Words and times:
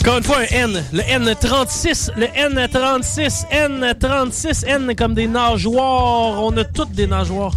Encore 0.00 0.18
une 0.18 0.24
fois, 0.24 0.38
un 0.38 0.54
N. 0.54 0.84
Le 0.92 1.00
N36. 1.02 2.10
Le 2.16 2.26
N36. 2.26 3.44
N36. 3.50 4.66
N 4.66 4.94
comme 4.96 5.14
des 5.14 5.26
nageoires. 5.26 6.42
On 6.42 6.56
a 6.56 6.64
toutes 6.64 6.92
des 6.92 7.06
nageoires. 7.06 7.52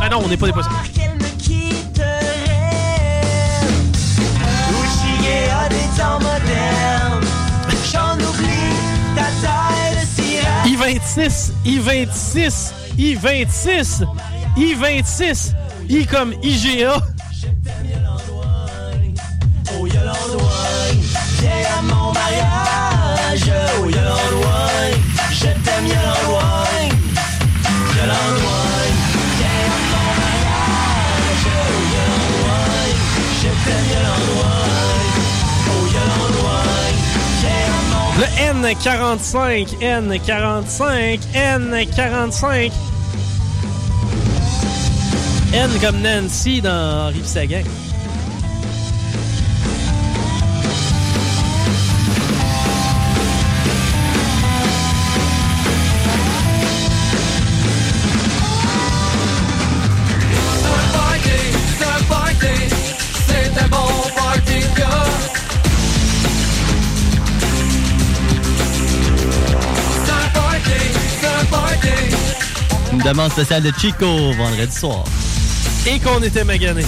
Ah 0.00 0.08
non, 0.08 0.22
on 0.24 0.28
n'est 0.28 0.36
pas 0.36 0.46
des 0.46 0.52
poissons. 0.52 0.70
qu'elle 0.94 1.14
me 1.14 1.38
quitterait. 1.38 2.06
Uchier 4.70 5.50
a 5.50 5.68
des 5.68 6.00
temps 6.00 6.20
modernes. 6.20 7.24
J'en 7.92 8.14
oublie 8.14 8.76
ta 9.16 9.28
taille 9.42 9.96
de 10.00 10.06
sirène. 10.22 11.00
I26. 11.04 11.52
I26. 11.66 12.72
I26. 12.98 14.04
I26. 14.56 15.52
I 15.88 16.06
comme 16.06 16.32
IGA. 16.42 17.00
Y'a 20.12 20.18
l'endroit. 20.26 20.68
Viens 21.40 21.64
à 21.78 21.82
mon 21.82 22.12
mariage. 22.12 23.50
Oh, 23.80 23.88
y'a 23.88 24.02
l'endroit. 24.02 24.68
Je 25.30 25.46
t'aime, 25.46 25.86
y'a 25.86 26.02
l'endroit. 26.02 26.64
Y'a 27.96 28.06
l'endroit. 28.06 28.66
Viens 29.38 29.62
à 29.64 29.80
mon 29.92 30.08
mariage. 30.20 31.46
Oh, 31.46 31.80
y'a 31.94 32.04
l'endroit. 32.10 32.66
Je 33.40 33.50
t'aime, 33.64 33.88
y'a 33.92 34.02
l'endroit. 34.06 34.60
Oh, 35.68 35.84
y'a 35.94 36.04
l'endroit. 36.10 36.66
Viens 37.40 37.66
à 37.66 37.80
mon 37.90 38.06
Le 38.20 38.28
N45. 38.74 39.80
N45. 39.80 41.20
N45. 41.34 42.72
N 45.54 45.70
comme 45.80 46.00
Nancy 46.00 46.60
dans 46.62 47.08
Henri 47.08 47.22
Sagan. 47.24 47.62
Une 73.04 73.08
demande 73.08 73.32
spéciale 73.32 73.64
de 73.64 73.72
Chico 73.76 74.06
vendredi 74.34 74.72
soir. 74.72 75.02
Et 75.86 75.98
qu'on 75.98 76.22
était 76.22 76.44
magané. 76.44 76.84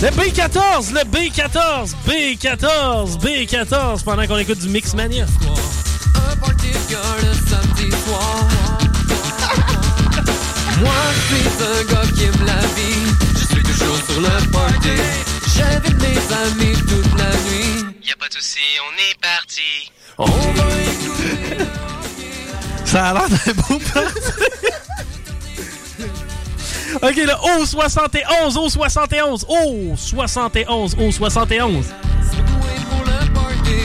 Le 0.00 0.08
B14, 0.10 0.92
le 0.92 1.00
B14, 1.10 1.96
B14, 2.06 3.18
B14, 3.18 4.04
pendant 4.04 4.24
qu'on 4.28 4.38
écoute 4.38 4.60
du 4.60 4.68
Mixmania. 4.68 5.26
Moi, 10.78 10.94
je 11.14 11.20
suis 11.26 11.48
un 11.64 11.82
gars 11.92 12.06
qui 12.14 12.22
aime 12.24 12.44
la 12.46 12.60
vie. 12.76 13.10
Je 13.34 13.44
suis 13.52 13.64
toujours 13.64 13.98
sur 14.08 14.20
le 14.20 14.34
party. 14.52 14.96
J'invite 15.56 15.98
mes 16.00 16.20
amis 16.36 16.76
toute 16.76 17.12
la 17.18 17.32
nuit. 17.50 17.86
Y 18.04 18.12
a 18.12 18.16
pas 18.16 18.28
de 18.28 18.34
souci, 18.34 18.60
on 18.86 18.92
est 19.10 19.18
parti. 19.20 19.90
On 20.16 20.26
va 20.26 20.68
écouter. 20.92 21.64
Ça 22.90 23.06
a 23.06 23.12
l'air 23.14 23.28
d'un 23.28 23.52
beau 23.52 23.78
party. 23.78 24.18
OK, 27.02 27.16
le 27.18 27.36
O71, 27.62 28.54
O71, 28.56 29.44
O71, 29.46 30.96
O71. 30.96 31.22
sont 31.22 31.52
doués 31.52 32.82
pour 32.90 33.04
le 33.04 33.18
party. 33.32 33.80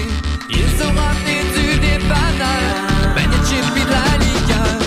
Ils 0.49 0.77
ont 0.81 0.93
ramené 0.99 1.37
du 1.53 1.77
dépanneur, 1.77 2.73
ben 3.15 3.29
des 3.29 3.41
chips 3.47 3.75
et 3.75 3.85
de 3.85 3.91
la 3.91 4.17
liqueur. 4.17 4.79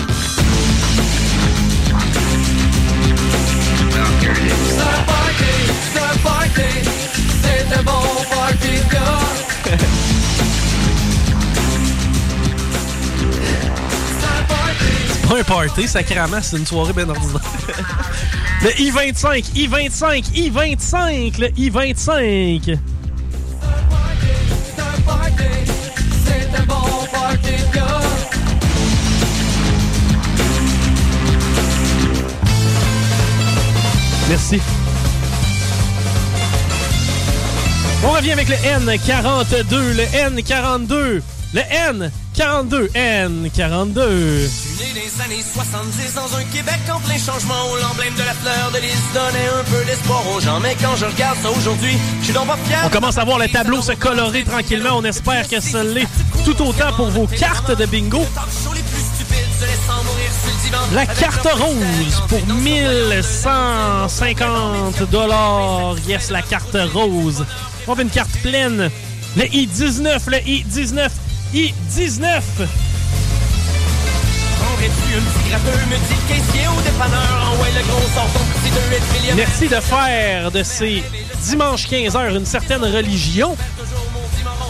C'est 4.67 4.81
un 4.81 5.03
party, 5.05 5.53
c'est 5.93 6.01
un 6.01 6.17
party, 6.29 6.71
c'est 7.41 7.67
un 7.73 7.83
bon 7.83 8.07
party 8.29 8.73
gars. 8.91 9.87
Pas 15.29 15.37
un 15.37 15.43
party, 15.43 15.87
sacrément, 15.87 16.41
c'est 16.41 16.57
une 16.57 16.65
soirée 16.65 16.91
bien 16.91 17.07
ordinaire. 17.07 17.39
Le 18.63 18.81
I-25, 18.81 19.51
I-25, 19.55 20.31
I-25, 20.33 21.39
le 21.39 21.49
I-25. 21.55 22.79
C'est 24.75 24.81
un 24.81 25.01
party, 25.05 25.43
c'est 26.25 26.59
un 26.59 26.65
bon 26.65 27.05
party 27.13 27.51
de 27.51 27.75
gars. 27.75 28.01
Merci. 34.29 34.59
On 38.03 38.11
revient 38.11 38.31
avec 38.31 38.49
le 38.49 38.55
N42, 38.55 39.95
le 39.95 40.03
N42, 40.05 41.21
le 41.53 41.61
N42, 42.39 42.89
N42. 42.93 43.99
Né 44.79 44.93
des 44.93 45.11
années 45.21 45.43
70 45.43 46.13
dans 46.15 46.33
un 46.37 46.43
Québec 46.45 46.79
en 46.89 47.01
plein 47.01 47.17
changement 47.17 47.69
où 47.69 47.75
l'emblème 47.81 48.13
de 48.13 48.23
la 48.23 48.33
fleur 48.33 48.71
de 48.71 48.77
lys 48.77 48.95
donnait 49.13 49.49
un 49.59 49.63
peu 49.65 49.83
d'espoir 49.83 50.23
aux 50.33 50.39
gens. 50.39 50.61
Mais 50.61 50.73
quand 50.81 50.95
je 50.95 51.03
regarde 51.05 51.37
ça 51.43 51.49
aujourd'hui, 51.49 51.97
je 52.21 52.25
suis 52.25 52.33
donc 52.33 52.47
pas 52.47 52.55
fier. 52.65 52.79
On 52.85 52.89
commence 52.89 53.17
à 53.17 53.25
voir 53.25 53.39
le 53.39 53.49
tableau 53.49 53.81
se 53.81 53.91
colorer 53.91 54.45
tranquillement. 54.45 54.91
On 54.93 55.03
espère 55.03 55.49
que 55.49 55.59
ça 55.59 55.83
l'est 55.83 56.07
tout 56.45 56.61
autant 56.61 56.93
pour 56.93 57.09
vos 57.09 57.27
cartes 57.27 57.77
de 57.77 57.85
bingo. 57.85 58.25
La 60.93 61.05
carte 61.05 61.45
rose 61.45 62.23
pour 62.29 62.47
1150 62.47 65.09
dollars. 65.11 65.97
Yes, 66.07 66.29
la 66.29 66.41
carte 66.41 66.77
rose. 66.93 67.45
On 67.85 67.95
fait 67.95 68.03
une 68.03 68.09
carte 68.09 68.37
pleine. 68.41 68.89
Le 69.35 69.43
I-19, 69.53 70.29
le 70.29 70.37
I-19, 70.47 71.09
I-19. 71.53 72.41
Prendrais-tu 74.59 75.15
un 75.15 75.21
petit 75.21 75.49
gratteux, 75.49 75.79
me 75.89 75.97
dit 75.97 76.13
le 76.13 76.27
caissier 76.27 76.67
au 76.67 76.81
dépanneur. 76.81 77.51
En 77.51 77.61
ouais, 77.61 77.71
le 77.75 77.81
gros 77.87 78.07
sort 78.13 78.29
ton 78.33 78.39
petit 78.39 78.69
2 78.69 79.19
millionnaire. 79.19 79.47
Merci 79.47 79.67
de 79.67 79.79
faire 79.79 80.51
de 80.51 80.61
ces 80.61 81.03
dimanches 81.43 81.87
15h 81.87 82.35
une 82.35 82.45
certaine 82.45 82.83
religion 82.83 83.57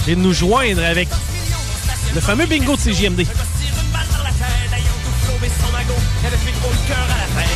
et 0.08 0.16
de 0.16 0.22
nous 0.22 0.34
joindre 0.34 0.84
avec 0.86 1.10
le 2.16 2.22
fameux 2.22 2.46
bingo 2.46 2.78
de 2.78 2.82
CJMD. 2.82 3.26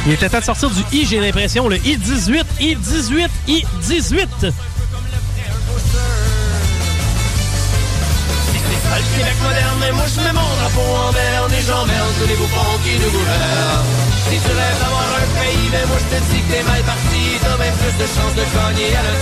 Il 0.05 0.11
était 0.11 0.29
temps 0.29 0.39
de 0.39 0.43
sortir 0.43 0.69
du 0.69 0.81
I, 0.91 1.05
j'ai 1.05 1.21
l'impression, 1.21 1.69
le 1.69 1.77
I-18, 1.77 2.43
I-18, 2.59 3.29
I-18. 3.47 4.51
Québec 9.15 9.37
moderne, 9.43 9.77
mais 9.79 9.91
moi 9.91 10.05
je 10.07 10.19
mets 10.21 10.33
mon 10.33 10.49
drapeau 10.59 10.89
en 11.07 11.11
berne 11.11 11.53
et 11.53 11.61
j'emmerde 11.61 12.13
tous 12.19 12.27
les 12.27 12.35
bouffons 12.35 12.77
qui 12.83 12.93
nous 12.99 13.11
gouvernent. 13.11 13.85
Si 14.29 14.37
tu 14.39 14.51
rêves 14.55 14.79
d'avoir 14.79 15.07
un 15.21 15.27
pays, 15.39 15.67
mais 15.71 15.85
moi 15.87 15.97
je 15.99 16.07
te 16.15 16.19
dis 16.31 16.39
que 16.41 16.47
t'es 16.51 16.63
mal 16.63 16.81
parti, 16.83 17.23
t'as 17.41 17.57
même 17.57 17.75
plus 17.75 17.95
de 18.01 18.07
chances 18.07 18.35
de 18.35 18.45
gagner 18.55 18.95
à 18.95 19.03
la 19.03 19.13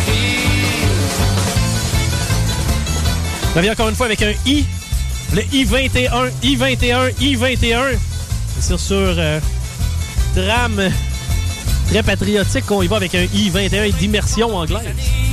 On 3.53 3.57
revient 3.57 3.71
encore 3.71 3.89
une 3.89 3.95
fois 3.95 4.05
avec 4.05 4.21
un 4.21 4.33
I. 4.45 4.65
Le 5.33 5.43
I-21, 5.53 6.29
I-21, 6.43 7.13
I-21. 7.19 7.97
C'est 8.59 8.77
sur 8.77 8.95
euh, 8.97 9.39
drame 10.35 10.91
très 11.89 12.03
patriotique 12.03 12.65
qu'on 12.65 12.81
y 12.81 12.87
va 12.87 12.97
avec 12.97 13.15
un 13.15 13.23
I-21 13.23 13.93
d'immersion 13.97 14.55
anglaise. 14.55 15.30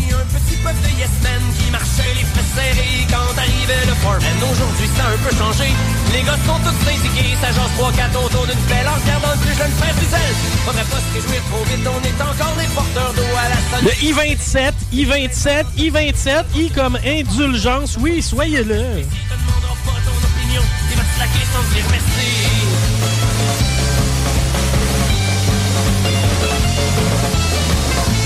Peuple 0.68 0.84
de 0.84 1.00
yes 1.00 1.16
men 1.22 1.40
qui 1.56 1.70
marchait 1.70 2.12
les 2.12 2.26
fesses 2.28 2.52
serrées 2.54 3.06
quand 3.08 3.32
arrivait 3.40 3.86
le 3.86 3.94
foreman. 4.04 4.36
Aujourd'hui, 4.52 4.88
ça 4.96 5.04
a 5.08 5.16
un 5.16 5.20
peu 5.24 5.32
changé. 5.34 5.72
Les 6.12 6.20
gars 6.20 6.36
sont 6.44 6.60
tous 6.60 6.76
syndiqués, 6.84 7.32
ça 7.40 7.48
jase 7.56 7.72
3-4 7.80 8.12
autour 8.26 8.44
d'une 8.44 8.64
pelle 8.68 8.86
en 8.86 8.92
regardant 9.00 9.32
le 9.32 9.40
plus 9.46 9.56
jeune 9.56 9.72
frère 9.80 9.94
du 9.94 10.04
zèle. 10.04 10.36
Faudrait 10.66 10.84
pas 10.84 11.00
se 11.00 11.08
réjouir 11.14 11.40
trop 11.48 11.64
vite, 11.64 11.88
on 11.88 12.02
est 12.04 12.20
encore 12.20 12.54
des 12.60 12.68
porteurs 12.76 13.14
d'eau 13.14 13.32
à 13.32 13.48
la 13.48 13.56
salle. 13.70 13.84
Le 13.88 13.94
I-27, 14.04 14.72
I-27, 14.92 15.64
I-27, 15.78 16.44
I 16.54 16.70
comme 16.70 16.98
indulgence. 17.02 17.96
Oui, 17.98 18.20
soyez-le. 18.20 19.00
Il 19.00 19.08
te 19.08 19.36
demandera 19.40 19.72
pas 19.88 19.96
ton 20.04 20.16
opinion, 20.20 20.62
il 20.90 20.96
va 20.98 21.02
te 21.02 21.12
slacker 21.16 21.46
sans 21.48 21.64
te 21.64 21.72
dire 21.72 21.86
merci. 21.90 22.28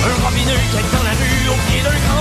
Un 0.02 0.24
robineux 0.26 0.62
qui 0.70 0.76
est 0.76 0.90
dans 0.90 1.04
la 1.04 1.14
rue, 1.14 1.48
au 1.48 1.70
pied 1.70 1.80
d'un 1.82 2.11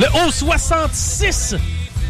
Le 0.00 0.06
O66. 0.06 1.56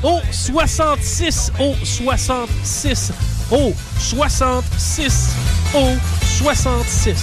O66. 0.03 1.51
O66. 1.59 3.13
O66. 3.51 5.29
O66. 5.75 7.15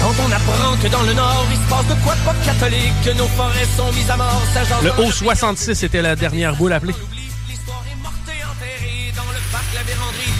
Quand 0.00 0.12
on 0.22 0.30
apprend 0.30 0.76
que 0.82 0.88
dans 0.88 1.02
le 1.02 1.14
Nord, 1.14 1.46
il 1.50 1.56
se 1.56 1.62
passe 1.62 1.86
de 1.86 1.94
quoi 2.04 2.14
de 2.14 2.20
pas 2.20 2.34
catholique, 2.44 2.92
que 3.02 3.10
nos 3.16 3.26
forêts 3.28 3.66
sont 3.74 3.90
mises 3.92 4.10
à 4.10 4.18
mort, 4.18 4.42
ça 4.52 4.64
jase 4.64 4.82
Le 4.82 4.90
dans 4.90 4.96
O66 5.02 5.82
était 5.82 6.02
la 6.02 6.14
dernière 6.14 6.54
boule 6.56 6.74
appelée. 6.74 6.94
L'histoire 7.48 7.82
est 7.90 8.02
morte 8.02 8.16
et 8.28 8.44
enterrée 8.44 9.12
dans 9.16 9.32
le 9.32 9.40
parc 9.50 9.64
La 9.74 9.82
Vérandrie. 9.82 10.33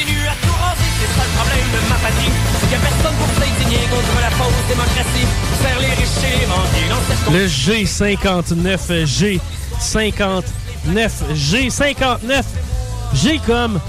Il 0.00 0.06
continue 0.06 0.26
à 0.28 0.34
tout 0.42 0.52
raser, 0.62 0.90
c'est 1.00 1.12
ça 1.18 1.24
le 1.24 1.32
problème 1.36 1.68
de 1.72 1.80
ma 1.88 1.96
patrie. 1.96 2.32
C'est 2.60 2.66
qu'il 2.66 2.72
y 2.72 2.74
a 2.74 2.78
personne 2.80 3.16
pour 3.16 3.28
s'indigner 3.38 3.82
contre 3.90 4.14
la 4.20 4.30
fausse 4.30 4.66
démocratie. 4.68 5.26
Faire 5.62 5.78
les 5.80 5.88
riches 5.88 6.24
et 6.24 6.40
les 6.40 6.46
mendiers 6.46 6.88
dans 6.88 7.02
cette 7.06 7.32
Le 7.32 7.46
G59, 7.46 8.78
G59, 10.88 11.10
G59, 11.34 12.44
G 13.14 13.40
comme 13.46 13.80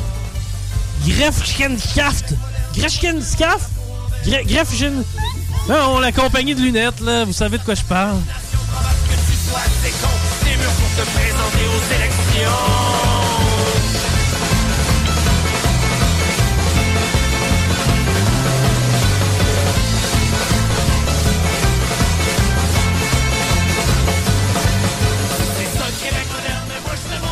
Grefschenschaft. 1.08 2.34
Grefschenschaft? 2.76 3.70
Gre- 4.26 4.46
Grefschen... 4.46 5.04
Non, 5.70 6.00
la 6.00 6.12
compagnie 6.12 6.56
de 6.56 6.62
lunettes, 6.62 7.00
là, 7.02 7.24
vous 7.24 7.34
savez 7.34 7.58
de 7.58 7.64
quoi 7.64 7.76
je 7.76 7.84
parle. 7.84 8.18
que 8.18 9.14
tu 9.14 9.38
sois 9.50 9.60
c'est 9.84 9.92
con, 9.92 10.10
des 10.44 10.58
murs 10.58 10.72
pour 10.72 10.90
te 11.04 11.10
présenter 11.12 11.66
aux 11.68 11.84
élections. 11.96 13.11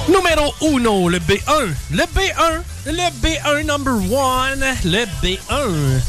Numéro 0.09 0.53
uno, 0.61 1.07
le 1.07 1.19
B1. 1.19 1.69
Le 1.91 2.03
B1, 2.03 2.63
le 2.87 3.09
B1 3.21 3.63
number 3.65 3.93
one, 4.11 4.65
le 4.83 5.05
B1. 5.21 6.01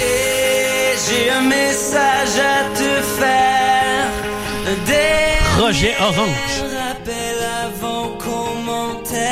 Et 0.00 0.94
j'ai 1.04 1.30
un 1.30 1.40
message 1.40 2.38
à 2.38 2.64
te 2.76 3.02
faire. 3.18 4.06
Des 4.86 5.60
Roger 5.60 5.94
Orange. 6.00 6.62
rappel 6.76 7.38
avant 7.64 8.16
commentaire. 8.18 9.26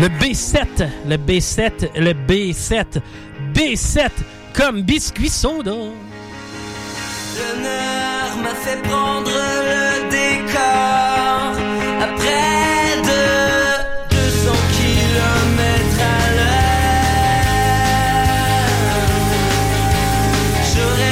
Le 0.00 0.08
B7, 0.08 0.88
le 1.06 1.16
B7, 1.16 1.88
le 1.96 2.12
B7, 2.12 3.00
B7 3.54 4.10
comme 4.52 4.82
biscuit 4.82 5.28
soda. 5.28 5.72
L'honneur 7.36 8.36
m'a 8.42 8.54
fait 8.54 8.80
prendre 8.82 9.30
le 9.30 10.08
décor 10.08 11.56
après 12.00 12.96
de 13.02 13.22
200 14.10 14.52
kilomètres 14.76 16.00
à 16.00 16.30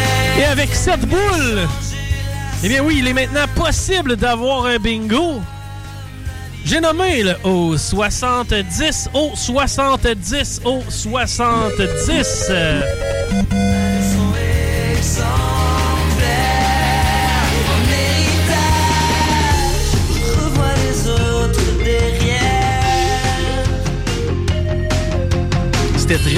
l'heure. 0.05 0.39
Et 0.39 0.45
avec 0.45 0.73
cette 0.75 1.07
boule, 1.07 1.67
eh 2.63 2.69
bien 2.69 2.83
oui, 2.85 2.99
il 2.99 3.09
est 3.09 3.13
maintenant 3.13 3.49
possible 3.57 4.15
d'avoir 4.17 4.67
un 4.67 4.79
bingo. 4.79 5.43
J'ai 6.65 6.81
nommé 6.81 7.25
le 7.25 7.35
au 7.43 7.77
70, 7.77 9.11
au 9.13 9.33
70, 9.35 10.61
au 10.65 10.83
70. 10.89 12.53
Accélère. 26.15 26.29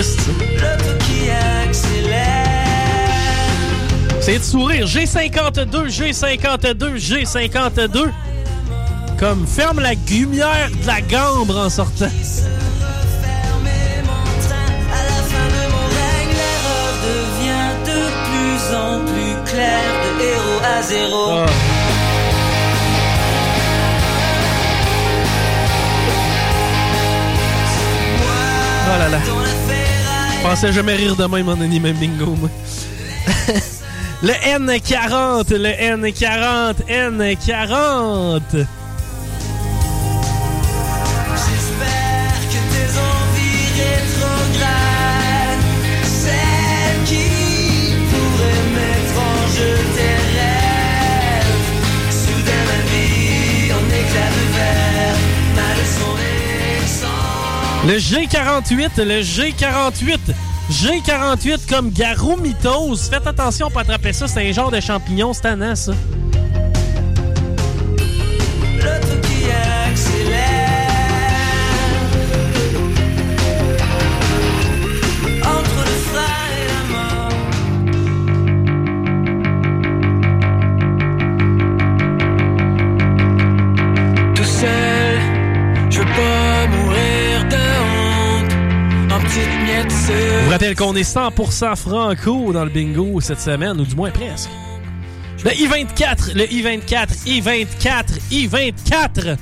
C'est 4.21 4.39
de 4.39 4.45
sourire. 4.45 4.87
G52, 4.87 5.89
G52, 5.89 6.97
G52. 6.97 8.11
Comme 9.19 9.45
ferme 9.49 9.81
la 9.81 9.97
gumière 9.97 10.71
de 10.81 10.87
la 10.87 11.01
gambre 11.01 11.59
en 11.59 11.71
sortant. 11.71 12.07
Plus 18.25 18.77
en 18.77 19.01
plus 19.01 19.51
claire. 19.51 19.83
De 20.19 20.25
héros 20.25 20.61
à 20.63 20.83
zéro. 20.83 21.31
Ah. 21.31 21.47
Oh 28.87 28.99
là 28.99 29.09
là. 29.09 29.34
Pensais 30.45 30.73
jamais 30.75 30.95
rire 30.95 31.17
de 31.17 31.25
même 31.25 31.49
en 31.49 31.59
anime 31.59 31.93
bingo, 31.93 32.35
moi. 32.37 32.51
le 34.23 34.33
N40, 34.33 35.57
le 35.57 35.71
N40, 35.71 36.75
N40. 36.87 38.67
Le 57.87 57.99
G48, 57.99 59.03
le 59.03 59.21
G48. 59.21 60.19
G48 60.71 61.69
comme 61.69 61.91
Garou-Mythos. 61.91 63.11
Faites 63.11 63.27
attention 63.27 63.69
pour 63.69 63.81
attraper 63.81 64.15
ça, 64.15 64.27
c'est 64.27 64.49
un 64.49 64.53
genre 64.53 64.71
de 64.71 64.81
champignon, 64.81 65.35
c'est 65.35 65.75
ça. 65.75 65.93
Qu'on 90.75 90.95
est 90.97 91.03
100% 91.03 91.77
franco 91.77 92.53
dans 92.53 92.65
le 92.65 92.71
bingo 92.71 93.21
cette 93.21 93.41
semaine, 93.41 93.81
ou 93.81 93.85
du 93.85 93.95
moins 93.95 94.11
presque. 94.11 94.51
Le 95.45 95.53
I-24, 95.53 96.35
le 96.35 96.51
I-24, 96.53 97.27
I-24, 97.27 98.05
I-24. 98.31 99.37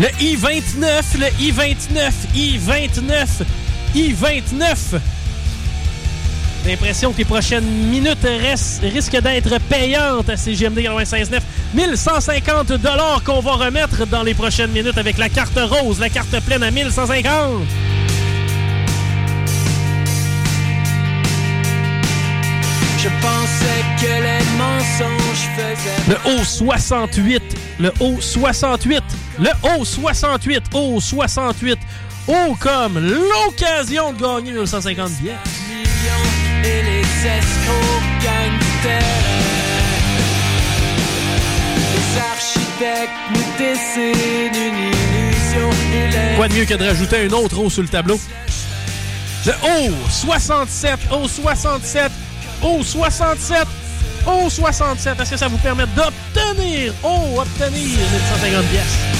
Le 0.00 0.08
I-29, 0.22 1.18
le 1.18 1.26
I-29, 1.42 2.12
I-29, 2.34 3.44
I-29. 3.94 5.19
L'impression 6.66 7.12
que 7.12 7.18
les 7.18 7.24
prochaines 7.24 7.64
minutes 7.64 8.22
restent- 8.22 8.82
risquent 8.82 9.20
d'être 9.20 9.58
payantes 9.68 10.28
à 10.28 10.36
CGMD 10.36 10.78
96.9. 10.82 11.40
1150 11.74 12.72
dollars 12.74 13.22
qu'on 13.24 13.40
va 13.40 13.52
remettre 13.52 14.06
dans 14.06 14.22
les 14.22 14.34
prochaines 14.34 14.70
minutes 14.70 14.98
avec 14.98 15.16
la 15.18 15.28
carte 15.28 15.58
rose, 15.58 15.98
la 15.98 16.10
carte 16.10 16.38
pleine 16.44 16.62
à 16.62 16.70
1150. 16.70 17.62
Je 22.98 23.08
pensais 23.22 23.84
que 23.98 24.06
les 24.06 24.44
mensonges 24.58 25.48
faisaient 25.56 26.10
Le 26.10 26.38
haut 26.40 26.44
68, 26.44 27.42
le 27.78 27.92
haut 28.00 28.20
68, 28.20 29.02
le 29.38 29.48
haut 29.62 29.84
68, 29.84 30.62
haut 30.74 31.00
68, 31.00 31.78
haut 32.28 32.54
comme 32.60 32.98
l'occasion 32.98 34.12
de 34.12 34.20
gagner 34.20 34.52
1150 34.52 35.10
billets. 35.20 35.32
Et 36.64 36.82
les 36.82 37.00
escrocs 37.00 38.22
gagnent. 38.22 38.60
Les 41.92 42.20
architectes 42.20 43.10
nous 43.30 43.48
dessinent 43.58 44.54
une 44.54 44.78
illusion 44.88 45.70
les 45.92 46.36
Quoi 46.36 46.48
de 46.48 46.54
mieux 46.54 46.64
que 46.64 46.74
de 46.74 46.86
rajouter 46.86 47.26
un 47.26 47.30
autre 47.32 47.58
haut 47.58 47.70
sur 47.70 47.82
le 47.82 47.88
tableau? 47.88 48.18
Le 49.46 49.52
haut 49.52 49.94
67, 50.08 50.98
haut 51.12 51.28
67, 51.28 52.10
haut 52.62 52.82
67, 52.82 53.66
haut 54.26 54.50
67. 54.50 55.20
Est-ce 55.20 55.30
que 55.30 55.36
ça 55.36 55.48
vous 55.48 55.58
permet 55.58 55.84
d'obtenir, 55.96 56.92
oh, 57.02 57.40
obtenir 57.40 57.98
1150 57.98 58.64
pièces? 58.66 59.19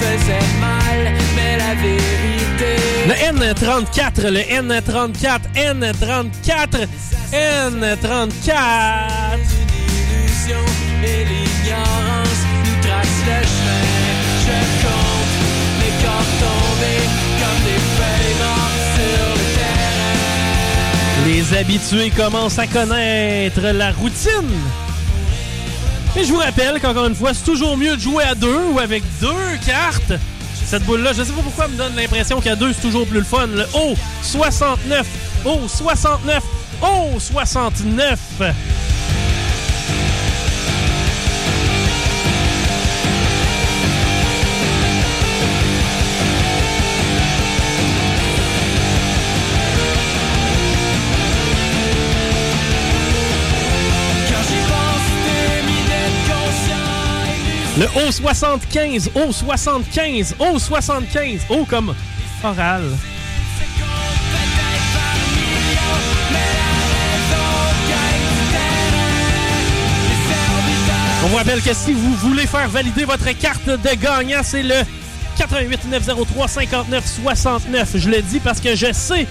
Faisaient 0.00 0.52
mal, 0.60 1.12
mais 1.34 1.56
la 1.58 1.74
vérité. 1.74 2.72
Le 3.06 3.14
N34, 3.14 4.28
le 4.28 4.40
N34, 4.40 5.40
N34, 5.54 6.88
N34. 7.32 8.56
illusion 9.76 10.64
et 11.04 11.24
l'ignorance 11.24 12.42
nous 12.64 12.78
tracent 12.82 13.24
le 13.26 13.40
chemin. 13.54 13.86
Je 14.46 14.58
compte 14.82 15.34
les 15.80 15.94
corps 16.04 16.32
tombés 16.42 17.06
comme 17.40 17.60
des 17.64 17.80
feuilles 17.96 18.36
mortes 18.42 18.84
sur 18.96 19.26
le 19.34 19.46
terrain. 19.58 21.26
Les 21.26 21.44
habitués 21.58 22.10
commencent 22.10 22.58
à 22.58 22.66
connaître 22.66 23.62
la 23.72 23.90
routine. 23.92 24.85
Et 26.18 26.24
je 26.24 26.32
vous 26.32 26.38
rappelle 26.38 26.80
qu'encore 26.80 27.06
une 27.06 27.14
fois, 27.14 27.34
c'est 27.34 27.44
toujours 27.44 27.76
mieux 27.76 27.94
de 27.94 28.00
jouer 28.00 28.24
à 28.24 28.34
deux 28.34 28.70
ou 28.72 28.78
avec 28.78 29.02
deux 29.20 29.58
cartes. 29.66 30.12
Cette 30.64 30.84
boule-là, 30.84 31.12
je 31.12 31.22
sais 31.22 31.32
pas 31.32 31.42
pourquoi 31.42 31.66
elle 31.66 31.72
me 31.72 31.76
donne 31.76 31.94
l'impression 31.94 32.40
qu'à 32.40 32.56
deux, 32.56 32.72
c'est 32.72 32.80
toujours 32.80 33.06
plus 33.06 33.18
le 33.18 33.24
fun. 33.24 33.46
Le 33.46 33.64
haut 33.74 33.94
69, 34.22 35.06
haut 35.44 35.68
69, 35.68 36.42
haut 36.82 37.20
69. 37.20 38.18
Le 57.78 57.84
haut 57.84 58.10
75, 58.10 59.10
haut 59.14 59.32
75, 59.32 60.36
haut 60.38 60.58
75, 60.58 61.40
haut 61.50 61.66
comme 61.66 61.94
oral. 62.42 62.82
On 71.22 71.28
vous 71.28 71.36
rappelle 71.36 71.60
que 71.60 71.74
si 71.74 71.92
vous 71.92 72.14
voulez 72.14 72.46
faire 72.46 72.68
valider 72.70 73.04
votre 73.04 73.30
carte 73.38 73.68
de 73.68 73.94
gagnant, 74.00 74.40
c'est 74.42 74.62
le 74.62 74.76
88 75.36 75.90
903 75.90 76.48
59 76.48 77.04
69. 77.04 77.90
Je 77.96 78.08
le 78.08 78.22
dis 78.22 78.40
parce 78.40 78.60
que 78.60 78.74
je 78.74 78.90
sais 78.90 79.26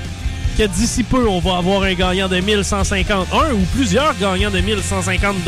que 0.56 0.68
d'ici 0.68 1.02
peu, 1.02 1.28
on 1.28 1.40
va 1.40 1.58
avoir 1.58 1.82
un 1.82 1.94
gagnant 1.96 2.28
de 2.28 2.40
1150, 2.40 3.28
un 3.34 3.54
ou 3.54 3.66
plusieurs 3.74 4.16
gagnants 4.20 4.52
de 4.52 4.60
1150 4.60 5.44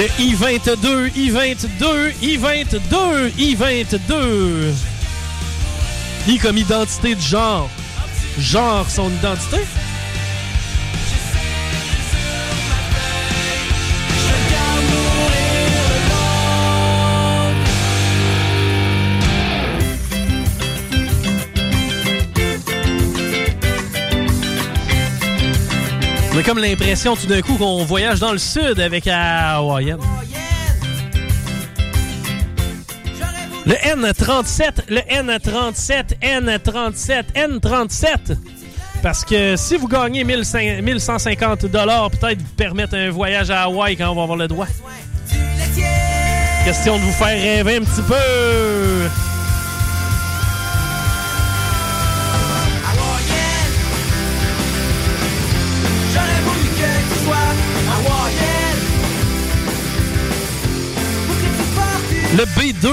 Le 0.00 0.06
I-22, 0.18 1.10
I-22, 1.14 2.14
I-22, 2.22 3.32
I-22. 3.36 4.72
I 6.26 6.38
comme 6.38 6.56
identité 6.56 7.14
de 7.14 7.20
genre. 7.20 7.68
Genre 8.38 8.88
son 8.88 9.10
identité? 9.10 9.58
On 26.32 26.38
a 26.38 26.42
comme 26.44 26.58
l'impression 26.58 27.16
tout 27.16 27.26
d'un 27.26 27.40
coup 27.40 27.56
qu'on 27.56 27.84
voyage 27.84 28.20
dans 28.20 28.32
le 28.32 28.38
sud 28.38 28.78
avec 28.78 29.04
la 29.04 29.56
Hawaïenne. 29.56 29.98
Le 33.66 33.74
N37, 33.74 34.84
le 34.88 35.00
N37, 35.00 36.20
N37, 36.22 37.24
N37. 37.34 38.36
Parce 39.02 39.24
que 39.24 39.56
si 39.56 39.76
vous 39.76 39.88
gagnez 39.88 40.24
1500 40.24 40.82
1150 40.82 41.60
peut-être 41.60 42.38
vous 42.38 42.54
permettre 42.56 42.94
un 42.94 43.10
voyage 43.10 43.50
à 43.50 43.62
Hawaï 43.62 43.96
quand 43.96 44.10
on 44.10 44.14
va 44.14 44.22
avoir 44.22 44.38
le 44.38 44.46
droit. 44.46 44.66
Question 46.64 46.96
de 46.96 47.02
vous 47.02 47.12
faire 47.12 47.28
rêver 47.28 47.76
un 47.76 47.80
petit 47.80 48.02
peu. 48.02 49.29
Le 62.40 62.46
B2. 62.46 62.88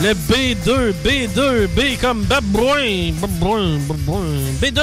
Le 0.00 0.14
B2, 0.14 0.94
B2, 1.04 1.66
B 1.76 2.00
comme 2.00 2.22
babouin, 2.22 3.12
babouin, 3.20 3.78
babouin, 3.86 4.24
B2. 4.62 4.80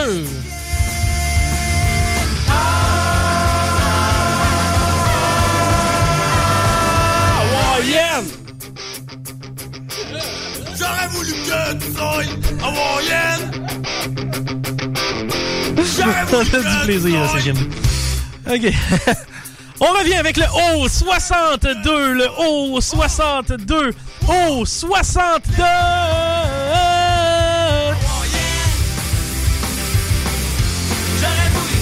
Hawaïenne! 7.40 8.30
J'aurais 10.78 11.08
voulu 11.08 11.32
que 11.32 11.74
tu 11.80 11.92
sois 11.96 12.22
hawaïenne. 12.62 13.44
On 16.32 16.42
a 16.42 16.44
du 16.44 16.86
plaisir 16.86 17.24
à 17.24 17.28
ce 17.40 17.44
game. 17.44 17.58
OK. 18.52 18.66
On 19.80 19.88
revient 19.88 20.16
avec 20.16 20.38
le 20.38 20.46
haut 20.46 20.88
62, 20.88 22.14
le 22.14 22.28
haut 22.40 22.80
62, 22.80 23.92
haut 24.28 24.66
62. 24.66 25.64
J'aurais 31.20 31.50
voulu 31.54 31.76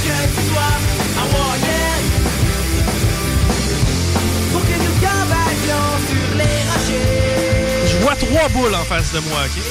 les 6.36 6.46
rochers. 6.72 8.26
trois 8.26 8.50
boules 8.50 8.76
en 8.76 8.84
face 8.86 9.12
de 9.14 9.20
moi, 9.20 9.40
OK? 9.46 9.62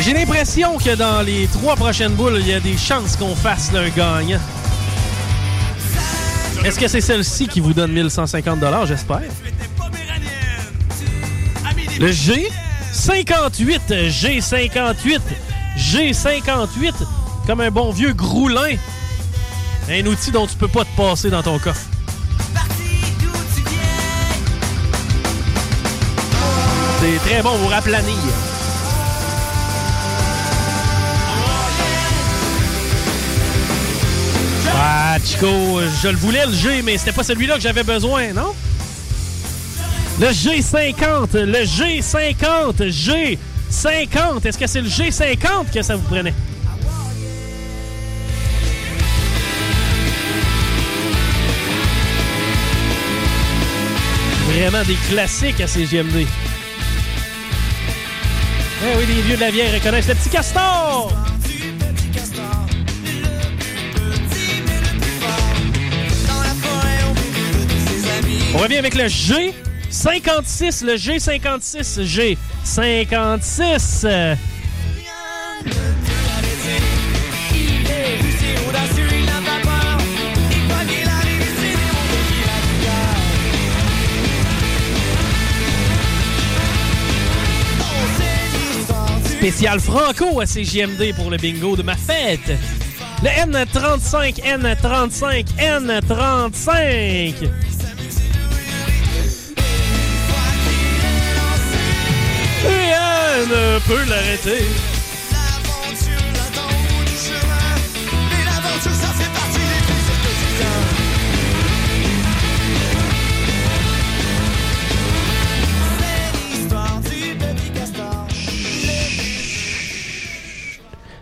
J'ai 0.00 0.12
l'impression 0.12 0.76
que 0.76 0.94
dans 0.94 1.22
les 1.22 1.46
trois 1.46 1.74
prochaines 1.74 2.12
boules, 2.12 2.38
il 2.40 2.48
y 2.48 2.52
a 2.52 2.60
des 2.60 2.76
chances 2.76 3.16
qu'on 3.16 3.34
fasse 3.34 3.70
un 3.74 3.88
gagnant. 3.88 4.40
Est-ce 6.66 6.80
que 6.80 6.88
c'est 6.88 7.00
celle-ci 7.00 7.46
qui 7.46 7.60
vous 7.60 7.72
donne 7.72 7.92
1150 7.92 8.58
j'espère? 8.88 9.20
Le 12.00 12.10
G, 12.10 12.48
58, 12.92 13.82
G58, 13.88 15.20
G58, 15.78 16.92
comme 17.46 17.60
un 17.60 17.70
bon 17.70 17.92
vieux 17.92 18.12
groulin. 18.14 18.74
Un 19.88 20.06
outil 20.06 20.32
dont 20.32 20.48
tu 20.48 20.56
peux 20.56 20.66
pas 20.66 20.84
te 20.84 20.96
passer 20.96 21.30
dans 21.30 21.44
ton 21.44 21.60
coffre. 21.60 21.86
C'est 27.00 27.30
très 27.30 27.42
bon 27.42 27.56
pour 27.58 27.72
aplanir. 27.72 28.16
Ah, 34.88 35.16
Chico, 35.18 35.80
je 36.00 36.06
le 36.06 36.16
voulais 36.16 36.46
le 36.46 36.52
G, 36.52 36.80
mais 36.80 36.96
c'était 36.96 37.10
pas 37.10 37.24
celui-là 37.24 37.56
que 37.56 37.60
j'avais 37.60 37.82
besoin, 37.82 38.32
non? 38.32 38.54
Le 40.20 40.28
G50, 40.28 41.36
le 41.40 41.64
G50, 41.64 42.92
G50. 42.92 44.46
Est-ce 44.46 44.56
que 44.56 44.66
c'est 44.68 44.80
le 44.80 44.88
G50 44.88 45.72
que 45.74 45.82
ça 45.82 45.96
vous 45.96 46.02
prenait? 46.02 46.32
Vraiment 54.50 54.84
des 54.84 54.94
classiques 55.10 55.60
à 55.62 55.66
CGMD. 55.66 56.14
Eh 58.84 58.98
oui, 58.98 59.04
les 59.08 59.22
vieux 59.22 59.34
de 59.34 59.40
la 59.40 59.50
vieille 59.50 59.74
reconnaissent 59.74 60.06
le 60.06 60.14
petit 60.14 60.30
castor! 60.30 61.12
On 68.56 68.60
revient 68.60 68.78
avec 68.78 68.94
le 68.94 69.06
G. 69.06 69.52
56, 69.90 70.82
le 70.82 70.94
G56, 70.94 72.00
G56. 72.64 74.38
Spécial 89.36 89.80
Franco 89.80 90.40
à 90.40 90.46
CJMD 90.46 91.14
pour 91.14 91.30
le 91.30 91.36
bingo 91.36 91.76
de 91.76 91.82
ma 91.82 91.94
fête. 91.94 92.58
Le 93.22 93.28
N35, 93.28 94.42
N35, 94.42 95.46
N35. 95.58 97.65
Ne 103.48 103.78
peut 103.86 104.04
l'arrêter. 104.08 104.64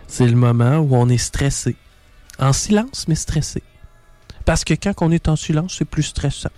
C'est 0.07 0.27
le 0.27 0.35
moment 0.35 0.77
où 0.77 0.95
on 0.95 1.09
est 1.09 1.17
stressé. 1.17 1.75
En 2.39 2.53
silence, 2.53 3.07
mais 3.07 3.15
stressé. 3.15 3.61
Parce 4.45 4.63
que 4.63 4.73
quand 4.73 4.93
on 5.01 5.11
est 5.11 5.27
en 5.27 5.35
silence, 5.35 5.75
c'est 5.77 5.85
plus 5.85 6.03
stressant. 6.03 6.49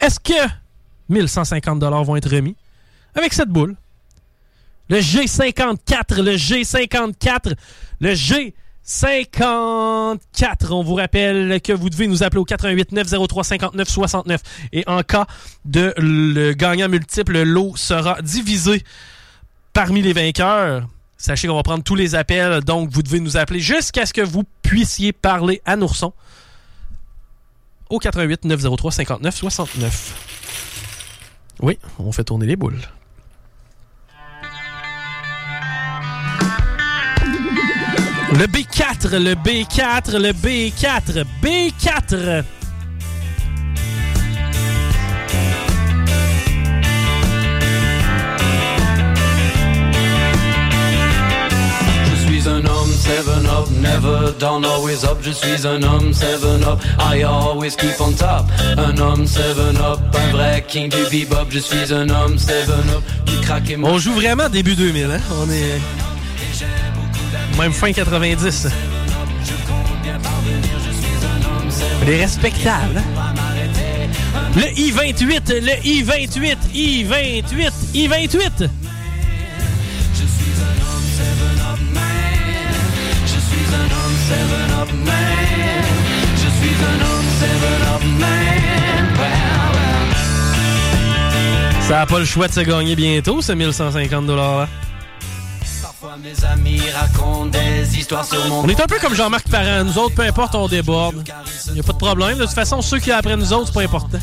Est-ce 0.00 0.20
que 0.20 0.48
1150 1.08 1.82
vont 1.82 2.16
être 2.16 2.30
remis? 2.30 2.56
Avec 3.14 3.32
cette 3.32 3.48
boule? 3.48 3.76
Le 4.88 4.98
G54, 4.98 6.22
le 6.22 6.36
G54, 6.36 7.54
le 8.00 8.12
G54. 8.12 10.70
On 10.70 10.82
vous 10.82 10.94
rappelle 10.94 11.60
que 11.62 11.72
vous 11.72 11.88
devez 11.88 12.06
nous 12.06 12.22
appeler 12.22 12.40
au 12.40 12.44
88 12.44 12.92
903 12.92 13.44
59 13.44 13.88
69. 13.88 14.42
Et 14.72 14.84
en 14.86 15.02
cas 15.02 15.26
de 15.64 15.94
le 15.96 16.52
gagnant 16.52 16.88
multiple, 16.88 17.32
le 17.32 17.44
lot 17.44 17.76
sera 17.76 18.20
divisé 18.20 18.82
parmi 19.72 20.02
les 20.02 20.12
vainqueurs. 20.12 20.86
Sachez 21.16 21.48
qu'on 21.48 21.56
va 21.56 21.62
prendre 21.62 21.82
tous 21.82 21.94
les 21.94 22.14
appels, 22.14 22.62
donc 22.62 22.90
vous 22.90 23.02
devez 23.02 23.20
nous 23.20 23.38
appeler 23.38 23.60
jusqu'à 23.60 24.04
ce 24.04 24.12
que 24.12 24.20
vous 24.20 24.44
puissiez 24.62 25.14
parler 25.14 25.62
à 25.64 25.76
Nourson 25.76 26.12
au 27.88 27.98
88 27.98 28.44
903 28.44 28.92
59 28.92 29.34
69. 29.34 30.14
Oui, 31.62 31.78
on 31.98 32.12
fait 32.12 32.24
tourner 32.24 32.46
les 32.46 32.56
boules. 32.56 32.82
Le 38.36 38.46
B4, 38.46 39.16
le 39.16 39.34
B4, 39.36 40.18
le 40.18 40.32
B4, 40.32 41.24
B4. 41.40 42.42
Je 52.04 52.16
suis 52.16 52.48
un 52.48 52.64
homme, 52.64 52.90
seven 52.90 53.46
up, 53.46 53.70
never 53.80 54.32
down, 54.40 54.64
always 54.64 55.04
up. 55.04 55.18
Je 55.22 55.30
suis 55.30 55.64
un 55.64 55.80
homme, 55.84 56.12
seven 56.12 56.64
up, 56.64 56.80
I 56.98 57.22
always 57.22 57.76
keep 57.76 58.00
on 58.00 58.14
top. 58.14 58.50
Un 58.76 58.98
homme, 58.98 59.28
seven 59.28 59.76
up, 59.76 60.00
un 60.12 60.32
vrai 60.32 60.64
king 60.66 60.90
du 60.90 61.04
bebop. 61.08 61.46
Je 61.50 61.60
suis 61.60 61.94
un 61.94 62.08
homme, 62.08 62.36
seven 62.36 62.90
up, 62.90 63.04
du 63.26 63.36
crack 63.42 63.70
et 63.70 63.76
On 63.80 63.98
joue 63.98 64.14
vraiment 64.14 64.48
début 64.48 64.74
2000, 64.74 65.04
hein? 65.04 65.20
On 65.40 65.48
est. 65.48 67.03
Même 67.58 67.72
fin 67.72 67.92
90. 67.92 68.68
On 72.02 72.06
est 72.08 72.20
respectable, 72.20 72.98
hein? 72.98 73.34
Le 74.56 74.66
I-28, 74.78 75.60
le 75.60 75.86
I-28, 75.86 76.56
I-28, 76.74 77.72
I-28. 77.94 78.68
seven 84.28 84.70
up 84.80 84.90
man. 85.04 85.84
Je 86.36 86.48
suis 86.58 86.76
un 86.90 86.98
homme, 87.04 87.28
seven 87.40 87.80
up 87.92 88.02
man. 88.18 89.04
Well, 89.18 89.74
well. 89.74 90.14
Ça 91.82 91.94
n'a 91.96 92.06
pas 92.06 92.18
le 92.18 92.24
choix 92.24 92.48
de 92.48 92.52
se 92.52 92.60
gagner 92.60 92.96
bientôt, 92.96 93.42
ce 93.42 93.52
1150 93.52 94.26
là. 94.28 94.66
On 98.62 98.68
est 98.68 98.80
un 98.80 98.86
peu 98.86 98.98
comme 99.00 99.14
Jean-Marc 99.14 99.48
Parent. 99.48 99.82
Nous 99.84 99.98
autres, 99.98 100.14
peu 100.14 100.22
importe, 100.22 100.54
on 100.54 100.68
déborde. 100.68 101.28
Il 101.68 101.74
n'y 101.74 101.80
a 101.80 101.82
pas 101.82 101.92
de 101.92 101.98
problème. 101.98 102.38
De 102.38 102.44
toute 102.44 102.54
façon, 102.54 102.80
ceux 102.82 103.00
qui 103.00 103.10
après 103.10 103.36
nous 103.36 103.52
autres, 103.52 103.66
c'est 103.66 103.74
pas 103.74 103.82
important. 103.82 104.18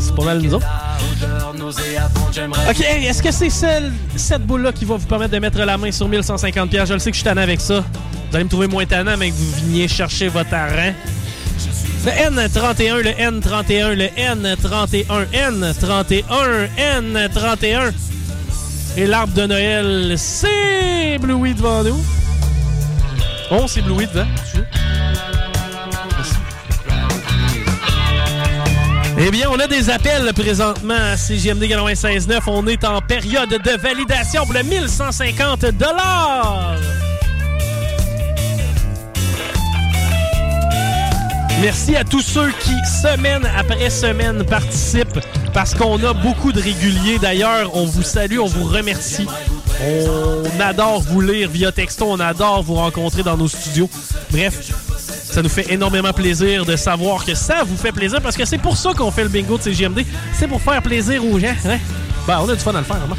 C'est 0.00 0.14
pas 0.14 0.24
mal 0.24 0.40
nous 0.40 0.54
autres. 0.54 0.66
OK, 2.70 2.80
est-ce 2.80 3.22
que 3.22 3.32
c'est 3.32 3.50
celle, 3.50 3.92
cette 4.14 4.46
boule-là 4.46 4.72
qui 4.72 4.84
va 4.84 4.96
vous 4.96 5.06
permettre 5.06 5.32
de 5.32 5.38
mettre 5.40 5.58
la 5.58 5.76
main 5.76 5.90
sur 5.90 6.08
1150 6.08 6.70
pierres? 6.70 6.86
Je 6.86 6.94
le 6.94 6.98
sais 7.00 7.10
que 7.10 7.16
je 7.16 7.20
suis 7.20 7.24
tannant 7.28 7.42
avec 7.42 7.60
ça. 7.60 7.80
Vous 8.30 8.36
allez 8.36 8.44
me 8.44 8.50
trouver 8.50 8.68
moins 8.68 8.86
tannant, 8.86 9.16
mais 9.16 9.30
que 9.30 9.34
vous 9.34 9.50
veniez 9.66 9.88
chercher 9.88 10.28
votre 10.28 10.54
arrêt. 10.54 10.94
Le 12.04 12.10
N31, 12.10 12.96
le 13.02 13.10
N31, 13.10 13.94
le 13.94 14.06
N31, 14.06 15.26
N31, 15.32 16.68
N31. 16.76 17.92
Et 18.96 19.06
l'arbre 19.06 19.32
de 19.32 19.46
Noël 19.46 20.18
s'est 20.18 21.14
ébloui 21.14 21.54
devant 21.54 21.82
nous. 21.82 22.04
On 23.50 23.66
s'est 23.66 23.80
ébloui 23.80 24.06
devant. 24.06 24.26
Eh 29.18 29.30
bien, 29.30 29.48
on 29.50 29.58
a 29.58 29.66
des 29.66 29.88
appels 29.88 30.32
présentement 30.34 30.94
à 30.94 31.16
CGMD 31.16 31.62
96.9. 31.62 32.40
On 32.48 32.66
est 32.66 32.84
en 32.84 33.00
période 33.00 33.50
de 33.50 33.80
validation 33.80 34.44
pour 34.44 34.54
le 34.54 34.62
1150 34.62 35.64
Merci 41.62 41.94
à 41.94 42.02
tous 42.02 42.22
ceux 42.22 42.50
qui, 42.58 42.74
semaine 42.84 43.48
après 43.56 43.88
semaine, 43.88 44.44
participent 44.44 45.20
parce 45.54 45.74
qu'on 45.74 46.02
a 46.02 46.12
beaucoup 46.12 46.50
de 46.50 46.60
réguliers. 46.60 47.20
D'ailleurs, 47.20 47.76
on 47.76 47.84
vous 47.84 48.02
salue, 48.02 48.40
on 48.40 48.46
vous 48.46 48.64
remercie. 48.64 49.28
On 49.80 50.60
adore 50.60 51.02
vous 51.02 51.20
lire 51.20 51.48
via 51.48 51.70
texto, 51.70 52.06
on 52.08 52.18
adore 52.18 52.64
vous 52.64 52.74
rencontrer 52.74 53.22
dans 53.22 53.36
nos 53.36 53.46
studios. 53.46 53.88
Bref, 54.32 54.72
Ça 54.98 55.40
nous 55.40 55.48
fait 55.48 55.72
énormément 55.72 56.12
plaisir 56.12 56.66
de 56.66 56.74
savoir 56.74 57.24
que 57.24 57.36
ça 57.36 57.62
vous 57.64 57.76
fait 57.76 57.92
plaisir 57.92 58.20
parce 58.20 58.36
que 58.36 58.44
c'est 58.44 58.58
pour 58.58 58.76
ça 58.76 58.92
qu'on 58.92 59.12
fait 59.12 59.22
le 59.22 59.28
bingo 59.28 59.56
de 59.56 59.62
CGMD. 59.62 60.04
C'est 60.34 60.48
pour 60.48 60.60
faire 60.60 60.82
plaisir 60.82 61.24
aux 61.24 61.38
gens. 61.38 61.54
Hein? 61.64 61.78
Ben, 62.26 62.40
on 62.42 62.48
a 62.48 62.54
du 62.54 62.60
fun 62.60 62.74
à 62.74 62.78
le 62.78 62.84
faire, 62.84 62.98
vraiment. 62.98 63.16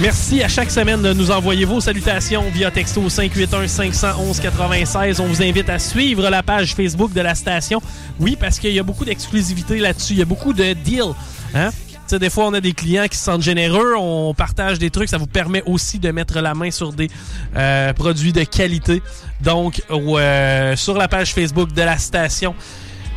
Merci 0.00 0.42
à 0.42 0.48
chaque 0.48 0.70
semaine 0.70 1.02
de 1.02 1.12
nous 1.12 1.30
envoyer 1.30 1.66
vos 1.66 1.78
salutations 1.78 2.44
via 2.54 2.70
texto 2.70 3.06
581-511-96. 3.06 5.20
On 5.20 5.26
vous 5.26 5.42
invite 5.42 5.68
à 5.68 5.78
suivre 5.78 6.30
la 6.30 6.42
page 6.42 6.74
Facebook 6.74 7.12
de 7.12 7.20
la 7.20 7.34
station. 7.34 7.82
Oui, 8.18 8.34
parce 8.40 8.58
qu'il 8.58 8.72
y 8.72 8.78
a 8.78 8.82
beaucoup 8.82 9.04
d'exclusivité 9.04 9.78
là-dessus. 9.78 10.14
Il 10.14 10.20
y 10.20 10.22
a 10.22 10.26
beaucoup 10.26 10.54
de 10.54 10.72
deals. 10.72 11.12
Hein? 11.54 11.68
Tu 11.90 11.98
sais, 12.06 12.18
des 12.18 12.30
fois, 12.30 12.46
on 12.46 12.54
a 12.54 12.62
des 12.62 12.72
clients 12.72 13.08
qui 13.08 13.18
se 13.18 13.24
sentent 13.24 13.42
généreux, 13.42 13.94
on 13.98 14.32
partage 14.32 14.78
des 14.78 14.88
trucs, 14.88 15.10
ça 15.10 15.18
vous 15.18 15.26
permet 15.26 15.62
aussi 15.66 15.98
de 15.98 16.10
mettre 16.10 16.40
la 16.40 16.54
main 16.54 16.70
sur 16.70 16.94
des 16.94 17.10
euh, 17.56 17.92
produits 17.92 18.32
de 18.32 18.44
qualité. 18.44 19.02
Donc, 19.42 19.82
euh, 19.90 20.76
sur 20.76 20.96
la 20.96 21.08
page 21.08 21.34
Facebook 21.34 21.74
de 21.74 21.82
la 21.82 21.98
station, 21.98 22.54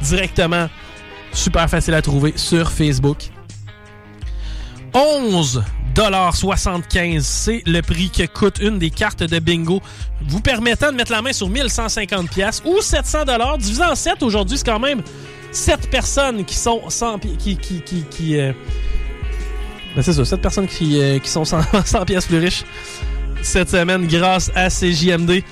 directement, 0.01 0.67
super 1.31 1.69
facile 1.69 1.93
à 1.93 2.01
trouver 2.01 2.33
sur 2.35 2.73
Facebook. 2.73 3.29
11,75 4.93 7.21
c'est 7.21 7.63
le 7.65 7.81
prix 7.81 8.09
que 8.09 8.25
coûte 8.25 8.59
une 8.59 8.79
des 8.79 8.89
cartes 8.89 9.23
de 9.23 9.39
bingo, 9.39 9.81
vous 10.27 10.41
permettant 10.41 10.91
de 10.91 10.97
mettre 10.97 11.11
la 11.11 11.21
main 11.21 11.33
sur 11.33 11.49
1150 11.49 12.29
pièces 12.29 12.61
ou 12.65 12.81
700 12.81 13.25
dollars 13.25 13.57
divisé 13.57 13.83
en 13.83 13.95
7 13.95 14.23
aujourd'hui, 14.23 14.57
c'est 14.57 14.65
quand 14.65 14.79
même 14.79 15.01
7 15.51 15.89
personnes 15.89 16.45
qui 16.45 16.55
sont 16.55 16.89
sans 16.89 17.19
qui 17.19 17.57
qui, 17.57 17.81
qui 17.81 18.39
euh, 18.39 18.53
ben 19.95 20.01
c'est 20.01 20.13
ça, 20.13 20.25
7 20.25 20.41
personnes 20.41 20.67
qui, 20.67 20.99
euh, 20.99 21.19
qui 21.19 21.29
sont 21.29 21.45
100, 21.45 21.61
100 21.85 22.05
pièces 22.05 22.25
plus 22.25 22.39
riches 22.39 22.63
cette 23.43 23.69
semaine 23.69 24.07
grâce 24.07 24.51
à 24.55 24.69
CJMD. 24.69 25.43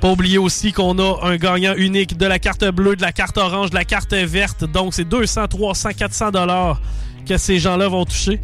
Pas 0.00 0.10
oublier 0.10 0.38
aussi 0.38 0.72
qu'on 0.72 0.98
a 0.98 1.20
un 1.22 1.36
gagnant 1.36 1.74
unique 1.74 2.16
de 2.16 2.26
la 2.26 2.38
carte 2.38 2.64
bleue, 2.64 2.96
de 2.96 3.02
la 3.02 3.12
carte 3.12 3.38
orange, 3.38 3.70
de 3.70 3.76
la 3.76 3.84
carte 3.84 4.12
verte. 4.12 4.64
Donc, 4.64 4.94
c'est 4.94 5.04
200, 5.04 5.48
300, 5.48 5.90
400 5.96 6.30
dollars 6.32 6.80
que 7.26 7.36
ces 7.36 7.58
gens-là 7.58 7.88
vont 7.88 8.04
toucher. 8.04 8.40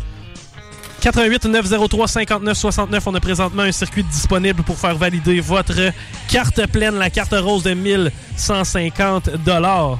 88 1.01 1.45
903 1.47 2.09
59 2.09 2.59
69, 2.59 3.07
on 3.07 3.15
a 3.15 3.21
présentement 3.21 3.63
un 3.63 3.73
circuit 3.73 4.03
disponible 4.03 4.63
pour 4.65 4.77
faire 4.77 4.97
valider 4.97 5.41
votre 5.41 5.93
carte 6.29 6.67
pleine, 6.67 6.97
la 6.97 7.09
carte 7.09 7.35
rose 7.39 7.63
de 7.63 7.73
1150 7.73 9.31
dollars. 9.45 9.99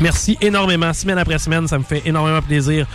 Merci 0.00 0.36
énormément, 0.40 0.92
semaine 0.92 1.18
après 1.18 1.38
semaine, 1.38 1.66
ça 1.68 1.78
me 1.78 1.84
fait 1.84 2.02
énormément 2.04 2.42
plaisir 2.42 2.86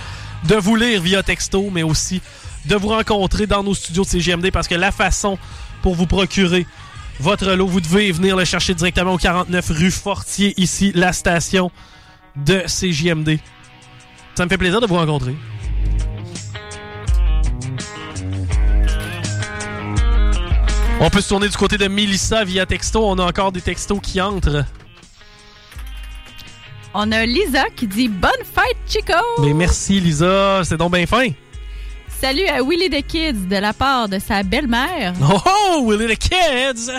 de 0.44 0.56
vous 0.56 0.76
lire 0.76 1.02
via 1.02 1.24
texto, 1.24 1.70
mais 1.72 1.84
aussi 1.84 2.22
de 2.66 2.76
vous 2.76 2.90
rencontrer 2.90 3.48
dans 3.48 3.64
nos 3.64 3.74
studios 3.74 4.04
de 4.04 4.10
CGMD 4.10 4.52
parce 4.52 4.68
que 4.68 4.76
la 4.76 4.92
façon 4.92 5.38
pour 5.82 5.96
vous 5.96 6.06
procurer 6.06 6.68
votre 7.20 7.52
lot, 7.54 7.66
vous 7.66 7.82
devez 7.82 8.12
venir 8.12 8.36
le 8.36 8.46
chercher 8.46 8.76
directement 8.76 9.14
au 9.14 9.18
49 9.18 9.70
rue 9.70 9.90
Fortier, 9.90 10.54
ici, 10.58 10.92
la 10.94 11.14
station 11.14 11.72
de 12.46 12.64
CJMD. 12.68 13.40
Ça 14.36 14.46
me 14.46 14.50
fait 14.50 14.58
plaisir 14.58 14.80
de 14.82 14.88
vous 14.88 14.96
rencontrer. 14.96 15.36
On 21.00 21.10
peut 21.10 21.22
se 21.22 21.30
tourner 21.30 21.48
du 21.48 21.58
côté 21.58 21.78
de 21.78 21.88
Mélissa 21.88 22.44
via 22.44 22.66
texto. 22.66 23.08
On 23.08 23.20
a 23.20 23.26
encore 23.26 23.52
des 23.52 23.62
textos 23.62 24.00
qui 24.02 24.20
entrent. 24.20 24.66
On 26.94 27.12
a 27.12 27.26
Lisa 27.26 27.66
qui 27.76 27.86
dit 27.86 28.08
Bonne 28.08 28.32
fête, 28.44 28.78
Chico! 28.88 29.14
Mais 29.42 29.54
merci, 29.54 30.00
Lisa. 30.00 30.62
C'est 30.64 30.78
donc 30.78 30.94
bien 30.94 31.06
fin. 31.06 31.28
Salut 32.20 32.48
à 32.48 32.64
Willy 32.64 32.90
the 32.90 33.06
Kids 33.06 33.48
de 33.48 33.58
la 33.58 33.74
part 33.74 34.10
de 34.10 34.18
sa 34.18 34.42
belle-mère. 34.42 35.14
Oh, 35.22 35.40
oh, 35.46 35.86
Willy 35.88 36.16
the 36.16 36.18
Kids! 36.18 36.92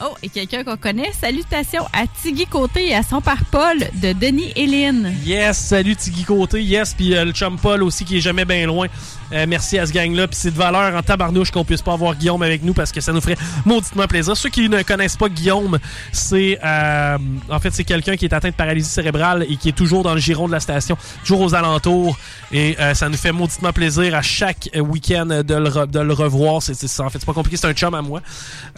Oh, 0.00 0.14
et 0.22 0.28
quelqu'un 0.28 0.62
qu'on 0.62 0.76
connaît. 0.76 1.10
Salutations 1.12 1.84
à 1.92 2.06
Tiggy 2.22 2.46
Côté 2.46 2.88
et 2.88 2.94
à 2.94 3.02
son 3.02 3.20
père 3.20 3.44
Paul 3.50 3.78
de 4.00 4.12
Denis 4.12 4.52
Lynn. 4.54 5.12
Yes, 5.24 5.58
salut 5.58 5.96
Tiggy 5.96 6.24
Côté. 6.24 6.62
Yes, 6.62 6.94
puis 6.94 7.16
euh, 7.16 7.24
le 7.24 7.32
chum 7.32 7.58
Paul 7.58 7.82
aussi 7.82 8.04
qui 8.04 8.18
est 8.18 8.20
jamais 8.20 8.44
bien 8.44 8.66
loin. 8.66 8.86
Euh, 9.32 9.46
merci 9.48 9.78
à 9.78 9.86
ce 9.86 9.92
gang-là. 9.92 10.26
Puis 10.28 10.38
c'est 10.40 10.50
de 10.50 10.56
valeur 10.56 10.94
en 10.94 11.02
tabarnouche 11.02 11.50
qu'on 11.50 11.64
puisse 11.64 11.82
pas 11.82 11.92
avoir 11.92 12.14
Guillaume 12.14 12.42
avec 12.42 12.62
nous 12.62 12.72
parce 12.74 12.92
que 12.92 13.00
ça 13.00 13.12
nous 13.12 13.20
ferait 13.20 13.36
mauditement 13.64 14.06
plaisir. 14.06 14.36
Ceux 14.36 14.48
qui 14.48 14.68
ne 14.68 14.82
connaissent 14.82 15.16
pas 15.16 15.28
Guillaume, 15.28 15.78
c'est 16.12 16.58
euh, 16.64 17.18
en 17.50 17.58
fait 17.58 17.70
c'est 17.72 17.84
quelqu'un 17.84 18.16
qui 18.16 18.24
est 18.24 18.32
atteint 18.34 18.48
de 18.48 18.54
paralysie 18.54 18.90
cérébrale 18.90 19.44
et 19.48 19.56
qui 19.56 19.68
est 19.68 19.72
toujours 19.76 20.02
dans 20.02 20.14
le 20.14 20.20
giron 20.20 20.46
de 20.46 20.52
la 20.52 20.60
station, 20.60 20.96
toujours 21.22 21.40
aux 21.42 21.54
alentours. 21.54 22.18
Et 22.52 22.76
euh, 22.80 22.94
ça 22.94 23.08
nous 23.08 23.16
fait 23.16 23.32
mauditement 23.32 23.72
plaisir 23.72 24.14
à 24.14 24.22
chaque 24.22 24.70
euh, 24.74 24.80
week-end 24.80 25.26
de 25.26 25.54
le, 25.54 25.68
re- 25.68 25.90
de 25.90 26.00
le 26.00 26.12
revoir. 26.12 26.62
C'est, 26.62 26.72
en 27.00 27.10
fait 27.10 27.18
c'est 27.18 27.26
pas 27.26 27.32
compliqué, 27.34 27.56
c'est 27.56 27.66
un 27.66 27.74
chum 27.74 27.94
à 27.94 28.02
moi. 28.02 28.22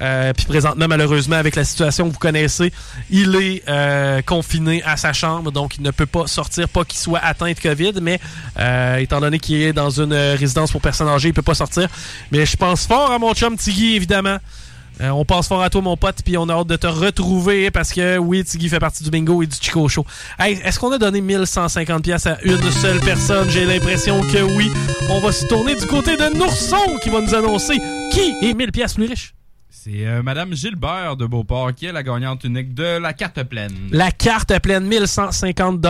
Euh, 0.00 0.32
puis 0.32 0.46
présentement 0.46 0.86
malheureusement 0.88 1.36
avec 1.36 1.54
la 1.56 1.64
situation 1.64 2.08
que 2.08 2.12
vous 2.12 2.18
connaissez, 2.18 2.72
il 3.10 3.36
est 3.36 3.62
euh, 3.68 4.20
confiné 4.22 4.82
à 4.84 4.96
sa 4.96 5.12
chambre, 5.12 5.52
donc 5.52 5.76
il 5.76 5.82
ne 5.82 5.90
peut 5.90 6.06
pas 6.06 6.26
sortir, 6.26 6.68
pas 6.68 6.84
qu'il 6.84 6.98
soit 6.98 7.20
atteint 7.20 7.52
de 7.52 7.58
COVID, 7.60 7.94
mais 8.02 8.20
étant 9.00 9.20
donné 9.20 9.38
qu'il 9.38 9.62
est 9.62 9.72
dans 9.72 9.90
une 9.90 10.12
résidence 10.40 10.72
pour 10.72 10.81
personnes 10.81 11.09
âgées, 11.09 11.29
il 11.29 11.35
peut 11.35 11.42
pas 11.42 11.55
sortir. 11.55 11.88
Mais 12.33 12.46
je 12.46 12.57
pense 12.57 12.87
fort 12.87 13.11
à 13.12 13.18
mon 13.18 13.33
chum 13.35 13.57
Tiggy, 13.57 13.94
évidemment. 13.94 14.38
Euh, 15.00 15.09
on 15.11 15.24
pense 15.24 15.48
fort 15.48 15.62
à 15.62 15.70
toi, 15.70 15.81
mon 15.81 15.96
pote, 15.96 16.16
puis 16.22 16.37
on 16.37 16.48
a 16.48 16.53
hâte 16.53 16.66
de 16.66 16.76
te 16.76 16.87
retrouver 16.87 17.70
parce 17.70 17.92
que, 17.92 18.18
oui, 18.18 18.44
Tiggy 18.44 18.68
fait 18.68 18.81
partie 18.81 19.03
du 19.03 19.11
bingo 19.11 19.42
et 19.42 19.46
du 19.46 19.57
Chico 19.59 19.88
Show. 19.88 20.05
Hey, 20.38 20.61
est-ce 20.62 20.79
qu'on 20.79 20.92
a 20.92 20.98
donné 20.98 21.22
1150 21.22 22.03
pièces 22.03 22.26
à 22.26 22.38
une 22.42 22.70
seule 22.70 23.00
personne? 23.00 23.48
J'ai 23.48 23.64
l'impression 23.64 24.20
que 24.22 24.42
oui. 24.57 24.70
On 25.09 25.20
va 25.20 25.33
se 25.33 25.46
tourner 25.46 25.74
du 25.74 25.87
côté 25.87 26.16
de 26.16 26.37
Nourson 26.37 26.98
qui 27.03 27.09
va 27.09 27.20
nous 27.20 27.35
annoncer 27.35 27.79
qui 28.12 28.35
est 28.42 28.53
1000 28.53 28.72
pièces 28.72 28.94
plus 28.94 29.07
riche. 29.07 29.35
C'est 29.82 30.06
euh, 30.06 30.22
Madame 30.22 30.52
Gilbert 30.52 31.16
de 31.16 31.24
Beauport 31.24 31.74
qui 31.74 31.86
est 31.86 31.92
la 31.92 32.02
gagnante 32.02 32.44
unique 32.44 32.74
de 32.74 32.98
la 32.98 33.14
carte 33.14 33.42
pleine. 33.44 33.72
La 33.90 34.10
carte 34.10 34.58
pleine, 34.58 34.84
1150 34.84 35.80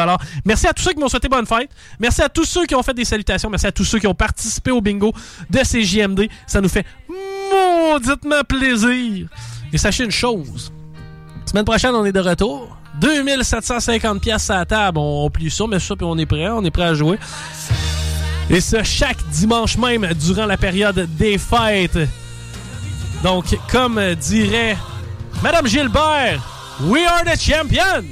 Merci 0.44 0.68
à 0.68 0.72
tous 0.72 0.82
ceux 0.84 0.92
qui 0.92 1.00
m'ont 1.00 1.08
souhaité 1.08 1.28
bonne 1.28 1.44
fête. 1.44 1.70
Merci 1.98 2.22
à 2.22 2.28
tous 2.28 2.44
ceux 2.44 2.66
qui 2.66 2.76
ont 2.76 2.84
fait 2.84 2.94
des 2.94 3.04
salutations. 3.04 3.50
Merci 3.50 3.66
à 3.66 3.72
tous 3.72 3.82
ceux 3.82 3.98
qui 3.98 4.06
ont 4.06 4.14
participé 4.14 4.70
au 4.70 4.80
bingo 4.80 5.12
de 5.50 5.58
CJMD. 5.58 6.28
Ça 6.46 6.60
nous 6.60 6.68
fait 6.68 6.86
mauditement 7.08 8.44
plaisir. 8.46 9.26
Et 9.72 9.78
sachez 9.78 10.04
une 10.04 10.12
chose. 10.12 10.72
Semaine 11.44 11.64
prochaine, 11.64 11.92
on 11.92 12.04
est 12.04 12.12
de 12.12 12.20
retour. 12.20 12.78
2750 13.00 14.20
pièces 14.20 14.50
à 14.50 14.64
table. 14.66 14.98
On 14.98 15.28
plie 15.30 15.50
ça, 15.50 15.64
mais 15.68 15.80
ça, 15.80 15.96
puis 15.96 16.06
on 16.08 16.16
est 16.16 16.26
prêt. 16.26 16.48
On 16.48 16.64
est 16.64 16.70
prêt 16.70 16.84
à 16.84 16.94
jouer. 16.94 17.18
Et 18.50 18.60
ça, 18.60 18.84
chaque 18.84 19.18
dimanche 19.30 19.76
même, 19.76 20.06
durant 20.14 20.46
la 20.46 20.56
période 20.56 21.08
des 21.16 21.38
fêtes. 21.38 21.98
Donc, 23.22 23.44
comme 23.70 24.00
dirait 24.14 24.76
Madame 25.42 25.66
Gilbert, 25.66 26.40
We 26.82 27.04
are 27.06 27.24
the 27.24 27.38
champions! 27.38 28.06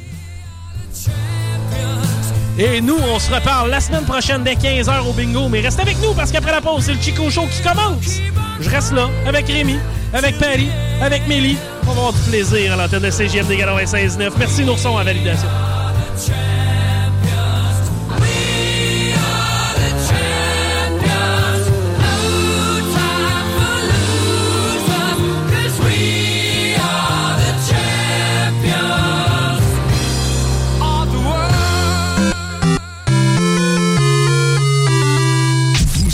Et 2.58 2.80
nous, 2.80 2.98
on 2.98 3.18
se 3.18 3.32
reparle 3.32 3.70
la 3.70 3.80
semaine 3.80 4.04
prochaine 4.04 4.42
dès 4.42 4.54
15h 4.54 5.08
au 5.08 5.12
bingo. 5.12 5.48
Mais 5.48 5.60
reste 5.60 5.78
avec 5.78 5.96
nous 6.02 6.12
parce 6.12 6.32
qu'après 6.32 6.50
la 6.50 6.60
pause, 6.60 6.84
c'est 6.84 6.94
le 6.94 7.00
Chico 7.00 7.30
Show 7.30 7.46
qui 7.46 7.62
commence. 7.62 8.18
Je 8.60 8.68
reste 8.68 8.92
là 8.92 9.08
avec 9.26 9.46
Rémi, 9.46 9.78
avec 10.12 10.36
Paris, 10.38 10.68
avec 11.00 11.26
Mélie. 11.28 11.56
On 11.84 11.92
va 11.92 11.92
avoir 11.92 12.12
du 12.12 12.20
plaisir 12.28 12.72
à 12.72 12.76
l'antenne 12.76 13.02
de 13.02 13.10
CGMD 13.10 13.52
96.9. 13.52 14.32
Merci 14.38 14.64
Nourson 14.64 14.98
à 14.98 15.04
validation. 15.04 15.48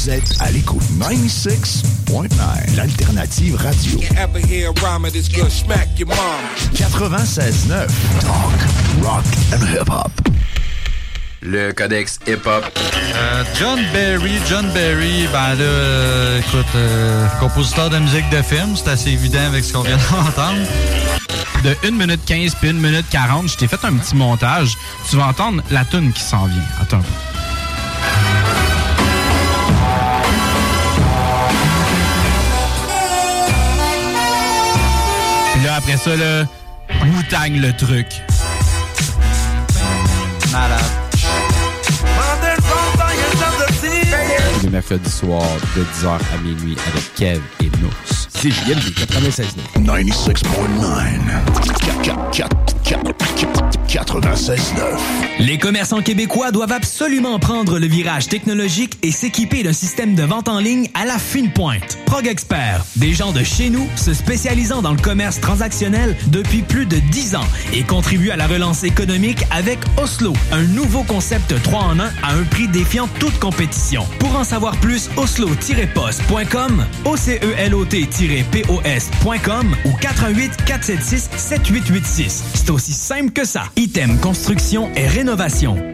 Vous 0.05 0.11
êtes 0.11 0.37
à 0.39 0.51
l'écoute 0.51 0.83
96.9, 1.01 2.77
l'alternative 2.77 3.57
radio. 3.57 4.01
ever 4.19 4.39
hear 4.39 4.69
a 4.69 4.73
rhyme 4.83 5.07
of 5.07 5.15
this 5.15 5.29
good? 5.29 5.51
Smack 5.51 5.99
your 5.99 6.09
mom. 6.09 6.19
96.9, 6.75 7.89
talk, 8.21 8.53
rock 9.03 9.25
and 9.55 9.65
hip-hop. 9.67 10.11
Le 11.41 11.73
codex 11.73 12.19
hip-hop. 12.27 12.65
Euh, 13.15 13.45
John 13.59 13.81
Barry, 13.95 14.39
John 14.47 14.71
Barry, 14.75 15.27
ben 15.33 15.55
là, 15.55 15.63
euh, 15.63 16.39
écoute, 16.41 16.67
euh, 16.75 17.27
compositeur 17.41 17.89
de 17.89 17.99
musique 17.99 18.29
de 18.29 18.43
film, 18.43 18.77
c'est 18.77 18.91
assez 18.91 19.09
évident 19.09 19.47
avec 19.47 19.65
ce 19.65 19.73
qu'on 19.73 19.85
vient 19.85 19.97
d'entendre. 20.11 20.67
De 21.65 21.75
1 21.83 21.93
minute 21.93 22.21
15 22.27 22.57
puis 22.57 22.69
1 22.69 22.75
minute 22.75 23.07
40, 23.09 23.49
je 23.49 23.57
t'ai 23.57 23.67
fait 23.67 23.83
un 23.83 23.95
petit 23.95 24.17
montage. 24.17 24.77
Tu 25.09 25.17
vas 25.17 25.29
entendre 25.29 25.63
la 25.71 25.87
tune 25.87 26.13
qui 26.13 26.21
s'en 26.23 26.45
vient. 26.45 26.63
Attends 26.79 26.99
un 26.99 27.01
peu. 27.01 28.44
Après 35.95 36.11
ça, 36.11 36.17
là, 36.17 36.45
Wu-Tang 37.05 37.61
le 37.61 37.73
truc. 37.77 38.07
Malade. 40.51 40.81
Tous 44.55 44.63
les 44.65 44.71
mercredis 44.71 45.11
soirs 45.11 45.43
de 45.77 45.83
10h 45.83 46.09
à 46.09 46.39
minuit 46.43 46.77
avec 46.89 47.15
Kev 47.15 47.41
et 47.61 47.71
Nours. 47.81 47.93
CJMD 48.33 48.93
96.9. 48.97 49.85
96.9. 49.85 50.35
Les 55.39 55.59
commerçants 55.59 56.03
québécois 56.03 56.51
doivent 56.51 56.73
absolument 56.73 57.39
prendre 57.39 57.79
le 57.79 57.87
virage 57.87 58.29
technologique 58.29 58.99
et 59.03 59.11
s'équiper 59.11 59.63
d'un 59.63 59.73
système 59.73 60.15
de 60.15 60.23
vente 60.23 60.49
en 60.49 60.59
ligne 60.59 60.89
à 60.95 61.05
la 61.05 61.19
fine 61.19 61.53
pointe. 61.53 61.99
Prog 62.05 62.27
Expert, 62.27 62.85
des 62.97 63.15
gens 63.15 63.33
de 63.33 63.43
chez 63.43 63.71
nous 63.71 63.89
se 63.97 64.13
spécialisant 64.13 64.83
dans 64.83 64.93
le 64.93 65.01
commerce 65.01 65.41
transactionnel 65.41 66.17
depuis 66.27 66.63
plus 66.63 66.87
de 66.87 66.99
10 66.99 67.37
ans 67.37 67.47
et 67.73 67.85
contribuent 67.85 68.31
à 68.31 68.37
la 68.37 68.47
relance 68.47 68.85
économique 68.85 69.45
avec 69.51 69.79
Oslo, 69.97 70.35
un 70.53 70.65
nouveau 70.65 71.05
concept 71.05 71.55
3 71.63 71.81
en 71.81 72.01
1 72.01 72.05
à 72.23 72.35
un 72.35 72.45
prix 72.45 72.69
défiant 72.69 73.09
toute 73.19 73.39
compétition. 73.39 74.05
Pour 74.19 74.37
en 74.37 74.45
savoir 74.45 74.77
plus, 74.79 75.09
oslo-post.com, 75.17 76.85
OCELOT-POS.com 77.05 79.77
ou 79.85 79.93
88 80.01 80.65
476 80.65 81.31
7886. 81.37 82.45
Aussi 82.75 82.93
simple 82.93 83.31
que 83.31 83.45
ça. 83.45 83.67
Item 83.77 84.19
Construction 84.19 84.91
et 84.97 85.07
Rénovation. 85.07 85.94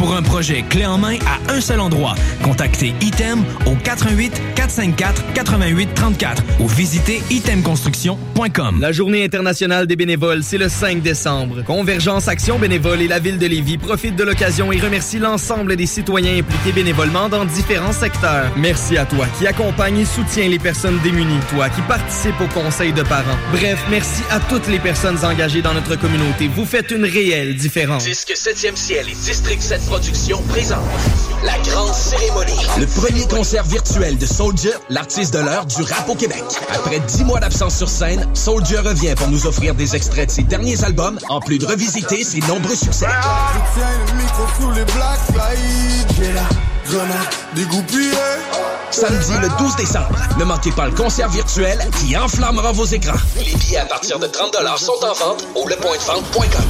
Pour 0.00 0.14
un 0.14 0.22
projet 0.22 0.62
clé 0.62 0.86
en 0.86 0.96
main 0.96 1.18
à 1.26 1.52
un 1.52 1.60
seul 1.60 1.78
endroit, 1.78 2.14
contactez 2.42 2.94
Item 3.02 3.44
au 3.66 3.74
88 3.74 4.32
454 4.54 5.34
88 5.34 5.90
34 5.94 6.42
ou 6.58 6.68
visitez 6.68 7.20
itemconstruction.com. 7.28 8.80
La 8.80 8.92
journée 8.92 9.22
internationale 9.22 9.86
des 9.86 9.96
bénévoles, 9.96 10.42
c'est 10.42 10.56
le 10.56 10.70
5 10.70 11.02
décembre. 11.02 11.62
Convergence 11.64 12.28
Action 12.28 12.58
Bénévole 12.58 13.02
et 13.02 13.08
la 13.08 13.18
Ville 13.18 13.36
de 13.36 13.44
Lévis 13.46 13.76
profitent 13.76 14.16
de 14.16 14.24
l'occasion 14.24 14.72
et 14.72 14.80
remercient 14.80 15.18
l'ensemble 15.18 15.76
des 15.76 15.84
citoyens 15.84 16.38
impliqués 16.38 16.72
bénévolement 16.72 17.28
dans 17.28 17.44
différents 17.44 17.92
secteurs. 17.92 18.50
Merci 18.56 18.96
à 18.96 19.04
toi 19.04 19.26
qui 19.38 19.46
accompagne 19.46 19.98
et 19.98 20.06
soutient 20.06 20.48
les 20.48 20.58
personnes 20.58 20.98
démunies, 21.02 21.40
toi 21.50 21.68
qui 21.68 21.82
participe 21.82 22.40
au 22.40 22.48
conseil 22.58 22.94
de 22.94 23.02
parents. 23.02 23.36
Bref, 23.52 23.84
merci 23.90 24.22
à 24.30 24.40
toutes 24.40 24.68
les 24.68 24.78
personnes 24.78 25.22
engagées 25.26 25.60
dans 25.60 25.74
notre 25.74 25.96
communauté. 25.96 26.48
Vous 26.48 26.64
faites 26.64 26.90
une 26.90 27.04
réelle 27.04 27.54
différence. 27.54 28.04
Disque 28.04 28.32
7e 28.34 28.76
ciel 28.76 29.06
et 29.06 29.14
District 29.14 29.60
7 29.60 29.89
Productions 29.90 30.40
présente 30.48 30.78
la 31.42 31.58
grande 31.68 31.92
cérémonie. 31.92 32.64
Le 32.78 32.86
premier 32.86 33.26
concert 33.26 33.64
virtuel 33.64 34.16
de 34.18 34.24
Soldier, 34.24 34.70
l'artiste 34.88 35.34
de 35.34 35.40
l'heure 35.40 35.66
du 35.66 35.82
rap 35.82 36.08
au 36.08 36.14
Québec. 36.14 36.44
Après 36.72 37.00
dix 37.00 37.24
mois 37.24 37.40
d'absence 37.40 37.76
sur 37.76 37.88
scène, 37.88 38.24
Soldier 38.32 38.78
revient 38.78 39.16
pour 39.16 39.26
nous 39.26 39.48
offrir 39.48 39.74
des 39.74 39.96
extraits 39.96 40.28
de 40.28 40.32
ses 40.32 40.44
derniers 40.44 40.84
albums, 40.84 41.18
en 41.28 41.40
plus 41.40 41.58
de 41.58 41.66
revisiter 41.66 42.22
ses 42.22 42.38
nombreux 42.42 42.76
succès. 42.76 43.06
Je 43.06 43.80
tiens 43.80 43.88
le 44.06 44.22
micro 44.22 44.44
sous 44.60 44.70
les 44.70 44.84
black 44.84 45.18
flies. 45.32 46.06
J'ai 46.16 46.32
la 46.34 46.48
grenade 46.84 47.34
dégoupillée. 47.56 48.12
Samedi 48.92 49.32
le 49.42 49.48
12 49.58 49.74
décembre, 49.74 50.16
ne 50.38 50.44
manquez 50.44 50.70
pas 50.70 50.86
le 50.86 50.94
concert 50.94 51.28
virtuel 51.30 51.80
qui 51.98 52.16
enflammera 52.16 52.70
vos 52.70 52.84
écrans. 52.84 53.18
Les 53.36 53.56
billets 53.56 53.78
à 53.78 53.86
partir 53.86 54.20
de 54.20 54.28
30 54.28 54.56
sont 54.76 54.92
en 55.02 55.14
vente 55.14 55.44
au 55.56 55.66
lepointdevente.com. 55.66 56.64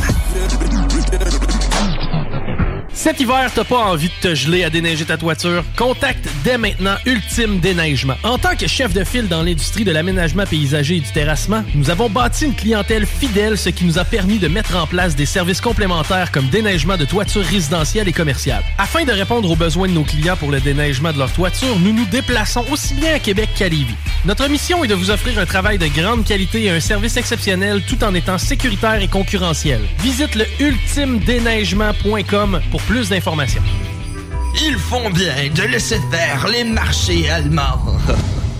Cet 3.03 3.19
hiver, 3.19 3.51
t'as 3.55 3.65
pas 3.65 3.79
envie 3.79 4.09
de 4.09 4.29
te 4.29 4.35
geler 4.35 4.63
à 4.63 4.69
déneiger 4.69 5.07
ta 5.07 5.17
toiture? 5.17 5.65
Contacte 5.75 6.29
dès 6.45 6.59
maintenant 6.59 6.97
Ultime 7.07 7.59
Déneigement. 7.59 8.13
En 8.23 8.37
tant 8.37 8.55
que 8.55 8.67
chef 8.67 8.93
de 8.93 9.05
file 9.05 9.27
dans 9.27 9.43
l'industrie 9.43 9.85
de 9.85 9.91
l'aménagement 9.91 10.45
paysager 10.45 10.97
et 10.97 11.01
du 11.01 11.11
terrassement, 11.11 11.65
nous 11.75 11.89
avons 11.89 12.11
bâti 12.11 12.45
une 12.45 12.55
clientèle 12.55 13.07
fidèle, 13.07 13.57
ce 13.57 13.71
qui 13.71 13.87
nous 13.87 13.99
a 13.99 14.05
permis 14.05 14.39
de 14.39 14.49
mettre 14.49 14.77
en 14.77 14.87
place 14.87 15.17
des 15.17 15.25
services 15.25 15.63
complémentaires 15.63 16.31
comme 16.31 16.49
déneigement 16.49 16.99
de 16.99 17.07
toitures 17.07 17.43
résidentielles 17.43 18.07
et 18.07 18.13
commerciales. 18.13 18.63
Afin 18.77 19.07
de 19.07 19.13
répondre 19.13 19.51
aux 19.51 19.57
besoins 19.57 19.89
de 19.89 19.95
nos 19.95 20.05
clients 20.05 20.37
pour 20.37 20.51
le 20.51 20.61
déneigement 20.61 21.15
de 21.15 21.19
leur 21.19 21.33
toiture, 21.33 21.79
nous 21.79 21.95
nous 21.95 22.05
déplaçons 22.05 22.67
aussi 22.71 22.93
bien 22.93 23.15
à 23.15 23.19
Québec 23.19 23.49
qu'à 23.57 23.71
Lévis. 23.71 23.95
Notre 24.27 24.47
mission 24.47 24.85
est 24.85 24.89
de 24.89 24.95
vous 24.95 25.11
offrir 25.11 25.39
un 25.39 25.47
travail 25.47 25.79
de 25.79 25.87
grande 25.87 26.27
qualité 26.27 26.65
et 26.65 26.71
un 26.71 26.81
service 26.81 27.17
exceptionnel 27.17 27.81
tout 27.89 28.05
en 28.05 28.15
étant 28.15 28.37
sécuritaire 28.37 29.01
et 29.01 29.09
concurrentiel. 29.09 29.81
Visite 30.01 30.35
le 30.35 30.45
ultimedéneigement.com 30.61 32.61
pour 32.71 32.83
plus 32.91 33.09
d'informations. 33.09 33.63
Ils 34.61 34.77
font 34.77 35.11
bien 35.11 35.49
de 35.55 35.63
laisser 35.63 36.01
faire 36.11 36.49
les 36.49 36.65
marchés 36.65 37.31
allemands. 37.31 37.79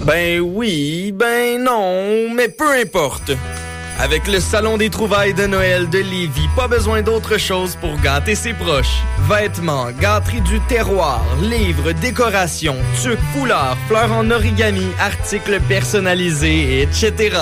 Ben 0.03 0.39
oui, 0.41 1.13
ben 1.13 1.65
non, 1.65 2.33
mais 2.33 2.49
peu 2.49 2.81
importe. 2.81 3.33
Avec 3.99 4.29
le 4.29 4.39
Salon 4.39 4.79
des 4.79 4.89
trouvailles 4.89 5.35
de 5.35 5.47
Noël 5.47 5.91
de 5.91 5.99
Lévis, 5.99 6.49
pas 6.55 6.69
besoin 6.69 7.03
d'autre 7.03 7.39
chose 7.39 7.77
pour 7.81 8.01
gâter 8.01 8.37
ses 8.37 8.53
proches. 8.53 9.03
Vêtements, 9.29 9.91
gâteries 10.01 10.43
du 10.43 10.61
terroir, 10.69 11.25
livres, 11.43 11.91
décorations, 11.91 12.77
tuques, 13.03 13.19
foulards, 13.35 13.77
fleurs 13.89 14.13
en 14.13 14.31
origami, 14.31 14.87
articles 15.01 15.59
personnalisés, 15.69 16.83
etc. 16.83 17.37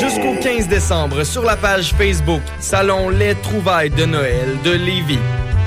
Jusqu'au 0.00 0.36
15 0.40 0.68
décembre, 0.68 1.24
sur 1.24 1.42
la 1.42 1.56
page 1.56 1.92
Facebook 1.98 2.42
Salon 2.60 3.08
Les 3.08 3.34
trouvailles 3.34 3.90
de 3.90 4.04
Noël 4.04 4.58
de 4.64 4.70
Lévis. 4.70 5.18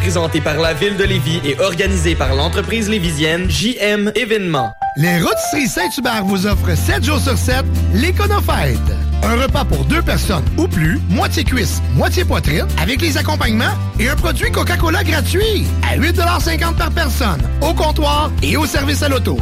Présenté 0.06 0.39
par 0.39 0.60
la 0.60 0.76
ville 0.76 0.98
de 0.98 1.04
Lévis 1.04 1.41
et 1.44 1.60
organisé 1.60 2.13
par 2.13 2.36
l'entreprise 2.36 2.88
lévisienne 2.88 3.50
JM 3.50 4.12
Événements. 4.13 4.72
Les 4.98 5.20
Rôtisseries 5.20 5.68
Saint-Hubert 5.68 6.24
vous 6.24 6.46
offrent 6.46 6.78
7 6.78 7.04
jours 7.04 7.20
sur 7.20 7.36
7 7.36 7.65
l'Éconofête. 7.91 8.78
Un 9.24 9.36
repas 9.41 9.65
pour 9.65 9.84
deux 9.86 10.04
personnes 10.04 10.46
ou 10.60 10.68
plus, 10.68 11.00
moitié 11.10 11.44
cuisse, 11.44 11.82
moitié 11.96 12.24
poitrine, 12.24 12.68
avec 12.80 13.02
les 13.02 13.18
accompagnements 13.18 13.74
et 14.00 14.08
un 14.08 14.15
produit 14.15 14.52
Coca-Cola 14.52 15.04
gratuit 15.04 15.65
à 15.82 15.98
8,50 15.98 16.76
par 16.76 16.91
personne, 16.91 17.41
au 17.62 17.74
comptoir 17.74 18.30
et 18.44 18.58
au 18.58 18.68
service 18.68 19.02
à 19.02 19.10
l'auto. 19.10 19.39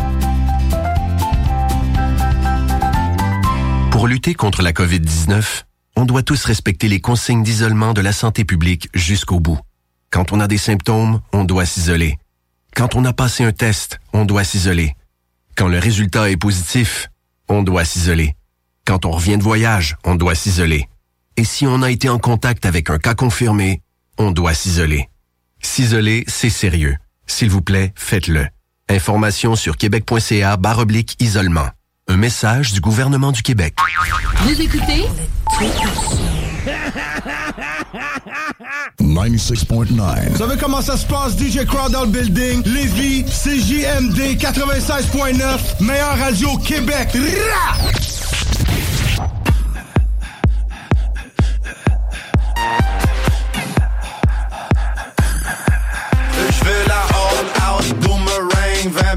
Pour 3.91 4.07
lutter 4.07 4.33
contre 4.33 4.61
la 4.61 4.71
COVID-19, 4.71 5.63
on 5.97 6.05
doit 6.05 6.23
tous 6.23 6.45
respecter 6.45 6.87
les 6.87 7.01
consignes 7.01 7.43
d'isolement 7.43 7.91
de 7.91 7.99
la 7.99 8.13
santé 8.13 8.45
publique 8.45 8.87
jusqu'au 8.93 9.41
bout. 9.41 9.59
Quand 10.13 10.31
on 10.31 10.39
a 10.39 10.47
des 10.47 10.59
symptômes, 10.59 11.21
on 11.31 11.43
doit 11.43 11.65
s'isoler. 11.65 12.19
Quand 12.75 12.93
on 12.93 13.03
a 13.03 13.13
passé 13.13 13.43
un 13.43 13.51
test, 13.51 13.99
on 14.13 14.25
doit 14.25 14.43
s'isoler. 14.43 14.93
Quand 15.55 15.67
le 15.67 15.79
résultat 15.79 16.29
est 16.29 16.37
positif, 16.37 17.09
on 17.49 17.63
doit 17.63 17.83
s'isoler. 17.83 18.35
Quand 18.85 19.05
on 19.05 19.11
revient 19.11 19.39
de 19.39 19.43
voyage, 19.43 19.97
on 20.03 20.13
doit 20.13 20.35
s'isoler. 20.35 20.87
Et 21.35 21.43
si 21.43 21.65
on 21.65 21.81
a 21.81 21.89
été 21.89 22.09
en 22.09 22.19
contact 22.19 22.67
avec 22.67 22.91
un 22.91 22.99
cas 22.99 23.15
confirmé, 23.15 23.81
on 24.19 24.29
doit 24.29 24.53
s'isoler. 24.53 25.09
S'isoler, 25.63 26.25
c'est 26.27 26.51
sérieux. 26.51 26.95
S'il 27.25 27.49
vous 27.49 27.63
plaît, 27.63 27.91
faites-le. 27.95 28.45
Information 28.89 29.55
sur 29.55 29.77
québec.ca 29.77 30.57
barre 30.57 30.77
oblique 30.77 31.15
isolement. 31.19 31.69
Un 32.07 32.17
message 32.17 32.73
du 32.73 32.81
gouvernement 32.81 33.31
du 33.31 33.41
Québec. 33.41 33.75
Vous 34.41 34.61
écoutez? 34.61 35.05
96.9. 38.99 40.29
Vous 40.31 40.37
savez 40.37 40.57
comment 40.57 40.81
ça 40.81 40.97
se 40.97 41.05
passe, 41.05 41.37
DJ 41.37 41.65
Crowd 41.65 41.91
dans 41.91 42.01
le 42.01 42.07
building? 42.07 42.63
Lévis, 42.65 43.23
CJMD 43.25 44.37
96.9, 44.37 45.81
meilleure 45.81 46.17
radio 46.17 46.57
Québec. 46.57 47.09
Rah! 47.13 47.77
Je 56.49 56.65
veux 56.65 56.87
la 56.87 57.01
all 57.13 57.79
out 57.79 57.95
boomerang, 57.99 58.89
20 58.91 59.15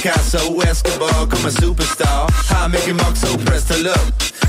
Picasso, 0.00 0.62
Escobar, 0.62 1.28
comme 1.28 1.44
un 1.44 1.50
superstar. 1.50 2.26
I 2.50 2.68
make 2.68 2.86
him 2.86 2.96
mark 2.96 3.14
so 3.16 3.36
pressed 3.36 3.68
to 3.68 3.76
look. 3.82 4.00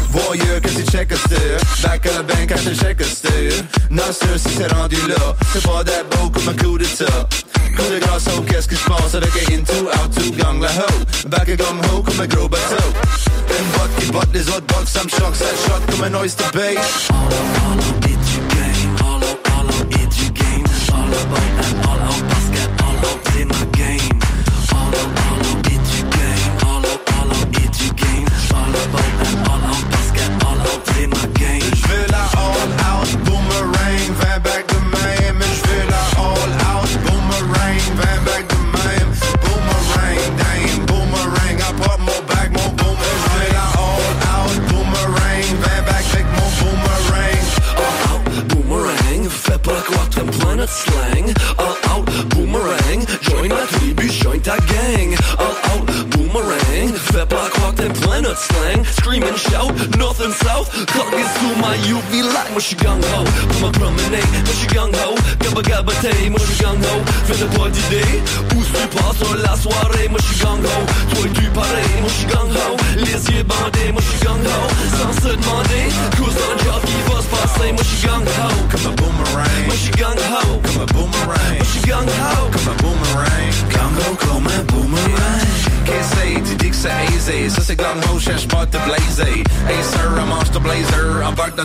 Voyeur 0.09 0.61
que 0.61 0.69
tu 0.69 0.83
check 0.89 1.11
stir 1.13 1.59
Back 1.83 2.05
à 2.05 2.13
la 2.13 2.23
banque 2.23 2.51
à 2.51 2.55
te 2.55 2.73
check 2.73 3.01
stir 3.03 3.63
Non 3.89 4.11
sûr 4.11 4.37
si 4.37 4.49
c'est 4.57 4.71
rendu 4.73 4.97
là 5.07 5.35
C'est 5.53 5.63
pas 5.63 5.83
that 5.83 6.03
beau 6.11 6.29
comme 6.29 6.49
un 6.49 6.53
coup 6.53 6.77
d'état 6.77 7.27
coup 7.75 7.93
de 7.93 7.99
grâce, 7.99 8.25
oh, 8.35 8.41
qu'est-ce 8.41 8.67
que 8.67 8.75
je 8.75 9.17
avec 9.17 9.29
un 9.29 9.55
into, 9.55 9.87
out 9.87 10.11
to, 10.13 10.31
gang 10.31 10.61
la 10.61 10.69
ho. 10.69 11.27
Back 11.29 11.49
et 11.49 11.55
gang 11.55 11.79
ho, 11.91 12.01
comme 12.01 12.19
un 12.19 12.27
gros 12.27 12.49
bateau. 12.49 12.75
Une 13.49 13.71
botte 13.71 13.95
qui 13.99 14.11
botte 14.11 14.33
les 14.33 14.47
autres 14.49 14.67
bottes, 14.67 14.87
ça 14.87 15.03
me 15.03 15.09
choque, 15.09 15.35
ça 15.35 15.45
shot 15.45 15.81
comme 15.89 16.03
un 16.03 16.19
oyster 16.19 16.45
bay. 16.53 16.75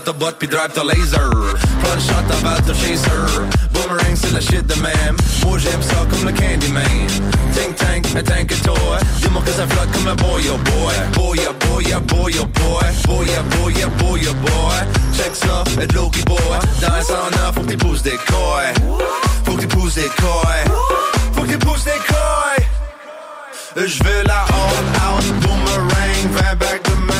Ta 0.06 0.12
boîte 0.12 0.36
puis 0.38 0.46
drive 0.46 0.70
ton 0.72 0.84
laser. 0.84 1.30
Shot 1.98 2.26
avant 2.30 2.60
de 2.64 2.72
chaser. 2.74 3.10
Boomerang 3.72 4.14
c'est 4.14 4.32
la 4.32 4.40
shit 4.40 4.64
de 4.64 4.74
même. 4.80 5.16
Moi 5.44 5.58
j'aime 5.58 5.82
ça 5.82 5.96
comme 6.08 6.24
le 6.24 6.32
Candyman. 6.32 7.08
Think 7.52 7.74
tank, 7.74 8.24
tank 8.24 8.52
et 8.52 8.62
toi. 8.62 8.98
Dis-moi 9.20 9.42
que 9.44 9.50
ça 9.50 9.66
comme 9.92 10.06
un 10.06 10.14
boy 10.14 10.42
oh 10.52 10.58
boy. 10.58 10.94
Boy 11.14 11.38
boy 11.60 11.94
oh 11.96 12.00
boy 12.00 12.34
oh 12.40 12.46
boy. 12.46 12.84
Boy 13.04 13.26
boy 13.50 13.74
boy 13.98 14.28
oh 14.30 14.34
boy. 14.34 14.78
Check 15.16 15.34
ça, 15.34 15.64
et 15.82 15.86
de 15.86 15.94
l'eau 15.94 16.08
qui 16.10 16.22
boit. 16.22 16.60
Dans 16.80 16.88
un 16.88 17.52
faut 17.52 17.62
que 17.62 18.02
des 18.02 18.16
coils. 18.28 18.74
Faut 19.44 19.56
que 19.56 19.62
des 19.62 20.10
coils. 20.20 20.68
Faut 21.32 21.42
que 21.42 21.56
coils. 21.56 22.66
Je 23.76 24.04
veux 24.04 24.22
la 24.24 24.44
all 24.44 25.24
boomerang, 25.40 26.30
vingt 26.32 26.56
back 26.58 26.82
de 26.84 26.94
même. 27.06 27.15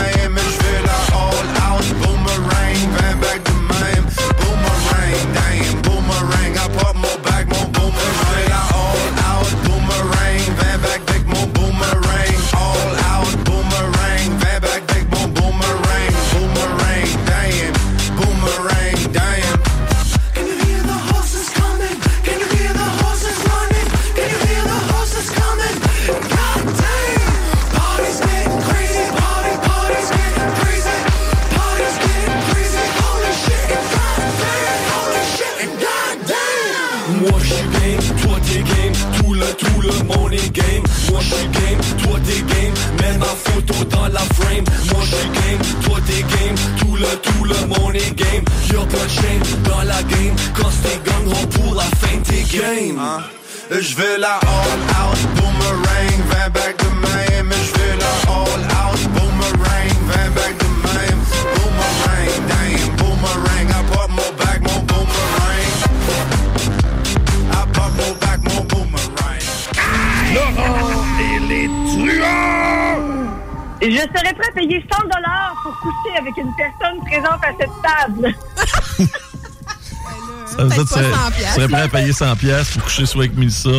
Serais- 81.56 81.66
tu 81.66 81.72
serais 81.72 81.88
prêt 81.88 81.98
à 81.98 82.00
payer 82.02 82.12
100 82.12 82.36
pièces 82.36 82.70
pour 82.70 82.82
coucher 82.84 83.06
soit 83.06 83.24
avec 83.24 83.36
Mélissa, 83.36 83.70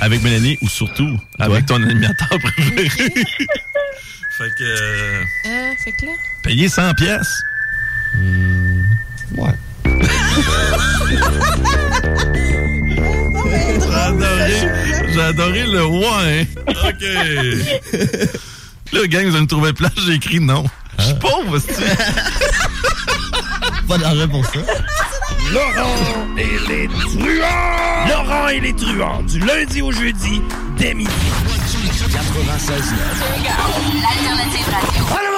avec 0.00 0.22
Mélanie 0.22 0.56
ou 0.62 0.68
surtout 0.68 1.18
avec 1.38 1.66
ton 1.66 1.76
animateur 1.82 2.28
préféré. 2.42 2.88
fait 4.38 4.50
que 4.58 4.64
euh, 4.64 5.22
Euh, 5.46 5.72
fait 5.84 5.92
que 5.92 6.06
là? 6.06 6.12
payer 6.42 6.68
100 6.68 6.94
pièces. 6.94 7.42
ouais. 9.36 9.54
J'ai 13.48 13.94
adoré, 13.94 14.68
j'ai 15.12 15.20
adoré 15.20 15.64
le 15.66 15.86
ouais. 15.86 16.46
OK. 16.66 17.04
Là, 18.92 19.06
gang, 19.08 19.24
vous 19.26 19.32
allez 19.34 19.40
me 19.42 19.46
trouver 19.46 19.72
plat, 19.72 19.90
j'ai 20.06 20.14
écrit 20.14 20.40
non. 20.40 20.64
Je 20.98 21.04
suis 21.04 21.14
pauvre, 21.14 21.58
c'est 21.58 21.96
Pas 23.88 23.98
d'argent 23.98 24.28
pour 24.28 24.44
ça. 24.46 24.60
Laurent 25.52 26.36
et 26.36 26.58
les 26.68 26.88
truands! 26.88 28.08
Laurent 28.08 28.48
et 28.48 28.60
les 28.60 28.72
truands, 28.74 29.22
du 29.22 29.38
lundi 29.38 29.80
au 29.80 29.92
jeudi, 29.92 30.42
dès 30.76 30.92
midi. 30.94 31.10
96 32.12 32.94
L'alternative 34.02 34.66
radio. 34.72 35.35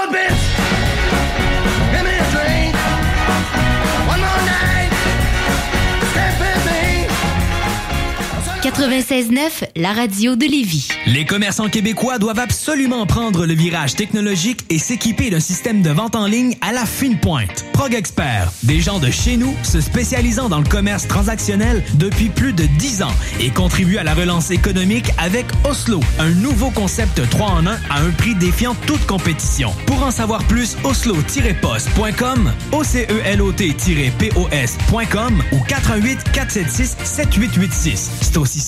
96.9, 8.79 9.65
la 9.75 9.93
radio 9.93 10.37
de 10.37 10.47
Lévis. 10.47 10.87
Les 11.07 11.25
commerçants 11.25 11.69
québécois 11.69 12.19
doivent 12.19 12.39
absolument 12.39 13.07
prendre 13.07 13.45
le 13.45 13.53
virage 13.53 13.97
technologique 13.97 14.65
et 14.71 14.79
s'équiper 14.79 15.31
d'un 15.31 15.41
système 15.41 15.83
de 15.83 15.91
vente 15.91 16.15
en 16.15 16.27
ligne 16.27 16.57
à 16.61 16.73
la 16.73 16.87
fine 16.87 17.19
pointe. 17.19 17.65
Prog 17.73 17.93
Expert, 17.93 18.53
des 18.63 18.81
gens 18.81 19.01
de 19.01 19.11
chez 19.11 19.37
nous 19.37 19.53
se 19.65 19.81
spécialisant 19.81 20.49
dans 20.49 20.61
le 20.61 20.69
commerce 20.69 21.09
transactionnel 21.09 21.83
depuis 21.95 22.29
plus 22.29 22.53
de 22.53 22.67
10 22.79 23.03
ans 23.03 23.11
et 23.41 23.51
contribuent 23.51 23.99
à 23.99 24.05
la 24.05 24.15
relance 24.15 24.53
économique 24.53 25.11
avec 25.19 25.47
Oslo, 25.69 25.99
un 26.21 26.31
nouveau 26.31 26.71
concept 26.71 27.29
3 27.31 27.47
en 27.49 27.67
1 27.67 27.71
à 27.91 28.01
un 28.01 28.11
prix 28.11 28.37
défiant 28.37 28.77
toute 28.87 29.05
compétition. 29.07 29.73
Pour 29.87 30.05
en 30.05 30.13
savoir 30.13 30.45
plus, 30.45 30.77
oslo-post.com, 30.85 32.53
OCELOT-POS.com 32.71 35.43
ou 35.51 35.59
88 35.67 36.19
476 36.33 36.97
7886. 37.03 38.11
C'est 38.21 38.37
aussi 38.37 38.68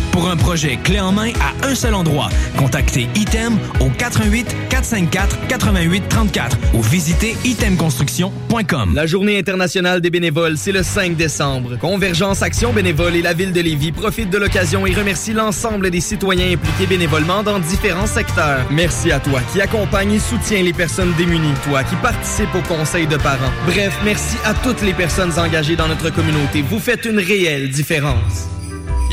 Pour 0.11 0.29
un 0.29 0.35
projet 0.35 0.77
clé 0.83 0.99
en 0.99 1.13
main 1.13 1.31
à 1.39 1.67
un 1.67 1.73
seul 1.73 1.93
endroit, 1.93 2.29
contactez 2.57 3.07
Item 3.15 3.57
au 3.79 3.89
88 3.89 4.55
454 4.69 5.47
88 5.47 6.03
34 6.09 6.57
ou 6.73 6.81
visitez 6.81 7.37
itemconstruction.com. 7.45 8.91
La 8.93 9.05
journée 9.05 9.39
internationale 9.39 10.01
des 10.01 10.09
bénévoles, 10.09 10.57
c'est 10.57 10.73
le 10.73 10.83
5 10.83 11.15
décembre. 11.15 11.77
Convergence 11.77 12.41
Action 12.41 12.73
Bénévole 12.73 13.15
et 13.15 13.21
la 13.21 13.33
ville 13.33 13.53
de 13.53 13.61
Lévis 13.61 13.93
profitent 13.93 14.29
de 14.29 14.37
l'occasion 14.37 14.85
et 14.85 14.93
remercient 14.93 15.33
l'ensemble 15.33 15.89
des 15.89 16.01
citoyens 16.01 16.51
impliqués 16.53 16.87
bénévolement 16.87 17.41
dans 17.41 17.59
différents 17.59 18.07
secteurs. 18.07 18.65
Merci 18.69 19.11
à 19.11 19.19
toi 19.19 19.39
qui 19.53 19.61
accompagne 19.61 20.11
et 20.13 20.19
soutient 20.19 20.61
les 20.61 20.73
personnes 20.73 21.13
démunies, 21.17 21.53
toi 21.63 21.83
qui 21.83 21.95
participe 21.95 22.53
au 22.53 22.61
conseil 22.61 23.07
de 23.07 23.15
parents. 23.15 23.51
Bref, 23.65 23.97
merci 24.03 24.35
à 24.43 24.53
toutes 24.53 24.81
les 24.81 24.93
personnes 24.93 25.39
engagées 25.39 25.77
dans 25.77 25.87
notre 25.87 26.09
communauté. 26.09 26.61
Vous 26.61 26.79
faites 26.79 27.05
une 27.05 27.19
réelle 27.19 27.69
différence. 27.69 28.51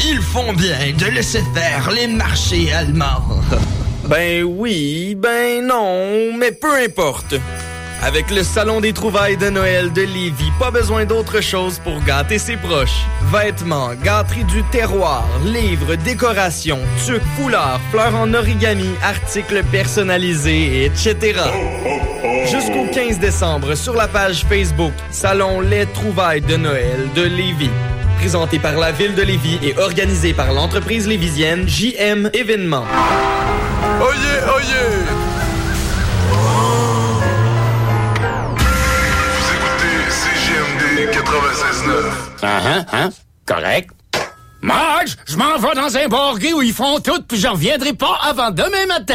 Ils 0.05 0.21
font 0.21 0.53
bien 0.53 0.93
de 0.97 1.07
laisser 1.07 1.43
faire 1.55 1.91
les 1.91 2.07
marchés 2.07 2.73
allemands. 2.73 3.25
Ben 4.09 4.43
oui, 4.43 5.15
ben 5.15 5.67
non, 5.67 6.33
mais 6.39 6.53
peu 6.53 6.75
importe. 6.83 7.35
Avec 8.01 8.31
le 8.31 8.43
Salon 8.43 8.81
des 8.81 8.95
trouvailles 8.95 9.37
de 9.37 9.51
Noël 9.51 9.93
de 9.93 10.01
Lévis, 10.01 10.53
pas 10.59 10.71
besoin 10.71 11.05
d'autre 11.05 11.43
chose 11.43 11.79
pour 11.81 12.03
gâter 12.05 12.39
ses 12.39 12.57
proches. 12.57 13.05
Vêtements, 13.31 13.91
gâteries 14.03 14.45
du 14.45 14.63
terroir, 14.71 15.27
livres, 15.45 15.97
décorations, 15.97 16.79
tuques, 17.05 17.21
foulards, 17.37 17.81
fleurs 17.91 18.15
en 18.15 18.33
origami, 18.33 18.89
articles 19.03 19.63
personnalisés, 19.65 20.87
etc. 20.87 21.43
Jusqu'au 22.47 22.87
15 22.91 23.19
décembre, 23.19 23.75
sur 23.75 23.95
la 23.95 24.09
page 24.09 24.47
Facebook 24.49 24.93
Salon 25.11 25.61
Les 25.61 25.85
trouvailles 25.85 26.41
de 26.41 26.57
Noël 26.57 27.09
de 27.15 27.23
Lévis. 27.23 27.71
Présenté 28.19 28.59
par 28.59 28.77
la 28.77 28.91
ville 28.91 29.15
de 29.15 29.23
Lévis 29.23 29.61
et 29.63 29.79
organisé 29.79 30.35
par 30.35 30.53
l'entreprise 30.53 31.07
lévisienne 31.07 31.69
JM 31.69 32.29
Événements. 32.35 32.85
Oyez, 34.01 34.43
oyez! 34.57 35.07
Vous 39.37 39.49
écoutez 39.55 40.11
CGMD 40.11 41.15
96.9. 41.15 41.93
Ah, 42.43 42.61
hein, 42.67 42.87
hein? 42.93 43.11
Correct. 43.47 43.91
Marge, 44.61 45.17
je 45.27 45.37
m'en 45.37 45.57
vais 45.57 45.75
dans 45.77 45.97
un 45.97 46.09
bar 46.09 46.39
gay 46.39 46.53
où 46.53 46.61
ils 46.61 46.73
font 46.73 46.99
tout, 46.99 47.23
puis 47.23 47.39
je 47.39 47.47
reviendrai 47.47 47.93
pas 47.93 48.19
avant 48.23 48.51
demain 48.51 48.87
matin. 48.89 49.15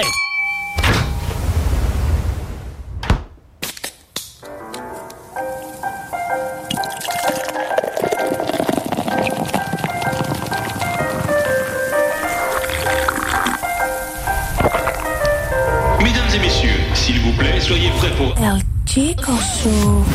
Plaît, 17.43 17.59
soyez 17.59 17.89
prêts 17.97 18.11
pour... 18.11 18.35
El 18.37 18.61
Chico 18.85 19.31
Show. 19.33 20.05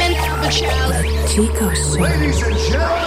El 0.00 0.14
Chico 1.28 1.70
Show. 1.74 1.94
Vous 1.98 3.03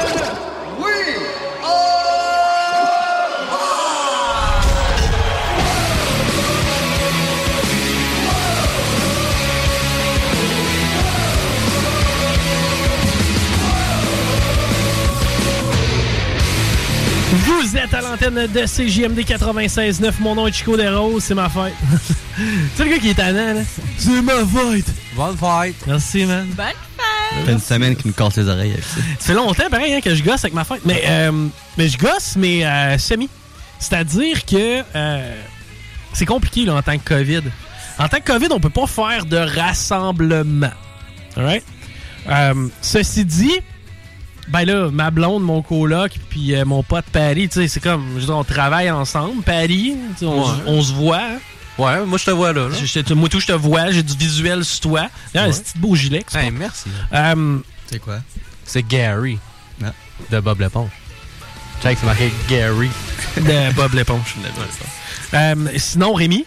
êtes 17.87 17.93
à 17.93 18.01
l'antenne 18.01 18.47
de 18.47 18.65
CJMD 18.65 19.19
96.9. 19.19 20.13
Mon 20.19 20.35
nom 20.35 20.47
est 20.47 20.51
Chico 20.51 20.75
Desroses, 20.75 21.23
c'est 21.23 21.35
ma 21.35 21.47
fête. 21.47 21.73
c'est 22.75 22.83
le 22.83 22.89
gars 22.89 22.97
qui 22.97 23.09
est 23.09 23.13
tannant, 23.13 23.53
là? 23.53 23.61
C'est 23.97 24.21
ma 24.21 24.33
fête. 24.33 24.85
Bonne 25.15 25.37
fête. 25.37 25.75
Merci, 25.87 26.25
man. 26.25 26.47
Bonne 26.47 26.65
Ça 26.65 27.45
fait 27.45 27.51
une 27.51 27.59
semaine 27.59 27.95
qu'il 27.95 28.07
me 28.07 28.13
casse 28.13 28.35
les 28.37 28.47
oreilles 28.47 28.73
avec 28.73 28.83
ça. 28.83 28.97
Ça 29.19 29.27
fait 29.27 29.33
longtemps, 29.33 29.69
pareil, 29.69 29.93
hein, 29.93 30.01
que 30.01 30.13
je 30.13 30.23
gosse 30.23 30.43
avec 30.43 30.53
ma 30.53 30.65
fête. 30.65 30.81
Mais, 30.85 31.03
euh, 31.07 31.47
mais 31.77 31.87
je 31.87 31.97
gosse, 31.97 32.35
mais 32.35 32.65
euh, 32.65 32.97
semi. 32.97 33.29
C'est-à-dire 33.79 34.45
que 34.45 34.83
euh, 34.95 35.35
c'est 36.13 36.25
compliqué 36.25 36.65
là, 36.65 36.75
en 36.75 36.81
tant 36.81 36.97
que 36.97 37.07
COVID. 37.07 37.43
En 37.99 38.07
tant 38.09 38.17
que 38.17 38.31
COVID, 38.31 38.47
on 38.51 38.59
peut 38.59 38.69
pas 38.69 38.87
faire 38.87 39.25
de 39.25 39.37
rassemblement. 39.37 40.71
Alright? 41.37 41.63
Euh, 42.27 42.67
ceci 42.81 43.23
dit, 43.23 43.61
ben 44.47 44.65
là, 44.65 44.89
ma 44.91 45.11
blonde, 45.11 45.43
mon 45.43 45.61
coloc, 45.61 46.11
puis 46.29 46.55
euh, 46.55 46.65
mon 46.65 46.83
pote 46.83 47.05
Paris, 47.11 47.49
tu 47.49 47.61
sais, 47.61 47.67
c'est 47.67 47.79
comme, 47.79 48.05
je 48.15 48.19
veux 48.21 48.25
dire, 48.27 48.37
on 48.37 48.43
travaille 48.43 48.89
ensemble, 48.91 49.41
Paris, 49.43 49.95
tu 50.13 50.19
sais, 50.19 50.25
on, 50.25 50.41
Ouais. 50.45 50.53
on 50.67 50.81
se 50.81 50.93
voit. 50.93 51.17
hein. 51.21 51.39
Ouais, 51.77 52.03
moi 52.05 52.17
je 52.17 52.25
te 52.25 52.31
vois 52.31 52.53
là. 52.53 52.69
là. 52.69 52.75
Je- 52.75 52.85
je- 53.07 53.13
moi 53.13 53.29
tout, 53.29 53.39
je 53.39 53.45
te 53.47 53.51
vois, 53.51 53.91
j'ai 53.91 54.01
du 54.01 54.15
visuel 54.17 54.65
sur 54.65 54.79
toi. 54.79 55.09
D'ailleurs, 55.33 55.49
Ouais. 55.51 55.55
un 55.55 55.61
petit 55.61 55.77
beau 55.77 55.95
gilet. 55.95 56.23
que 56.23 56.35
Hey, 56.37 56.49
merci. 56.49 56.85
Euh, 57.13 57.59
C'est 57.85 57.99
quoi? 57.99 58.17
C'est 58.65 58.81
Gary. 58.87 59.37
De 60.31 60.39
Bob 60.39 60.59
l'éponge. 60.59 60.89
Check, 61.83 61.97
c'est 61.99 62.05
marqué 62.07 62.33
Gary. 62.49 62.89
de 63.37 63.73
Bob 63.75 63.93
l'éponge. 63.93 64.35
Euh, 65.35 65.55
sinon, 65.77 66.13
Rémi? 66.13 66.45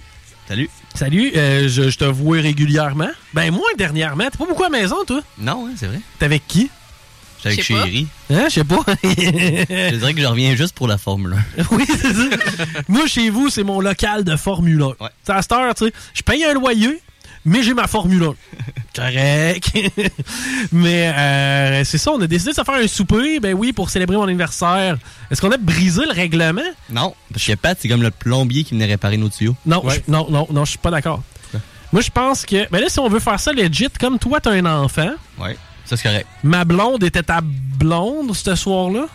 Salut. 0.48 0.68
Salut, 0.94 1.30
euh, 1.36 1.68
je, 1.68 1.88
je 1.90 1.96
te 1.96 2.05
vois 2.05 2.38
régulièrement. 2.40 3.11
Ben, 3.32 3.53
moi, 3.53 3.62
dernièrement. 3.78 4.24
T'es 4.28 4.36
pas 4.38 4.46
beaucoup 4.46 4.64
à 4.64 4.68
la 4.68 4.78
maison, 4.80 4.96
toi? 5.07 5.20
Non, 5.38 5.68
hein, 5.68 5.74
c'est 5.76 5.86
vrai. 5.86 6.01
T'es 6.18 6.24
avec 6.24 6.42
qui? 6.48 6.68
J'étais 7.45 7.49
avec 7.49 7.61
Je 7.61 7.66
sais 7.66 7.74
pas. 7.74 7.84
Chéri. 7.84 8.07
Hein, 8.30 8.45
je 8.49 8.55
sais 8.55 8.64
pas. 8.64 8.80
je 9.03 9.97
dirais 9.97 10.14
que 10.14 10.20
je 10.20 10.26
reviens 10.26 10.55
juste 10.57 10.74
pour 10.74 10.88
la 10.88 10.99
Formule 10.99 11.36
1. 11.59 11.62
oui, 11.72 11.84
c'est 11.88 12.12
ça. 12.12 12.64
Moi, 12.88 13.07
chez 13.07 13.30
vous, 13.30 13.49
c'est 13.51 13.64
mon 13.64 13.80
local 13.80 14.24
de 14.24 14.36
Formule 14.36 14.82
1. 14.82 15.07
C'est 15.24 15.32
à 15.32 15.43
cette 15.43 15.53
heure, 15.53 15.74
tu 15.74 15.86
sais, 15.86 15.93
je 16.14 16.22
paye 16.22 16.45
un 16.45 16.55
loyer, 16.55 17.01
mais 17.45 17.62
j'ai 17.62 17.74
ma 17.74 17.86
Formule 17.86 18.24
1. 18.24 18.34
Correct. 18.95 19.70
mais 20.72 21.12
euh, 21.16 21.84
c'est 21.84 21.99
ça, 21.99 22.11
on 22.12 22.20
a 22.20 22.26
décidé 22.26 22.51
de 22.51 22.57
se 22.57 22.64
faire 22.64 22.74
un 22.74 22.86
souper, 22.88 23.41
ben 23.41 23.55
oui, 23.55 23.72
pour 23.72 23.88
célébrer 23.91 24.16
mon 24.16 24.24
anniversaire. 24.24 24.99
Est-ce 25.30 25.41
qu'on 25.41 25.51
a 25.53 25.57
brisé 25.57 26.05
le 26.07 26.12
règlement? 26.12 26.61
Non, 26.91 27.14
parce 27.32 27.47
que 27.47 27.53
Pat, 27.55 27.78
c'est 27.80 27.88
comme 27.88 28.03
le 28.03 28.11
plombier 28.11 28.64
qui 28.64 28.74
venait 28.74 28.86
réparer 28.86 29.16
nos 29.16 29.28
tuyaux. 29.28 29.57
Non, 29.66 29.82
je- 29.88 30.01
non, 30.11 30.26
non, 30.30 30.47
non, 30.51 30.64
je 30.64 30.70
suis 30.70 30.78
pas 30.78 30.91
d'accord. 30.91 31.22
Moi, 31.93 32.03
je 32.03 32.11
pense 32.11 32.47
que. 32.47 32.68
Ben 32.70 32.80
là, 32.80 32.88
si 32.88 33.01
on 33.01 33.09
veut 33.09 33.18
faire 33.18 33.41
ça 33.41 33.53
legit, 33.53 33.88
comme 33.99 34.18
toi, 34.20 34.38
t'as 34.41 34.53
un 34.53 34.64
enfant, 34.64 35.11
Ouais, 35.41 35.57
ça 35.91 35.97
c'est 35.97 36.09
correct. 36.09 36.26
ma 36.43 36.64
blonde 36.64 37.03
était 37.05 37.22
ta 37.22 37.41
blonde 37.43 38.34
ce 38.34 38.55
soir-là? 38.55 39.07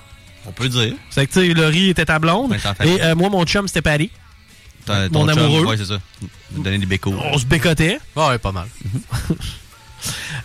On 0.47 0.51
peut 0.51 0.69
dire. 0.69 0.93
C'est 1.09 1.25
que, 1.25 1.33
tu 1.33 1.47
sais, 1.47 1.53
Laurie 1.55 1.89
était 1.89 2.05
ta 2.05 2.19
blonde. 2.19 2.51
Ouais, 2.51 2.59
et 2.87 3.01
euh, 3.01 3.15
moi, 3.15 3.29
mon 3.29 3.43
chum, 3.45 3.67
c'était 3.67 3.81
Paris. 3.81 4.11
Ton- 4.85 5.09
Mon 5.11 5.27
chum, 5.27 5.39
amoureux. 5.39 5.65
Ouais, 5.65 5.77
c'est 5.77 5.85
ça. 5.85 5.97
Donnait 6.51 6.77
des 6.77 6.85
bécos. 6.85 7.15
On 7.33 7.37
se 7.39 7.45
bécotait. 7.47 7.97
Ouais, 8.15 8.37
pas 8.37 8.51
mal. 8.51 8.67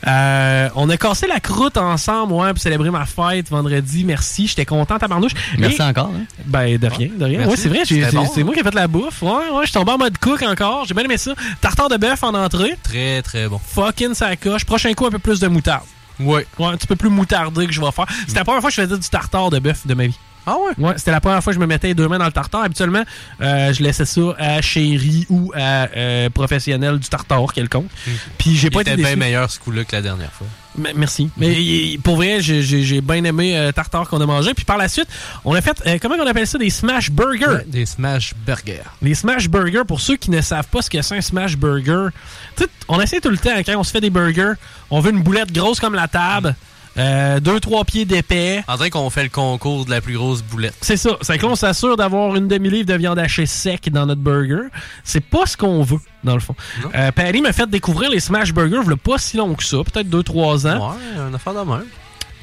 Euh, 0.07 0.70
on 0.74 0.89
a 0.89 0.97
cassé 0.97 1.26
la 1.26 1.39
croûte 1.41 1.76
ensemble, 1.76 2.33
ouais, 2.33 2.51
pour 2.55 2.62
célébrer 2.62 2.91
ma 2.91 3.05
fête 3.05 3.51
vendredi. 3.51 4.05
Merci, 4.05 4.47
j'étais 4.47 4.64
content, 4.64 4.99
tabarnouche. 4.99 5.33
Merci 5.59 5.76
Et- 5.78 5.85
encore. 5.85 6.11
Hein? 6.16 6.24
Ben, 6.47 6.78
de 6.78 6.87
rien, 6.87 7.11
de 7.14 7.24
rien. 7.26 7.39
Merci. 7.41 7.51
Ouais, 7.51 7.57
c'est 7.59 7.68
vrai, 7.68 7.81
c'est 7.85 8.16
bon, 8.16 8.22
hein? 8.24 8.45
moi 8.45 8.55
qui 8.55 8.61
ai 8.61 8.62
fait 8.62 8.74
la 8.74 8.89
bouffe. 8.89 9.20
Ouais, 9.20 9.28
ouais, 9.31 9.61
je 9.62 9.66
suis 9.66 9.72
tombé 9.74 9.93
en 9.93 9.99
mode 9.99 10.16
cook 10.16 10.43
encore. 10.43 10.87
J'ai 10.87 10.95
bien 10.95 11.05
aimé 11.05 11.18
ça. 11.18 11.33
Tartare 11.61 11.91
de 11.91 11.99
bœuf 11.99 12.22
en 12.22 12.33
entrée. 12.35 12.76
Très, 12.83 13.20
très 13.20 13.49
bon. 13.49 13.61
Fucking 13.62 14.14
ça 14.14 14.35
coche. 14.37 14.64
Prochain 14.64 14.95
coup, 14.95 15.05
un 15.05 15.11
peu 15.11 15.18
plus 15.18 15.41
de 15.41 15.49
moutarde. 15.49 15.85
Ouais. 16.21 16.47
Ouais, 16.59 16.66
un 16.66 16.77
petit 16.77 16.87
peu 16.87 16.97
plus 16.97 17.11
moutardé 17.11 17.66
que 17.66 17.73
je 17.73 17.81
vais 17.81 17.91
faire. 17.93 18.07
C'était 18.27 18.39
la 18.41 18.45
première 18.45 18.61
fois 18.61 18.71
que 18.71 18.77
je 18.77 18.83
faisais 18.83 18.99
du 18.99 19.09
tartare 19.09 19.51
de 19.51 19.59
bœuf 19.59 19.87
de 19.87 19.95
ma 19.95 20.07
vie. 20.07 20.18
Ah 20.47 20.55
ouais? 20.57 20.85
Ouais, 20.85 20.95
c'était 20.97 21.11
la 21.11 21.21
première 21.21 21.43
fois 21.45 21.53
que 21.53 21.55
je 21.57 21.61
me 21.61 21.66
mettais 21.66 21.89
les 21.89 21.95
deux 21.95 22.09
mains 22.09 22.18
dans 22.18 22.25
le 22.25 22.33
tartare. 22.33 22.62
Habituellement, 22.62 23.03
euh, 23.43 23.73
je 23.75 23.83
laissais 23.83 24.07
ça 24.07 24.21
à 24.39 24.62
chéri 24.62 25.27
ou 25.29 25.53
à 25.55 25.89
euh, 25.95 26.31
professionnel 26.31 26.99
du 26.99 27.09
tartare 27.09 27.53
quelconque. 27.53 27.91
Puis 28.39 28.57
j'ai 28.57 28.68
Il 28.68 28.71
pas 28.73 28.81
été 28.81 28.93
était 28.93 28.97
bien 28.97 29.07
déçu. 29.11 29.18
meilleur 29.18 29.51
ce 29.51 29.61
coup-là 29.61 29.85
que 29.85 29.95
la 29.95 30.03
dernière 30.03 30.33
fois. 30.33 30.47
Merci. 30.95 31.31
Mais 31.37 31.99
pour 32.03 32.16
vrai, 32.16 32.41
j'ai- 32.41 33.01
bien 33.01 33.25
aimé 33.25 33.57
euh, 33.57 33.73
tartare 33.73 34.09
qu'on 34.09 34.21
a 34.21 34.27
mangé. 34.27 34.55
Puis 34.55 34.64
par 34.64 34.77
la 34.79 34.89
suite, 34.89 35.09
on 35.45 35.55
a 35.55 35.61
fait, 35.61 35.83
euh, 35.87 35.99
comment 36.01 36.14
on 36.21 36.27
appelle 36.27 36.47
ça, 36.47 36.59
des 36.59 36.71
smash 36.71 37.11
burgers. 37.11 37.47
Ouais, 37.47 37.64
des 37.66 37.87
smash 37.87 38.35
burgers. 38.47 38.83
Les 39.03 39.14
smash 39.14 39.49
burgers, 39.49 39.83
pour 39.87 40.01
ceux 40.01 40.16
qui 40.16 40.31
ne 40.31 40.41
savent 40.41 40.68
pas 40.68 40.83
ce 40.83 40.89
que 40.91 41.01
c'est 41.03 41.16
un 41.16 41.21
smash 41.21 41.57
burger, 41.57 42.09
tu 42.57 42.64
sais, 42.64 42.71
on 42.89 43.01
essaie 43.01 43.21
tout 43.21 43.31
le 43.31 43.39
temps, 43.39 43.57
quand 43.66 43.77
on 43.77 43.83
se 43.85 43.91
fait 43.91 44.01
des 44.01 44.11
burgers, 44.11 44.55
on 44.91 45.01
veut 45.01 45.11
une 45.11 45.23
boulette 45.23 45.53
grosse 45.53 45.81
comme 45.81 45.95
la 45.95 46.09
table, 46.09 46.55
euh, 46.99 47.41
deux, 47.41 47.61
trois 47.61 47.84
pieds 47.84 48.05
d'épais. 48.05 48.64
En 48.66 48.76
dirait 48.76 48.91
qu'on 48.91 49.11
fait 49.11 49.22
le 49.22 49.28
concours 49.28 49.84
de 49.84 49.91
la 49.91 50.01
plus 50.01 50.14
grosse 50.14 50.43
boulette. 50.43 50.74
C'est 50.80 50.97
ça. 50.97 51.16
C'est 51.22 51.38
que 51.38 51.43
là, 51.43 51.53
on 51.53 51.57
s'assure 51.57 51.97
d'avoir 51.97 52.34
une 52.36 52.49
demi-livre 52.49 52.86
de 52.86 52.95
viande 52.95 53.18
hachée 53.18 53.47
sec 53.47 53.91
dans 53.91 54.07
notre 54.07 54.20
burger. 54.20 54.68
C'est 55.05 55.24
pas 55.24 55.47
ce 55.47 55.57
qu'on 55.57 55.82
veut, 55.82 56.01
dans 56.24 56.34
le 56.34 56.41
fond. 56.41 56.55
Euh, 56.95 57.12
Paris 57.12 57.41
m'a 57.41 57.53
fait 57.53 57.68
découvrir 57.68 58.11
les 58.11 58.20
smash 58.20 58.53
burgers 58.53 58.82
il 58.86 58.97
pas 58.97 59.18
si 59.18 59.36
long 59.36 59.55
que 59.55 59.64
ça, 59.64 59.78
peut-être 59.78 60.09
deux, 60.09 60.22
trois 60.22 60.66
ans. 60.66 60.91
Ouais, 60.91 61.20
un 61.20 61.32
affaire 61.34 61.55
de 61.55 61.70
même. 61.70 61.86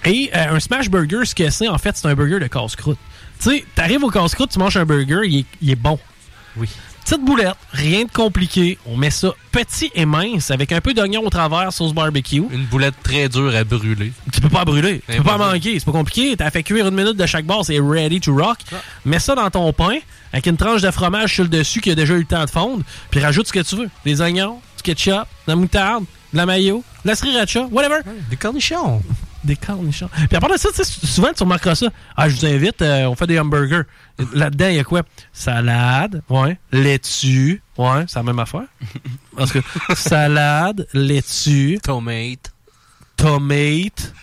Et 0.05 0.29
euh, 0.33 0.55
un 0.55 0.59
smash 0.59 0.89
burger, 0.89 1.25
ce 1.25 1.35
que 1.35 1.49
c'est, 1.49 1.67
en 1.67 1.77
fait, 1.77 1.97
c'est 1.97 2.07
un 2.07 2.15
burger 2.15 2.39
de 2.39 2.47
casse-croûte. 2.47 2.99
Tu 3.39 3.49
sais, 3.49 3.65
t'arrives 3.75 4.03
au 4.03 4.09
casse-croûte, 4.09 4.51
tu 4.51 4.59
manges 4.59 4.77
un 4.77 4.85
burger, 4.85 5.21
il 5.25 5.39
est, 5.39 5.45
il 5.61 5.69
est 5.71 5.75
bon. 5.75 5.99
Oui. 6.55 6.69
Petite 7.07 7.23
boulette, 7.23 7.55
rien 7.71 8.03
de 8.03 8.11
compliqué. 8.11 8.77
On 8.85 8.97
met 8.97 9.11
ça 9.11 9.33
petit 9.53 9.89
et 9.95 10.05
mince 10.05 10.51
avec 10.51 10.73
un 10.73 10.81
peu 10.81 10.93
d'oignon 10.93 11.21
au 11.25 11.29
travers, 11.29 11.71
sauce 11.71 11.93
barbecue. 11.93 12.43
Une 12.51 12.65
boulette 12.65 12.95
très 13.01 13.29
dure 13.29 13.55
à 13.55 13.63
brûler. 13.63 14.11
Tu 14.33 14.41
peux 14.41 14.49
pas 14.49 14.65
brûler. 14.65 15.01
Tu 15.09 15.15
peux 15.15 15.23
pas 15.23 15.37
manquer. 15.37 15.79
C'est 15.79 15.85
pas 15.85 15.93
compliqué. 15.93 16.35
T'as 16.35 16.51
fait 16.51 16.63
cuire 16.63 16.85
une 16.85 16.95
minute 16.95 17.15
de 17.15 17.25
chaque 17.25 17.45
bord, 17.45 17.63
c'est 17.63 17.79
ready 17.79 18.19
to 18.19 18.35
rock. 18.35 18.57
Mets 19.05 19.19
ça 19.19 19.35
dans 19.35 19.49
ton 19.49 19.71
pain 19.71 19.99
avec 20.33 20.47
une 20.47 20.57
tranche 20.57 20.81
de 20.81 20.91
fromage 20.91 21.33
sur 21.33 21.43
le 21.45 21.49
dessus 21.49 21.79
qui 21.79 21.91
a 21.91 21.95
déjà 21.95 22.13
eu 22.13 22.19
le 22.19 22.25
temps 22.25 22.43
de 22.43 22.49
fondre. 22.49 22.83
Puis 23.09 23.21
rajoute 23.21 23.47
ce 23.47 23.53
que 23.53 23.61
tu 23.61 23.77
veux. 23.77 23.89
Des 24.03 24.19
oignons, 24.19 24.59
du 24.75 24.83
ketchup, 24.83 25.13
de 25.13 25.53
la 25.53 25.55
moutarde, 25.55 26.03
de 26.33 26.37
la 26.37 26.45
mayo, 26.45 26.83
de 27.03 27.09
la 27.09 27.15
sriracha, 27.15 27.65
whatever. 27.71 28.01
Des 28.29 28.35
cornichons. 28.37 29.01
Des 29.43 29.55
cornichons. 29.55 30.09
Puis 30.27 30.35
à 30.35 30.39
part 30.41 30.49
de 30.51 30.57
ça, 30.57 30.69
tu 30.75 30.83
sais, 30.83 31.05
souvent 31.07 31.29
tu 31.33 31.43
remarqueras 31.43 31.75
ça. 31.75 31.87
Ah, 32.17 32.27
je 32.27 32.35
vous 32.35 32.45
invite, 32.45 32.81
euh, 32.81 33.05
on 33.05 33.15
fait 33.15 33.27
des 33.27 33.39
hamburgers. 33.39 33.83
Là-dedans, 34.33 34.67
il 34.67 34.75
y 34.75 34.79
a 34.79 34.83
quoi? 34.83 35.03
Salade, 35.31 36.21
ouais. 36.29 36.57
Laitue, 36.71 37.61
ouais, 37.77 38.03
c'est 38.07 38.19
la 38.19 38.23
même 38.23 38.39
affaire. 38.39 38.65
Parce 39.37 39.51
que 39.53 39.59
salade, 39.95 40.87
laitue. 40.93 41.79
Tomate. 41.81 42.51
Tomate. 43.15 44.13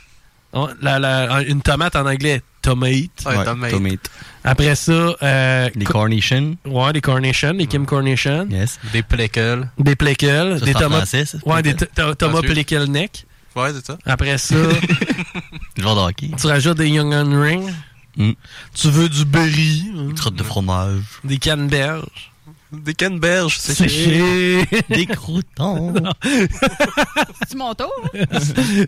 Oh, 0.53 0.69
la- 0.83 0.99
la- 0.99 1.43
une 1.43 1.63
tomate 1.63 1.97
en 1.97 2.07
anglais, 2.07 2.43
tomate. 2.63 3.11
Ouais, 3.27 3.45
tomate. 3.45 3.71
tomate. 3.71 4.11
Après 4.47 4.75
ça, 4.75 4.93
euh, 5.23 5.71
Les 5.75 5.85
co- 5.87 5.95
cornichons. 5.95 6.57
Ouais, 6.67 6.93
des 6.93 7.01
cornichons, 7.01 7.55
des 7.55 7.67
Kim 7.67 7.87
Cornichon. 7.87 8.47
Yes. 8.51 8.79
Des 8.93 9.03
pleckles. 9.03 9.69
Des 9.79 9.97
pleckles, 9.97 10.59
Ça, 10.59 10.65
des 10.67 10.75
tomates. 10.75 10.99
français, 10.99 11.25
ça, 11.25 11.39
ouais, 11.47 11.63
des 11.63 11.75
Thomas 11.75 12.39
Ensuite. 12.39 12.53
Pleckle 12.53 12.85
Neck. 12.85 13.25
Ouais, 13.57 13.71
c'est 13.73 13.87
ça. 13.87 13.97
Après 14.05 14.37
ça, 14.37 14.55
Le 15.77 15.83
genre 15.83 15.97
de 15.97 16.01
hockey. 16.11 16.31
tu 16.39 16.47
rajoutes 16.47 16.77
des 16.79 16.89
Young 16.89 17.13
on 17.13 17.41
Ring. 17.41 17.73
Mm. 18.17 18.33
Tu 18.75 18.91
veux 18.91 19.09
du 19.09 19.25
berry. 19.25 19.85
hein. 19.97 20.09
Une 20.11 20.15
crotte 20.15 20.35
de 20.37 20.43
fromage. 20.43 21.01
Des 21.25 21.39
canneberges. 21.39 22.31
Des 22.73 22.95
canneberges, 22.95 23.59
c'est 23.59 23.75
Séchées. 23.75 24.65
Des 24.91 25.07
croutons. 25.07 25.95
C'est 27.49 27.55
mon 27.57 27.73
tour. 27.75 27.91
hein? 28.15 28.29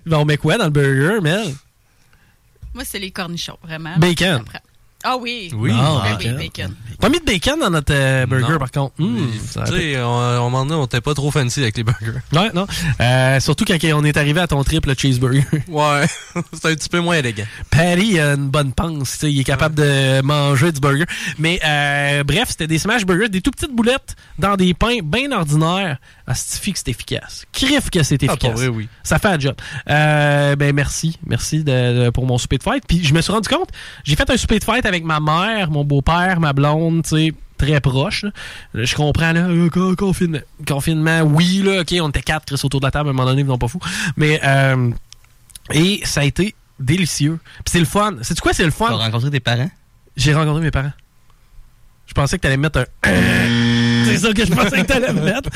Ben, 0.04 0.18
on 0.18 0.24
met 0.24 0.36
quoi 0.36 0.59
dans 0.59 0.64
le 0.64 0.70
burger, 0.70 1.20
Mel? 1.22 1.54
Moi, 2.74 2.84
c'est 2.84 2.98
les 2.98 3.11
cornichons, 3.11 3.57
vraiment. 3.62 3.96
Bacon. 3.98 4.44
Ah 5.09 5.16
oui. 5.20 5.50
Oui, 5.54 5.70
Ben 5.70 6.02
bacon. 6.16 6.36
oui, 6.38 6.48
bacon. 6.48 6.74
Pas 7.00 7.09
mis 7.11 7.20
de 7.20 7.24
bacon 7.24 7.61
dans 7.61 7.70
notre 7.70 7.92
euh, 7.94 8.26
burger, 8.26 8.52
Non. 8.54 8.59
par 8.59 8.70
contre. 8.72 8.94
Hum, 8.98 9.30
ça 9.46 9.64
Tu 9.64 9.72
sais, 9.76 10.00
on, 10.02 10.09
on 10.09 10.50
m'en 10.50 10.62
a, 10.62 10.74
on 10.74 10.86
était 10.86 11.00
pas 11.02 11.14
trop 11.14 11.30
fancy 11.30 11.62
avec 11.62 11.76
les 11.76 11.84
burgers. 11.84 12.18
Ouais, 12.32 12.50
non. 12.54 12.66
Euh, 13.00 13.38
surtout 13.38 13.64
quand 13.64 13.76
on 13.94 14.04
est 14.04 14.16
arrivé 14.16 14.40
à 14.40 14.46
ton 14.48 14.64
triple 14.64 14.94
cheeseburger. 14.98 15.44
Ouais, 15.68 16.07
c'est 16.52 16.66
un 16.72 16.74
petit 16.74 16.88
peu 16.88 16.98
moins 17.00 17.16
élégant. 17.16 17.44
Patty 17.70 18.18
a 18.18 18.32
une 18.34 18.48
bonne 18.48 18.72
panse, 18.72 19.12
tu 19.12 19.18
sais, 19.18 19.32
il 19.32 19.40
est 19.40 19.44
capable 19.44 19.74
de 19.76 20.22
manger 20.22 20.72
du 20.72 20.80
burger. 20.80 21.04
Mais 21.38 21.61
euh, 21.64 22.24
bref, 22.24 22.48
c'était 22.48 22.66
des 22.66 22.78
smash 22.78 23.04
burgers, 23.07 23.28
des 23.28 23.42
tout 23.42 23.50
petites 23.52 23.74
boulettes 23.74 24.16
dans 24.38 24.57
des 24.57 24.74
pains 24.74 24.98
bien 25.04 25.30
ordinaires. 25.32 25.98
Astifie 26.26 26.72
que 26.72 26.78
c'est 26.80 26.88
efficace? 26.90 27.44
Crif 27.52 27.90
que 27.90 28.02
c'est 28.02 28.20
Ah, 28.22 28.24
efficace. 28.26 28.38
pour 28.50 28.59
vrai, 28.59 28.66
oui. 28.68 28.88
Ça 29.04 29.18
fait 29.20 29.28
un 29.28 29.38
job. 29.38 29.54
Euh, 29.88 30.57
ben 30.57 30.74
merci, 30.74 31.16
merci 31.24 31.62
de, 31.62 32.07
de- 32.07 32.11
pour 32.11 32.26
mon 32.26 32.38
souper 32.38 32.59
de 32.59 32.64
fête. 32.64 32.82
Puis 32.88 33.04
je 33.04 33.14
me 33.14 33.20
suis 33.20 33.32
rendu 33.32 33.48
compte, 33.48 33.68
j'ai 34.02 34.16
fait 34.16 34.28
un 34.28 34.36
souper 34.36 34.59
de 34.59 34.64
fête 34.64 34.86
avec 34.86 34.95
ma 35.05 35.20
mère, 35.20 35.70
mon 35.70 35.84
beau-père, 35.84 36.40
ma 36.40 36.53
blonde, 36.53 37.03
tu 37.05 37.11
sais, 37.16 37.32
très 37.59 37.80
proche. 37.80 38.22
là. 38.24 38.30
Je 38.74 38.94
comprends 38.94 39.32
là, 39.32 39.49
euh, 39.49 39.68
con- 39.70 39.94
confinement, 39.97 40.38
confinement, 40.66 41.20
oui 41.22 41.62
là, 41.64 41.80
ok, 41.80 41.94
on 42.03 42.09
était 42.11 42.22
quatre 42.22 42.44
Chris, 42.47 42.61
autour 42.64 42.80
de 42.80 42.86
la 42.86 42.90
table, 42.90 43.09
à 43.09 43.11
un 43.11 43.14
moment 43.14 43.28
donné, 43.28 43.42
ils 43.42 43.47
n'ont 43.47 43.59
pas 43.59 43.68
fou. 43.68 43.80
Mais 44.16 44.40
euh, 44.44 44.90
et 45.72 46.01
ça 46.05 46.20
a 46.20 46.24
été 46.24 46.55
délicieux. 46.78 47.38
Puis 47.64 47.72
c'est 47.72 47.78
le 47.78 47.84
fun. 47.86 48.16
C'est 48.22 48.38
quoi, 48.40 48.53
c'est 48.53 48.64
le 48.64 48.70
fun? 48.70 48.88
Tu 48.88 48.92
as 48.94 48.97
rencontré 48.97 49.30
tes 49.30 49.40
parents? 49.40 49.70
J'ai 50.16 50.34
rencontré 50.34 50.62
mes 50.62 50.70
parents. 50.70 50.92
Je 52.07 52.14
pensais 52.14 52.36
que 52.36 52.42
t'allais 52.42 52.57
mettre 52.57 52.78
un. 53.03 53.11
C'est 54.07 54.18
ça 54.18 54.32
que 54.32 54.47
je 54.47 54.53
pensais 54.53 54.82
que 54.82 54.86
t'allais 54.86 55.12
me 55.12 55.20
mettre. 55.22 55.51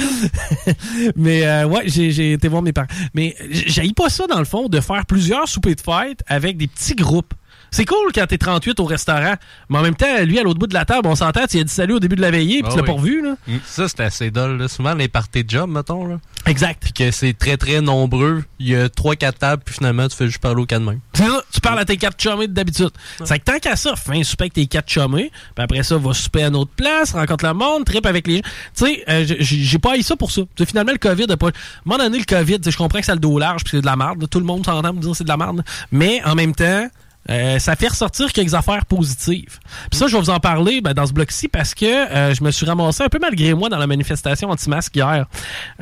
Mais 1.16 1.46
euh, 1.46 1.66
ouais, 1.66 1.82
j'ai 1.86 2.10
j'ai 2.10 2.32
été 2.32 2.48
voir 2.48 2.62
mes 2.62 2.72
parents. 2.72 2.88
Mais 3.14 3.36
j'ai 3.50 3.92
pas 3.92 4.08
ça, 4.08 4.26
dans 4.26 4.40
le 4.40 4.44
fond, 4.44 4.68
de 4.68 4.80
faire 4.80 5.06
plusieurs 5.06 5.48
soupers 5.48 5.76
de 5.76 5.80
fête 5.80 6.24
avec 6.26 6.56
des 6.56 6.66
petits 6.66 6.96
groupes. 6.96 7.32
C'est 7.70 7.84
cool 7.84 8.10
quand 8.14 8.26
t'es 8.26 8.38
38 8.38 8.80
au 8.80 8.84
restaurant, 8.84 9.34
mais 9.68 9.78
en 9.78 9.82
même 9.82 9.94
temps, 9.94 10.06
lui, 10.24 10.38
à 10.38 10.42
l'autre 10.42 10.58
bout 10.58 10.66
de 10.66 10.74
la 10.74 10.84
table, 10.84 11.06
on 11.08 11.14
s'entend, 11.14 11.46
tu 11.48 11.58
as 11.58 11.64
dit 11.64 11.72
salut 11.72 11.94
au 11.94 12.00
début 12.00 12.16
de 12.16 12.20
la 12.20 12.30
veillée, 12.30 12.62
puis 12.62 12.66
Ah 12.66 12.70
tu 12.72 12.76
l'as 12.76 12.82
oui. 12.82 12.86
pas 12.86 12.92
revu, 12.94 13.22
là. 13.22 13.34
Ça, 13.64 13.88
c'est 13.88 14.00
assez 14.00 14.30
dole. 14.30 14.58
Là. 14.58 14.68
Souvent, 14.68 14.94
les 14.94 15.08
parties 15.08 15.44
de 15.44 15.50
job, 15.50 15.70
mettons. 15.70 16.06
Là. 16.06 16.18
Exact. 16.46 16.82
Puis 16.82 16.92
que 16.92 17.10
c'est 17.10 17.32
très, 17.32 17.56
très 17.56 17.80
nombreux. 17.80 18.44
Il 18.58 18.68
y 18.68 18.74
a 18.76 18.88
3-4 18.88 19.32
tables, 19.38 19.62
puis 19.64 19.74
finalement, 19.74 20.08
tu 20.08 20.16
fais 20.16 20.26
juste 20.26 20.38
parler 20.38 20.62
au 20.62 20.66
cas 20.66 20.78
de 20.78 20.84
main. 20.84 20.96
C'est 21.14 21.26
ça, 21.26 21.42
tu 21.52 21.60
parles 21.60 21.78
à 21.78 21.84
tes 21.84 21.96
quatre 21.96 22.20
chumés 22.20 22.48
d'habitude. 22.48 22.90
C'est 23.24 23.38
que 23.38 23.44
tant 23.44 23.58
qu'à 23.58 23.76
ça, 23.76 23.94
fais 23.96 24.18
un 24.18 24.22
souper 24.24 24.44
avec 24.44 24.54
tes 24.54 24.66
quatre 24.66 24.88
chumés, 24.90 25.30
puis 25.54 25.64
après 25.64 25.82
ça, 25.82 25.96
va 25.96 26.12
souper 26.14 26.44
à 26.44 26.48
une 26.48 26.56
autre 26.56 26.72
place, 26.76 27.12
rencontre 27.12 27.46
le 27.46 27.54
monde, 27.54 27.84
trip 27.84 28.04
avec 28.06 28.26
les 28.26 28.36
gens. 28.36 28.42
Tu 28.76 28.84
sais, 28.86 29.04
euh, 29.08 29.24
j'ai- 29.38 29.78
pas 29.78 29.92
haï 29.92 30.02
ça 30.02 30.16
pour 30.16 30.30
ça. 30.30 30.42
Tu 30.42 30.48
sais, 30.58 30.66
finalement, 30.66 30.92
le 30.92 30.98
COVID 30.98 31.26
a 31.30 31.36
pas... 31.36 31.46
À 31.48 31.50
un 31.50 31.52
moment 31.84 32.02
donné, 32.02 32.18
le 32.18 32.24
COVID, 32.24 32.58
je 32.66 32.76
comprends 32.76 32.98
que 33.00 33.06
c'est 33.06 33.12
le 33.12 33.18
dos 33.20 33.38
large, 33.38 33.62
puis 33.64 33.70
c'est 33.76 33.80
de 33.80 33.86
la 33.86 33.96
merde. 33.96 34.28
Tout 34.28 34.40
le 34.40 34.46
monde 34.46 34.64
s'entend 34.64 34.90
pour 34.92 35.00
dire 35.00 35.10
que 35.12 35.16
c'est 35.16 35.24
de 35.24 35.28
la 35.28 35.36
merde. 35.36 35.62
Mais 35.92 36.20
en 36.24 36.34
même 36.34 36.54
temps... 36.54 36.88
euh, 37.28 37.58
ça 37.58 37.76
fait 37.76 37.88
ressortir 37.88 38.32
quelques 38.32 38.54
affaires 38.54 38.86
positives. 38.86 39.58
Puis 39.90 39.98
ça, 39.98 40.06
je 40.06 40.16
vais 40.16 40.20
vous 40.20 40.30
en 40.30 40.40
parler 40.40 40.80
ben, 40.80 40.94
dans 40.94 41.06
ce 41.06 41.12
bloc-ci 41.12 41.48
parce 41.48 41.74
que 41.74 41.84
euh, 41.84 42.34
je 42.34 42.42
me 42.42 42.50
suis 42.50 42.64
ramassé 42.64 43.02
un 43.02 43.08
peu 43.08 43.18
malgré 43.20 43.52
moi 43.54 43.68
dans 43.68 43.78
la 43.78 43.86
manifestation 43.86 44.48
anti-masque 44.50 44.96
hier. 44.96 45.26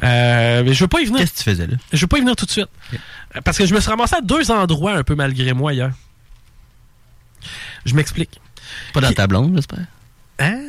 Euh, 0.03 0.62
mais 0.64 0.74
je 0.74 0.84
veux 0.84 0.89
pas 0.89 1.01
y 1.01 1.05
venir. 1.05 1.20
Qu'est-ce 1.20 1.32
que 1.32 1.39
tu 1.39 1.45
faisais 1.45 1.66
là? 1.66 1.76
Je 1.93 2.01
veux 2.01 2.07
pas 2.07 2.18
y 2.18 2.20
venir 2.20 2.34
tout 2.36 2.47
de 2.47 2.51
suite. 2.51 2.68
Parce 3.45 3.57
que 3.57 3.66
je 3.66 3.74
me 3.74 3.80
suis 3.80 3.91
ramassé 3.91 4.16
à 4.16 4.20
deux 4.20 4.51
endroits 4.51 4.95
un 4.95 5.05
peu 5.05 5.14
malgré 5.14 5.53
moi 5.53 5.72
hier. 5.72 5.93
Je 7.84 7.95
m'explique. 7.95 8.41
Pas 8.93 9.01
dans 9.01 9.12
ta 9.12 9.26
blonde, 9.26 9.55
j'espère? 9.55 9.86
Hein? 10.39 10.61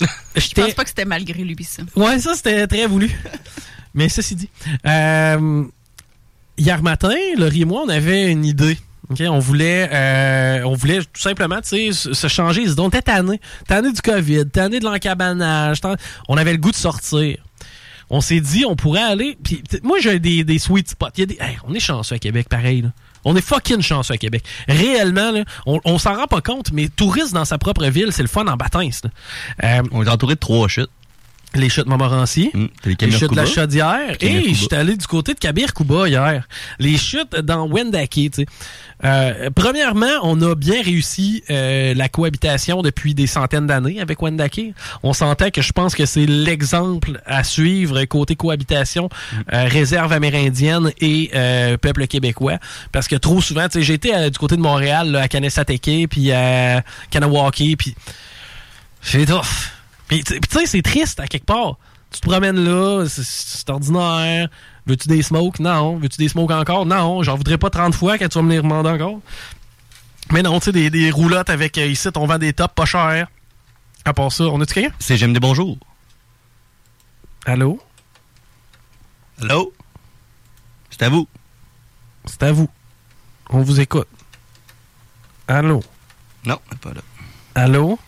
Je 0.36 0.54
pense 0.54 0.74
pas 0.74 0.82
que 0.82 0.88
c'était 0.88 1.04
malgré 1.04 1.44
lui, 1.44 1.64
ça. 1.64 1.82
Ouais, 1.96 2.18
ça, 2.18 2.34
c'était 2.34 2.66
très 2.66 2.86
voulu. 2.86 3.10
Mais 3.94 4.08
ceci 4.08 4.36
dit, 4.36 4.48
euh, 4.86 5.64
hier 6.56 6.82
matin, 6.82 7.14
Laurie 7.36 7.62
et 7.62 7.64
moi, 7.64 7.82
on 7.84 7.88
avait 7.88 8.30
une 8.30 8.44
idée. 8.44 8.78
On 9.18 9.38
voulait 9.38 9.88
euh, 9.92 10.62
on 10.64 10.74
voulait 10.74 11.00
tout 11.00 11.20
simplement 11.20 11.58
se 11.62 12.28
changer. 12.28 12.64
On 12.78 12.88
était 12.88 13.02
tanné. 13.02 13.40
Tanné 13.66 13.92
du 13.92 14.00
COVID, 14.00 14.46
tanné 14.46 14.78
de 14.78 14.84
l'encabanage. 14.84 15.80
On 16.28 16.36
avait 16.36 16.52
le 16.52 16.58
goût 16.58 16.70
de 16.70 16.76
sortir. 16.76 17.38
On 18.12 18.20
s'est 18.20 18.40
dit, 18.40 18.64
on 18.64 18.74
pourrait 18.74 19.02
aller. 19.02 19.38
Puis, 19.42 19.62
moi, 19.84 19.98
j'ai 20.00 20.18
des, 20.18 20.42
des 20.42 20.58
sweet 20.58 20.88
spots. 20.88 21.06
Y 21.16 21.22
a 21.22 21.26
des, 21.26 21.38
on 21.66 21.74
est 21.74 21.80
chanceux 21.80 22.16
à 22.16 22.18
Québec, 22.18 22.48
pareil. 22.48 22.82
là. 22.82 22.88
On 23.24 23.36
est 23.36 23.40
fucking 23.40 23.82
chanceux 23.82 24.14
à 24.14 24.16
Québec. 24.16 24.42
Réellement, 24.66 25.30
là, 25.30 25.44
on, 25.66 25.98
s'en 25.98 26.14
rend 26.14 26.26
pas 26.26 26.40
compte, 26.40 26.72
mais 26.72 26.88
touriste 26.88 27.34
dans 27.34 27.44
sa 27.44 27.58
propre 27.58 27.84
ville, 27.86 28.12
c'est 28.12 28.22
le 28.22 28.28
fun 28.28 28.46
en 28.46 28.56
bâtins. 28.56 28.88
on 29.92 30.02
est 30.04 30.08
entouré 30.08 30.34
de 30.34 30.40
trois 30.40 30.68
chutes. 30.68 30.90
Les 31.54 31.68
chutes 31.68 31.86
Montmorency, 31.86 32.52
les 32.84 32.96
les 33.00 33.10
chutes 33.10 33.30
de 33.32 33.36
la. 33.36 33.46
Chaudière, 33.46 34.16
et 34.20 34.54
suis 34.54 34.68
allé 34.72 34.96
du 34.96 35.06
côté 35.06 35.34
de 35.34 35.38
Kabir 35.38 35.74
Kuba 35.74 36.08
hier. 36.08 36.46
Les 36.78 36.96
chutes 36.96 37.34
dans 37.42 37.68
Wendake, 37.68 38.10
tu 38.10 38.30
sais. 38.32 38.46
Euh, 39.02 39.48
premièrement, 39.54 40.20
on 40.22 40.40
a 40.42 40.54
bien 40.54 40.82
réussi 40.82 41.42
euh, 41.50 41.94
la 41.94 42.08
cohabitation 42.08 42.82
depuis 42.82 43.14
des 43.14 43.26
centaines 43.26 43.66
d'années 43.66 44.00
avec 44.00 44.20
Wendake. 44.20 44.74
On 45.02 45.12
sentait 45.12 45.50
que 45.50 45.62
je 45.62 45.72
pense 45.72 45.94
que 45.94 46.04
c'est 46.04 46.26
l'exemple 46.26 47.20
à 47.24 47.42
suivre 47.42 48.04
côté 48.04 48.36
cohabitation, 48.36 49.08
euh, 49.52 49.64
réserve 49.66 50.12
amérindienne 50.12 50.92
et 51.00 51.30
euh, 51.34 51.76
peuple 51.78 52.06
québécois. 52.06 52.58
Parce 52.92 53.08
que 53.08 53.16
trop 53.16 53.40
souvent, 53.40 53.68
tu 53.68 53.82
sais, 53.82 53.94
été 53.94 54.14
euh, 54.14 54.30
du 54.30 54.38
côté 54.38 54.56
de 54.56 54.60
Montréal, 54.60 55.10
là, 55.10 55.22
à 55.22 55.28
Kanesateke, 55.28 56.08
puis 56.08 56.32
à 56.32 56.82
Kanawake, 57.10 57.76
puis 57.78 57.94
c'est 59.00 59.26
tough. 59.26 59.72
Puis 60.10 60.24
tu 60.24 60.34
sais, 60.50 60.66
c'est 60.66 60.82
triste 60.82 61.20
à 61.20 61.26
quelque 61.28 61.46
part. 61.46 61.76
Tu 62.10 62.18
te 62.20 62.26
promènes 62.28 62.58
là, 62.58 63.06
c'est- 63.08 63.22
c'est 63.22 63.70
ordinaire. 63.70 64.48
Veux-tu 64.86 65.06
des 65.06 65.22
smokes? 65.22 65.60
Non. 65.60 65.96
Veux-tu 65.98 66.18
des 66.18 66.28
smokes 66.28 66.50
encore? 66.50 66.84
Non. 66.84 67.22
J'en 67.22 67.36
voudrais 67.36 67.58
pas 67.58 67.70
30 67.70 67.94
fois 67.94 68.18
quand 68.18 68.28
tu 68.28 68.36
vas 68.38 68.42
me 68.42 68.50
les 68.50 68.56
demander 68.56 68.90
encore. 68.90 69.20
Mais 70.32 70.42
non, 70.42 70.58
tu 70.58 70.64
sais, 70.66 70.72
des, 70.72 70.90
des 70.90 71.10
roulottes 71.12 71.48
avec 71.50 71.78
euh, 71.78 71.86
ici, 71.86 72.08
on 72.16 72.26
vend 72.26 72.38
des 72.38 72.52
tops 72.52 72.74
pas 72.74 72.84
chers. 72.86 73.28
À 74.04 74.12
part 74.12 74.32
ça, 74.32 74.44
on 74.44 74.60
a-tu 74.60 74.74
quelqu'un? 74.74 74.92
C'est 74.98 75.16
J'aime 75.16 75.32
des 75.32 75.38
bonjours. 75.40 75.78
Allô? 77.46 77.80
Allô? 79.40 79.72
C'est 80.90 81.02
à 81.02 81.08
vous. 81.08 81.28
C'est 82.26 82.42
à 82.42 82.50
vous. 82.52 82.68
On 83.50 83.62
vous 83.62 83.80
écoute. 83.80 84.08
Allô? 85.48 85.82
Non, 86.44 86.58
pas 86.80 86.92
là. 86.92 87.00
Allô? 87.54 87.98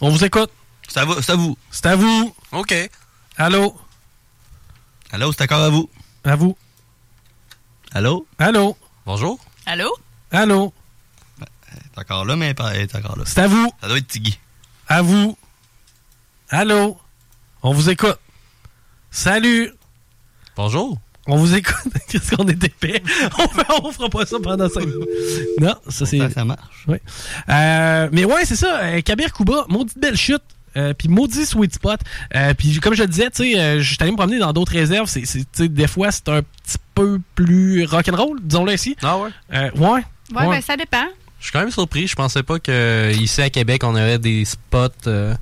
On 0.00 0.10
vous 0.10 0.24
écoute. 0.24 0.50
C'est 0.94 1.00
à 1.00 1.04
vous. 1.06 1.20
C'est 1.20 1.32
à 1.32 1.34
vous. 1.36 1.58
C'est 1.72 1.86
à 1.86 1.96
vous. 1.96 2.34
OK. 2.52 2.72
Allô? 3.36 3.76
Allô, 5.10 5.32
c'est 5.32 5.42
encore 5.42 5.62
à 5.64 5.68
vous. 5.68 5.90
À 6.22 6.36
vous. 6.36 6.56
Allô? 7.92 8.28
Allô? 8.38 8.76
Bonjour. 9.04 9.40
Allô? 9.66 9.92
Allô? 10.30 10.72
T'es 11.40 12.00
encore 12.00 12.24
là, 12.24 12.36
mais 12.36 12.54
pas- 12.54 12.76
elle 12.76 12.82
est 12.82 12.94
encore 12.94 13.18
là. 13.18 13.24
C'est 13.26 13.40
à 13.40 13.48
vous. 13.48 13.72
Ça 13.80 13.88
doit 13.88 13.98
être 13.98 14.06
Tiggy. 14.06 14.38
À 14.86 15.02
vous. 15.02 15.36
Allô? 16.48 16.96
On 17.64 17.72
vous 17.72 17.90
écoute. 17.90 18.20
Salut. 19.10 19.72
Bonjour. 20.54 20.96
On 21.26 21.36
vous 21.38 21.56
écoute. 21.56 21.92
Qu'est-ce 22.08 22.36
qu'on 22.36 22.46
est 22.46 22.62
épais? 22.62 23.02
On, 23.38 23.86
on 23.88 23.90
fera 23.90 24.08
pas 24.10 24.26
ça 24.26 24.36
pendant 24.40 24.68
5 24.68 24.78
minutes. 24.86 25.08
Non, 25.58 25.74
ça 25.88 26.06
c'est. 26.06 26.30
Ça 26.30 26.44
marche. 26.44 26.86
Ouais. 26.86 27.02
Euh, 27.48 28.08
mais 28.12 28.24
ouais, 28.24 28.44
c'est 28.44 28.54
ça. 28.54 28.78
euh, 28.84 29.00
Kabir 29.00 29.32
Kuba, 29.32 29.64
maudite 29.68 29.98
belle 29.98 30.16
chute. 30.16 30.42
Euh, 30.76 30.94
puis 30.94 31.08
maudit 31.08 31.46
sweet 31.46 31.74
spot. 31.74 32.00
Euh, 32.34 32.54
puis 32.54 32.78
comme 32.80 32.94
je 32.94 33.02
le 33.02 33.08
disais, 33.08 33.30
tu 33.30 33.44
sais, 33.44 33.58
euh, 33.58 33.80
je 33.80 33.94
suis 33.94 33.96
allé 34.00 34.10
me 34.10 34.16
promener 34.16 34.38
dans 34.38 34.52
d'autres 34.52 34.72
réserves. 34.72 35.08
C'est, 35.08 35.24
c'est, 35.24 35.40
tu 35.40 35.46
sais, 35.52 35.68
des 35.68 35.86
fois, 35.86 36.10
c'est 36.10 36.28
un 36.28 36.42
petit 36.42 36.78
peu 36.94 37.20
plus 37.34 37.84
rock'n'roll, 37.84 38.38
disons-le 38.42 38.74
ici. 38.74 38.96
Ah 39.02 39.18
ouais? 39.18 39.30
Euh, 39.52 39.70
ouais. 39.76 40.02
Ouais, 40.34 40.48
ben 40.48 40.60
ça 40.60 40.76
dépend. 40.76 41.06
Je 41.38 41.44
suis 41.44 41.52
quand 41.52 41.60
même 41.60 41.70
surpris. 41.70 42.06
Je 42.06 42.16
pensais 42.16 42.42
pas 42.42 42.58
que 42.58 43.12
ici 43.12 43.42
à 43.42 43.50
Québec, 43.50 43.82
on 43.84 43.90
aurait 43.94 44.18
des 44.18 44.44
spots 44.44 44.88
euh, 45.06 45.34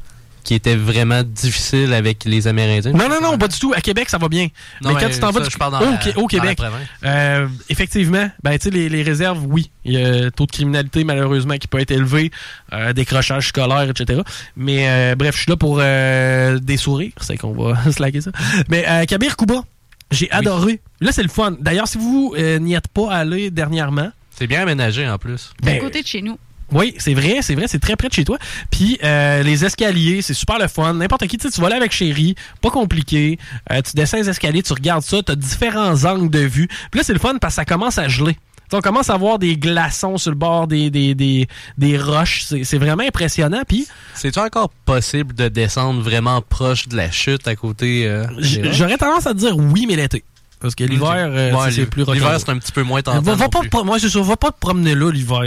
qui 0.44 0.54
étaient 0.54 0.76
vraiment 0.76 1.22
difficiles 1.22 1.92
avec 1.92 2.24
les 2.24 2.46
Amérindiens. 2.48 2.92
Non, 2.92 3.08
non, 3.08 3.20
non, 3.20 3.38
pas 3.38 3.48
du 3.48 3.58
tout. 3.58 3.72
À 3.74 3.80
Québec, 3.80 4.08
ça 4.08 4.18
va 4.18 4.28
bien. 4.28 4.48
Non, 4.80 4.90
mais 4.90 4.94
mais 4.94 5.00
quand 5.00 5.10
tu 5.10 5.20
t'en 5.20 5.30
vas 5.30 5.40
dans 5.40 5.80
au, 5.80 6.22
au 6.22 6.26
Québec, 6.26 6.58
euh, 7.04 7.46
effectivement, 7.68 8.30
ben, 8.42 8.58
tu 8.58 8.64
sais, 8.64 8.70
les, 8.70 8.88
les 8.88 9.02
réserves, 9.02 9.44
oui. 9.46 9.70
Il 9.84 9.92
y 9.94 9.96
a 10.04 10.30
taux 10.30 10.46
de 10.46 10.52
criminalité, 10.52 11.04
malheureusement, 11.04 11.56
qui 11.56 11.66
peut 11.68 11.80
être 11.80 11.90
élevé, 11.90 12.30
euh, 12.72 12.92
décrochage 12.92 13.48
scolaire, 13.48 13.88
etc. 13.90 14.22
Mais 14.56 14.88
euh, 14.88 15.14
bref, 15.16 15.34
je 15.36 15.42
suis 15.42 15.50
là 15.50 15.56
pour 15.56 15.78
euh, 15.80 16.58
des 16.58 16.76
sourires. 16.76 17.12
C'est 17.20 17.36
qu'on 17.36 17.52
va 17.52 17.90
slacker 17.90 18.20
ça. 18.20 18.30
Mais 18.68 18.84
euh, 18.88 19.04
Kabir 19.04 19.36
Kuba, 19.36 19.62
j'ai 20.10 20.30
adoré. 20.30 20.80
Là, 21.00 21.10
c'est 21.12 21.22
le 21.22 21.28
fun. 21.28 21.56
D'ailleurs, 21.58 21.88
si 21.88 21.98
vous 21.98 22.34
euh, 22.36 22.58
n'y 22.58 22.74
êtes 22.74 22.88
pas 22.88 23.10
allé 23.12 23.50
dernièrement, 23.50 24.10
C'est 24.38 24.46
bien 24.46 24.62
aménagé 24.62 25.08
en 25.08 25.18
plus. 25.18 25.52
C'est 25.62 25.68
à 25.70 25.72
Ben, 25.72 25.80
côté 25.80 26.02
de 26.02 26.06
chez 26.06 26.22
nous. 26.22 26.38
Oui, 26.72 26.94
c'est 26.98 27.14
vrai, 27.14 27.38
c'est 27.42 27.54
vrai, 27.54 27.66
c'est 27.68 27.78
très 27.78 27.96
près 27.96 28.08
de 28.08 28.14
chez 28.14 28.24
toi. 28.24 28.38
Puis 28.70 28.98
euh, 29.04 29.42
les 29.42 29.64
escaliers, 29.64 30.22
c'est 30.22 30.34
super 30.34 30.58
le 30.58 30.68
fun. 30.68 30.94
N'importe 30.94 31.26
qui, 31.26 31.36
tu 31.38 31.48
sais, 31.48 31.54
tu 31.54 31.60
vas 31.60 31.68
là 31.68 31.76
avec 31.76 31.92
chérie, 31.92 32.34
pas 32.60 32.70
compliqué. 32.70 33.38
Euh, 33.70 33.80
tu 33.82 33.92
descends 33.94 34.16
les 34.16 34.28
escaliers, 34.28 34.62
tu 34.62 34.72
regardes 34.72 35.02
ça, 35.02 35.22
tu 35.22 35.32
as 35.32 35.36
différents 35.36 36.04
angles 36.04 36.30
de 36.30 36.40
vue. 36.40 36.68
Puis 36.90 36.98
là, 36.98 37.04
c'est 37.04 37.12
le 37.12 37.18
fun 37.18 37.36
parce 37.40 37.54
que 37.54 37.56
ça 37.56 37.64
commence 37.64 37.98
à 37.98 38.08
geler. 38.08 38.34
Tu 38.34 38.40
sais, 38.70 38.76
on 38.76 38.80
commence 38.80 39.10
à 39.10 39.16
voir 39.18 39.38
des 39.38 39.56
glaçons 39.56 40.16
sur 40.16 40.30
le 40.30 40.36
bord 40.36 40.66
des, 40.66 40.88
des, 40.88 41.14
des, 41.14 41.46
des 41.76 41.98
roches. 41.98 42.44
C'est 42.44 42.64
c'est 42.64 42.78
vraiment 42.78 43.02
impressionnant. 43.02 43.62
Puis 43.68 43.86
C'est-tu 44.14 44.38
encore 44.38 44.70
possible 44.86 45.34
de 45.34 45.48
descendre 45.48 46.00
vraiment 46.00 46.40
proche 46.40 46.88
de 46.88 46.96
la 46.96 47.10
chute 47.10 47.46
à 47.46 47.54
côté 47.54 48.06
euh, 48.06 48.24
j'aurais 48.40 48.96
tendance 48.96 49.26
à 49.26 49.34
te 49.34 49.38
dire 49.38 49.56
oui, 49.56 49.84
mais 49.86 49.96
l'été. 49.96 50.24
Parce 50.62 50.76
que 50.76 50.84
l'hiver, 50.84 51.28
euh, 51.32 51.52
Ouais, 51.52 51.72
c'est 51.72 51.86
plus 51.86 52.04
L'hiver, 52.04 52.38
c'est 52.38 52.48
un 52.48 52.58
petit 52.58 52.70
peu 52.70 52.84
moins 52.84 53.02
tentant. 53.02 53.20
Va, 53.20 53.34
va 53.34 53.48
pas, 53.48 53.82
moi, 53.82 53.98
c'est 53.98 54.08
ça, 54.08 54.20
va 54.20 54.36
pas 54.36 54.52
te 54.52 54.60
promener 54.60 54.94
là 54.94 55.10
l'hiver. 55.10 55.42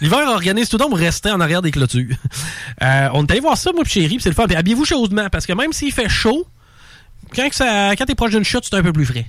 L'hiver 0.00 0.28
organise 0.28 0.68
tout 0.68 0.78
le 0.78 0.94
rester 0.94 1.30
en 1.30 1.40
arrière 1.40 1.60
des 1.60 1.72
clôtures. 1.72 2.16
Euh, 2.82 3.08
on 3.12 3.26
est 3.26 3.32
allé 3.32 3.40
voir 3.40 3.58
ça, 3.58 3.72
moi, 3.72 3.84
pis 3.84 3.90
chérie, 3.90 4.16
c'est 4.20 4.30
le 4.30 4.34
fun. 4.34 4.46
Puis 4.46 4.56
habillez-vous 4.56 4.86
chaudement, 4.86 5.28
parce 5.30 5.44
que 5.44 5.52
même 5.52 5.72
s'il 5.72 5.92
fait 5.92 6.08
chaud, 6.08 6.46
quand, 7.34 7.46
que 7.48 7.54
ça, 7.54 7.94
quand 7.94 8.06
t'es 8.06 8.14
proche 8.14 8.30
d'une 8.30 8.44
chute, 8.44 8.64
c'est 8.64 8.74
un 8.74 8.82
peu 8.82 8.92
plus 8.92 9.04
frais. 9.04 9.26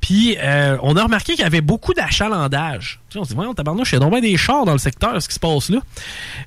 Puis 0.00 0.36
euh, 0.38 0.76
on 0.82 0.94
a 0.96 1.02
remarqué 1.02 1.32
qu'il 1.32 1.42
y 1.42 1.46
avait 1.46 1.62
beaucoup 1.62 1.94
d'achalandage. 1.94 3.00
On 3.14 3.24
s'est 3.24 3.28
dit, 3.28 3.34
voyons, 3.34 3.54
tabarnouche, 3.54 3.92
il 3.92 3.94
y 3.94 3.96
a 3.96 4.00
donc 4.00 4.10
bien 4.10 4.20
des 4.20 4.36
chars 4.36 4.66
dans 4.66 4.72
le 4.72 4.78
secteur, 4.78 5.22
ce 5.22 5.28
qui 5.28 5.34
se 5.34 5.40
passe 5.40 5.70
là. 5.70 5.78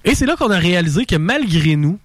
Et 0.04 0.14
c'est 0.14 0.28
là 0.28 0.36
qu'on 0.36 0.52
a 0.52 0.60
réalisé 0.60 1.06
que 1.06 1.16
malgré 1.16 1.76
nous, 1.76 2.00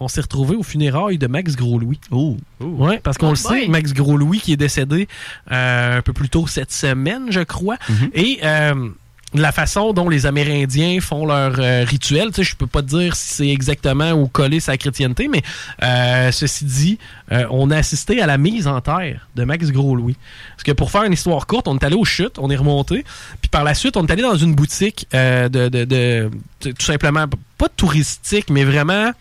on 0.00 0.08
s'est 0.08 0.22
retrouvé 0.22 0.56
aux 0.56 0.62
funérailles 0.62 1.18
de 1.18 1.26
Max 1.26 1.56
Gros-Louis. 1.56 2.00
Oh. 2.10 2.36
Ouais, 2.60 2.98
parce 3.02 3.18
qu'on 3.18 3.28
Oh 3.30 3.34
le 3.34 3.42
boy. 3.48 3.60
sait, 3.62 3.68
Max 3.68 3.92
Gros-Louis 3.92 4.40
qui 4.40 4.52
est 4.54 4.56
décédé 4.56 5.08
euh, 5.52 5.98
un 5.98 6.02
peu 6.02 6.12
plus 6.12 6.28
tôt 6.30 6.46
cette 6.46 6.72
semaine, 6.72 7.26
je 7.30 7.40
crois. 7.40 7.76
Et 8.14 8.40
euh, 8.42 8.88
la 9.34 9.52
façon 9.52 9.92
dont 9.92 10.08
les 10.08 10.26
Amérindiens 10.26 11.00
font 11.00 11.24
leur 11.26 11.54
euh, 11.60 11.84
rituel, 11.84 12.28
tu 12.28 12.36
sais, 12.36 12.42
je 12.42 12.56
peux 12.56 12.66
pas 12.66 12.82
te 12.82 12.88
dire 12.88 13.14
si 13.14 13.34
c'est 13.34 13.48
exactement 13.48 14.10
ou 14.12 14.26
coller 14.26 14.58
sa 14.58 14.76
chrétienté, 14.76 15.28
mais 15.28 15.42
euh, 15.84 16.32
ceci 16.32 16.64
dit, 16.64 16.98
euh, 17.30 17.46
on 17.50 17.70
a 17.70 17.76
assisté 17.76 18.20
à 18.20 18.26
la 18.26 18.38
mise 18.38 18.66
en 18.66 18.80
terre 18.80 19.28
de 19.36 19.44
Max 19.44 19.70
Gros-Louis. 19.70 20.16
Parce 20.56 20.64
que 20.64 20.72
pour 20.72 20.90
faire 20.90 21.04
une 21.04 21.12
histoire 21.12 21.46
courte, 21.46 21.68
on 21.68 21.76
est 21.78 21.84
allé 21.84 21.94
aux 21.94 22.04
chutes, 22.04 22.38
on 22.38 22.50
est 22.50 22.56
remonté, 22.56 23.04
puis 23.40 23.48
par 23.50 23.62
la 23.62 23.74
suite, 23.74 23.96
on 23.96 24.04
est 24.06 24.10
allé 24.10 24.22
dans 24.22 24.36
une 24.36 24.54
boutique 24.54 25.06
euh, 25.14 25.48
de, 25.48 25.68
de, 25.68 25.84
de- 25.84 26.30
de- 26.62 26.72
tout 26.72 26.84
simplement, 26.86 27.26
pas 27.58 27.68
touristique, 27.68 28.50
mais 28.50 28.64
vraiment... 28.64 29.12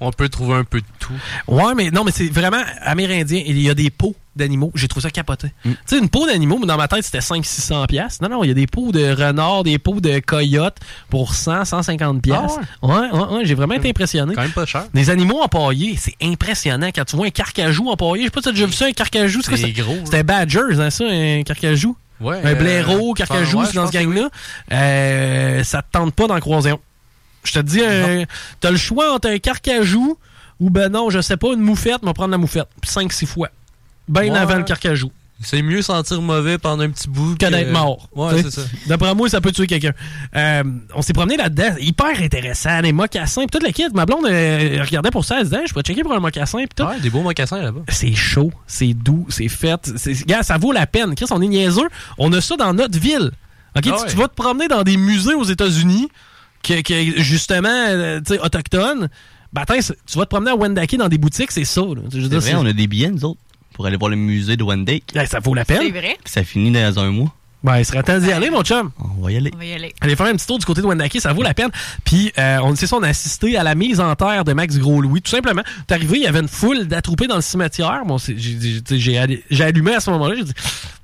On 0.00 0.10
peut 0.10 0.28
trouver 0.28 0.54
un 0.54 0.64
peu 0.64 0.80
de 0.80 0.86
tout. 0.98 1.12
Ouais, 1.48 1.74
mais 1.74 1.90
non, 1.90 2.04
mais 2.04 2.12
c'est 2.12 2.28
vraiment 2.28 2.62
amérindien. 2.82 3.42
Il 3.46 3.58
y 3.60 3.70
a 3.70 3.74
des 3.74 3.90
pots 3.90 4.14
d'animaux. 4.34 4.70
J'ai 4.74 4.88
trouvé 4.88 5.02
ça 5.04 5.10
capoté. 5.10 5.48
Mm. 5.64 5.70
Tu 5.70 5.76
sais, 5.86 5.98
une 5.98 6.10
peau 6.10 6.26
d'animaux, 6.26 6.58
mais 6.60 6.66
dans 6.66 6.76
ma 6.76 6.88
tête, 6.88 7.02
c'était 7.02 7.20
500-600 7.20 7.86
pièces. 7.86 8.20
Non, 8.20 8.28
non, 8.28 8.44
il 8.44 8.48
y 8.48 8.50
a 8.50 8.54
des 8.54 8.66
pots 8.66 8.92
de 8.92 9.10
renard, 9.12 9.64
des 9.64 9.78
pots 9.78 10.00
de 10.00 10.18
coyotes 10.20 10.76
pour 11.08 11.34
100, 11.34 11.64
150 11.64 12.20
pièces. 12.20 12.58
Ah 12.82 12.86
ouais, 12.86 13.10
ouais, 13.10 13.36
ouais, 13.36 13.44
j'ai 13.44 13.54
vraiment 13.54 13.74
été 13.74 13.88
impressionné. 13.88 14.34
Quand 14.34 14.42
même 14.42 14.50
pas 14.50 14.66
cher. 14.66 14.84
Des 14.92 15.08
animaux 15.08 15.40
empaillés, 15.40 15.96
c'est 15.96 16.16
impressionnant. 16.22 16.90
Quand 16.94 17.04
tu 17.06 17.16
vois 17.16 17.26
un 17.26 17.30
carcajou 17.30 17.88
empaillé, 17.88 18.24
je 18.24 18.26
sais 18.26 18.30
pas 18.30 18.40
si 18.40 18.44
t'as 18.44 18.52
déjà 18.52 18.66
vu 18.66 18.72
ça, 18.72 18.86
un 18.86 18.92
carcajou. 18.92 19.40
quoi, 19.42 19.56
C'est 19.56 19.74
ça? 19.74 19.82
gros, 19.82 19.96
C'était 20.04 20.22
Badgers, 20.22 20.78
hein, 20.78 20.90
ça, 20.90 21.04
un 21.08 21.42
carcajou? 21.42 21.96
Ouais, 22.20 22.40
un 22.42 22.48
euh, 22.48 22.54
blaireau, 22.54 23.12
carcajou, 23.12 23.58
ouais, 23.58 23.66
c'est 23.66 23.72
je 23.72 23.76
dans 23.76 23.86
ce 23.86 23.92
gang-là. 23.92 24.30
Euh, 24.72 25.62
ça 25.64 25.82
te 25.82 25.88
tente 25.92 26.14
pas 26.14 26.26
d'en 26.26 26.40
croiser 26.40 26.70
un. 26.70 26.78
Je 27.46 27.52
te 27.54 27.58
dis, 27.60 27.80
un- 27.82 28.24
t'as 28.60 28.70
le 28.70 28.76
choix 28.76 29.14
entre 29.14 29.28
un 29.28 29.38
carcajou 29.38 30.18
ou 30.60 30.70
ben 30.70 30.90
non, 30.90 31.10
je 31.10 31.20
sais 31.20 31.36
pas, 31.36 31.48
une 31.54 31.60
moufette, 31.60 31.98
on 32.02 32.06
va 32.06 32.14
prendre 32.14 32.30
la 32.32 32.38
moufette. 32.38 32.68
5-6 32.84 33.26
fois. 33.26 33.48
Ben 34.08 34.30
Ouais. 34.32 34.38
avant 34.38 34.56
le 34.56 34.62
carcajou. 34.64 35.10
C'est 35.42 35.60
mieux 35.60 35.82
sentir 35.82 36.22
mauvais 36.22 36.56
pendant 36.56 36.84
un 36.84 36.88
petit 36.88 37.10
bout 37.10 37.36
Que 37.36 37.44
d'être 37.50 37.70
mort. 37.70 38.08
Ouais, 38.16 38.42
c'est 38.42 38.50
ça. 38.50 38.62
D'après 38.86 39.14
moi, 39.14 39.28
ça 39.28 39.42
peut 39.42 39.52
tuer 39.52 39.66
quelqu'un. 39.66 39.92
Euh, 40.34 40.62
on 40.94 41.02
s'est 41.02 41.12
promené 41.12 41.36
là-dedans. 41.36 41.74
Hyper 41.78 42.22
intéressant. 42.22 42.80
Les 42.80 42.92
mocassins. 42.94 43.42
Puis 43.42 43.50
toute 43.50 43.62
la 43.62 43.70
kit. 43.70 43.84
Ma 43.92 44.06
blonde 44.06 44.24
euh, 44.24 44.78
regardait 44.82 45.10
pour 45.10 45.26
ça. 45.26 45.40
Elle 45.40 45.44
se 45.46 45.50
disait, 45.50 45.66
je 45.66 45.74
peux 45.74 45.82
checker 45.82 46.02
pour 46.04 46.14
un 46.14 46.20
mocassin. 46.20 46.60
Puis 46.60 46.68
tout. 46.74 46.84
Ouais, 46.84 46.98
des 47.00 47.10
beaux 47.10 47.20
mocassins 47.20 47.60
là-bas. 47.60 47.80
C'est 47.90 48.14
chaud, 48.14 48.50
c'est 48.66 48.94
doux, 48.94 49.26
c'est 49.28 49.48
fait. 49.48 49.92
Gars, 50.26 50.42
ça 50.42 50.56
vaut 50.56 50.72
la 50.72 50.86
peine. 50.86 51.14
Chris, 51.14 51.26
on 51.30 51.42
est 51.42 51.48
niaiseux. 51.48 51.88
On 52.16 52.32
a 52.32 52.40
ça 52.40 52.56
dans 52.56 52.72
notre 52.72 52.98
ville. 52.98 53.30
OK, 53.76 53.84
Ah 53.92 54.04
tu 54.08 54.16
vas 54.16 54.28
te 54.28 54.34
promener 54.34 54.68
dans 54.68 54.84
des 54.84 54.96
musées 54.96 55.34
aux 55.34 55.44
États-Unis, 55.44 56.08
que, 56.66 56.82
que, 56.82 57.22
justement, 57.22 57.68
euh, 57.68 58.20
tu 58.20 58.34
sais, 58.34 58.40
autochtones. 58.40 59.08
Ben, 59.52 59.64
tu 59.64 60.18
vas 60.18 60.24
te 60.24 60.30
promener 60.30 60.50
à 60.50 60.56
Wendake 60.56 60.96
dans 60.96 61.08
des 61.08 61.18
boutiques, 61.18 61.50
c'est 61.52 61.64
ça. 61.64 61.80
là. 61.80 62.02
Je 62.12 62.18
veux 62.18 62.22
C'est 62.24 62.28
dire, 62.28 62.40
vrai, 62.40 62.54
on 62.56 62.66
a 62.66 62.72
des 62.72 62.86
billets, 62.86 63.10
nous 63.10 63.24
autres, 63.24 63.40
pour 63.72 63.86
aller 63.86 63.96
voir 63.96 64.10
le 64.10 64.16
musée 64.16 64.56
de 64.56 64.64
Wendake. 64.64 65.04
ça 65.26 65.38
vaut 65.40 65.54
la 65.54 65.64
peine. 65.64 65.78
C'est 65.82 65.90
vrai. 65.90 66.16
Ça 66.24 66.44
finit 66.44 66.72
dans 66.72 66.98
un 66.98 67.10
mois. 67.10 67.32
Ben, 67.64 67.78
il 67.78 67.84
serait 67.84 68.02
temps 68.04 68.18
d'y 68.18 68.30
aller, 68.30 68.48
mon 68.48 68.62
chum. 68.62 68.90
On 69.18 69.22
va 69.24 69.32
y 69.32 69.36
aller. 69.38 69.50
On 69.52 69.58
va 69.58 69.64
y 69.64 69.72
aller. 69.72 69.92
Allez 70.00 70.14
faire 70.14 70.26
un 70.26 70.34
petit 70.36 70.46
tour 70.46 70.58
du 70.58 70.64
côté 70.64 70.82
de 70.82 70.86
Wendake, 70.86 71.20
ça 71.20 71.32
vaut 71.32 71.42
la 71.42 71.52
peine. 71.54 71.70
Puis, 72.04 72.32
euh, 72.38 72.58
on 72.62 72.76
c'est 72.76 72.86
ça, 72.86 72.96
on 72.96 73.02
a 73.02 73.08
assisté 73.08 73.56
à 73.56 73.64
la 73.64 73.74
mise 73.74 73.98
en 73.98 74.14
terre 74.14 74.44
de 74.44 74.52
Max 74.52 74.78
Gros-Louis. 74.78 75.20
Tout 75.22 75.30
simplement, 75.30 75.62
t'es 75.88 75.94
arrivé, 75.94 76.18
il 76.18 76.22
y 76.24 76.26
avait 76.28 76.38
une 76.40 76.48
foule 76.48 76.86
d'attroupés 76.86 77.26
dans 77.26 77.34
le 77.34 77.40
cimetière. 77.42 78.02
Bon, 78.06 78.18
j'ai- 78.18 79.62
allumé 79.62 79.94
à 79.94 80.00
ce 80.00 80.10
moment-là. 80.10 80.36
J'ai 80.36 80.44
dit, 80.44 80.52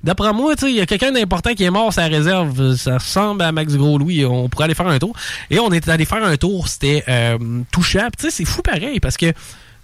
d'après 0.03 0.31
moi, 0.31 0.55
tu 0.55 0.65
sais, 0.65 0.71
il 0.71 0.77
y 0.77 0.81
a 0.81 0.85
quelqu'un 0.85 1.11
d'important 1.11 1.53
qui 1.53 1.63
est 1.63 1.69
mort, 1.71 1.91
sa 1.91 2.05
réserve. 2.05 2.75
Ça 2.75 2.97
ressemble 2.97 3.41
à 3.41 3.51
Max 3.51 3.73
Gros-Louis. 3.75 4.23
On 4.25 4.47
pourrait 4.47 4.65
aller 4.65 4.75
faire 4.75 4.87
un 4.87 4.99
tour. 4.99 5.13
Et 5.49 5.59
on 5.59 5.71
est 5.71 5.89
allé 5.89 6.05
faire 6.05 6.23
un 6.23 6.37
tour. 6.37 6.69
C'était 6.69 7.03
euh, 7.09 7.37
touchant. 7.71 8.07
Puis, 8.11 8.11
Tu 8.19 8.29
sais, 8.29 8.31
c'est 8.31 8.45
fou 8.45 8.61
pareil 8.61 8.99
parce 9.01 9.17
que 9.17 9.33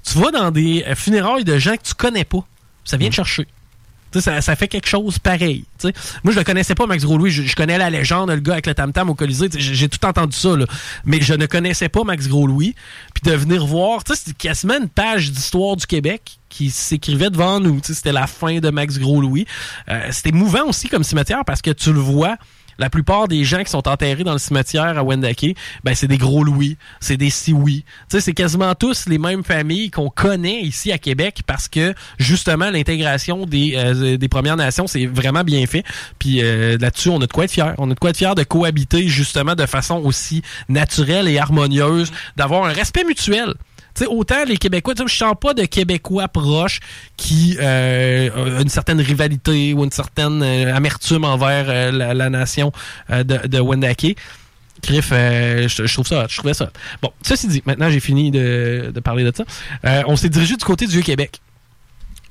tu 0.10 0.18
vas 0.18 0.32
dans 0.32 0.50
des 0.52 0.86
euh, 0.88 0.96
funérailles 0.96 1.44
de 1.44 1.58
gens 1.58 1.76
que 1.76 1.84
tu 1.84 1.94
connais 1.94 2.24
pas. 2.24 2.40
Ça 2.86 2.96
vient 2.96 3.10
te 3.10 3.16
chercher. 3.16 3.48
Ça, 4.14 4.42
ça 4.42 4.56
fait 4.56 4.68
quelque 4.68 4.88
chose 4.88 5.20
pareil. 5.20 5.66
Moi, 6.24 6.34
je 6.34 6.40
le 6.40 6.44
connaissais 6.44 6.76
pas, 6.76 6.88
Max 6.88 7.04
Gros-Louis. 7.04 7.32
Je, 7.32 7.56
connais 7.56 7.78
la 7.78 7.90
légende, 7.90 8.30
le 8.32 8.40
gars 8.40 8.54
avec 8.54 8.66
le 8.66 8.74
tam-tam 8.74 9.10
au 9.10 9.16
Colisée. 9.16 9.50
J'ai 9.56 9.88
tout 9.88 10.04
entendu 10.06 10.36
ça, 10.36 10.56
là. 10.56 10.66
Mais 11.06 11.22
je 11.22 11.34
ne 11.34 11.46
connaissais 11.46 11.90
pas 11.90 12.04
Max 12.04 12.28
Gros-Louis. 12.28 12.76
Puis 13.14 13.32
de 13.32 13.36
venir 13.36 13.66
voir, 13.66 14.02
c'était 14.14 14.34
quasiment 14.34 14.78
une 14.80 14.90
page 14.90 15.32
d'histoire 15.32 15.76
du 15.76 15.86
Québec 15.86 16.40
qui 16.50 16.72
s'écrivait 16.72 17.30
devant 17.30 17.60
nous. 17.60 17.80
C'était 17.84 18.12
la 18.12 18.28
fin 18.28 18.60
de 18.60 18.70
Max 18.70 18.98
Gros-Louis. 18.98 19.46
Euh, 19.90 20.08
C'était 20.12 20.32
mouvant 20.32 20.66
aussi 20.68 20.90
comme 20.90 21.04
cimetière 21.04 21.46
parce 21.46 21.62
que 21.62 21.72
tu 21.72 21.94
le 21.94 22.00
vois. 22.00 22.38
La 22.80 22.90
plupart 22.90 23.28
des 23.28 23.44
gens 23.44 23.64
qui 23.64 23.70
sont 23.70 23.88
enterrés 23.88 24.24
dans 24.24 24.34
le 24.34 24.40
cimetière 24.40 24.98
à 24.98 25.04
Wendake, 25.04 25.56
ben 25.84 25.94
c'est 25.94 26.08
des 26.08 26.18
gros 26.18 26.44
Louis, 26.44 26.78
c'est 27.00 27.18
des 27.18 27.30
Sioux. 27.30 27.66
Tu 27.68 27.84
sais, 28.08 28.22
c'est 28.22 28.34
quasiment 28.34 28.74
tous 28.74 29.08
les 29.08 29.18
mêmes 29.18 29.44
familles 29.44 29.92
qu'on 29.92 30.10
connaît 30.10 30.62
ici 30.62 30.92
à 30.92 30.98
Québec 30.98 31.42
parce 31.46 31.68
que 31.68 31.94
justement 32.18 32.70
l'intégration 32.70 33.46
des, 33.46 33.74
euh, 33.76 34.18
des 34.18 34.30
Premières 34.30 34.56
Nations 34.56 34.88
c'est 34.88 35.06
vraiment 35.06 35.44
bien 35.44 35.66
fait. 35.66 35.84
Puis 36.18 36.42
euh, 36.42 36.78
là-dessus, 36.80 37.10
on 37.10 37.18
a 37.22 37.28
de 37.28 37.32
quoi 37.32 37.44
être 37.44 37.52
fier. 37.52 37.76
On 37.78 37.92
a 37.92 37.94
de 37.94 38.00
quoi 38.00 38.12
être 38.12 38.18
fier 38.18 38.34
de 38.34 38.44
cohabiter 38.44 39.08
justement 39.08 39.56
de 39.56 39.66
façon 39.66 39.98
aussi 39.98 40.42
naturelle 40.70 41.28
et 41.28 41.38
harmonieuse, 41.38 42.12
d'avoir 42.38 42.64
un 42.64 42.72
respect 42.72 43.04
mutuel. 43.04 43.54
Tu 43.96 44.04
sais, 44.04 44.08
autant 44.08 44.44
les 44.46 44.58
Québécois, 44.58 44.94
je 45.06 45.14
sens 45.14 45.36
pas 45.40 45.54
de 45.54 45.66
Québécois 45.66 46.28
proches 46.28 46.80
qui 47.18 47.58
euh, 47.60 48.30
ont 48.36 48.62
une 48.62 48.70
certaine 48.70 49.02
rivalité 49.02 49.74
ou 49.74 49.84
une 49.84 49.92
certaine 49.92 50.42
euh, 50.44 50.76
amertume 50.76 51.26
envers 51.26 51.66
euh, 51.70 51.92
la, 51.92 52.30
nation 52.30 52.72
euh, 53.10 53.24
de, 53.24 53.60
Wendake. 53.60 54.16
Griff, 54.82 55.10
euh, 55.12 55.68
je, 55.68 55.94
trouve 55.94 56.08
ça 56.08 56.26
je 56.30 56.38
trouvais 56.38 56.54
ça. 56.54 56.72
Bon, 57.02 57.12
ceci 57.22 57.48
dit, 57.48 57.62
maintenant 57.66 57.90
j'ai 57.90 58.00
fini 58.00 58.32
de, 58.32 58.92
de 58.94 59.00
parler 59.00 59.24
de 59.24 59.34
ça. 59.36 59.44
Euh, 59.86 60.04
on 60.08 60.16
s'est 60.16 60.30
dirigé 60.30 60.56
du 60.56 60.64
côté 60.64 60.86
du 60.86 60.94
Vieux-Québec. 60.94 61.42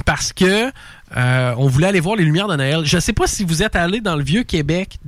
Parce 0.05 0.33
que 0.33 0.71
euh, 1.17 1.55
on 1.59 1.67
voulait 1.67 1.89
aller 1.89 2.01
voir 2.01 2.17
les 2.17 2.25
lumières 2.25 2.49
de 2.49 2.57
Noël. 2.57 2.83
Je 2.85 2.99
sais 2.99 3.13
pas 3.13 3.27
si 3.27 3.45
vous 3.45 3.63
êtes 3.63 3.77
allé 3.77 4.01
dans 4.01 4.17
le 4.17 4.23
Vieux-Québec 4.23 4.99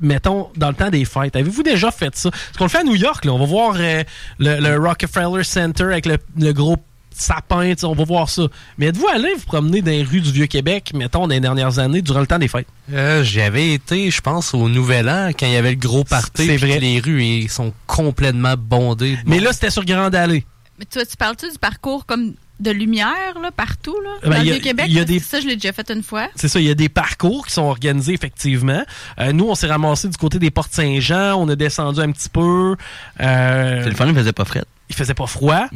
mettons, 0.00 0.48
dans 0.56 0.68
le 0.68 0.74
temps 0.74 0.90
des 0.90 1.04
fêtes. 1.04 1.36
Avez-vous 1.36 1.62
déjà 1.62 1.90
fait 1.90 2.14
ça? 2.16 2.30
Parce 2.30 2.56
qu'on 2.58 2.64
le 2.64 2.70
fait 2.70 2.78
à 2.78 2.84
New 2.84 2.96
York, 2.96 3.24
là. 3.24 3.32
On 3.32 3.38
va 3.38 3.44
voir 3.46 3.74
euh, 3.78 4.02
le, 4.38 4.60
le 4.60 4.78
Rockefeller 4.78 5.44
Center 5.44 5.84
avec 5.84 6.06
le, 6.06 6.18
le 6.38 6.52
gros 6.52 6.76
sapin, 7.12 7.68
tu 7.74 7.80
sais, 7.80 7.84
on 7.86 7.94
va 7.94 8.04
voir 8.04 8.30
ça. 8.30 8.42
Mais 8.78 8.86
êtes-vous 8.86 9.08
allé 9.08 9.28
vous 9.34 9.44
promener 9.44 9.82
dans 9.82 9.90
les 9.90 10.02
rues 10.02 10.20
du 10.22 10.32
Vieux-Québec, 10.32 10.92
mettons, 10.94 11.26
dans 11.26 11.34
les 11.34 11.40
dernières 11.40 11.78
années, 11.78 12.00
durant 12.00 12.20
le 12.20 12.26
temps 12.26 12.38
des 12.38 12.48
fêtes? 12.48 12.66
Euh, 12.92 13.22
J'avais 13.24 13.74
été, 13.74 14.10
je 14.10 14.20
pense, 14.22 14.54
au 14.54 14.68
Nouvel 14.70 15.08
An, 15.08 15.30
quand 15.38 15.46
il 15.46 15.52
y 15.52 15.56
avait 15.56 15.70
le 15.72 15.76
gros 15.76 16.04
party. 16.04 16.46
C'est 16.46 16.56
vrai. 16.56 16.78
Les 16.78 16.98
rues 17.00 17.22
ils 17.22 17.50
sont 17.50 17.74
complètement 17.86 18.54
bondées. 18.56 19.18
Mais 19.26 19.38
là, 19.40 19.52
c'était 19.52 19.70
sur 19.70 19.84
Grande 19.84 20.14
Allée. 20.14 20.46
Mais 20.78 20.86
toi, 20.86 21.04
tu 21.04 21.16
parles-tu 21.16 21.50
du 21.50 21.58
parcours 21.58 22.06
comme 22.06 22.32
de 22.60 22.70
lumière, 22.70 23.38
là, 23.42 23.50
partout, 23.50 23.96
là? 24.04 24.10
Ben, 24.22 24.30
dans 24.30 24.42
le 24.42 24.58
que 24.58 25.04
des- 25.04 25.18
Ça, 25.18 25.40
je 25.40 25.46
l'ai 25.46 25.56
déjà 25.56 25.72
fait 25.72 25.90
une 25.90 26.02
fois. 26.02 26.28
C'est 26.36 26.48
ça, 26.48 26.60
il 26.60 26.66
y 26.66 26.70
a 26.70 26.74
des 26.74 26.88
parcours 26.88 27.46
qui 27.46 27.52
sont 27.54 27.62
organisés 27.62 28.12
effectivement. 28.14 28.84
Euh, 29.18 29.32
nous, 29.32 29.48
on 29.48 29.54
s'est 29.54 29.66
ramassé 29.66 30.08
du 30.08 30.16
côté 30.16 30.38
des 30.38 30.50
Portes 30.50 30.72
Saint-Jean, 30.72 31.34
on 31.40 31.48
a 31.48 31.56
descendu 31.56 32.00
un 32.00 32.12
petit 32.12 32.28
peu. 32.28 32.76
Euh, 33.20 33.80
C'est 33.82 33.88
le 33.90 33.94
fun, 33.96 34.06
il 34.06 34.14
faisait 34.14 34.32
pas 34.32 34.44
fret. 34.44 34.64
il 34.88 34.94
faisait 34.96 35.14
pas 35.14 35.26
froid. 35.26 35.66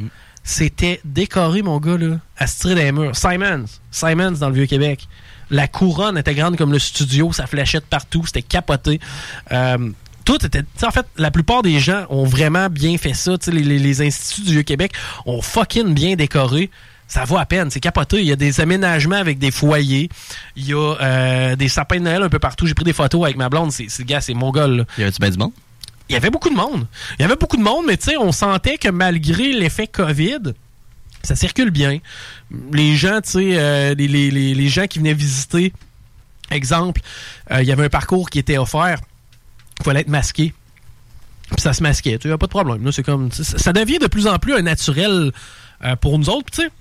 C'était 0.47 1.01
décoré, 1.05 1.63
mon 1.63 1.79
gars, 1.79 1.97
là, 1.97 2.19
à 2.37 2.47
se 2.47 2.61
tirer 2.61 2.75
des 2.75 2.93
murs. 2.93 3.17
Simons, 3.17 3.65
Simons 3.91 4.33
dans 4.33 4.49
le 4.51 4.55
Vieux-Québec. 4.55 5.09
La 5.51 5.69
couronne 5.69 6.19
était 6.19 6.35
grande 6.35 6.57
comme 6.57 6.73
le 6.73 6.79
studio, 6.79 7.33
ça 7.33 7.47
flashait 7.47 7.79
de 7.79 7.85
partout, 7.85 8.25
c'était 8.27 8.43
capoté. 8.43 8.99
Euh, 9.53 9.91
tout 10.25 10.45
était. 10.45 10.63
tu 10.63 10.69
sais, 10.77 10.87
En 10.87 10.91
fait, 10.91 11.07
la 11.17 11.31
plupart 11.31 11.63
des 11.63 11.79
gens 11.81 12.07
ont 12.11 12.25
vraiment 12.25 12.69
bien 12.69 12.97
fait 12.99 13.15
ça. 13.15 13.37
Tu 13.39 13.47
sais, 13.47 13.51
Les, 13.53 13.63
les- 13.63 13.79
les 13.79 14.03
instituts 14.03 14.43
du 14.43 14.53
Vieux-Québec 14.53 14.93
ont 15.27 15.43
fucking 15.43 15.95
bien 15.95 16.17
décoré. 16.17 16.71
Ça 17.07 17.25
vaut 17.25 17.37
à 17.37 17.45
peine, 17.45 17.71
c'est 17.71 17.81
capoté. 17.81 18.21
Il 18.21 18.27
y 18.27 18.33
a 18.33 18.37
des 18.37 18.61
aménagements 18.61 19.17
avec 19.17 19.39
des 19.39 19.51
foyers. 19.51 20.09
Il 20.57 20.67
y 20.67 20.73
a 20.73 20.95
euh, 21.01 21.55
des 21.57 21.69
sapins 21.69 21.97
de 21.99 22.05
Noël 22.05 22.23
un 22.23 22.29
peu 22.31 22.39
partout. 22.39 22.67
J'ai 22.67 22.73
pris 22.75 22.85
des 22.85 22.95
photos 22.95 23.23
avec 23.25 23.37
ma 23.37 23.49
blonde. 23.51 23.71
C'est, 23.73 23.87
c'est- 23.89 24.05
gars, 24.05 24.21
c'est 24.23 24.35
mon 24.35 24.51
gars, 24.51 24.67
là. 24.67 24.85
Y 24.99 25.03
avait-tu 25.03 25.21
bien 25.21 25.31
du 25.31 25.39
monde? 25.39 25.53
Il 26.09 26.13
y 26.15 26.17
avait 26.17 26.31
beaucoup 26.31 26.51
de 26.51 26.55
monde. 26.57 26.87
Il 27.19 27.23
y 27.23 27.25
avait 27.25 27.37
beaucoup 27.37 27.57
de 27.57 27.63
monde, 27.63 27.85
mais 27.87 27.97
tu 27.97 28.11
sais, 28.11 28.17
on 28.17 28.33
sentait 28.33 28.79
que 28.79 28.89
malgré 28.89 29.53
l'effet 29.53 29.87
COVID, 29.87 30.53
ça 31.23 31.35
circule 31.37 31.71
bien. 31.71 31.99
Les 32.73 32.97
gens, 32.97 33.21
tu 33.23 33.31
sais, 33.31 33.49
euh, 33.59 33.95
les, 33.95 34.09
les- 34.09 34.31
les- 34.31 34.55
les 34.55 34.69
gens 34.69 34.87
qui 34.87 34.99
venaient 34.99 35.15
visiter, 35.15 35.73
exemple, 36.51 37.01
euh, 37.51 37.63
il 37.63 37.69
y 37.69 37.73
avait 37.73 37.85
un 37.85 37.89
parcours 37.91 38.29
qui 38.31 38.39
était 38.39 38.59
offert. 38.59 38.99
Il 39.81 39.85
fallait 39.85 40.01
être 40.01 40.09
masqué. 40.09 40.55
Puis 41.51 41.61
ça 41.61 41.73
se 41.73 41.83
masquait. 41.83 42.19
Tu 42.19 42.33
a 42.33 42.39
pas 42.39 42.47
de 42.47 42.51
problème. 42.51 42.91
C'est 42.93 43.03
comme, 43.03 43.31
ça, 43.33 43.73
devient 43.73 43.99
de 43.99 44.07
plus 44.07 44.27
en 44.27 44.39
plus 44.39 44.55
un 44.55 44.63
naturel 44.63 45.33
euh, 45.85 45.97
pour 45.97 46.19
nous 46.19 46.29
autres. 46.31 46.47
Puis, 46.51 46.63
tu 46.63 46.63
sais, 46.63 46.73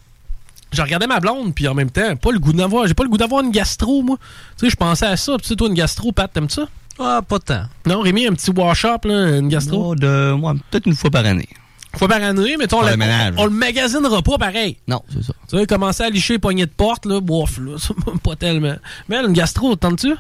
je 0.72 0.82
regardais 0.82 1.08
ma 1.08 1.20
blonde, 1.20 1.54
puis 1.54 1.68
en 1.68 1.74
même 1.74 1.91
temps, 1.91 2.16
pas 2.16 2.32
le 2.32 2.39
goût 2.39 2.54
d'avoir, 2.54 2.88
j'ai 2.88 2.94
pas 2.94 3.04
le 3.04 3.10
goût 3.10 3.18
d'avoir 3.18 3.44
une 3.44 3.52
gastro, 3.52 4.02
moi. 4.02 4.18
Tu 4.58 4.66
sais, 4.66 4.72
je 4.72 4.76
pensais 4.76 5.06
à 5.06 5.18
ça. 5.18 5.34
Puis, 5.34 5.44
tu 5.44 5.48
sais, 5.50 5.56
toi, 5.56 5.68
une 5.68 5.74
gastro, 5.74 6.12
Pat, 6.12 6.32
t'aimes 6.32 6.50
ça? 6.50 6.68
Ah, 7.00 7.22
pas 7.28 7.39
tant. 7.39 7.64
Non, 7.86 8.02
Rémi, 8.02 8.28
un 8.28 8.34
petit 8.34 8.52
wash-up, 8.52 9.06
là, 9.06 9.38
une 9.38 9.50
gastro? 9.50 9.91
Oh, 9.91 9.96
de, 9.96 10.32
ouais, 10.32 10.54
peut-être 10.70 10.86
une 10.86 10.96
fois 10.96 11.12
par 11.12 11.26
année. 11.26 11.50
Une 11.94 12.00
fois 12.00 12.08
par 12.08 12.24
année, 12.24 12.56
mais 12.58 12.74
on, 12.74 12.82
le, 12.82 13.39
on, 13.39 13.46
le 13.46 13.52
magasinera 13.52 14.22
pas 14.24 14.38
pareil. 14.38 14.78
Non, 14.88 15.04
c'est 15.12 15.24
ça. 15.24 15.34
Tu 15.50 15.58
sais, 15.58 15.66
commencer 15.68 16.04
à 16.04 16.10
licher 16.10 16.34
les 16.34 16.39
poignées 16.39 16.66
de 16.66 16.72
porte, 16.72 17.06
là, 17.06 17.20
bof, 17.20 17.60
là, 17.60 17.76
pas 18.24 18.36
tellement. 18.36 18.76
Mais 19.10 19.18
une 19.18 19.34
gastro, 19.34 19.76
tentes-tu? 19.76 20.16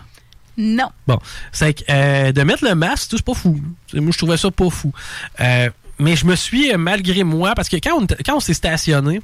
Non. 0.57 0.89
Bon, 1.07 1.19
c'est 1.51 1.73
que 1.73 1.83
euh, 1.89 2.31
de 2.31 2.43
mettre 2.43 2.63
le 2.63 2.75
masque, 2.75 3.07
c'est 3.11 3.21
pas 3.21 3.33
fou. 3.33 3.59
Moi, 3.93 4.11
je 4.11 4.17
trouvais 4.17 4.37
ça 4.37 4.51
pas 4.51 4.69
fou. 4.69 4.91
Euh, 5.39 5.69
mais 5.99 6.15
je 6.15 6.25
me 6.25 6.35
suis, 6.35 6.71
euh, 6.71 6.77
malgré 6.77 7.23
moi, 7.23 7.53
parce 7.55 7.69
que 7.69 7.77
quand 7.77 8.01
on, 8.01 8.07
quand 8.25 8.35
on 8.35 8.39
s'est 8.39 8.53
stationné, 8.53 9.21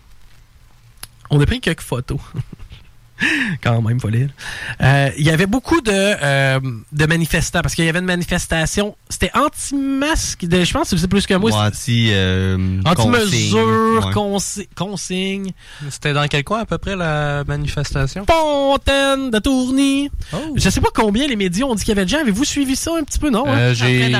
on 1.30 1.40
a 1.40 1.46
pris 1.46 1.62
quelques 1.62 1.82
photos. 1.82 2.20
Quand 3.64 3.82
même, 3.82 4.00
folie. 4.00 4.28
Euh, 4.82 5.10
Il 5.18 5.26
y 5.26 5.30
avait 5.32 5.46
beaucoup 5.46 5.82
de, 5.82 5.92
euh, 5.92 6.60
de 6.92 7.06
manifestants, 7.06 7.62
parce 7.62 7.76
qu'il 7.76 7.86
y 7.86 7.90
avait 7.90 8.00
une 8.00 8.06
manifestation. 8.06 8.96
C'était 9.10 9.32
anti-masque, 9.36 10.46
de- 10.46 10.64
je 10.64 10.74
pense 10.74 10.90
que 10.90 10.98
c'est 10.98 11.08
plus 11.08 11.26
que 11.28 11.34
moi. 11.34 11.52
Ouais, 11.52 11.58
anti, 11.68 12.10
euh, 12.12 12.80
Anti-mesure, 12.86 14.02
consigne. 14.02 14.08
Ouais. 14.08 14.14
consi- 14.14 14.68
consigne. 14.76 15.52
C'était 15.90 16.14
dans 16.14 16.28
quel 16.28 16.44
coin 16.44 16.60
à 16.62 16.66
peu 16.66 16.78
près 16.78 16.96
la 16.96 17.44
manifestation? 17.48 18.26
Fontaine 18.30 19.32
de 19.32 19.40
Tourny. 19.40 20.10
Oh. 20.34 20.38
Je 20.56 20.70
sais 20.70 20.82
pas 20.82 20.90
combien 20.94 21.28
les 21.28 21.36
médias 21.36 21.66
ont 21.66 21.76
dit 21.76 21.84
qu'il 21.84 21.90
y 21.96 21.98
avait 21.98 22.06
de 22.06 22.10
gens. 22.10 22.20
Avez-vous 22.20 22.46
suivi 22.46 22.76
ça 22.76 22.92
un 23.00 23.04
petit 23.04 23.20
peu, 23.20 23.30
non? 23.30 23.46
hein? 23.48 23.58
Euh, 23.58 23.74
j'ai 23.74 24.12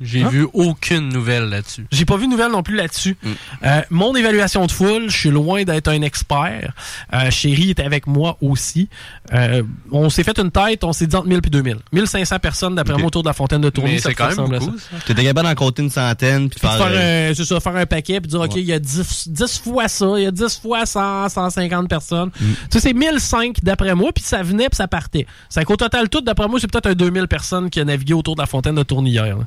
j'ai 0.00 0.22
Hein? 0.22 0.28
vu 0.28 0.46
aucune 0.52 1.08
nouvelle 1.08 1.44
là-dessus. 1.44 1.86
J'ai 1.92 2.04
pas 2.04 2.16
vu 2.16 2.26
de 2.26 2.30
nouvelles 2.30 2.50
non 2.52 2.62
plus 2.62 2.76
là-dessus. 2.76 3.16
Mm. 3.22 3.28
Euh, 3.64 3.80
mon 3.90 4.14
évaluation 4.14 4.66
de 4.66 4.72
foule, 4.72 5.04
je 5.08 5.16
suis 5.16 5.30
loin 5.30 5.64
d'être 5.64 5.88
un 5.88 6.02
expert. 6.02 6.72
Euh, 7.12 7.30
Chérie 7.30 7.70
était 7.70 7.82
avec 7.84 8.06
moi 8.06 8.36
aussi. 8.40 8.88
Euh, 9.32 9.62
on 9.90 10.10
s'est 10.10 10.22
fait 10.22 10.38
une 10.38 10.50
tête, 10.50 10.84
on 10.84 10.92
s'est 10.92 11.06
dit 11.06 11.16
entre 11.16 11.28
1000 11.28 11.38
et 11.38 11.50
2000. 11.50 11.76
1500 11.92 12.38
personnes 12.38 12.74
d'après 12.74 12.96
moi 12.96 13.06
autour 13.06 13.22
de 13.22 13.28
la 13.28 13.32
fontaine 13.32 13.60
de 13.60 13.70
Tourny. 13.70 14.00
C'est 14.00 14.14
quand 14.14 14.28
ressemble 14.28 14.52
même 14.52 14.62
à 14.62 14.64
beaucoup, 14.64 14.78
ça. 14.78 14.84
ça. 14.98 15.04
T'étais 15.06 15.24
capable 15.24 15.48
d'en 15.48 15.54
compter 15.54 15.82
une 15.82 15.90
centaine, 15.90 16.48
puis 16.48 16.58
Puis 16.58 16.68
faire... 16.68 16.78
faire, 16.78 16.92
euh, 16.92 17.34
c'est 17.34 17.44
ça, 17.44 17.60
faire 17.60 17.76
un 17.76 17.86
paquet, 17.86 18.20
puis 18.20 18.30
dire, 18.30 18.40
OK, 18.40 18.56
il 18.56 18.64
y 18.64 18.72
a 18.72 18.78
10, 18.78 19.28
10 19.28 19.58
fois 19.60 19.88
ça, 19.88 20.12
il 20.16 20.22
y 20.24 20.26
a 20.26 20.30
10 20.30 20.60
fois 20.60 20.86
100, 20.86 21.28
150 21.28 21.88
personnes. 21.88 22.30
Mm. 22.40 22.44
Tu 22.44 22.54
sais, 22.70 22.80
c'est 22.80 22.92
1005 22.92 23.56
d'après 23.62 23.94
moi, 23.94 24.10
puis 24.14 24.24
ça 24.24 24.42
venait, 24.42 24.68
puis 24.68 24.76
ça 24.76 24.88
partait. 24.88 25.26
C'est 25.48 25.64
qu'au 25.64 25.76
total, 25.76 26.08
tout, 26.08 26.20
d'après 26.20 26.48
moi, 26.48 26.58
c'est 26.60 26.70
peut-être 26.70 26.86
un 26.86 26.94
2000 26.94 27.28
personnes 27.28 27.70
qui 27.70 27.80
a 27.80 27.84
navigué 27.84 28.14
autour 28.14 28.36
de 28.36 28.40
la 28.40 28.46
fontaine 28.46 28.74
de 28.74 28.82
Tourny 28.82 29.10
hier. 29.10 29.36
là. 29.36 29.44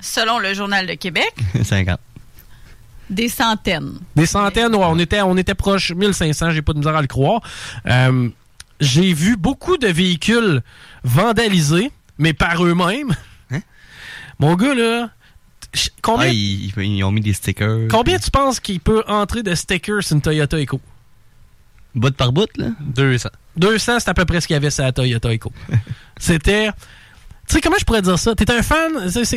Selon 0.00 0.38
le 0.38 0.54
Journal 0.54 0.86
de 0.86 0.94
Québec, 0.94 1.32
50. 1.62 1.98
Des 3.10 3.28
centaines. 3.28 3.98
Des 4.16 4.26
centaines, 4.26 4.74
ouais, 4.74 4.86
on 4.88 4.98
était, 4.98 5.20
on 5.20 5.36
était 5.36 5.54
proche, 5.54 5.92
1500, 5.92 6.50
j'ai 6.52 6.62
pas 6.62 6.72
de 6.72 6.78
misère 6.78 6.96
à 6.96 7.02
le 7.02 7.06
croire. 7.08 7.40
Euh, 7.86 8.28
j'ai 8.80 9.12
vu 9.12 9.36
beaucoup 9.36 9.76
de 9.76 9.88
véhicules 9.88 10.62
vandalisés, 11.04 11.90
mais 12.18 12.32
par 12.32 12.64
eux-mêmes. 12.64 13.14
Mon 14.38 14.54
gars, 14.56 14.74
là, 14.74 15.10
combien, 16.00 16.28
Ah, 16.28 16.32
ils, 16.32 16.72
ils 16.78 17.04
ont 17.04 17.12
mis 17.12 17.20
des 17.20 17.34
stickers. 17.34 17.88
combien 17.90 18.18
tu 18.18 18.30
penses 18.30 18.58
qu'il 18.58 18.80
peut 18.80 19.02
entrer 19.06 19.42
de 19.42 19.54
stickers 19.54 20.02
sur 20.02 20.16
une 20.16 20.22
Toyota 20.22 20.58
Echo? 20.58 20.80
Bout 21.94 22.16
par 22.16 22.32
bout, 22.32 22.48
là? 22.56 22.68
200. 22.80 23.28
200, 23.56 23.98
c'est 24.00 24.08
à 24.08 24.14
peu 24.14 24.24
près 24.24 24.40
ce 24.40 24.46
qu'il 24.46 24.54
y 24.54 24.56
avait 24.56 24.70
sur 24.70 24.84
la 24.84 24.92
Toyota 24.92 25.30
Echo. 25.30 25.52
C'était... 26.16 26.68
Tu 27.48 27.56
sais, 27.56 27.60
comment 27.60 27.76
je 27.80 27.84
pourrais 27.84 28.00
dire 28.00 28.18
ça? 28.18 28.34
T'es 28.34 28.50
un 28.50 28.62
fan, 28.62 28.92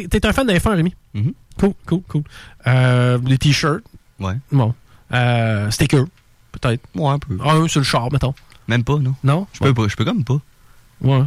t'es 0.09 0.25
un 0.25 0.31
fan 0.33 0.45
de 0.47 0.53
F1, 0.53 0.75
Rémi? 0.75 0.93
Mhm. 1.15 1.33
Cool, 1.59 1.73
cool, 1.85 2.01
cool. 2.07 2.23
Euh, 2.67 3.19
les 3.25 3.37
t-shirts. 3.37 3.83
Ouais. 4.19 4.35
Bon. 4.51 4.73
Euh, 5.13 5.69
stickers, 5.71 6.05
peut-être. 6.51 6.81
Ouais, 6.95 7.09
un 7.09 7.19
peu. 7.19 7.37
Un 7.43 7.67
sur 7.67 7.79
le 7.79 7.85
char, 7.85 8.11
mettons. 8.11 8.33
Même 8.67 8.83
pas, 8.83 8.97
non? 8.97 9.15
Non? 9.23 9.47
Je 9.53 9.59
peux 9.59 9.73
pas, 9.73 9.87
je 9.87 9.95
peux 9.95 10.05
comme 10.05 10.23
pas. 10.23 10.39
Ouais. 11.01 11.23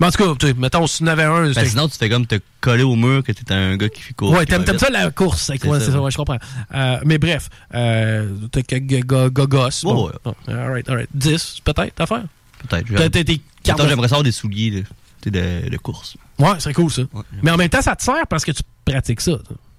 Mais 0.00 0.06
en 0.06 0.10
tout 0.10 0.24
cas, 0.24 0.34
tu 0.38 0.46
sais, 0.46 0.54
mettons, 0.54 0.86
si 0.86 0.98
tu 0.98 1.04
en 1.04 1.08
avais 1.08 1.24
un... 1.24 1.50
Ben, 1.52 1.64
sinon, 1.66 1.88
tu 1.88 1.98
fais 1.98 2.08
comme 2.08 2.24
te 2.26 2.36
coller 2.60 2.84
au 2.84 2.94
mur 2.94 3.22
que 3.24 3.32
t'es 3.32 3.52
un 3.52 3.76
gars 3.76 3.88
qui 3.88 4.00
fait 4.00 4.14
court. 4.14 4.30
Ouais, 4.30 4.46
t'aimes 4.46 4.64
ça 4.78 4.90
la 4.90 5.10
course, 5.10 5.42
C'est 5.42 5.58
quoi, 5.58 5.78
ça, 5.80 5.86
c'est 5.86 5.90
ça, 5.90 5.98
ouais. 5.98 6.04
ouais, 6.04 6.10
je 6.12 6.16
comprends. 6.16 6.38
Euh, 6.72 7.00
mais 7.04 7.18
bref, 7.18 7.48
euh, 7.74 8.28
g- 8.54 9.00
gogos. 9.02 9.56
Ouais, 9.66 9.70
bon. 9.82 10.06
ouais. 10.06 10.12
Oh, 10.24 10.34
alright, 10.48 10.88
alright. 10.88 11.08
10, 11.14 11.60
peut-être, 11.64 12.00
à 12.00 12.06
faire. 12.06 12.24
Peut-être. 12.68 13.10
Tes 13.10 13.40
j'aimerais 13.64 14.08
savoir 14.08 14.22
des 14.22 14.32
souliers, 14.32 14.70
là. 14.70 14.80
De, 15.26 15.68
de 15.68 15.76
course. 15.78 16.16
Ouais, 16.38 16.54
c'est 16.60 16.72
cool, 16.72 16.90
ça. 16.90 17.02
Mais 17.42 17.50
en 17.50 17.56
même 17.56 17.68
temps, 17.68 17.82
ça 17.82 17.96
te 17.96 18.02
sert 18.04 18.26
parce 18.28 18.44
que 18.44 18.52
tu 18.52 18.62
pratiques 18.84 19.20
ça. 19.20 19.32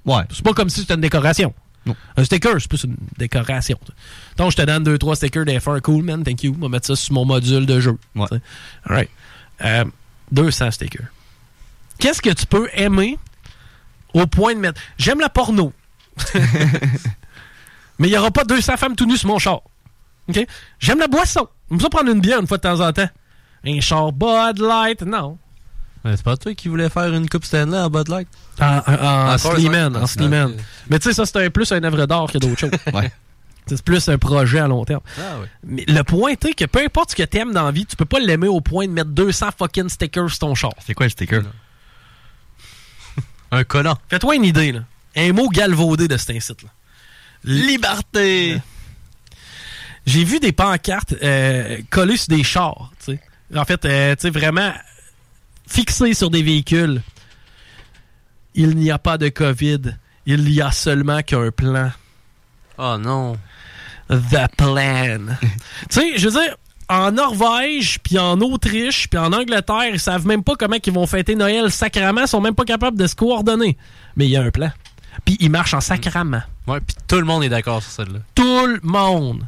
Ouais. 0.05 0.23
C'est 0.31 0.43
pas 0.43 0.53
comme 0.53 0.69
si 0.69 0.81
c'était 0.81 0.95
une 0.95 1.01
décoration. 1.01 1.53
Non. 1.85 1.95
Un 2.17 2.23
sticker, 2.23 2.59
c'est 2.59 2.67
plus 2.67 2.83
une 2.83 2.97
décoration. 3.17 3.79
Donc, 4.37 4.51
je 4.51 4.57
te 4.57 4.61
donne 4.61 4.83
2-3 4.83 5.15
stickers 5.15 5.45
d'F1. 5.45 5.81
Cool, 5.81 6.03
man, 6.03 6.23
thank 6.23 6.43
you. 6.43 6.55
On 6.57 6.63
va 6.63 6.69
mettre 6.69 6.87
ça 6.87 6.95
sur 6.95 7.13
mon 7.13 7.25
module 7.25 7.65
de 7.65 7.79
jeu. 7.79 7.97
Ouais. 8.15 8.25
T'sais. 8.27 8.41
Alright. 8.85 9.09
Euh, 9.63 9.85
200 10.31 10.71
stickers. 10.71 11.07
Qu'est-ce 11.99 12.21
que 12.21 12.29
tu 12.29 12.45
peux 12.45 12.69
aimer 12.73 13.17
au 14.13 14.25
point 14.27 14.55
de 14.55 14.59
mettre? 14.59 14.81
J'aime 14.97 15.19
la 15.19 15.29
porno. 15.29 15.73
Mais 17.99 18.07
il 18.07 18.11
n'y 18.11 18.17
aura 18.17 18.31
pas 18.31 18.45
200 18.45 18.77
femmes 18.77 18.95
tout 18.95 19.05
nues 19.05 19.17
sur 19.17 19.27
mon 19.27 19.39
char. 19.39 19.61
OK? 20.29 20.45
J'aime 20.79 20.99
la 20.99 21.07
boisson. 21.07 21.47
J'aime 21.69 21.81
ça 21.81 21.89
prendre 21.89 22.09
une 22.09 22.21
bière 22.21 22.39
une 22.39 22.47
fois 22.47 22.57
de 22.57 22.63
temps 22.63 22.79
en 22.79 22.93
temps. 22.93 23.09
Un 23.65 23.81
char 23.81 24.13
Bud 24.13 24.59
Light, 24.59 25.01
non. 25.01 25.37
Mais 26.05 26.15
c'est 26.15 26.23
pas 26.23 26.37
toi 26.37 26.53
qui 26.55 26.69
voulais 26.69 26.89
faire 26.89 27.13
une 27.13 27.27
coupe 27.29 27.43
Stanley 27.45 27.77
en 27.77 27.89
Bud 27.89 28.07
Light? 28.07 28.27
En, 28.61 28.65
en, 28.65 28.93
en. 28.93 29.29
Ok. 30.47 30.55
Mais 30.89 30.99
tu 30.99 31.09
sais, 31.09 31.13
ça, 31.13 31.25
c'est 31.25 31.45
un- 31.45 31.49
plus 31.49 31.71
un 31.71 31.83
œuvre 31.83 32.05
d'art 32.05 32.31
que 32.31 32.37
d'autres 32.37 32.59
choses. 32.59 32.71
Ouais. 32.93 33.11
C'est 33.67 33.83
plus 33.83 34.09
un 34.09 34.17
projet 34.17 34.57
à 34.59 34.67
long 34.67 34.83
terme. 34.83 35.01
Ah 35.19 35.35
oui. 35.41 35.47
Mais 35.63 35.83
le 35.87 36.01
point, 36.03 36.33
tu 36.33 36.47
sais, 36.47 36.53
que 36.55 36.65
peu 36.65 36.79
importe 36.83 37.11
ce 37.11 37.15
que 37.15 37.21
t'aimes 37.23 37.53
dans 37.53 37.65
la 37.65 37.71
vie, 37.71 37.85
tu 37.85 37.95
peux 37.95 38.05
pas 38.05 38.19
l'aimer 38.19 38.47
au 38.47 38.61
point 38.61 38.87
de 38.87 38.91
mettre 38.91 39.11
200 39.11 39.49
fucking 39.59 39.89
stickers 39.89 40.29
sur 40.29 40.39
ton 40.39 40.55
char. 40.55 40.71
C'est 40.83 40.95
quoi 40.95 41.05
le 41.05 41.11
sticker? 41.11 41.43
Un 43.51 43.63
collant. 43.63 43.97
Fais-toi 44.09 44.35
une 44.35 44.45
idée, 44.45 44.71
là. 44.71 44.81
Un 45.15 45.33
mot 45.33 45.49
galvaudé 45.49 46.07
de 46.07 46.17
cet 46.17 46.35
incite-là. 46.35 46.69
Liberté! 47.43 48.61
J'ai 50.05 50.23
vu 50.23 50.39
des 50.39 50.51
pancartes 50.51 51.13
euh, 51.21 51.77
collées 51.89 52.17
sur 52.17 52.29
des 52.29 52.43
chars, 52.43 52.91
tu 53.05 53.13
sais. 53.13 53.21
En 53.55 53.65
fait, 53.65 53.83
euh, 53.85 54.15
tu 54.15 54.21
sais, 54.23 54.29
vraiment 54.29 54.71
fixées 55.69 56.13
sur 56.13 56.29
des 56.29 56.43
véhicules. 56.43 57.01
Il 58.55 58.75
n'y 58.75 58.91
a 58.91 58.97
pas 58.97 59.17
de 59.17 59.29
COVID. 59.29 59.95
Il 60.25 60.49
y 60.51 60.61
a 60.61 60.71
seulement 60.71 61.21
qu'un 61.21 61.51
plan. 61.51 61.91
Oh 62.77 62.97
non. 62.97 63.37
The 64.09 64.47
plan. 64.57 65.35
tu 65.89 65.99
sais, 65.99 66.17
je 66.17 66.29
veux 66.29 66.41
dire, 66.41 66.55
en 66.89 67.11
Norvège, 67.11 67.99
puis 67.99 68.17
en 68.17 68.41
Autriche, 68.41 69.07
puis 69.07 69.19
en 69.19 69.31
Angleterre, 69.31 69.89
ils 69.93 69.99
savent 69.99 70.25
même 70.25 70.43
pas 70.43 70.55
comment 70.57 70.77
ils 70.83 70.93
vont 70.93 71.05
fêter 71.05 71.35
Noël 71.35 71.71
sacrément, 71.71 72.21
ils 72.21 72.27
sont 72.27 72.41
même 72.41 72.55
pas 72.55 72.65
capables 72.65 72.97
de 72.97 73.05
se 73.05 73.15
coordonner. 73.15 73.77
Mais 74.15 74.25
il 74.25 74.31
y 74.31 74.37
a 74.37 74.41
un 74.41 74.49
plan. 74.49 74.71
Puis 75.23 75.37
il 75.39 75.51
marche 75.51 75.73
en 75.73 75.81
sacrament. 75.81 76.41
Ouais, 76.67 76.79
puis 76.81 76.95
tout 77.07 77.17
le 77.17 77.25
monde 77.25 77.43
est 77.43 77.49
d'accord 77.49 77.83
sur 77.83 77.91
celle-là. 77.91 78.19
Tout 78.33 78.65
le 78.65 78.79
monde. 78.81 79.45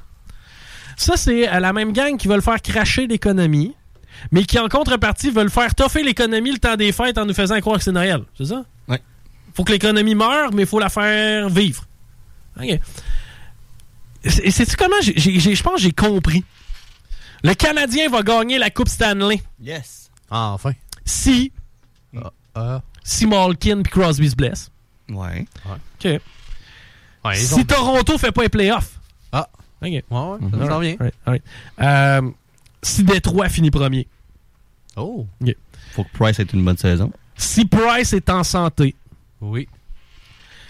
Ça, 0.97 1.17
c'est 1.17 1.47
la 1.59 1.73
même 1.73 1.93
gang 1.93 2.17
qui 2.17 2.27
veulent 2.27 2.43
faire 2.43 2.61
cracher 2.61 3.07
l'économie, 3.07 3.73
mais 4.31 4.43
qui 4.43 4.57
en 4.59 4.67
contrepartie 4.69 5.29
veulent 5.31 5.49
faire 5.49 5.73
toffer 5.75 6.03
l'économie 6.03 6.51
le 6.51 6.59
temps 6.59 6.75
des 6.75 6.91
fêtes 6.91 7.17
en 7.17 7.25
nous 7.25 7.33
faisant 7.33 7.59
croire 7.59 7.77
que 7.77 7.83
c'est 7.83 7.91
Noël. 7.91 8.23
C'est 8.37 8.45
ça? 8.45 8.63
Oui. 8.87 8.97
Faut 9.53 9.63
que 9.63 9.71
l'économie 9.71 10.15
meure, 10.15 10.53
mais 10.53 10.63
il 10.63 10.67
faut 10.67 10.79
la 10.79 10.89
faire 10.89 11.49
vivre. 11.49 11.83
OK. 12.59 12.79
Et 14.43 14.51
c'est 14.51 14.75
comment? 14.75 14.95
Je 15.01 15.61
pense 15.63 15.75
que 15.75 15.81
j'ai 15.81 15.91
compris. 15.91 16.43
Le 17.43 17.53
Canadien 17.55 18.07
va 18.09 18.21
gagner 18.21 18.59
la 18.59 18.69
Coupe 18.69 18.87
Stanley. 18.89 19.41
Yes. 19.59 20.11
Ah, 20.29 20.51
enfin. 20.53 20.73
Si. 21.05 21.51
Si 23.03 23.25
Malkin 23.25 23.79
et 23.79 23.83
Crosby 23.83 24.29
se 24.29 24.35
blessent. 24.35 24.71
Ouais. 25.09 25.45
OK. 25.65 26.21
Ouais, 27.25 27.35
si 27.35 27.53
ont- 27.55 27.63
Toronto 27.63 28.17
fait 28.17 28.31
pas 28.31 28.43
les 28.43 28.49
playoffs. 28.49 28.99
Ah. 29.31 29.47
OK. 29.81 29.89
Ouais, 29.89 30.01
ouais, 30.09 30.39
ça. 30.67 30.79
Euh, 31.81 32.21
si 32.83 33.03
Détroit 33.03 33.49
finit 33.49 33.71
premier. 33.71 34.07
Oh. 34.95 35.25
Faut 35.93 36.03
que 36.03 36.09
Price 36.13 36.39
ait 36.39 36.43
une 36.43 36.63
bonne 36.65 36.77
saison. 36.77 37.11
Si 37.35 37.65
Price 37.65 38.13
est 38.13 38.29
en 38.29 38.43
santé. 38.43 38.95
Oui. 39.39 39.67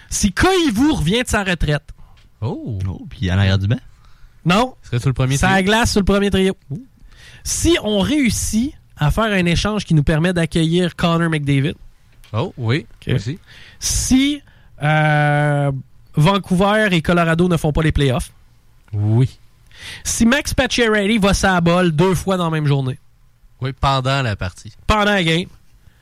Si 0.09 0.31
Koivu 0.31 0.91
revient 0.91 1.23
de 1.23 1.27
sa 1.27 1.43
retraite. 1.43 1.83
Oh. 2.41 2.79
Oh, 2.87 3.05
puis 3.09 3.31
en 3.31 3.37
arrière 3.37 3.57
du 3.57 3.67
banc. 3.67 3.79
Non. 4.45 4.75
Serait 4.83 4.99
sur 4.99 5.09
le 5.09 5.13
premier 5.13 5.37
Ça 5.37 5.49
trio. 5.49 5.63
glace 5.65 5.91
sur 5.91 6.01
le 6.01 6.05
premier 6.05 6.29
trio. 6.31 6.55
Si 7.43 7.77
on 7.83 7.99
réussit 7.99 8.73
à 8.97 9.11
faire 9.11 9.25
un 9.25 9.45
échange 9.45 9.85
qui 9.85 9.93
nous 9.93 10.03
permet 10.03 10.33
d'accueillir 10.33 10.95
Connor 10.95 11.29
McDavid. 11.29 11.75
Oh, 12.33 12.53
oui. 12.57 12.85
Ok. 13.07 13.15
Aussi. 13.15 13.39
Si 13.79 14.41
euh, 14.83 15.71
Vancouver 16.15 16.87
et 16.91 17.01
Colorado 17.01 17.47
ne 17.47 17.57
font 17.57 17.71
pas 17.71 17.81
les 17.83 17.91
playoffs. 17.91 18.31
Oui. 18.93 19.37
Si 20.03 20.25
Max 20.25 20.53
Pacioretty 20.53 21.17
va 21.17 21.33
sa 21.33 21.59
balle 21.61 21.91
deux 21.91 22.15
fois 22.15 22.37
dans 22.37 22.45
la 22.45 22.51
même 22.51 22.67
journée. 22.67 22.99
Oui, 23.61 23.71
pendant 23.79 24.21
la 24.21 24.35
partie. 24.35 24.73
Pendant 24.87 25.05
la 25.11 25.23
game. 25.23 25.45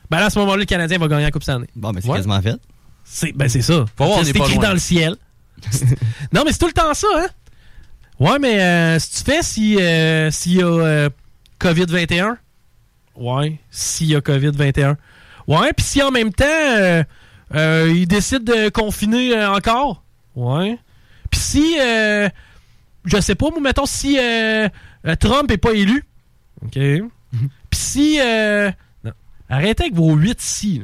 Ben 0.09 0.19
là, 0.19 0.25
à 0.25 0.29
ce 0.29 0.39
moment-là, 0.39 0.57
le 0.57 0.65
Canadien 0.65 0.97
va 0.97 1.07
gagner 1.07 1.23
la 1.23 1.31
Coupe 1.31 1.43
Stanley. 1.43 1.67
Bon, 1.75 1.91
mais 1.93 2.01
c'est 2.01 2.07
Ouais. 2.09 2.15
quasiment 2.17 2.41
fait. 2.41 2.55
C'est 3.03 3.31
ben 3.33 3.49
c'est 3.49 3.61
ça. 3.61 3.85
Faut 3.97 4.05
voir, 4.05 4.19
on 4.19 4.23
c'est 4.23 4.35
écrit 4.35 4.55
loin. 4.55 4.63
dans 4.67 4.73
le 4.73 4.79
ciel. 4.79 5.15
non, 6.33 6.43
mais 6.45 6.51
c'est 6.51 6.59
tout 6.59 6.67
le 6.67 6.73
temps 6.73 6.93
ça, 6.93 7.07
hein? 7.17 7.27
Ouais, 8.19 8.37
mais 8.39 8.59
euh, 8.61 8.99
si 8.99 9.23
tu 9.23 9.31
fais 9.31 9.41
si 9.43 9.77
euh, 9.81 10.29
s'il 10.31 10.55
y 10.57 10.61
a 10.61 10.65
euh, 10.67 11.09
COVID-21? 11.59 12.35
Ouais, 13.15 13.59
s'il 13.71 14.07
y 14.07 14.15
a 14.15 14.19
COVID-21. 14.19 14.95
Ouais, 15.47 15.73
puis 15.73 15.85
si 15.85 16.01
en 16.03 16.11
même 16.11 16.31
temps 16.33 16.45
euh, 16.47 17.03
euh, 17.55 17.91
ils 17.93 18.07
décident 18.07 18.43
de 18.53 18.69
confiner 18.69 19.35
euh, 19.35 19.51
encore? 19.51 20.03
Ouais. 20.35 20.77
Puis 21.31 21.39
si 21.39 21.77
euh, 21.79 22.29
je 23.05 23.19
sais 23.21 23.35
pas, 23.35 23.49
moi, 23.51 23.59
mettons 23.61 23.85
si 23.85 24.17
euh, 24.17 24.67
euh, 25.07 25.15
Trump 25.19 25.49
est 25.51 25.57
pas 25.57 25.71
élu. 25.71 26.03
OK? 26.63 26.73
Puis 27.69 27.79
si 27.79 28.19
euh, 28.19 28.71
non. 29.03 29.11
arrêtez 29.49 29.83
avec 29.83 29.95
vos 29.95 30.13
8 30.13 30.41
si. 30.41 30.81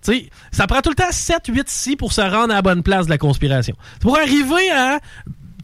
sais, 0.00 0.30
ça 0.50 0.66
prend 0.66 0.80
tout 0.80 0.90
le 0.90 0.96
temps 0.96 1.10
7-8 1.10 1.64
si 1.66 1.96
pour 1.96 2.12
se 2.12 2.20
rendre 2.22 2.52
à 2.52 2.56
la 2.56 2.62
bonne 2.62 2.82
place 2.82 3.06
de 3.06 3.10
la 3.10 3.18
conspiration. 3.18 3.76
C'est 3.94 4.02
pour 4.02 4.16
arriver 4.18 4.70
à 4.70 5.00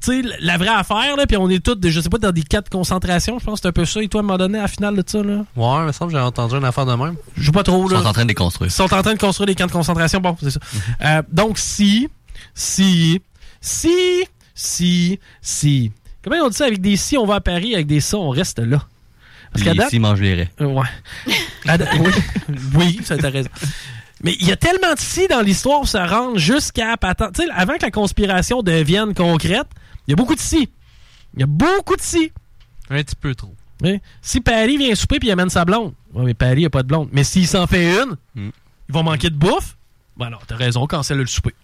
tu 0.01 0.22
sais, 0.22 0.28
la 0.40 0.57
vraie 0.59 0.68
affaire, 0.68 1.16
là, 1.16 1.26
puis 1.26 1.36
on 1.36 1.49
est 1.51 1.64
tous, 1.64 1.76
je 1.82 2.01
sais 2.01 2.09
pas, 2.09 2.18
dans 2.18 2.30
des 2.30 2.42
cas 2.42 2.61
de 2.61 2.68
concentration, 2.68 3.38
je 3.40 3.44
pense 3.44 3.55
que 3.55 3.62
c'est 3.62 3.68
un 3.68 3.72
peu 3.72 3.84
ça. 3.84 4.01
Et 4.01 4.09
toi, 4.09 4.20
à 4.20 4.22
un 4.22 4.26
moment 4.26 4.38
donné, 4.38 4.59
à 4.59 4.62
la 4.62 4.68
finale 4.68 4.94
de 4.96 5.03
ça, 5.05 5.22
là? 5.22 5.44
Ouais, 5.57 5.80
il 5.82 5.86
me 5.86 5.92
semble 5.92 6.12
que 6.12 6.18
j'ai 6.18 6.22
entendu 6.22 6.55
une 6.55 6.64
affaire 6.64 6.86
de 6.86 6.94
même. 6.94 7.16
Je 7.36 7.46
sais 7.46 7.53
pas 7.53 7.64
trop, 7.64 7.88
Ils 7.88 7.94
là. 7.94 8.03
sont 8.03 8.07
en 8.07 8.12
train 8.12 8.22
de 8.22 8.28
les 8.28 8.34
construire. 8.34 8.70
Ils 8.70 8.74
sont 8.74 8.94
en 8.94 9.03
train 9.03 9.14
de 9.14 9.18
construire 9.18 9.46
des 9.46 9.57
camps 9.57 9.66
de 9.66 9.72
concentration. 9.72 10.20
Bon, 10.20 10.36
c'est 10.40 10.51
ça. 10.51 10.61
Euh, 11.03 11.22
donc, 11.32 11.59
si, 11.59 12.09
si, 12.55 13.20
si, 13.61 14.24
si, 14.61 15.20
si. 15.40 15.92
Comment 16.22 16.36
on 16.44 16.48
dit 16.48 16.56
ça 16.56 16.64
avec 16.66 16.80
des 16.80 16.96
si, 16.96 17.16
on 17.16 17.24
va 17.24 17.36
à 17.36 17.40
Paris, 17.40 17.74
avec 17.74 17.86
des 17.86 18.00
ça, 18.00 18.16
on 18.18 18.30
reste 18.30 18.59
là? 18.59 18.82
Parce 19.52 19.64
qu'à 19.64 19.72
Les 19.72 19.78
date- 19.78 19.86
ici 19.88 19.98
mangent 20.00 20.20
les 20.20 20.34
raies. 20.34 20.50
Euh, 20.61 20.66
ouais. 20.66 20.86
Date- 21.64 21.88
oui, 22.00 22.11
oui, 22.74 23.00
ça 23.04 23.16
t'as 23.16 23.30
raison. 23.30 23.48
Mais 24.24 24.36
il 24.40 24.46
y 24.48 24.52
a 24.52 24.56
tellement 24.56 24.92
de 24.94 24.98
si 24.98 25.28
dans 25.28 25.40
l'histoire 25.42 25.78
pour 25.78 25.88
se 25.88 25.96
rendre 25.96 26.38
jusqu'à 26.38 26.96
patent. 26.96 27.32
Tu 27.34 27.42
sais, 27.44 27.48
avant 27.54 27.74
que 27.76 27.82
la 27.82 27.90
conspiration 27.92 28.62
devienne 28.62 29.14
concrète, 29.14 29.68
il 30.06 30.11
y 30.11 30.12
a 30.12 30.16
beaucoup 30.16 30.34
de 30.34 30.40
si. 30.40 30.68
Il 31.34 31.40
y 31.40 31.42
a 31.44 31.46
beaucoup 31.46 31.94
de 31.96 32.00
si. 32.02 32.32
Un 32.90 32.96
petit 33.02 33.14
peu 33.14 33.34
trop. 33.36 33.54
Oui. 33.82 34.00
Si 34.20 34.40
Paris 34.40 34.76
vient 34.76 34.94
souper 34.96 35.20
puis 35.20 35.28
il 35.28 35.30
amène 35.30 35.50
sa 35.50 35.64
blonde. 35.64 35.92
Ouais, 36.12 36.24
mais 36.24 36.34
Paris 36.34 36.64
a 36.66 36.70
pas 36.70 36.82
de 36.82 36.88
blonde. 36.88 37.09
Mais 37.12 37.22
s'il 37.22 37.46
s'en 37.46 37.66
fait 37.68 37.94
une, 38.02 38.16
Mm. 38.34 38.50
ils 38.88 38.92
vont 38.92 39.04
manquer 39.04 39.30
de 39.30 39.36
bouffe. 39.36 39.76
Ben 40.16 40.30
non, 40.30 40.38
t'as 40.48 40.56
raison, 40.56 40.84
cancelle 40.88 41.18
le 41.18 41.26
souper. 41.26 41.54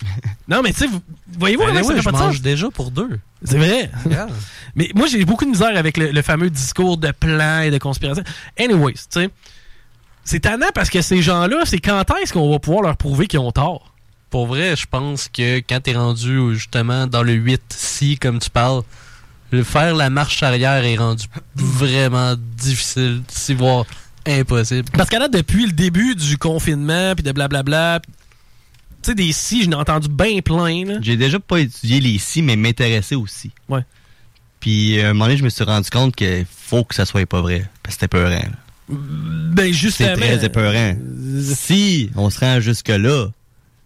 non, 0.48 0.62
mais 0.62 0.72
tu 0.72 0.78
sais, 0.80 0.86
vous- 0.86 1.02
voyez-vous 1.38 1.62
Ben 1.64 1.68
comment 1.68 1.82
ça 1.82 1.88
oui, 1.88 1.94
fait 1.96 2.02
je 2.02 2.10
pas 2.10 2.18
mange 2.26 2.40
déjà 2.40 2.70
pour 2.70 2.90
deux. 2.90 3.18
C'est 3.44 3.58
vrai. 3.58 3.90
Mais 4.74 4.90
moi, 4.94 5.06
j'ai 5.06 5.24
beaucoup 5.24 5.44
de 5.44 5.50
misère 5.50 5.76
avec 5.76 5.96
le, 5.96 6.10
le 6.10 6.22
fameux 6.22 6.50
discours 6.50 6.96
de 6.98 7.10
plan 7.12 7.60
et 7.60 7.70
de 7.70 7.78
conspiration. 7.78 8.22
Anyways, 8.58 8.92
tu 8.94 9.00
sais, 9.10 9.30
c'est 10.24 10.40
tannant 10.40 10.68
parce 10.74 10.90
que 10.90 11.00
ces 11.02 11.22
gens-là, 11.22 11.58
c'est 11.64 11.78
quand 11.78 12.04
est-ce 12.22 12.32
qu'on 12.32 12.50
va 12.50 12.58
pouvoir 12.58 12.82
leur 12.82 12.96
prouver 12.96 13.26
qu'ils 13.26 13.38
ont 13.40 13.50
tort? 13.52 13.92
Pour 14.30 14.46
vrai, 14.46 14.76
je 14.76 14.86
pense 14.86 15.28
que 15.28 15.58
quand 15.60 15.80
t'es 15.82 15.94
rendu 15.94 16.54
justement 16.54 17.06
dans 17.06 17.22
le 17.22 17.32
8-si, 17.34 18.18
comme 18.18 18.38
tu 18.38 18.50
parles, 18.50 18.82
le 19.50 19.64
faire 19.64 19.94
la 19.96 20.10
marche 20.10 20.42
arrière 20.42 20.84
est 20.84 20.96
rendu 20.96 21.24
vraiment 21.56 22.34
difficile, 22.56 23.22
si 23.28 23.54
voire 23.54 23.84
impossible. 24.26 24.90
Parce 24.92 25.08
qu'à 25.08 25.18
date, 25.20 25.32
depuis 25.32 25.64
le 25.64 25.72
début 25.72 26.14
du 26.14 26.36
confinement, 26.36 27.14
puis 27.14 27.22
de 27.24 27.32
blablabla, 27.32 28.00
sais, 29.10 29.14
des 29.14 29.32
si, 29.32 29.62
j'en 29.64 29.72
ai 29.72 29.74
entendu 29.76 30.08
bien 30.08 30.40
plein. 30.40 31.00
J'ai 31.02 31.16
déjà 31.16 31.38
pas 31.38 31.60
étudié 31.60 32.00
les 32.00 32.18
si, 32.18 32.42
mais 32.42 32.56
m'intéressais 32.56 33.14
aussi. 33.14 33.50
Ouais. 33.68 33.80
Puis, 34.60 34.98
euh, 34.98 35.06
à 35.06 35.10
un 35.10 35.12
moment 35.12 35.26
donné, 35.26 35.36
je 35.36 35.44
me 35.44 35.50
suis 35.50 35.64
rendu 35.64 35.88
compte 35.90 36.16
qu'il 36.16 36.46
faut 36.50 36.84
que 36.84 36.94
ça 36.94 37.04
soit 37.04 37.26
pas 37.26 37.40
vrai. 37.40 37.68
Parce 37.82 37.96
que 37.96 38.00
c'était 38.00 38.08
peurant. 38.08 38.42
Ben, 38.88 39.72
justement. 39.72 40.08
C'est 40.14 40.20
très 40.36 40.44
épeurant. 40.44 40.96
Si 41.54 42.10
on 42.16 42.30
se 42.30 42.40
rend 42.40 42.58
jusque-là, 42.60 43.28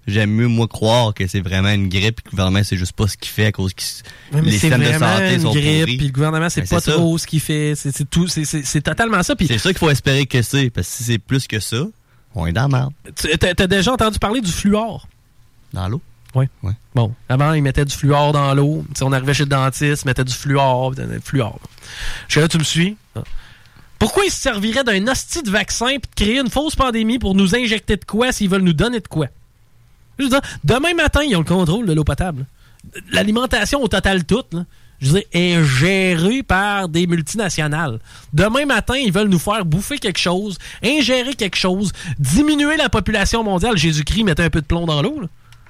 j'aime 0.06 0.30
mieux, 0.30 0.46
moi, 0.46 0.68
croire 0.68 1.12
que 1.12 1.26
c'est 1.26 1.40
vraiment 1.40 1.70
une 1.70 1.88
grippe 1.88 2.20
et 2.20 2.22
que 2.22 2.28
le 2.28 2.30
gouvernement, 2.30 2.62
c'est 2.64 2.76
juste 2.76 2.92
pas 2.92 3.08
ce 3.08 3.16
qu'il 3.16 3.30
fait 3.30 3.46
à 3.46 3.52
cause 3.52 3.74
que 3.74 3.82
les 4.40 4.52
c'est 4.52 4.58
systèmes 4.58 4.80
de 4.80 4.92
santé 4.92 5.34
une 5.34 5.40
sont 5.40 5.52
grippe, 5.52 5.84
puis 5.86 6.06
le 6.06 6.12
gouvernement, 6.12 6.48
c'est 6.48 6.62
Ben, 6.62 6.68
pas 6.68 6.80
ça. 6.80 6.92
trop 6.92 7.18
ce 7.18 7.26
qu'il 7.26 7.40
fait. 7.40 7.74
C'est 7.76 8.08
tout, 8.08 8.28
c'est- 8.28 8.80
totalement 8.80 9.22
ça. 9.22 9.34
C'est 9.38 9.58
ça 9.58 9.70
qu'il 9.70 9.78
faut 9.78 9.90
espérer 9.90 10.26
que 10.26 10.40
c'est. 10.42 10.70
Parce 10.70 10.88
que 10.88 10.94
si 10.94 11.04
c'est 11.04 11.18
plus 11.18 11.46
que 11.46 11.58
ça, 11.60 11.84
on 12.34 12.46
est 12.46 12.52
dans 12.52 12.68
la 12.68 12.68
merde. 12.68 12.92
t'as 13.38 13.66
déjà 13.66 13.92
entendu 13.92 14.18
parler 14.18 14.40
du 14.40 14.50
fluor? 14.52 15.06
Dans 15.72 15.88
l'eau? 15.88 16.00
Oui. 16.34 16.46
Ouais. 16.62 16.72
Bon, 16.94 17.14
avant, 17.28 17.52
ils 17.52 17.62
mettaient 17.62 17.84
du 17.84 17.94
fluor 17.94 18.32
dans 18.32 18.54
l'eau. 18.54 18.84
Sais, 18.94 19.04
on 19.04 19.12
arrivait 19.12 19.34
chez 19.34 19.44
le 19.44 19.50
dentiste, 19.50 20.02
ils 20.04 20.06
mettaient 20.06 20.24
du 20.24 20.32
fluor, 20.32 20.94
du 20.94 21.02
fluor. 21.22 21.58
Je 22.28 22.32
suis 22.32 22.40
là, 22.40 22.48
tu 22.48 22.58
me 22.58 22.64
suis? 22.64 22.96
Pourquoi 23.98 24.24
ils 24.24 24.30
se 24.30 24.40
serviraient 24.40 24.82
d'un 24.82 25.06
hostie 25.06 25.42
de 25.42 25.50
vaccin 25.50 25.86
puis 25.86 26.10
de 26.10 26.24
créer 26.24 26.40
une 26.40 26.50
fausse 26.50 26.74
pandémie 26.74 27.18
pour 27.18 27.34
nous 27.34 27.54
injecter 27.54 27.96
de 27.96 28.04
quoi 28.04 28.32
s'ils 28.32 28.48
veulent 28.48 28.62
nous 28.62 28.72
donner 28.72 29.00
de 29.00 29.06
quoi? 29.06 29.26
Je 30.18 30.24
veux 30.24 30.30
dire, 30.30 30.40
demain 30.64 30.94
matin, 30.94 31.22
ils 31.22 31.36
ont 31.36 31.40
le 31.40 31.44
contrôle 31.44 31.86
de 31.86 31.92
l'eau 31.92 32.04
potable. 32.04 32.46
L'alimentation 33.12 33.80
au 33.82 33.88
total 33.88 34.24
toute, 34.24 34.54
là, 34.54 34.64
je 35.00 35.06
veux 35.08 35.20
dire, 35.20 35.28
est 35.32 35.64
gérée 35.64 36.42
par 36.42 36.88
des 36.88 37.06
multinationales. 37.06 38.00
Demain 38.32 38.66
matin, 38.66 38.94
ils 38.96 39.12
veulent 39.12 39.28
nous 39.28 39.38
faire 39.38 39.64
bouffer 39.64 39.98
quelque 39.98 40.18
chose, 40.18 40.58
ingérer 40.82 41.34
quelque 41.34 41.56
chose, 41.56 41.92
diminuer 42.18 42.76
la 42.76 42.88
population 42.88 43.44
mondiale. 43.44 43.76
Jésus-Christ 43.76 44.24
mettait 44.24 44.44
un 44.44 44.50
peu 44.50 44.60
de 44.60 44.66
plomb 44.66 44.86
dans 44.86 45.02
l'eau. 45.02 45.22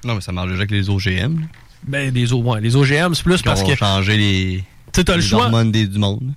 Non, 0.04 0.14
mais 0.14 0.20
ça 0.20 0.32
marche 0.32 0.48
déjà 0.48 0.58
avec 0.60 0.70
les 0.70 0.88
OGM. 0.90 1.40
là. 1.40 1.46
Ben, 1.84 2.12
les, 2.14 2.32
O- 2.32 2.42
ouais, 2.42 2.60
les 2.60 2.76
OGM, 2.76 3.14
c'est 3.14 3.22
plus 3.24 3.38
Qui 3.38 3.42
parce 3.44 3.62
ont 3.62 3.66
que. 3.66 3.74
changé 3.74 4.16
les, 4.16 4.64
Tu 4.92 5.00
sais, 5.00 5.04
t'as 5.04 5.14
le 5.16 5.20
les 5.20 5.26
choix. 5.26 5.44
hormones 5.44 5.72
des- 5.72 5.86
du 5.86 5.98
monde. 5.98 6.32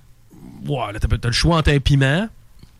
Ouais, 0.66 0.92
là, 0.92 0.98
t'as 0.98 1.08
t'as 1.16 1.28
le 1.28 1.32
choix 1.32 1.58
entre 1.58 1.70
un 1.70 1.78
piment 1.78 2.28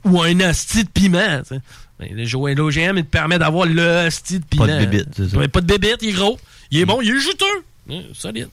ou 0.04 0.20
un 0.22 0.40
hostie 0.40 0.84
de 0.84 0.88
piment. 0.88 1.38
tu 1.42 1.54
sais. 1.54 1.60
Ben, 1.98 2.08
le 2.14 2.24
jo- 2.24 2.46
L'OGM, 2.48 2.98
il 2.98 3.04
te 3.04 3.10
permet 3.10 3.38
d'avoir 3.38 3.66
le 3.66 4.06
hostie 4.06 4.40
de 4.40 4.44
piment. 4.44 4.66
Pas 4.66 4.72
de 4.80 4.84
bébite, 4.86 5.08
c'est 5.16 5.28
ça. 5.30 5.36
Ouais, 5.36 5.48
pas 5.48 5.60
de 5.60 5.66
bébite, 5.66 5.98
il 6.02 6.08
est 6.10 6.12
gros. 6.12 6.38
Il 6.70 6.80
est 6.80 6.84
bon, 6.84 7.00
il 7.00 7.08
est 7.10 7.20
juteux. 7.20 7.64
Hein, 7.90 8.02
solide. 8.12 8.48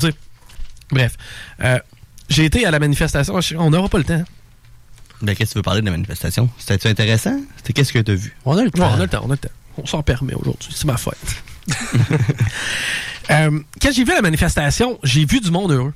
Tu 0.00 0.06
sais, 0.08 0.14
bref. 0.90 1.16
Euh, 1.62 1.78
J'ai 2.28 2.44
été 2.46 2.64
à 2.66 2.70
la 2.70 2.78
manifestation. 2.78 3.38
On 3.58 3.70
n'aura 3.70 3.88
pas 3.88 3.98
le 3.98 4.04
temps. 4.04 4.24
Ben, 5.22 5.36
qu'est-ce 5.36 5.50
que 5.50 5.52
tu 5.54 5.58
veux 5.58 5.62
parler 5.62 5.80
de 5.82 5.86
la 5.86 5.92
manifestation? 5.92 6.50
C'était-tu 6.58 6.88
intéressant? 6.88 7.38
C'était 7.58 7.72
qu'est-ce 7.74 7.92
que 7.92 7.98
t'as 8.00 8.14
vu? 8.14 8.36
On 8.44 8.56
a 8.56 8.62
le 8.64 8.70
Ouais, 8.74 8.80
on 8.80 8.82
a 8.84 8.96
le 8.96 9.08
temps, 9.08 9.22
on 9.24 9.28
a 9.30 9.34
le 9.34 9.38
temps. 9.38 9.48
On 9.78 9.86
s'en 9.86 10.02
permet 10.02 10.34
aujourd'hui. 10.34 10.70
C'est 10.74 10.84
ma 10.86 10.96
fête. 10.96 11.14
Euh, 13.30 13.60
quand 13.80 13.92
j'ai 13.92 14.02
vu 14.04 14.12
la 14.12 14.20
manifestation, 14.20 14.98
j'ai 15.04 15.24
vu 15.24 15.40
du 15.40 15.50
monde 15.52 15.70
heureux. 15.70 15.94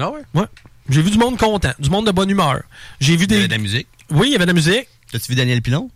Ah 0.00 0.10
ouais? 0.10 0.22
Ouais. 0.34 0.46
J'ai 0.88 1.02
vu 1.02 1.10
du 1.10 1.18
monde 1.18 1.36
content, 1.38 1.72
du 1.78 1.90
monde 1.90 2.06
de 2.06 2.12
bonne 2.12 2.30
humeur. 2.30 2.62
J'ai 2.98 3.14
vu 3.14 3.24
Il 3.24 3.24
y 3.24 3.26
des. 3.28 3.36
avait 3.36 3.46
de 3.48 3.52
la 3.52 3.58
musique? 3.58 3.86
Oui, 4.10 4.28
il 4.28 4.32
y 4.32 4.36
avait 4.36 4.46
de 4.46 4.50
la 4.50 4.54
musique. 4.54 4.88
T'as-tu 5.12 5.28
vu 5.28 5.34
Daniel 5.36 5.60
Pilon? 5.60 5.90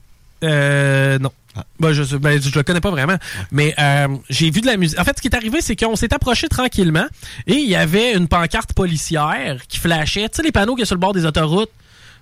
Euh, 0.44 1.18
non. 1.18 1.32
Ben, 1.80 1.92
je, 1.92 2.16
ben, 2.16 2.40
je 2.40 2.55
le 2.55 2.62
connais 2.62 2.80
pas 2.80 2.90
vraiment. 2.90 3.16
Mais 3.51 3.74
euh, 3.78 4.09
j'ai 4.28 4.51
vu 4.51 4.61
de 4.61 4.66
la 4.66 4.76
musique. 4.76 4.98
En 4.98 5.05
fait, 5.05 5.16
ce 5.16 5.22
qui 5.22 5.28
est 5.28 5.34
arrivé, 5.34 5.61
c'est 5.62 5.76
qu'on 5.76 5.96
s'est 5.96 6.12
approché 6.14 6.46
tranquillement 6.48 7.07
et 7.46 7.55
il 7.55 7.68
y 7.68 7.74
avait 7.74 8.12
une 8.12 8.28
pancarte 8.28 8.74
policière 8.74 9.62
qui 9.66 9.78
flashait. 9.78 10.28
Tu 10.28 10.36
sais, 10.36 10.42
les 10.42 10.53
panneaux 10.53 10.74
qu'il 10.74 10.80
y 10.80 10.82
a 10.82 10.86
sur 10.86 10.94
le 10.94 11.01
bord 11.01 11.14
des 11.14 11.24
autoroutes. 11.24 11.70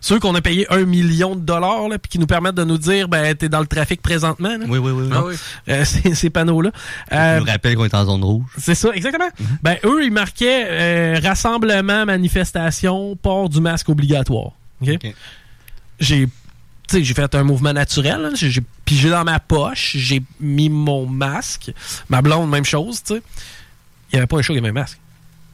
Ceux 0.00 0.20
qu'on 0.20 0.34
a 0.34 0.40
payé 0.40 0.66
un 0.72 0.84
million 0.84 1.34
de 1.34 1.40
dollars, 1.40 1.88
là, 1.88 1.98
puis 1.98 2.08
qui 2.08 2.18
nous 2.18 2.26
permettent 2.26 2.54
de 2.54 2.64
nous 2.64 2.78
dire, 2.78 3.08
ben, 3.08 3.34
t'es 3.34 3.48
dans 3.48 3.60
le 3.60 3.66
trafic 3.66 4.00
présentement. 4.00 4.50
là. 4.56 4.64
Oui, 4.68 4.78
oui, 4.78 4.92
oui. 4.92 5.04
oui. 5.04 5.12
Ah 5.12 5.24
oui. 5.24 5.34
Euh, 5.68 5.84
ces, 6.02 6.14
ces 6.14 6.30
panneaux-là. 6.30 6.70
Euh, 7.12 7.38
Je 7.40 7.44
me 7.44 7.50
rappelle 7.50 7.76
qu'on 7.76 7.84
est 7.84 7.94
en 7.94 8.04
zone 8.04 8.22
rouge. 8.22 8.44
c'est 8.58 8.74
ça, 8.74 8.90
exactement. 8.94 9.28
Ben, 9.62 9.76
eux, 9.84 10.04
ils 10.04 10.12
marquaient 10.12 10.66
euh, 10.68 11.20
rassemblement, 11.22 12.06
manifestation, 12.06 13.16
port 13.16 13.48
du 13.48 13.60
masque 13.60 13.88
obligatoire. 13.88 14.52
OK? 14.82 14.98
J'ai 16.00 16.28
tu 16.88 16.96
sais, 16.96 17.04
j'ai 17.04 17.12
fait 17.12 17.34
un 17.34 17.42
mouvement 17.42 17.74
naturel. 17.74 18.30
J'ai 18.34 18.50
j'ai 18.50 18.62
pigé 18.86 19.10
dans 19.10 19.24
ma 19.24 19.40
poche, 19.40 19.94
j'ai 19.98 20.22
mis 20.40 20.70
mon 20.70 21.06
masque. 21.06 21.70
Ma 22.08 22.22
blonde, 22.22 22.48
même 22.48 22.64
chose, 22.64 23.02
tu 23.02 23.14
sais. 23.16 23.22
Il 24.10 24.14
n'y 24.16 24.18
avait 24.20 24.26
pas 24.26 24.38
un 24.38 24.42
chat 24.42 24.54
qui 24.54 24.58
avait 24.58 24.68
un 24.68 24.72
masque. 24.72 24.98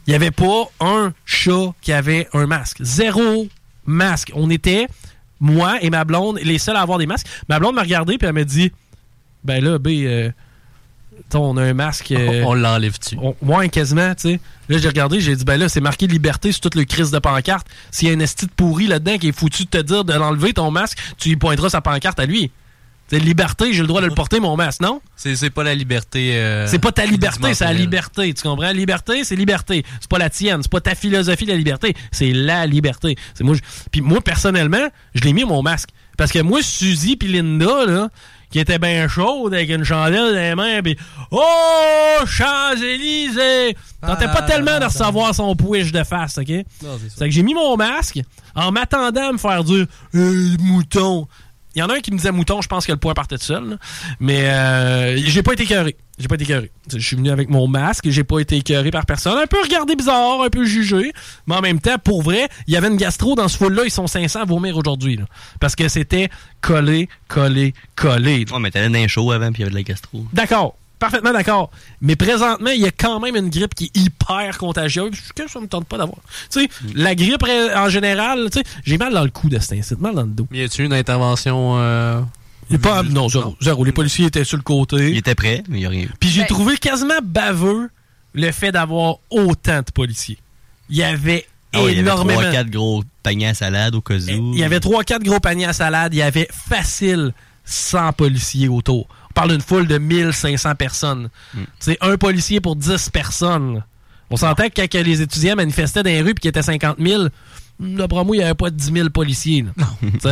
Il 0.06 0.10
n'y 0.10 0.14
avait 0.14 0.30
pas 0.30 0.70
un 0.78 1.12
chat 1.24 1.72
qui 1.80 1.92
avait 1.92 2.28
un 2.34 2.46
masque. 2.46 2.76
Zéro 2.82 3.48
masque. 3.86 4.30
On 4.34 4.50
était, 4.50 4.86
moi 5.40 5.78
et 5.82 5.90
ma 5.90 6.04
blonde, 6.04 6.38
les 6.42 6.58
seuls 6.58 6.76
à 6.76 6.80
avoir 6.80 6.98
des 6.98 7.06
masques. 7.06 7.26
Ma 7.48 7.58
blonde 7.58 7.74
m'a 7.74 7.82
regardé 7.82 8.18
puis 8.18 8.26
elle 8.26 8.34
m'a 8.34 8.44
dit 8.44 8.72
Ben 9.44 9.62
là, 9.62 9.78
B, 9.78 9.88
euh, 9.88 10.30
on 11.34 11.56
a 11.56 11.62
un 11.62 11.74
masque. 11.74 12.12
euh, 12.12 12.42
On 12.44 12.54
l'enlève-tu? 12.54 13.16
on- 13.20 13.34
Ouais, 13.42 13.68
quasiment, 13.68 14.14
tu 14.14 14.22
sais. 14.32 14.40
Là, 14.68 14.78
j'ai 14.78 14.88
regardé, 14.88 15.20
j'ai 15.20 15.34
dit, 15.36 15.44
ben 15.44 15.56
là, 15.58 15.68
c'est 15.68 15.80
marqué 15.80 16.06
liberté 16.06 16.52
sur 16.52 16.60
toute 16.62 16.74
le 16.76 16.84
crise 16.84 17.10
de 17.10 17.18
pancarte. 17.18 17.66
S'il 17.90 18.08
y 18.08 18.10
a 18.10 18.14
un 18.14 18.20
esti 18.20 18.46
de 18.46 18.50
pourri 18.52 18.86
là-dedans 18.86 19.18
qui 19.18 19.28
est 19.28 19.32
foutu 19.36 19.64
de 19.64 19.68
te 19.68 19.78
dire 19.82 20.04
de 20.04 20.12
l'enlever, 20.12 20.52
ton 20.54 20.70
masque, 20.70 20.98
tu 21.18 21.28
lui 21.30 21.36
pointeras 21.36 21.70
sa 21.70 21.80
pancarte 21.80 22.18
à 22.20 22.26
lui. 22.26 22.50
C'est 23.08 23.18
liberté, 23.18 23.72
j'ai 23.72 23.82
le 23.82 23.86
droit 23.86 24.00
de 24.00 24.06
le 24.06 24.14
porter, 24.14 24.40
mon 24.40 24.56
masque, 24.56 24.80
non? 24.80 25.00
C'est 25.14 25.50
pas 25.50 25.62
la 25.62 25.74
liberté. 25.74 26.32
euh, 26.36 26.66
C'est 26.66 26.78
pas 26.78 26.90
ta 26.90 27.04
liberté, 27.04 27.52
c'est 27.54 27.64
la 27.64 27.72
liberté. 27.74 28.32
Tu 28.32 28.42
comprends? 28.42 28.70
Liberté, 28.72 29.24
c'est 29.24 29.36
liberté. 29.36 29.84
C'est 30.00 30.08
pas 30.10 30.18
la 30.18 30.30
tienne. 30.30 30.62
C'est 30.62 30.70
pas 30.72 30.80
ta 30.80 30.94
philosophie 30.94 31.44
de 31.44 31.50
la 31.52 31.58
liberté. 31.58 31.94
C'est 32.12 32.32
la 32.32 32.66
liberté. 32.66 33.16
C'est 33.34 33.44
moi. 33.44 33.56
Puis 33.92 34.00
moi, 34.00 34.20
personnellement, 34.22 34.88
je 35.14 35.20
l'ai 35.22 35.32
mis 35.34 35.44
mon 35.44 35.62
masque. 35.62 35.90
Parce 36.16 36.32
que 36.32 36.38
moi, 36.40 36.62
Suzy 36.62 37.16
puis 37.16 37.28
Linda, 37.28 37.84
là, 37.86 38.08
qui 38.50 38.58
était 38.58 38.78
bien 38.78 39.06
chaude 39.08 39.52
avec 39.52 39.68
une 39.68 39.84
chandelle 39.84 40.32
dans 40.32 40.40
les 40.40 40.54
mains, 40.54 40.80
puis 40.82 40.96
Oh, 41.30 42.20
Champs-Élysées! 42.26 43.76
Tentais 44.00 44.26
pas 44.26 44.34
Ah, 44.38 44.42
tellement 44.42 44.78
de 44.78 44.84
recevoir 44.84 45.34
son 45.34 45.54
pouiche 45.56 45.92
de 45.92 46.04
face, 46.04 46.38
OK? 46.38 46.46
C'est 46.46 47.24
que 47.24 47.30
j'ai 47.30 47.42
mis 47.42 47.54
mon 47.54 47.76
masque 47.76 48.20
en 48.54 48.70
m'attendant 48.72 49.28
à 49.30 49.32
me 49.32 49.38
faire 49.38 49.64
dire 49.64 49.86
Hey, 50.12 50.56
mouton. 50.60 51.26
Il 51.74 51.80
y 51.80 51.82
en 51.82 51.88
a 51.88 51.94
un 51.94 52.00
qui 52.00 52.12
me 52.12 52.16
disait 52.16 52.30
mouton, 52.32 52.60
je 52.60 52.68
pense 52.68 52.86
que 52.86 52.92
le 52.92 52.98
point 52.98 53.14
partait 53.14 53.36
tout 53.38 53.44
seul. 53.44 53.70
là. 53.70 53.76
Mais 54.20 54.48
euh, 54.48 55.16
j'ai 55.16 55.42
pas 55.42 55.52
été 55.52 55.64
écœuré. 55.64 55.96
J'ai 56.18 56.28
pas 56.28 56.36
été 56.36 56.44
écœuré. 56.44 56.70
Je 56.92 56.98
suis 56.98 57.16
venu 57.16 57.30
avec 57.30 57.50
mon 57.50 57.66
masque, 57.66 58.08
j'ai 58.08 58.22
pas 58.22 58.38
été 58.38 58.56
écœuré 58.56 58.90
par 58.92 59.04
personne. 59.04 59.36
Un 59.36 59.46
peu 59.46 59.60
regardé 59.60 59.96
bizarre, 59.96 60.42
un 60.42 60.50
peu 60.50 60.64
jugé. 60.64 61.12
Mais 61.46 61.56
en 61.56 61.60
même 61.60 61.80
temps, 61.80 61.98
pour 61.98 62.22
vrai, 62.22 62.48
il 62.68 62.74
y 62.74 62.76
avait 62.76 62.86
une 62.88 62.96
gastro 62.96 63.34
dans 63.34 63.48
ce 63.48 63.56
foule-là, 63.56 63.82
ils 63.84 63.90
sont 63.90 64.06
500 64.06 64.42
à 64.42 64.44
vomir 64.44 64.76
aujourd'hui. 64.76 65.18
Parce 65.58 65.74
que 65.74 65.88
c'était 65.88 66.28
collé, 66.60 67.08
collé, 67.26 67.74
collé. 67.96 68.44
Ouais, 68.50 68.60
mais 68.60 68.70
t'allais 68.70 68.88
dans 68.88 69.04
un 69.04 69.08
show 69.08 69.32
avant, 69.32 69.50
puis 69.50 69.58
il 69.58 69.60
y 69.60 69.62
avait 69.64 69.70
de 69.72 69.76
la 69.76 69.82
gastro. 69.82 70.24
D'accord. 70.32 70.76
Parfaitement 71.04 71.32
d'accord. 71.34 71.70
Mais 72.00 72.16
présentement, 72.16 72.70
il 72.70 72.80
y 72.80 72.86
a 72.86 72.90
quand 72.90 73.20
même 73.20 73.36
une 73.36 73.50
grippe 73.50 73.74
qui 73.74 73.84
est 73.84 73.96
hyper 73.98 74.56
contagieuse. 74.56 75.10
Que 75.36 75.46
ça 75.50 75.60
me 75.60 75.66
tente 75.66 75.86
pas 75.86 75.98
d'avoir. 75.98 76.16
Tu 76.50 76.62
sais, 76.62 76.68
la 76.94 77.14
grippe 77.14 77.44
en 77.76 77.90
général, 77.90 78.48
tu 78.50 78.60
sais, 78.60 78.64
j'ai 78.84 78.96
mal 78.96 79.12
dans 79.12 79.22
le 79.22 79.28
cou 79.28 79.50
de 79.50 79.58
cet 79.58 79.74
incite, 79.74 80.00
mal 80.00 80.14
dans 80.14 80.22
le 80.22 80.28
dos. 80.28 80.46
Y 80.50 80.62
a-tu 80.62 80.82
une 80.82 80.94
intervention 80.94 81.74
euh, 81.76 82.22
Il 82.70 82.76
est 82.76 82.78
pas, 82.78 83.02
non, 83.02 83.28
zéro, 83.28 83.54
zéro. 83.60 83.84
Les 83.84 83.92
policiers 83.92 84.24
étaient 84.24 84.44
sur 84.44 84.56
le 84.56 84.62
côté. 84.62 85.10
Il 85.10 85.18
était 85.18 85.34
prêt, 85.34 85.62
mais 85.68 85.76
il 85.76 85.80
n'y 85.80 85.86
a 85.86 85.90
rien. 85.90 86.06
Puis 86.18 86.30
j'ai 86.30 86.40
Ben- 86.40 86.46
trouvé 86.46 86.78
quasiment 86.78 87.20
baveux 87.22 87.90
le 88.32 88.50
fait 88.50 88.72
d'avoir 88.72 89.16
autant 89.28 89.80
de 89.80 89.90
policiers. 89.92 90.38
Il 90.88 90.96
y 90.96 91.02
avait 91.02 91.46
Ah 91.74 91.82
ouais, 91.82 91.92
il 91.92 91.96
y 91.96 92.00
avait 92.00 92.08
énormément. 92.08 92.40
3-4 92.40 92.70
gros 92.70 93.04
paniers 93.22 93.48
à 93.48 93.54
salade 93.54 93.94
au 93.94 94.00
cas 94.00 94.14
où. 94.14 94.52
Il 94.54 94.58
y 94.58 94.64
avait 94.64 94.78
3-4 94.80 95.22
gros 95.22 95.38
paniers 95.38 95.66
à 95.66 95.74
salade. 95.74 96.14
Il 96.14 96.18
y 96.18 96.22
avait 96.22 96.48
facile 96.50 97.34
100 97.66 98.14
policiers 98.14 98.68
autour. 98.68 99.06
Parle 99.34 99.50
d'une 99.50 99.60
foule 99.60 99.86
de 99.86 99.98
1500 99.98 100.74
personnes. 100.76 101.28
C'est 101.78 101.98
un 102.00 102.16
policier 102.16 102.60
pour 102.60 102.76
10 102.76 103.10
personnes. 103.10 103.82
On 104.30 104.36
sentait 104.36 104.70
que 104.70 104.80
quand 104.80 105.04
les 105.04 105.22
étudiants 105.22 105.56
manifestaient 105.56 106.02
dans 106.02 106.10
les 106.10 106.22
rues 106.22 106.30
et 106.30 106.34
qu'il 106.34 106.46
y 106.46 106.48
était 106.48 106.62
50 106.62 106.96
000, 106.98 107.24
d'après 107.78 108.24
moi, 108.24 108.36
il 108.36 108.38
n'y 108.38 108.44
avait 108.44 108.54
pas 108.54 108.70
10 108.70 108.92
000 108.92 109.10
policiers. 109.10 109.64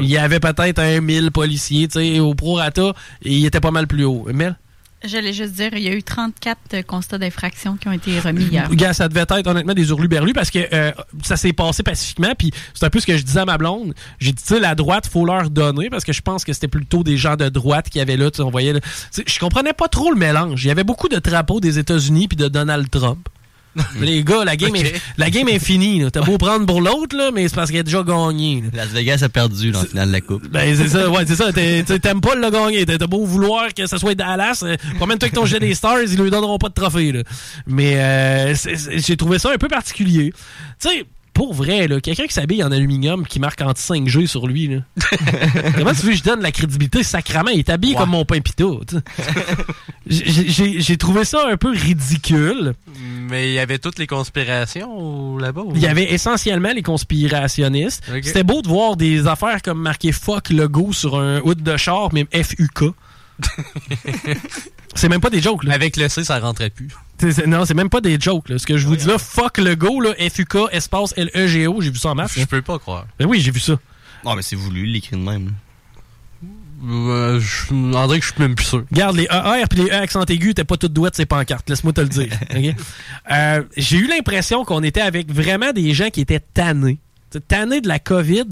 il 0.00 0.06
y 0.06 0.18
avait 0.18 0.40
peut-être 0.40 0.78
un 0.80 1.00
1000 1.00 1.30
policiers. 1.30 2.20
Au 2.20 2.34
prorata, 2.34 2.92
il 3.22 3.44
était 3.46 3.60
pas 3.60 3.70
mal 3.70 3.86
plus 3.86 4.04
haut. 4.04 4.26
Mel? 4.32 4.56
J'allais 5.04 5.32
juste 5.32 5.52
dire, 5.52 5.70
il 5.74 5.82
y 5.82 5.88
a 5.88 5.92
eu 5.92 6.02
34 6.02 6.82
constats 6.82 7.18
d'infraction 7.18 7.76
qui 7.76 7.86
ont 7.86 7.92
été 7.92 8.18
remis 8.18 8.44
hier. 8.44 8.68
Gars, 8.70 8.92
ça 8.92 9.08
devait 9.08 9.20
être 9.20 9.46
honnêtement 9.46 9.74
des 9.74 9.90
hurluberlus 9.90 10.32
parce 10.32 10.50
que 10.50 10.58
euh, 10.72 10.90
ça 11.22 11.36
s'est 11.36 11.52
passé 11.52 11.84
pacifiquement. 11.84 12.34
Puis 12.36 12.50
c'est 12.74 12.84
un 12.84 12.90
peu 12.90 12.98
ce 12.98 13.06
que 13.06 13.16
je 13.16 13.22
disais 13.22 13.40
à 13.40 13.44
ma 13.44 13.58
blonde. 13.58 13.94
J'ai 14.18 14.32
dit, 14.32 14.42
la 14.60 14.74
droite, 14.74 15.06
faut 15.06 15.24
leur 15.24 15.50
donner 15.50 15.88
parce 15.88 16.04
que 16.04 16.12
je 16.12 16.20
pense 16.20 16.44
que 16.44 16.52
c'était 16.52 16.68
plutôt 16.68 17.04
des 17.04 17.16
gens 17.16 17.36
de 17.36 17.48
droite 17.48 17.88
qui 17.90 18.00
avaient 18.00 18.16
là. 18.16 18.30
On 18.40 18.50
voyait. 18.50 18.74
Je 19.12 19.38
comprenais 19.38 19.72
pas 19.72 19.88
trop 19.88 20.10
le 20.10 20.18
mélange. 20.18 20.64
Il 20.64 20.68
y 20.68 20.70
avait 20.70 20.84
beaucoup 20.84 21.08
de 21.08 21.18
drapeaux 21.18 21.60
des 21.60 21.78
États-Unis 21.78 22.26
puis 22.26 22.36
de 22.36 22.48
Donald 22.48 22.90
Trump. 22.90 23.28
Les 24.00 24.24
gars, 24.24 24.44
la 24.44 24.56
game, 24.56 24.74
est, 24.76 25.00
la 25.18 25.30
game 25.30 25.48
est 25.48 25.58
finie. 25.58 26.00
là. 26.00 26.10
T'as 26.10 26.22
beau 26.22 26.36
prendre 26.38 26.66
pour 26.66 26.80
l'autre, 26.80 27.16
là, 27.16 27.30
mais 27.32 27.46
c'est 27.48 27.54
parce 27.54 27.70
qu'il 27.70 27.78
a 27.78 27.82
déjà 27.82 28.02
gagné. 28.02 28.62
là. 28.62 28.68
Las 28.84 28.88
Vegas 28.88 29.20
a 29.22 29.28
perdu 29.28 29.70
dans 29.70 29.82
le 29.82 29.86
final 29.88 30.08
de 30.08 30.12
la 30.12 30.20
coupe. 30.20 30.48
Ben, 30.48 30.74
c'est 30.76 30.88
ça, 30.88 31.08
ouais, 31.10 31.24
c'est 31.26 31.36
ça. 31.36 31.52
T'aimes 31.52 32.20
pas 32.20 32.34
le 32.34 32.50
gagner. 32.50 32.84
T'as 32.86 33.06
beau 33.06 33.24
vouloir 33.24 33.72
que 33.74 33.86
ce 33.86 33.98
soit 33.98 34.14
Dallas. 34.14 34.60
euh, 34.64 34.76
Promène-toi 34.96 35.26
avec 35.26 35.34
ton 35.34 35.44
jet 35.46 35.60
des 35.60 35.74
Stars, 35.74 36.00
ils 36.02 36.18
lui 36.20 36.30
donneront 36.30 36.58
pas 36.58 36.68
de 36.68 36.74
trophée, 36.74 37.12
là. 37.12 37.22
Mais, 37.66 37.94
euh, 37.98 38.54
j'ai 38.96 39.16
trouvé 39.16 39.38
ça 39.38 39.52
un 39.52 39.58
peu 39.58 39.68
particulier. 39.68 40.32
Tu 40.80 40.88
sais, 40.88 41.04
pour 41.38 41.54
vrai, 41.54 41.86
là, 41.86 42.00
quelqu'un 42.00 42.26
qui 42.26 42.32
s'habille 42.32 42.64
en 42.64 42.72
aluminium 42.72 43.24
qui 43.24 43.38
marque 43.38 43.60
anti 43.60 43.80
5G 43.80 44.26
sur 44.26 44.48
lui, 44.48 44.66
là. 44.66 44.78
Comment 45.76 45.92
tu 45.92 46.06
veux 46.06 46.10
que 46.10 46.18
je 46.18 46.24
donne 46.24 46.40
la 46.40 46.50
crédibilité? 46.50 47.04
Sacrament? 47.04 47.50
Il 47.52 47.60
est 47.60 47.70
habillé 47.70 47.94
comme 47.94 48.10
mon 48.10 48.24
pain 48.24 48.40
sais. 48.40 48.96
J'ai- 50.08 50.96
trouvé 50.96 51.24
ça 51.24 51.46
un 51.48 51.56
peu 51.56 51.70
ridicule. 51.70 52.74
Mais 53.30 53.50
il 53.50 53.54
y 53.54 53.60
avait 53.60 53.78
toutes 53.78 54.00
les 54.00 54.08
conspirations 54.08 55.38
là-bas? 55.38 55.62
Il 55.76 55.80
y 55.80 55.86
avait 55.86 56.12
essentiellement 56.12 56.72
les 56.74 56.82
conspirationnistes. 56.82 58.02
C'était 58.20 58.42
beau 58.42 58.60
de 58.60 58.66
voir 58.66 58.96
des 58.96 59.28
affaires 59.28 59.62
comme 59.62 59.80
marqué 59.80 60.10
fuck 60.10 60.50
logo 60.50 60.92
sur 60.92 61.20
un 61.20 61.40
hood 61.42 61.62
de 61.62 61.76
char, 61.76 62.12
même 62.12 62.26
FUK. 62.32 62.94
c'est 64.96 65.08
même 65.08 65.20
pas 65.20 65.30
des 65.30 65.40
jokes, 65.40 65.62
là. 65.62 65.74
Avec 65.74 65.96
le 65.96 66.08
C, 66.08 66.24
ça 66.24 66.40
rentrait 66.40 66.70
plus. 66.70 66.88
Non, 67.46 67.64
c'est 67.64 67.74
même 67.74 67.90
pas 67.90 68.00
des 68.00 68.18
jokes, 68.20 68.48
là. 68.48 68.58
Ce 68.58 68.66
que 68.66 68.76
je 68.76 68.86
vous 68.86 68.96
dis 68.96 69.06
là, 69.06 69.18
fuck 69.18 69.58
logo, 69.58 70.00
là, 70.00 70.14
FUK, 70.18 70.56
espace 70.72 71.14
L-E-G-O, 71.16 71.80
j'ai 71.80 71.90
vu 71.90 71.98
ça 71.98 72.10
en 72.10 72.14
masse. 72.14 72.32
Je 72.36 72.44
peux 72.44 72.62
pas 72.62 72.78
croire. 72.78 73.06
Ben 73.18 73.26
oui, 73.26 73.40
j'ai 73.40 73.50
vu 73.50 73.60
ça. 73.60 73.78
Non, 74.24 74.34
mais 74.34 74.42
c'est 74.42 74.56
voulu, 74.56 74.86
il 74.86 74.92
l'écrit 74.92 75.16
de 75.16 75.22
même. 75.22 75.52
Euh, 76.88 77.40
je- 77.40 77.74
André, 77.96 78.20
que 78.20 78.26
je 78.26 78.32
suis 78.32 78.40
même 78.40 78.54
plus 78.54 78.64
sûr. 78.66 78.84
Regarde, 78.90 79.16
les 79.16 79.24
ER 79.24 79.64
puis 79.68 79.80
les 79.82 79.88
E 79.90 79.94
accent 79.94 80.24
aigu 80.26 80.54
t'es 80.54 80.62
pas 80.62 80.76
toutes 80.76 80.92
douées 80.92 81.10
de 81.10 81.16
ces 81.16 81.26
pancartes. 81.26 81.68
Laisse-moi 81.68 81.92
te 81.92 82.00
le 82.00 82.08
dire. 82.08 82.28
Euh, 83.32 83.62
J'ai 83.76 83.96
eu 83.98 84.06
l'impression 84.06 84.64
qu'on 84.64 84.82
était 84.82 85.00
avec 85.00 85.30
vraiment 85.30 85.72
des 85.72 85.92
gens 85.92 86.08
qui 86.10 86.20
étaient 86.20 86.40
tannés. 86.40 86.98
T'sais, 87.30 87.40
Tannés 87.40 87.80
de 87.80 87.88
la 87.88 87.98
COVID 87.98 88.44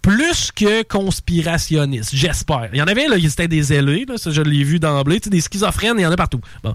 plus 0.00 0.50
que 0.50 0.82
conspirationnistes, 0.82 2.10
j'espère. 2.12 2.70
Il 2.72 2.78
y 2.78 2.82
en 2.82 2.86
avait, 2.88 3.06
là, 3.06 3.16
c'était 3.28 3.46
des 3.46 3.72
ailés, 3.72 4.04
là, 4.08 4.18
ça 4.18 4.32
je 4.32 4.42
l'ai 4.42 4.64
vu 4.64 4.80
d'emblée. 4.80 5.20
Des 5.20 5.40
schizophrènes, 5.40 5.94
il 5.98 6.02
y 6.02 6.06
en 6.06 6.10
a 6.10 6.16
partout. 6.16 6.40
Bon. 6.64 6.74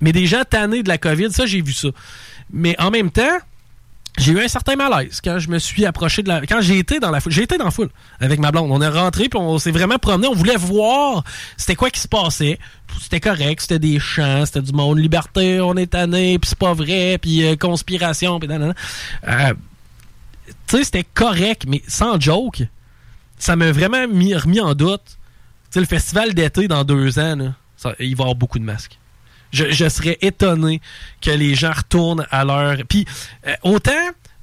Mais 0.00 0.12
des 0.12 0.26
gens 0.26 0.42
tannés 0.48 0.82
de 0.82 0.88
la 0.88 0.98
COVID, 0.98 1.32
ça, 1.32 1.46
j'ai 1.46 1.62
vu 1.62 1.72
ça. 1.72 1.88
Mais 2.50 2.78
en 2.80 2.90
même 2.90 3.10
temps, 3.10 3.38
j'ai 4.18 4.32
eu 4.32 4.40
un 4.40 4.48
certain 4.48 4.76
malaise 4.76 5.20
quand 5.22 5.38
je 5.38 5.50
me 5.50 5.58
suis 5.58 5.84
approché 5.84 6.22
de 6.22 6.28
la. 6.28 6.40
Quand 6.42 6.60
j'ai 6.60 6.78
été 6.78 7.00
dans 7.00 7.10
la 7.10 7.20
foule. 7.20 7.32
J'ai 7.32 7.42
été 7.42 7.58
dans 7.58 7.66
la 7.66 7.70
foule 7.70 7.90
avec 8.18 8.40
ma 8.40 8.50
blonde. 8.50 8.70
On 8.70 8.80
est 8.80 8.88
rentré 8.88 9.28
puis 9.28 9.38
on 9.38 9.58
s'est 9.58 9.70
vraiment 9.70 9.98
promené. 9.98 10.26
On 10.26 10.34
voulait 10.34 10.56
voir 10.56 11.22
c'était 11.56 11.74
quoi 11.74 11.90
qui 11.90 12.00
se 12.00 12.08
passait. 12.08 12.58
C'était 13.00 13.20
correct, 13.20 13.60
c'était 13.60 13.78
des 13.78 13.98
chants, 13.98 14.46
c'était 14.46 14.62
du 14.62 14.72
monde 14.72 14.98
liberté, 14.98 15.60
on 15.60 15.76
est 15.76 15.88
tanné, 15.88 16.38
puis 16.38 16.48
c'est 16.48 16.58
pas 16.58 16.72
vrai, 16.72 17.18
puis 17.20 17.44
euh, 17.44 17.54
conspiration, 17.56 18.38
puis 18.38 18.48
nanana. 18.48 18.72
Euh, 19.28 19.52
tu 20.66 20.78
sais, 20.78 20.84
c'était 20.84 21.04
correct, 21.04 21.64
mais 21.68 21.82
sans 21.86 22.18
joke, 22.18 22.62
ça 23.38 23.54
m'a 23.54 23.70
vraiment 23.70 24.08
mis, 24.08 24.34
remis 24.34 24.60
en 24.60 24.74
doute. 24.74 25.02
Tu 25.04 25.16
sais, 25.72 25.80
le 25.80 25.86
festival 25.86 26.32
d'été 26.32 26.68
dans 26.68 26.84
deux 26.84 27.18
ans, 27.18 27.36
il 27.38 27.52
va 27.84 27.94
y 28.00 28.12
avoir 28.12 28.34
beaucoup 28.34 28.58
de 28.58 28.64
masques. 28.64 28.98
Je, 29.52 29.88
serais 29.88 30.18
étonné 30.20 30.80
que 31.20 31.30
les 31.30 31.54
gens 31.54 31.72
retournent 31.72 32.26
à 32.30 32.44
leur. 32.44 32.76
Puis, 32.88 33.04
euh, 33.46 33.54
autant. 33.62 33.92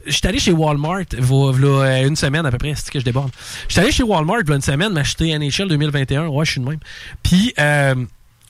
J'étais 0.06 0.28
allé 0.28 0.39
chez 0.39 0.51
Walmart 0.51 1.06
euh, 1.14 2.08
une 2.08 2.18
semaine 2.18 2.45
à 2.45 2.51
peu 2.51 2.58
près, 2.58 2.74
c'est 2.76 2.91
que 2.91 2.99
je 2.99 3.06
déborde. 3.06 3.32
J'étais 3.70 3.80
allé 3.80 3.91
chez 3.93 4.04
Walmart 4.04 4.43
v'là 4.43 4.58
une 4.58 4.62
semaine 4.62 4.91
m'acheter 4.91 5.38
NHL 5.38 5.70
2021. 5.70 6.28
Ouais, 6.28 6.43
je 6.43 6.51
suis 6.51 6.60
de 6.60 6.68
même. 6.68 6.80
Puis, 7.24 7.54
euh, 7.58 7.95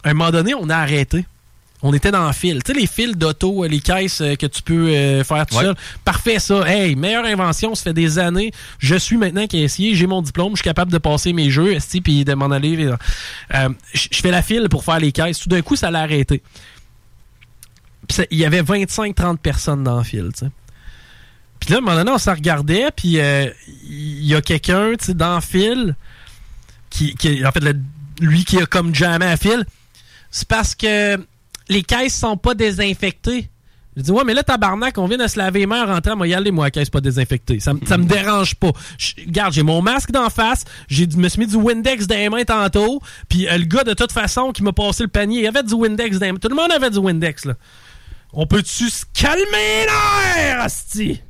à 0.04 0.10
un 0.10 0.14
moment 0.16 0.32
donné, 0.32 0.56
on 0.56 0.68
a 0.70 0.78
arrêté. 0.78 1.26
On 1.86 1.94
était 1.94 2.12
dans 2.12 2.26
le 2.26 2.32
fil. 2.34 2.64
Tu 2.64 2.72
sais, 2.74 2.80
les 2.80 2.88
fils 2.88 3.18
d'auto, 3.18 3.64
euh, 3.64 3.68
les 3.68 3.82
caisses 3.82 4.22
euh, 4.22 4.36
que 4.36 4.46
tu 4.46 4.62
peux 4.62 4.88
euh, 4.88 5.24
faire 5.26 5.46
tout 5.46 5.56
Ouais. 5.58 5.64
seul. 5.66 5.76
Parfait, 6.06 6.40
ça. 6.40 6.62
Hey, 6.66 6.96
meilleure 6.96 7.26
invention, 7.26 7.76
ça 7.76 7.84
fait 7.84 7.94
des 7.94 8.20
années. 8.20 8.52
Je 8.80 8.96
suis 8.96 9.18
maintenant 9.18 9.46
caissier, 9.48 9.94
j'ai 9.94 10.08
mon 10.08 10.22
diplôme, 10.22 10.52
je 10.54 10.58
suis 10.62 10.64
capable 10.64 10.92
de 10.94 10.98
passer 10.98 11.34
mes 11.34 11.50
jeux, 11.50 11.74
esti, 11.74 12.00
puis 12.00 12.24
de 12.24 12.34
m'en 12.36 12.52
aller. 12.52 12.90
Euh, 13.54 13.70
je 13.94 14.08
fais 14.22 14.32
la 14.32 14.42
file 14.42 14.70
pour 14.70 14.86
faire 14.86 15.00
les 15.00 15.12
caisses. 15.12 15.40
Tout 15.40 15.50
d'un 15.50 15.62
coup, 15.62 15.76
ça 15.76 15.92
l'a 15.92 16.00
arrêté. 16.00 16.42
Il 18.32 18.38
y 18.38 18.46
avait 18.46 18.62
25-30 18.62 19.38
personnes 19.38 19.84
dans 19.84 19.98
le 19.98 20.04
fil, 20.04 20.30
tu 20.34 20.46
sais. 20.46 20.52
Puis 21.60 21.70
là, 21.72 21.78
à 21.78 21.80
un 21.80 21.82
moment 21.82 21.96
donné, 21.96 22.12
on 22.12 22.18
se 22.18 22.30
regardait, 22.30 22.90
puis 22.96 23.20
euh, 23.20 23.50
il 23.90 24.26
y 24.26 24.36
a 24.36 24.42
quelqu'un, 24.42 24.92
tu 25.00 25.06
sais, 25.06 25.14
dans 25.14 25.36
le 25.36 25.42
fil, 25.42 25.96
qui, 26.90 27.16
qui- 27.16 27.46
en 27.46 27.52
fait, 27.52 27.62
le- 27.62 27.80
lui 28.20 28.44
qui 28.44 28.58
a 28.62 28.66
comme 28.66 28.94
jamais 28.94 29.26
à 29.26 29.38
fil, 29.38 29.66
c'est 30.30 30.48
parce 30.48 30.76
que 30.76 31.18
les 31.70 31.84
caisses 31.84 32.16
sont 32.18 32.38
pas 32.38 32.54
désinfectées. 32.56 33.50
Je 33.96 34.02
dis, 34.02 34.12
ouais, 34.12 34.24
mais 34.26 34.34
là, 34.34 34.42
tabarnak, 34.42 34.98
on 34.98 35.06
vient 35.06 35.20
de 35.20 35.28
se 35.28 35.38
laver 35.38 35.60
les 35.60 35.66
mains 35.68 35.84
en 35.88 35.94
rentrant, 35.94 36.16
moi, 36.16 36.28
y 36.28 36.34
aller, 36.34 36.50
moi, 36.50 36.66
la 36.66 36.72
caisse 36.72 36.90
pas 36.90 37.00
désinfectée. 37.00 37.60
Ça, 37.60 37.74
me 37.74 38.06
dérange 38.06 38.56
pas. 38.56 38.72
Je- 38.98 39.14
regarde, 39.28 39.54
j'ai 39.54 39.62
mon 39.62 39.84
masque 39.84 40.10
d'en 40.10 40.32
face, 40.32 40.66
j'ai 40.88 41.06
me 41.06 41.30
suis 41.30 41.40
mis 41.42 41.46
du 41.46 41.58
Windex 41.58 42.08
dans 42.08 42.16
les 42.16 42.28
mains 42.30 42.44
tantôt, 42.44 43.02
puis 43.30 43.48
euh, 43.48 43.56
le 43.58 43.66
gars, 43.66 43.84
de 43.84 43.94
toute 43.94 44.12
façon, 44.12 44.52
qui 44.52 44.64
m'a 44.64 44.74
passé 44.74 45.04
le 45.04 45.10
panier, 45.10 45.42
il 45.42 45.48
avait 45.48 45.62
du 45.62 45.76
Windex 45.76 46.18
dans 46.18 46.26
les 46.26 46.32
mains. 46.32 46.40
Tout 46.40 46.50
le 46.50 46.56
monde 46.56 46.72
avait 46.72 46.90
du 46.90 46.98
Windex, 46.98 47.46
là. 47.46 47.54
On 48.34 48.48
peut-tu 48.48 48.90
se 48.90 49.06
calmer 49.14 49.86
l'air, 49.86 50.62
asti? 50.62 51.22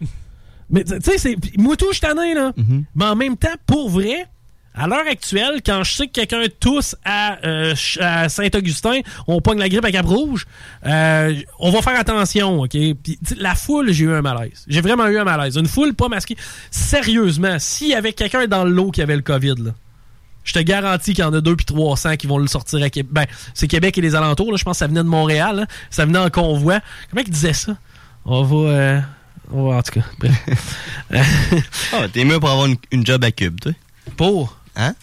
Mais 0.70 0.82
tu 0.82 0.94
sais, 1.00 1.18
c'est. 1.18 1.36
Moi, 1.56 1.76
tout, 1.76 1.92
je 1.92 2.00
là. 2.34 2.52
Mais 2.96 3.04
en 3.04 3.14
même 3.14 3.36
temps, 3.36 3.54
pour 3.64 3.88
vrai, 3.90 4.26
à 4.78 4.86
l'heure 4.86 5.06
actuelle, 5.10 5.60
quand 5.64 5.82
je 5.84 5.92
sais 5.92 6.06
que 6.06 6.12
quelqu'un 6.12 6.44
tousse 6.60 6.94
à, 7.04 7.38
euh, 7.44 7.74
à 8.00 8.28
Saint-Augustin, 8.28 9.00
on 9.26 9.40
pogne 9.40 9.58
la 9.58 9.68
grippe 9.68 9.84
à 9.84 9.90
Cap-Rouge, 9.92 10.46
euh, 10.86 11.34
on 11.58 11.70
va 11.70 11.82
faire 11.82 11.98
attention, 11.98 12.60
OK? 12.60 12.70
Puis, 12.70 12.94
tu 13.02 13.16
sais, 13.24 13.34
la 13.36 13.54
foule, 13.54 13.92
j'ai 13.92 14.04
eu 14.04 14.12
un 14.12 14.22
malaise. 14.22 14.64
J'ai 14.68 14.80
vraiment 14.80 15.06
eu 15.08 15.18
un 15.18 15.24
malaise. 15.24 15.56
Une 15.56 15.66
foule 15.66 15.94
pas 15.94 16.08
masquée. 16.08 16.36
Sérieusement, 16.70 17.58
s'il 17.58 17.88
y 17.88 17.94
avait 17.94 18.12
quelqu'un 18.12 18.46
dans 18.46 18.64
l'eau 18.64 18.90
qui 18.90 19.02
avait 19.02 19.16
le 19.16 19.22
COVID, 19.22 19.54
là, 19.58 19.70
je 20.44 20.52
te 20.54 20.60
garantis 20.60 21.12
qu'il 21.12 21.22
y 21.24 21.26
en 21.26 21.34
a 21.34 21.40
deux 21.42 21.56
puis 21.56 21.66
300 21.66 22.16
qui 22.16 22.26
vont 22.26 22.38
le 22.38 22.46
sortir 22.46 22.82
à 22.82 22.88
Québec. 22.88 23.12
Ben, 23.12 23.26
c'est 23.52 23.68
Québec 23.68 23.98
et 23.98 24.00
les 24.00 24.14
alentours. 24.14 24.50
Là. 24.50 24.56
Je 24.56 24.64
pense 24.64 24.76
que 24.76 24.78
ça 24.78 24.86
venait 24.86 25.02
de 25.02 25.08
Montréal. 25.08 25.56
là. 25.56 25.66
Ça 25.90 26.06
venait 26.06 26.18
en 26.18 26.30
convoi. 26.30 26.80
Comment 27.10 27.22
il 27.26 27.30
disait 27.30 27.52
ça? 27.52 27.76
On 28.24 28.42
va... 28.44 28.56
euh, 28.70 29.00
on 29.52 29.68
va 29.68 29.76
en 29.76 29.82
tout 29.82 30.00
cas. 30.00 30.06
bref. 30.18 30.76
Ah, 31.92 32.06
t'es 32.12 32.24
mieux 32.24 32.40
pour 32.40 32.48
avoir 32.50 32.66
une, 32.66 32.76
une 32.92 33.04
job 33.04 33.22
à 33.24 33.30
cube, 33.30 33.60
toi. 33.60 33.72
Pour? 34.16 34.56
Hein? 34.76 34.94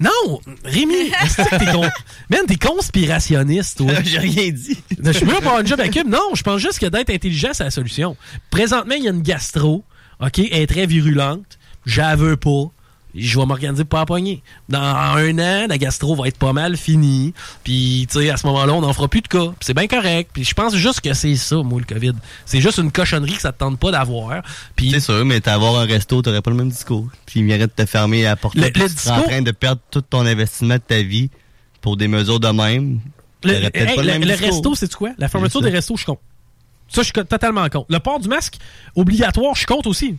Non! 0.00 0.40
Rémi! 0.64 0.94
est-ce 1.24 1.36
que 1.36 1.58
t'es 1.58 1.72
con... 1.72 1.82
Man, 2.30 2.40
t'es 2.46 2.56
conspirationniste, 2.56 3.78
toi. 3.78 3.92
J'ai 4.04 4.18
rien 4.18 4.50
dit. 4.50 4.78
Je 5.02 5.12
suis 5.12 5.26
mieux 5.26 5.34
pour 5.34 5.48
avoir 5.48 5.60
une 5.60 5.66
job 5.66 5.80
à 5.80 5.88
cube. 5.88 6.08
Non, 6.08 6.34
je 6.34 6.42
pense 6.42 6.60
juste 6.60 6.78
que 6.78 6.86
d'être 6.86 7.10
intelligent, 7.10 7.50
c'est 7.52 7.64
la 7.64 7.70
solution. 7.70 8.16
Présentement, 8.50 8.94
il 8.96 9.04
y 9.04 9.08
a 9.08 9.12
une 9.12 9.22
gastro. 9.22 9.84
OK? 10.20 10.38
Elle 10.38 10.62
est 10.62 10.66
très 10.66 10.86
virulente. 10.86 11.58
Veux 11.86 12.36
pas. 12.36 12.70
Je 13.14 13.38
vais 13.38 13.44
m'organiser 13.46 13.84
pour 13.84 13.98
pas 14.00 14.06
pogner. 14.06 14.42
Dans 14.68 14.80
un 14.80 15.38
an, 15.38 15.66
la 15.68 15.76
gastro 15.78 16.14
va 16.14 16.28
être 16.28 16.38
pas 16.38 16.52
mal 16.52 16.76
finie. 16.76 17.34
Puis, 17.62 18.06
tu 18.10 18.18
sais, 18.20 18.30
à 18.30 18.36
ce 18.38 18.46
moment-là, 18.46 18.72
on 18.72 18.80
n'en 18.80 18.92
fera 18.92 19.08
plus 19.08 19.20
de 19.20 19.28
cas. 19.28 19.52
C'est 19.60 19.74
bien 19.74 19.86
correct. 19.86 20.30
Puis 20.32 20.44
je 20.44 20.54
pense 20.54 20.74
juste 20.74 21.00
que 21.02 21.12
c'est 21.12 21.36
ça, 21.36 21.56
moi, 21.56 21.78
le 21.80 21.84
COVID. 21.94 22.12
C'est 22.46 22.60
juste 22.60 22.78
une 22.78 22.90
cochonnerie 22.90 23.34
que 23.34 23.42
ça 23.42 23.52
te 23.52 23.58
tente 23.58 23.78
pas 23.78 23.90
d'avoir. 23.90 24.42
Puis 24.76 24.90
C'est 24.92 25.00
sûr, 25.00 25.24
mais 25.26 25.40
t'avoir 25.40 25.76
un 25.76 25.84
resto, 25.84 26.22
t'aurais 26.22 26.40
pas 26.42 26.50
le 26.50 26.56
même 26.56 26.70
discours. 26.70 27.06
Puis 27.26 27.40
il 27.40 27.44
mérite 27.46 27.72
de 27.76 27.84
te 27.84 27.86
fermer 27.86 28.24
à 28.26 28.30
la 28.30 28.36
porte. 28.36 28.54
Le- 28.54 28.62
le 28.62 29.10
en 29.10 29.22
train 29.22 29.42
de 29.42 29.50
perdre 29.50 29.80
tout 29.90 30.00
ton 30.02 30.24
investissement 30.24 30.74
de 30.76 30.80
ta 30.80 31.02
vie 31.02 31.28
pour 31.80 31.96
des 31.98 32.08
mesures 32.08 32.40
de 32.40 32.48
même. 32.48 33.00
Le, 33.44 33.54
hey, 33.54 33.96
pas 33.96 34.02
le 34.02 34.06
même 34.12 34.22
le 34.24 34.34
resto, 34.34 34.74
c'est 34.74 34.94
quoi? 34.94 35.10
La 35.18 35.28
fermeture 35.28 35.60
des 35.60 35.70
restos, 35.70 35.96
je 35.96 36.04
compte. 36.06 36.20
Ça, 36.88 37.00
je 37.02 37.06
suis 37.06 37.12
totalement 37.12 37.68
contre. 37.68 37.86
Le 37.88 37.98
port 37.98 38.20
du 38.20 38.28
masque, 38.28 38.56
obligatoire, 38.94 39.54
je 39.54 39.66
compte 39.66 39.86
aussi. 39.86 40.16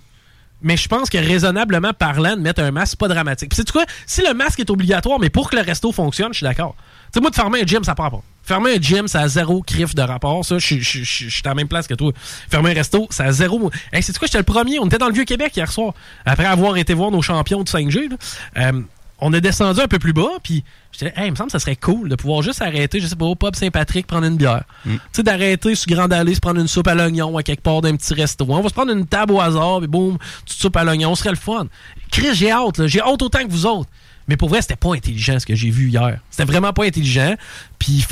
Mais 0.63 0.77
je 0.77 0.87
pense 0.87 1.09
que 1.09 1.17
raisonnablement 1.17 1.93
parlant, 1.93 2.35
de 2.35 2.41
mettre 2.41 2.61
un 2.61 2.71
masque, 2.71 2.91
c'est 2.91 2.99
pas 2.99 3.07
dramatique. 3.09 3.49
Puis, 3.49 3.57
sais 3.57 3.71
quoi? 3.71 3.85
Si 4.07 4.21
le 4.21 4.33
masque 4.33 4.59
est 4.59 4.69
obligatoire, 4.69 5.19
mais 5.19 5.29
pour 5.29 5.49
que 5.49 5.55
le 5.55 5.61
resto 5.61 5.91
fonctionne, 5.91 6.29
je 6.31 6.37
suis 6.37 6.45
d'accord. 6.45 6.75
Tu 6.77 7.09
sais, 7.15 7.21
moi, 7.21 7.29
de 7.29 7.35
fermer 7.35 7.61
un 7.61 7.65
gym, 7.65 7.83
ça 7.83 7.93
prend 7.95 8.09
pas. 8.09 8.21
Fermer 8.43 8.75
un 8.75 8.81
gym, 8.81 9.07
ça 9.07 9.21
a 9.21 9.27
zéro 9.27 9.61
crif 9.61 9.93
de 9.93 10.01
rapport. 10.01 10.43
Ça, 10.43 10.57
je 10.59 10.75
suis 10.75 11.41
à 11.45 11.49
la 11.49 11.55
même 11.55 11.67
place 11.67 11.87
que 11.87 11.93
toi. 11.93 12.11
Fermer 12.49 12.71
un 12.71 12.73
resto, 12.73 13.07
ça 13.09 13.25
a 13.25 13.31
zéro. 13.31 13.71
Hey, 13.91 14.01
c'est 14.01 14.17
quoi? 14.17 14.25
J'étais 14.25 14.39
le 14.39 14.43
premier. 14.43 14.79
On 14.79 14.85
était 14.85 14.97
dans 14.97 15.07
le 15.07 15.13
Vieux-Québec 15.13 15.55
hier 15.55 15.71
soir. 15.71 15.93
Après 16.25 16.45
avoir 16.45 16.77
été 16.77 16.93
voir 16.93 17.11
nos 17.11 17.21
champions 17.21 17.63
de 17.63 17.69
5G, 17.69 18.09
là. 18.09 18.15
Euh, 18.57 18.81
on 19.19 19.31
est 19.33 19.41
descendu 19.41 19.79
un 19.79 19.87
peu 19.87 19.99
plus 19.99 20.13
bas, 20.13 20.29
puis 20.41 20.63
j'étais, 20.91 21.13
hey, 21.15 21.27
il 21.27 21.31
me 21.31 21.35
semble 21.35 21.47
que 21.47 21.53
ça 21.53 21.59
serait 21.59 21.75
cool 21.75 22.09
de 22.09 22.15
pouvoir 22.15 22.41
juste 22.41 22.61
arrêter, 22.61 22.99
je 22.99 23.07
sais 23.07 23.15
pas, 23.15 23.25
au 23.25 23.35
pub 23.35 23.55
Saint-Patrick, 23.55 24.05
prendre 24.05 24.25
une 24.25 24.37
bière. 24.37 24.63
Tu 24.83 24.99
sais, 25.13 25.23
d'arrêter 25.23 25.75
sur 25.75 25.87
Grande 25.87 26.11
Allée, 26.11 26.35
se 26.35 26.39
prendre 26.39 26.59
une 26.59 26.67
soupe 26.67 26.87
à 26.87 26.95
l'oignon 26.95 27.37
à 27.37 27.43
quelque 27.43 27.61
part 27.61 27.81
d'un 27.81 27.95
petit 27.95 28.13
resto. 28.13 28.45
On 28.49 28.61
va 28.61 28.69
se 28.69 28.73
prendre 28.73 28.91
une 28.91 29.05
table 29.05 29.33
au 29.33 29.39
hasard, 29.39 29.79
puis 29.79 29.87
boum, 29.87 30.17
petite 30.45 30.59
soupe 30.59 30.75
à 30.75 30.83
l'oignon, 30.83 31.15
ce 31.15 31.23
serait 31.23 31.31
le 31.31 31.37
fun. 31.37 31.67
Chris, 32.11 32.33
j'ai 32.33 32.51
hâte, 32.51 32.77
là. 32.77 32.87
j'ai 32.87 33.01
hâte 33.01 33.21
autant 33.21 33.43
que 33.43 33.51
vous 33.51 33.65
autres. 33.65 33.89
Mais 34.27 34.37
pour 34.37 34.49
vrai, 34.49 34.61
c'était 34.61 34.75
pas 34.75 34.93
intelligent 34.93 35.39
ce 35.39 35.45
que 35.45 35.55
j'ai 35.55 35.69
vu 35.69 35.89
hier. 35.89 36.19
C'était 36.29 36.45
vraiment 36.45 36.71
pas 36.71 36.85
intelligent. 36.85 37.35
Puis 37.77 38.05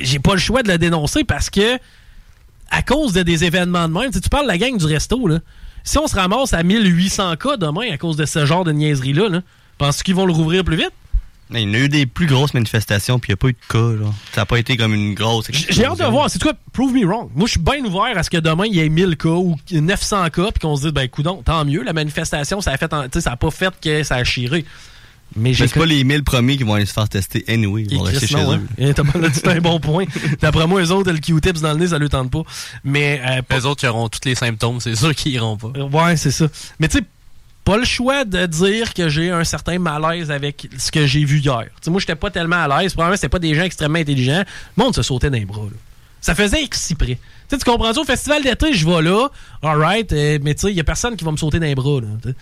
j'ai 0.00 0.18
pas 0.18 0.32
le 0.32 0.40
choix 0.40 0.62
de 0.62 0.68
le 0.68 0.78
dénoncer 0.78 1.24
parce 1.24 1.50
que 1.50 1.78
à 2.70 2.82
cause 2.82 3.12
de 3.12 3.22
des 3.22 3.44
événements 3.44 3.86
de 3.86 3.92
même, 3.92 4.10
tu 4.10 4.20
parles 4.28 4.44
de 4.44 4.48
la 4.48 4.58
gang 4.58 4.76
du 4.76 4.86
resto, 4.86 5.26
là. 5.28 5.38
Si 5.84 5.98
on 5.98 6.06
se 6.06 6.14
ramasse 6.14 6.52
à 6.52 6.62
1800 6.62 7.36
cas 7.36 7.56
demain 7.56 7.92
à 7.92 7.98
cause 7.98 8.16
de 8.16 8.24
ce 8.24 8.46
genre 8.46 8.64
de 8.64 8.72
niaiserie-là, 8.72 9.28
là, 9.28 9.40
penses-tu 9.82 10.04
qu'ils 10.04 10.14
vont 10.14 10.26
le 10.26 10.32
rouvrir 10.32 10.64
plus 10.64 10.76
vite? 10.76 10.90
Mais 11.50 11.64
il 11.64 11.70
y 11.70 11.76
a 11.76 11.80
eu 11.80 11.88
des 11.90 12.06
plus 12.06 12.26
grosses 12.26 12.54
manifestations, 12.54 13.18
puis 13.18 13.28
il 13.28 13.32
n'y 13.32 13.34
a 13.34 13.36
pas 13.36 13.48
eu 13.48 13.52
de 13.52 13.58
cas. 13.68 14.02
Genre. 14.02 14.14
Ça 14.32 14.40
n'a 14.40 14.46
pas 14.46 14.58
été 14.58 14.78
comme 14.78 14.94
une 14.94 15.12
grosse. 15.14 15.48
J'ai 15.68 15.84
hâte 15.84 15.98
de 15.98 16.04
voir. 16.04 16.30
C'est 16.30 16.40
quoi? 16.40 16.54
Prove 16.72 16.94
me 16.94 17.04
wrong. 17.04 17.28
Moi, 17.34 17.46
je 17.46 17.52
suis 17.52 17.60
bien 17.60 17.84
ouvert 17.84 18.16
à 18.16 18.22
ce 18.22 18.30
que 18.30 18.38
demain, 18.38 18.64
il 18.66 18.74
y 18.74 18.80
ait 18.80 18.88
1000 18.88 19.16
cas 19.18 19.28
ou 19.28 19.56
900 19.70 20.30
cas, 20.30 20.50
puis 20.50 20.60
qu'on 20.62 20.76
se 20.76 20.82
dise, 20.84 20.92
ben, 20.92 21.06
coudon, 21.08 21.42
tant 21.44 21.62
mieux. 21.66 21.82
La 21.82 21.92
manifestation, 21.92 22.62
ça 22.62 22.70
a 22.72 22.78
fait, 22.78 22.90
en- 22.94 23.02
tu 23.02 23.08
sais, 23.14 23.20
ça 23.20 23.32
a 23.32 23.36
pas 23.36 23.50
fait 23.50 23.74
que 23.82 24.02
ça 24.02 24.14
a 24.14 24.24
chiré. 24.24 24.64
Mais 25.34 25.54
c'est 25.54 25.72
pas 25.72 25.86
les 25.86 26.04
1000 26.04 26.24
premiers 26.24 26.56
qui 26.58 26.62
vont 26.62 26.74
aller 26.74 26.84
se 26.86 26.92
faire 26.92 27.08
tester 27.08 27.42
anyway. 27.48 27.86
Ils 27.90 27.96
vont 27.96 28.02
rester 28.04 28.26
chez 28.26 28.34
non, 28.36 28.52
eux. 28.52 28.54
hein? 28.56 28.62
Eh, 28.76 28.92
T'as 28.94 29.02
pas 29.02 29.18
là, 29.18 29.28
un 29.46 29.60
bon 29.60 29.80
point. 29.80 30.04
D'après 30.42 30.66
moi, 30.66 30.82
eux 30.82 30.90
autres, 30.90 31.10
le 31.10 31.18
Q-tips 31.18 31.60
dans 31.62 31.72
le 31.72 31.78
nez, 31.78 31.88
ça 31.88 31.98
leur 31.98 32.10
tente 32.10 32.30
pas. 32.30 32.42
Mais, 32.84 33.20
euh, 33.26 33.40
Les 33.50 33.64
autres 33.66 33.80
qui 33.80 33.86
auront 33.86 34.08
tous 34.10 34.20
les 34.26 34.34
symptômes, 34.34 34.78
c'est 34.80 34.94
sûr 34.94 35.14
qu'ils 35.14 35.32
iront 35.32 35.56
pas. 35.56 35.68
Ouais, 35.68 36.16
c'est 36.18 36.30
ça. 36.30 36.48
Mais 36.78 36.88
tu 36.88 36.98
sais, 36.98 37.04
pas 37.64 37.76
le 37.76 37.84
choix 37.84 38.24
de 38.24 38.46
dire 38.46 38.92
que 38.94 39.08
j'ai 39.08 39.30
un 39.30 39.44
certain 39.44 39.78
malaise 39.78 40.30
avec 40.30 40.68
ce 40.78 40.90
que 40.90 41.06
j'ai 41.06 41.24
vu 41.24 41.38
hier. 41.38 41.62
Tu 41.62 41.70
sais, 41.82 41.90
moi, 41.90 42.00
j'étais 42.00 42.16
pas 42.16 42.30
tellement 42.30 42.56
à 42.64 42.82
l'aise. 42.82 42.92
Probablement, 42.92 43.16
c'était 43.16 43.28
pas 43.28 43.38
des 43.38 43.54
gens 43.54 43.62
extrêmement 43.62 43.98
intelligents. 43.98 44.42
Le 44.76 44.82
monde 44.82 44.94
se 44.94 45.02
sautait 45.02 45.30
dans 45.30 45.38
les 45.38 45.44
bras. 45.44 45.62
là. 45.64 45.76
Ça 46.20 46.34
faisait 46.34 46.68
si 46.72 46.94
près. 46.94 47.18
Tu 47.48 47.58
comprends? 47.58 47.90
Au 47.90 48.04
festival 48.04 48.42
d'été, 48.42 48.72
je 48.72 48.86
vais 48.88 49.02
là. 49.02 49.28
Alright. 49.62 50.12
euh, 50.12 50.38
mais 50.42 50.54
tu 50.54 50.62
sais, 50.62 50.70
il 50.70 50.76
y 50.76 50.80
a 50.80 50.84
personne 50.84 51.16
qui 51.16 51.24
va 51.24 51.32
me 51.32 51.36
sauter 51.36 51.58
dans 51.60 51.66
les 51.66 51.74
bras. 51.74 52.00
Là. 52.00 52.32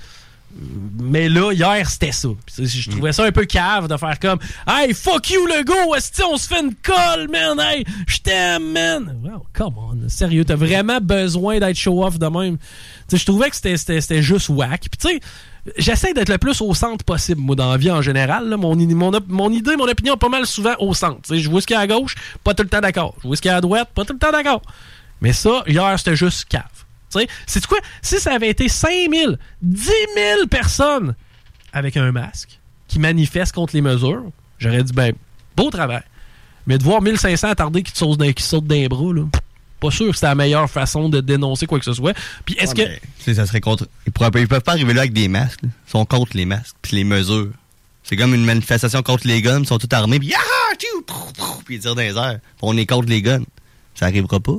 Mais 1.00 1.28
là, 1.28 1.52
hier, 1.52 1.88
c'était 1.88 2.12
ça. 2.12 2.28
Je 2.58 2.90
trouvais 2.90 3.12
ça 3.12 3.24
un 3.24 3.32
peu 3.32 3.44
cave 3.44 3.88
de 3.88 3.96
faire 3.96 4.18
comme 4.18 4.38
Hey, 4.66 4.92
fuck 4.94 5.30
you, 5.30 5.46
le 5.46 5.64
go! 5.64 5.94
Esti, 5.94 6.22
on 6.22 6.36
se 6.36 6.48
fait 6.48 6.60
une 6.60 6.74
colle, 6.74 7.28
man! 7.30 7.58
Hey, 7.60 7.84
je 8.06 8.18
t'aime, 8.18 8.72
man! 8.72 9.16
Wow, 9.22 9.46
come 9.52 9.74
on. 9.78 10.08
Sérieux, 10.08 10.44
t'as 10.44 10.56
vraiment 10.56 11.00
besoin 11.00 11.58
d'être 11.60 11.76
show-off 11.76 12.18
de 12.18 12.26
même. 12.26 12.58
Je 13.12 13.24
trouvais 13.24 13.50
que 13.50 13.56
c'était- 13.56 14.22
juste 14.22 14.48
whack. 14.48 14.88
Puis 14.90 14.98
tu 14.98 15.08
sais, 15.08 15.20
j'essaie 15.76 16.12
d'être 16.14 16.28
le 16.28 16.38
plus 16.38 16.60
au 16.60 16.74
centre 16.74 17.04
possible, 17.04 17.40
moi, 17.40 17.54
dans 17.56 17.70
la 17.70 17.76
vie 17.76 17.90
en 17.90 18.02
général. 18.02 18.54
Mon, 18.56 18.78
idée, 18.78 18.94
mon 19.76 19.88
opinion, 19.88 20.16
pas 20.16 20.28
mal 20.28 20.46
souvent 20.46 20.74
au 20.78 20.94
centre. 20.94 21.34
Je 21.34 21.48
vois 21.48 21.60
ce 21.60 21.66
qu'il 21.66 21.74
y 21.74 21.78
a 21.78 21.82
à 21.82 21.86
gauche, 21.86 22.14
pas 22.44 22.54
tout 22.54 22.62
le 22.64 22.68
temps 22.68 22.80
d'accord. 22.80 23.14
Je 23.22 23.28
vois 23.28 23.36
ce 23.36 23.42
qu'il 23.42 23.50
y 23.50 23.54
a 23.54 23.56
à 23.56 23.60
droite, 23.60 23.88
pas 23.94 24.04
tout 24.04 24.12
le 24.12 24.18
temps 24.18 24.32
d'accord. 24.32 24.62
Mais 25.20 25.32
ça, 25.32 25.62
hier, 25.66 25.98
c'était 25.98 26.16
juste 26.16 26.46
cave. 26.46 26.64
C'est 27.46 27.66
quoi? 27.66 27.78
Si 28.02 28.18
ça 28.20 28.34
avait 28.34 28.48
été 28.48 28.68
5 28.68 28.90
000, 29.12 29.32
10 29.62 29.84
000 29.84 30.46
personnes 30.48 31.14
avec 31.72 31.96
un 31.96 32.12
masque 32.12 32.58
qui 32.88 32.98
manifestent 32.98 33.54
contre 33.54 33.74
les 33.74 33.82
mesures, 33.82 34.24
j'aurais 34.58 34.82
dit, 34.82 34.92
ben, 34.92 35.12
beau 35.56 35.70
travail. 35.70 36.02
Mais 36.66 36.78
de 36.78 36.84
voir 36.84 37.02
1500 37.02 37.48
attardés 37.48 37.82
qui 37.82 37.92
te 37.92 38.30
qui 38.30 38.42
sautent 38.42 38.70
les 38.70 38.88
bras, 38.88 39.12
là, 39.12 39.22
pas 39.80 39.90
sûr 39.90 40.08
que 40.08 40.14
c'était 40.14 40.26
la 40.26 40.34
meilleure 40.34 40.70
façon 40.70 41.08
de 41.08 41.20
dénoncer 41.20 41.66
quoi 41.66 41.78
que 41.78 41.84
ce 41.84 41.94
soit. 41.94 42.14
Puis 42.44 42.54
est-ce 42.58 42.74
que. 42.74 42.82
Tu 42.82 43.00
sais, 43.18 43.34
ça 43.34 43.46
serait 43.46 43.60
contre. 43.60 43.88
Ils, 44.06 44.12
pourraient 44.12 44.30
ils 44.34 44.46
peuvent 44.46 44.60
pas 44.60 44.72
arriver 44.72 44.92
là 44.92 45.00
avec 45.00 45.12
des 45.12 45.28
masques. 45.28 45.62
là. 45.62 45.68
Ils 45.86 45.90
sont 45.90 46.04
contre 46.04 46.36
les 46.36 46.44
masques 46.44 46.76
puis 46.82 46.96
les 46.96 47.04
mesures. 47.04 47.50
C'est 48.02 48.16
comme 48.16 48.34
une 48.34 48.44
manifestation 48.44 49.02
contre 49.02 49.26
les 49.26 49.40
guns. 49.40 49.60
Ils 49.60 49.66
sont 49.66 49.78
tous 49.78 49.88
armés. 49.94 50.18
Puis! 50.18 50.34
Trou, 51.06 51.32
trou, 51.36 51.62
puis 51.64 51.76
ils 51.76 51.80
tirent 51.80 51.94
dans 51.94 52.02
les 52.02 52.16
airs. 52.16 52.38
On 52.62 52.76
est 52.76 52.86
contre 52.86 53.08
les 53.08 53.22
guns. 53.22 53.42
Ça 53.94 54.06
arrivera 54.06 54.38
pas. 54.38 54.56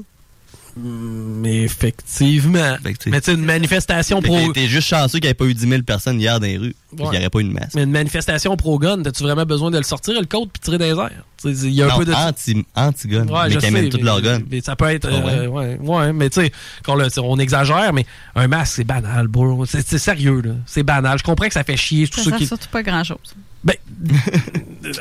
Mais 0.77 1.64
effectivement. 1.64 2.77
Mais 2.84 2.93
tu 2.93 3.11
sais, 3.23 3.34
une 3.34 3.43
manifestation 3.45 4.22
pro. 4.22 4.53
T'es 4.53 4.68
juste 4.68 4.88
chanceux 4.88 5.19
qu'il 5.19 5.27
n'y 5.27 5.31
ait 5.31 5.34
pas 5.34 5.45
eu 5.45 5.53
10 5.53 5.68
000 5.68 5.81
personnes 5.84 6.19
hier 6.19 6.39
dans 6.39 6.45
les 6.48 6.57
rues. 6.57 6.76
Qu'il 6.95 7.10
n'y 7.10 7.18
aurait 7.18 7.30
pas 7.30 7.39
eu 7.39 7.43
de 7.45 7.49
masque. 7.53 7.72
Mais 7.76 7.84
une 7.84 7.91
manifestation 7.91 8.56
pro-gun, 8.57 9.02
t'as-tu 9.03 9.23
vraiment 9.23 9.45
besoin 9.45 9.72
de 9.72 9.77
le 9.77 9.84
sortir, 9.84 10.19
le 10.19 10.26
code, 10.26 10.49
puis 10.52 10.61
tirer 10.61 10.77
dans 10.77 10.85
les 10.85 10.91
airs? 11.14 11.23
Il 11.43 11.73
y 11.73 11.81
a 11.81 11.85
un 11.85 11.89
Non, 11.89 11.98
peu 11.98 12.06
de. 12.06 12.14
anti, 12.14 12.65
anti-gun. 12.76 13.27
Ouais, 13.27 13.49
mais 13.49 13.56
qui 13.57 13.65
amènent 13.65 13.89
tous 13.89 13.98
mais- 13.98 14.03
leurs 14.03 14.22
guns. 14.22 14.41
mais 14.49 14.61
ça 14.61 14.76
peut 14.76 14.85
être. 14.89 15.10
Ouais? 15.10 15.34
euh, 15.34 15.48
ouais, 15.48 15.77
ouais, 15.81 16.14
mais 16.14 16.30
tu 16.30 16.41
sais, 16.41 16.52
on 16.88 17.39
exagère, 17.39 17.91
mais 17.93 18.06
un 18.35 18.48
masque, 18.48 18.73
c'est 18.77 18.84
banal, 18.84 19.27
bro. 19.27 19.65
C'est 19.65 19.98
sérieux, 19.98 20.41
là. 20.41 20.52
C'est 20.65 20.84
banal. 20.84 21.18
Je 21.18 21.23
comprends 21.23 21.48
que 21.48 21.53
ça 21.53 21.64
fait 21.64 21.77
chier 21.77 22.07
tous 22.07 22.18
Ça 22.19 22.23
ceux 22.26 22.30
sert 22.31 22.39
qui. 22.39 22.45
surtout 22.48 22.69
pas 22.69 22.84
grand-chose. 22.84 23.18
Ben. 23.64 23.76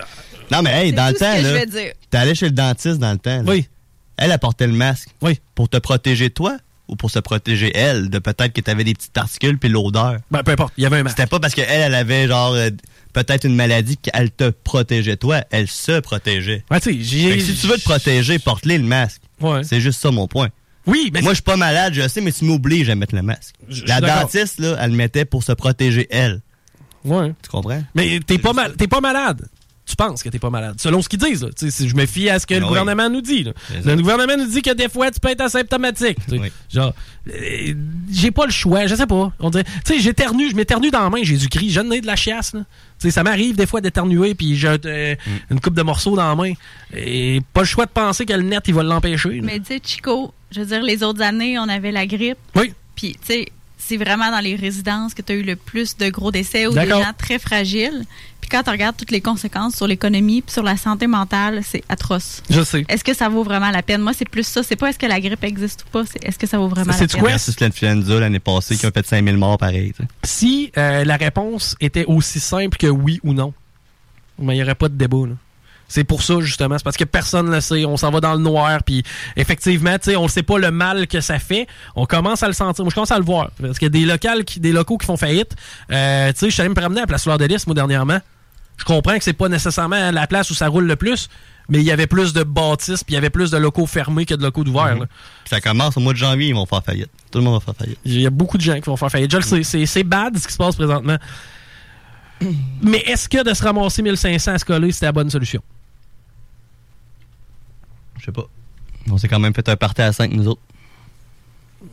Non, 0.53 0.63
mais 0.63 0.87
hey, 0.87 0.93
dans 0.93 1.07
le 1.07 1.13
tout 1.13 1.19
ce 1.21 1.25
temps, 1.25 1.33
que 1.37 1.43
je 1.43 1.47
là. 1.47 1.53
vais 1.61 1.67
dire. 1.67 1.93
T'es 2.11 2.19
allé 2.19 2.35
chez 2.35 2.47
le 2.47 2.51
dentiste 2.53 2.99
dans 2.99 3.13
le 3.13 3.19
temps. 3.19 3.45
Oui. 3.47 3.69
Elle 4.21 4.33
apportait 4.33 4.67
le 4.67 4.75
masque. 4.75 5.09
Oui. 5.23 5.41
Pour 5.55 5.69
te 5.69 5.79
protéger 5.79 6.31
toi 6.31 6.57
ou 6.89 6.97
pour 6.97 7.11
se 7.11 7.19
protéger 7.19 7.73
elle 7.75 8.11
de 8.11 8.19
peut-être 8.19 8.53
que 8.53 8.61
t'avais 8.61 8.85
des 8.85 8.95
petites 8.95 9.13
particules 9.13 9.59
puis 9.59 9.69
l'odeur? 9.69 10.17
Ben, 10.31 10.43
peu 10.43 10.53
importe. 10.53 10.75
Il 10.77 10.83
y 10.83 10.87
avait 10.87 10.99
un 10.99 11.03
masque. 11.03 11.17
C'était 11.17 11.29
pas 11.29 11.41
parce 11.41 11.55
qu'elle, 11.55 11.67
elle 11.69 11.95
avait 11.95 12.29
genre 12.29 12.53
euh, 12.53 12.71
peut-être 13.13 13.45
une 13.45 13.57
maladie 13.57 13.97
qu'elle 13.97 14.31
te 14.31 14.51
protégeait 14.51 15.17
toi. 15.17 15.43
Elle 15.51 15.69
se 15.69 16.01
protégeait. 16.01 16.65
Ouais, 16.71 16.81
tu 16.81 17.03
sais, 17.05 17.41
si 17.41 17.55
tu 17.55 17.67
veux 17.67 17.79
te 17.79 17.85
protéger, 17.85 18.39
porte-les 18.39 18.79
le 18.79 18.85
masque. 18.85 19.23
Ouais. 19.41 19.65
C'est 19.65 19.81
juste 19.81 20.01
ça 20.01 20.11
mon 20.11 20.29
point. 20.29 20.51
Oui, 20.87 21.11
mais 21.15 21.23
Moi, 21.23 21.33
je 21.33 21.37
suis 21.37 21.43
pas 21.43 21.57
malade, 21.57 21.95
je 21.95 22.07
sais, 22.09 22.21
mais 22.21 22.33
tu 22.33 22.45
m'obliges 22.45 22.91
à 22.91 22.95
mettre 22.95 23.15
le 23.15 23.23
masque. 23.23 23.55
La 23.87 24.01
dentiste, 24.01 24.59
là, 24.59 24.77
elle 24.81 24.91
le 24.91 24.97
mettait 24.97 25.25
pour 25.25 25.43
se 25.45 25.53
protéger, 25.53 26.07
elle. 26.11 26.41
Ouais. 27.05 27.33
Tu 27.43 27.49
comprends? 27.49 27.83
Mais 27.95 28.21
t'es 28.21 28.39
pas, 28.39 28.53
mal, 28.53 28.75
t'es 28.77 28.89
pas 28.89 29.01
malade. 29.01 29.49
Tu 29.91 29.97
penses 29.97 30.23
que 30.23 30.29
t'es 30.29 30.39
pas 30.39 30.51
malade. 30.51 30.77
Selon 30.79 31.03
ce 31.03 31.09
qu'ils 31.09 31.19
disent. 31.19 31.43
Là. 31.43 31.49
Tu 31.51 31.67
sais, 31.67 31.71
si 31.73 31.89
je 31.89 31.97
me 31.97 32.07
fie 32.07 32.31
à 32.31 32.39
ce 32.39 32.47
que 32.47 32.55
Ah 32.55 32.59
le 32.59 32.63
oui. 32.63 32.69
gouvernement 32.69 33.11
nous 33.11 33.21
dit. 33.23 33.43
là. 33.43 33.53
Le 33.85 33.97
gouvernement 33.97 34.37
nous 34.37 34.47
dit 34.47 34.63
que 34.63 34.73
des 34.73 34.89
fois, 34.89 35.11
tu 35.11 35.19
peux 35.19 35.29
être 35.31 35.41
asymptomatique. 35.41 36.19
Genre, 36.73 36.95
euh, 37.29 37.75
j'ai 38.11 38.31
pas 38.31 38.45
le 38.47 38.53
choix. 38.53 38.87
Je 38.87 38.95
sais 38.95 39.07
pas. 39.07 39.33
On 39.41 39.51
dirait, 39.51 39.65
tu 39.65 39.95
sais, 39.95 39.99
j'éternue. 40.01 40.49
Je 40.49 40.55
m'éternue 40.55 40.91
dans 40.93 41.03
la 41.03 41.11
main. 41.11 41.23
Jésus-Christ. 41.25 41.71
J'ai 41.71 41.83
le 41.83 41.89
nez 41.89 42.01
de 42.01 42.07
la 42.07 42.15
chiasse. 42.17 42.53
là. 42.55 42.61
Tu 42.61 43.09
sais, 43.09 43.11
ça 43.11 43.23
m'arrive 43.25 43.57
des 43.57 43.67
fois 43.67 43.81
d'éternuer 43.81 44.35
puis 44.35 44.57
j'ai 44.57 44.69
euh, 44.69 45.15
Mm. 45.27 45.31
une 45.55 45.61
coupe 45.61 45.75
de 45.75 45.83
morceaux 45.83 46.15
dans 46.15 46.29
la 46.29 46.37
main. 46.37 46.53
Et 46.95 47.41
pas 47.53 47.61
le 47.63 47.67
choix 47.67 47.87
de 47.87 47.91
penser 47.91 48.25
que 48.27 48.33
le 48.33 48.43
net, 48.43 48.63
il 48.69 48.75
va 48.75 48.83
l'empêcher. 48.85 49.41
Mais 49.43 49.59
tu 49.59 49.67
sais, 49.67 49.81
Chico, 49.83 50.33
je 50.53 50.61
veux 50.61 50.67
dire, 50.67 50.83
les 50.83 51.03
autres 51.03 51.23
années, 51.23 51.59
on 51.59 51.69
avait 51.69 51.91
la 51.93 52.07
grippe. 52.07 52.39
Oui. 52.55 52.73
Puis, 52.95 53.13
tu 53.13 53.19
sais, 53.27 53.47
c'est 53.91 53.97
vraiment 53.97 54.31
dans 54.31 54.39
les 54.39 54.55
résidences 54.55 55.15
que 55.15 55.23
tu 55.23 55.33
as 55.33 55.35
eu 55.35 55.43
le 55.43 55.57
plus 55.57 55.97
de 55.97 56.09
gros 56.11 56.31
décès 56.31 56.69
ou 56.69 56.75
des 56.75 56.87
gens 56.87 57.13
très 57.19 57.41
fragiles. 57.41 58.05
Puis 58.41 58.49
quand 58.49 58.63
tu 58.63 58.71
regardes 58.71 58.97
toutes 58.97 59.11
les 59.11 59.21
conséquences 59.21 59.75
sur 59.75 59.89
l'économie 59.89 60.43
puis 60.43 60.53
sur 60.53 60.63
la 60.63 60.77
santé 60.77 61.09
mentale, 61.09 61.63
c'est 61.65 61.83
atroce. 61.89 62.41
Je 62.49 62.63
sais. 62.63 62.85
Est-ce 62.89 63.03
que 63.03 63.15
ça 63.15 63.29
vaut 63.29 63.43
vraiment 63.43 63.71
la 63.71 63.83
peine? 63.83 64.01
Moi, 64.01 64.13
c'est 64.13 64.29
plus 64.29 64.47
ça. 64.47 64.63
C'est 64.63 64.77
pas 64.77 64.91
est-ce 64.91 64.99
que 64.99 65.07
la 65.07 65.21
grippe 65.21 65.43
existe 65.43 65.85
ou 65.87 65.91
pas, 65.91 66.05
c'est 66.07 66.25
est-ce 66.25 66.39
que 66.39 66.47
ça 66.47 66.59
vaut 66.59 66.69
vraiment 66.69 66.93
la 66.93 67.07
peine? 67.07 67.25
Versus 67.25 67.59
l'influenza 67.59 68.21
l'année 68.21 68.39
passée 68.39 68.77
qui 68.77 68.87
a 68.87 68.93
fait 68.93 69.05
5000 69.05 69.37
morts 69.37 69.59
pareil. 69.59 69.93
tu 69.93 70.05
sais. 70.05 70.09
Si 70.23 70.73
euh, 70.79 71.05
la 71.05 71.17
réponse 71.17 71.75
était 71.81 72.05
aussi 72.05 72.39
simple 72.39 72.79
que 72.79 72.87
oui 72.87 73.19
ou 73.25 73.35
non, 73.35 73.53
mais 74.39 74.55
il 74.55 74.59
n'y 74.59 74.63
aurait 74.63 74.77
pas 74.77 74.89
de 74.89 74.95
débat. 74.95 75.27
là. 75.27 75.35
C'est 75.93 76.05
pour 76.05 76.23
ça, 76.23 76.39
justement. 76.39 76.79
C'est 76.79 76.85
parce 76.85 76.97
que 76.97 77.03
personne 77.05 77.47
ne 77.47 77.57
le 77.57 77.61
sait. 77.61 77.85
On 77.85 77.97
s'en 77.97 78.13
va 78.13 78.21
dans 78.21 78.35
le 78.35 78.39
noir. 78.39 78.81
Puis, 78.85 79.03
effectivement, 79.37 79.99
tu 79.99 80.11
sais, 80.13 80.17
on 80.17 80.23
ne 80.23 80.29
sait 80.29 80.45
pas 80.45 80.57
le 80.57 80.71
mal 80.71 81.09
que 81.09 81.21
ça 81.21 81.41
fait. 81.41 81.67
On 81.97 82.07
commence 82.07 82.45
à 82.45 82.47
le 82.47 82.53
sentir. 82.53 82.85
Moi, 82.85 82.91
je 82.91 82.95
commence 82.95 83.11
à 83.11 83.19
le 83.19 83.25
voir. 83.25 83.51
Parce 83.61 83.77
qu'il 83.81 83.87
y 83.87 83.89
a 83.89 83.91
des, 83.91 84.05
locales 84.07 84.45
qui, 84.45 84.61
des 84.61 84.71
locaux 84.71 84.99
qui 84.99 85.07
font 85.07 85.17
faillite. 85.17 85.57
Euh, 85.91 86.33
tu 86.33 86.39
sais, 86.39 86.47
je 86.47 86.53
suis 86.53 86.61
allé 86.61 86.69
me 86.69 86.77
promener 86.77 87.01
à 87.01 87.03
la 87.03 87.07
place 87.09 87.25
Fleur 87.25 87.39
de 87.39 87.45
Lys, 87.45 87.67
moi, 87.67 87.75
dernièrement. 87.75 88.21
Je 88.77 88.85
comprends 88.85 89.19
que 89.19 89.25
c'est 89.25 89.33
pas 89.33 89.49
nécessairement 89.49 90.13
la 90.13 90.27
place 90.29 90.49
où 90.51 90.55
ça 90.55 90.69
roule 90.69 90.87
le 90.87 90.95
plus, 90.95 91.29
mais 91.69 91.79
il 91.79 91.85
y 91.85 91.91
avait 91.91 92.07
plus 92.07 92.33
de 92.33 92.45
bâtisses, 92.45 93.03
puis 93.03 93.13
il 93.13 93.17
y 93.17 93.19
avait 93.19 93.29
plus 93.29 93.51
de 93.51 93.57
locaux 93.59 93.87
fermés 93.87 94.27
que 94.27 94.35
de 94.35 94.43
locaux 94.45 94.63
d'ouverts. 94.63 94.97
là. 95.01 95.07
Ça 95.45 95.61
commence 95.61 95.97
au 95.97 96.01
mois 96.01 96.13
de 96.13 96.19
janvier, 96.19 96.49
ils 96.51 96.55
vont 96.55 96.67
faire 96.67 96.85
faillite. 96.85 97.11
Tout 97.33 97.39
le 97.41 97.45
monde 97.45 97.55
va 97.55 97.61
faire 97.61 97.75
faillite. 97.77 97.99
Il 98.05 98.21
y 98.21 98.27
a 98.27 98.31
beaucoup 98.31 98.57
de 98.59 98.63
gens 98.63 98.77
qui 98.77 98.83
vont 98.89 98.97
faire 98.97 99.11
faillite. 99.11 99.31
Je 99.33 99.37
le 99.39 99.43
sais, 99.43 99.63
c'est- 99.65 99.87
c'est 99.87 100.05
bad 100.05 100.39
ce 100.39 100.47
qui 100.47 100.53
se 100.53 100.57
passe 100.59 100.77
présentement. 100.77 101.17
Mais 102.81 102.99
est-ce 103.07 103.29
que 103.29 103.43
de 103.47 103.53
se 103.53 103.63
ramasser 103.63 104.03
1500 104.03 104.53
à 104.53 104.59
se 104.59 104.65
coller, 104.65 104.93
c'était 104.93 105.07
la 105.07 105.13
bonne 105.13 105.29
solution? 105.29 105.61
Je 108.21 108.27
sais 108.27 108.33
pas. 108.33 108.47
On 109.11 109.19
s'est 109.19 109.29
quand 109.29 109.41
même 109.41 109.55
fait 109.55 109.69
un 109.69 109.77
party 109.77 110.03
à 110.03 110.13
5 110.13 110.33
nous 110.33 110.49
autres. 110.49 110.61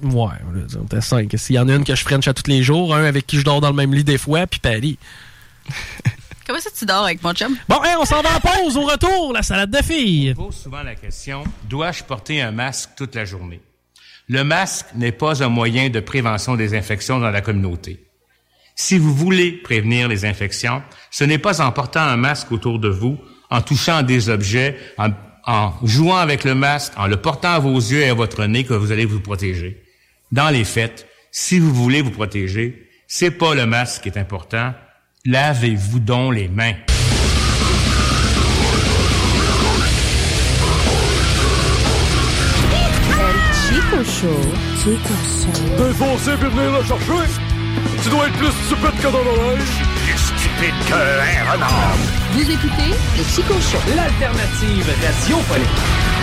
Ouais, 0.03 0.35
on 0.45 0.85
était 0.85 1.01
cinq. 1.01 1.33
S'il 1.37 1.55
y 1.55 1.59
en 1.59 1.69
a 1.69 1.75
une 1.75 1.85
que 1.85 1.95
je 1.95 2.03
french 2.03 2.27
à 2.27 2.33
tous 2.33 2.49
les 2.49 2.61
jours, 2.61 2.93
un 2.93 3.05
avec 3.05 3.25
qui 3.25 3.37
je 3.37 3.43
dors 3.43 3.61
dans 3.61 3.69
le 3.69 3.75
même 3.75 3.93
lit 3.93 4.03
des 4.03 4.17
fois, 4.17 4.45
puis 4.45 4.59
Paris. 4.59 4.99
Comment 6.47 6.59
ça 6.59 6.69
tu 6.77 6.85
dors 6.85 7.03
avec 7.03 7.23
mon 7.23 7.33
chum? 7.33 7.55
Bon, 7.67 7.81
hey, 7.83 7.95
on 7.99 8.05
s'en 8.05 8.21
va 8.21 8.35
en 8.35 8.39
pause 8.39 8.77
au 8.77 8.83
retour, 8.83 9.33
la 9.33 9.43
salade 9.43 9.71
de 9.71 9.81
filles. 9.81 10.33
pose 10.33 10.55
souvent 10.55 10.83
la 10.83 10.95
question, 10.95 11.43
dois-je 11.69 12.03
porter 12.03 12.41
un 12.41 12.51
masque 12.51 12.91
toute 12.95 13.15
la 13.15 13.25
journée? 13.25 13.61
Le 14.29 14.43
masque 14.43 14.87
n'est 14.95 15.11
pas 15.11 15.43
un 15.43 15.49
moyen 15.49 15.89
de 15.89 15.99
prévention 15.99 16.55
des 16.55 16.77
infections 16.77 17.19
dans 17.19 17.31
la 17.31 17.41
communauté. 17.41 18.05
Si 18.75 18.97
vous 18.97 19.13
voulez 19.13 19.53
prévenir 19.53 20.07
les 20.07 20.25
infections, 20.25 20.83
ce 21.11 21.23
n'est 21.23 21.37
pas 21.37 21.61
en 21.61 21.71
portant 21.71 22.01
un 22.01 22.17
masque 22.17 22.51
autour 22.51 22.79
de 22.79 22.89
vous, 22.89 23.17
en 23.49 23.61
touchant 23.61 24.03
des 24.03 24.29
objets, 24.29 24.77
en, 24.97 25.09
en 25.47 25.73
jouant 25.83 26.17
avec 26.17 26.43
le 26.43 26.53
masque, 26.53 26.93
en 26.97 27.07
le 27.07 27.17
portant 27.17 27.53
à 27.53 27.59
vos 27.59 27.77
yeux 27.77 28.01
et 28.01 28.09
à 28.09 28.13
votre 28.13 28.45
nez 28.45 28.65
que 28.65 28.73
vous 28.73 28.91
allez 28.91 29.05
vous 29.05 29.21
protéger. 29.21 29.81
Dans 30.31 30.49
les 30.49 30.65
faits, 30.65 31.07
si 31.31 31.57
vous 31.57 31.73
voulez 31.73 32.01
vous 32.01 32.11
protéger, 32.11 32.89
c'est 33.07 33.31
pas 33.31 33.55
le 33.55 33.65
masque 33.65 34.03
qui 34.03 34.09
est 34.09 34.17
important. 34.17 34.73
Lavez-vous 35.25 35.99
donc 35.99 36.35
les 36.35 36.49
mains. 36.49 36.73
Chico 43.53 44.03
Show. 44.03 44.27
Chico 44.77 45.13
Show. 45.23 45.77
T'es 45.77 45.93
foncé 45.93 46.31
puis 46.39 46.49
venir 46.49 46.77
le 46.77 46.85
chercher. 46.85 47.31
Tu 48.03 48.09
dois 48.09 48.27
être 48.27 48.37
plus 48.37 48.51
stupide 48.65 49.01
que 49.01 49.11
dans 49.11 49.23
l'oreille. 49.23 49.96
Qu'un 50.59 51.51
renard. 51.51 51.95
Vous 52.31 52.49
écoutez 52.49 52.89
le 53.15 53.23
Chico 53.23 53.53
Show. 53.61 53.77
L'alternative 53.95 54.87
radiophonique. 55.05 56.16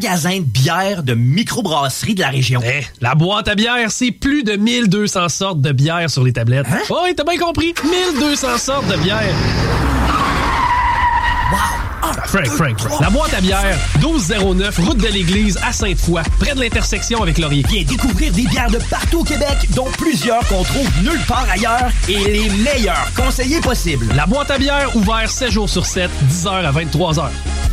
Magasin 0.00 0.38
de 0.38 0.44
bière 0.44 1.02
de 1.02 1.12
microbrasserie 1.12 2.14
de 2.14 2.20
la 2.20 2.30
région. 2.30 2.62
Eh, 2.64 2.86
la 3.02 3.14
boîte 3.14 3.48
à 3.48 3.54
bière, 3.54 3.90
c'est 3.90 4.10
plus 4.10 4.44
de 4.44 4.56
1200 4.56 5.28
sortes 5.28 5.60
de 5.60 5.72
bière 5.72 6.08
sur 6.08 6.24
les 6.24 6.32
tablettes. 6.32 6.64
Hein? 6.72 6.78
Oh, 6.88 7.00
oui, 7.04 7.12
t'as 7.14 7.24
bien 7.24 7.36
compris. 7.36 7.74
1200 8.18 8.56
sortes 8.56 8.86
de 8.86 8.96
bière. 8.96 9.20
Frank, 12.26 12.46
Frank, 12.46 12.80
Frank. 12.80 13.00
La 13.02 13.10
boîte 13.10 13.34
à 13.34 13.42
bière, 13.42 13.76
1209, 13.98 14.78
route 14.78 14.96
de 14.96 15.08
l'église 15.08 15.58
à 15.62 15.70
Sainte-Foy, 15.72 16.22
près 16.38 16.54
de 16.54 16.60
l'intersection 16.60 17.22
avec 17.22 17.36
Laurier. 17.36 17.62
Viens 17.68 17.84
découvrir 17.84 18.32
des 18.32 18.46
bières 18.46 18.70
de 18.70 18.78
partout 18.88 19.20
au 19.20 19.24
Québec, 19.24 19.68
dont 19.74 19.88
plusieurs 19.98 20.40
qu'on 20.48 20.62
trouve 20.62 20.88
nulle 21.02 21.20
part 21.28 21.46
ailleurs 21.50 21.90
et 22.08 22.24
les 22.24 22.48
meilleurs 22.48 23.10
conseillers 23.14 23.60
possibles. 23.60 24.06
La 24.14 24.24
boîte 24.24 24.50
à 24.50 24.56
bière, 24.56 24.96
ouvert 24.96 25.30
7 25.30 25.50
jours 25.50 25.68
sur 25.68 25.84
7, 25.84 26.10
10h 26.30 26.48
à 26.48 26.72
23h. 26.72 27.28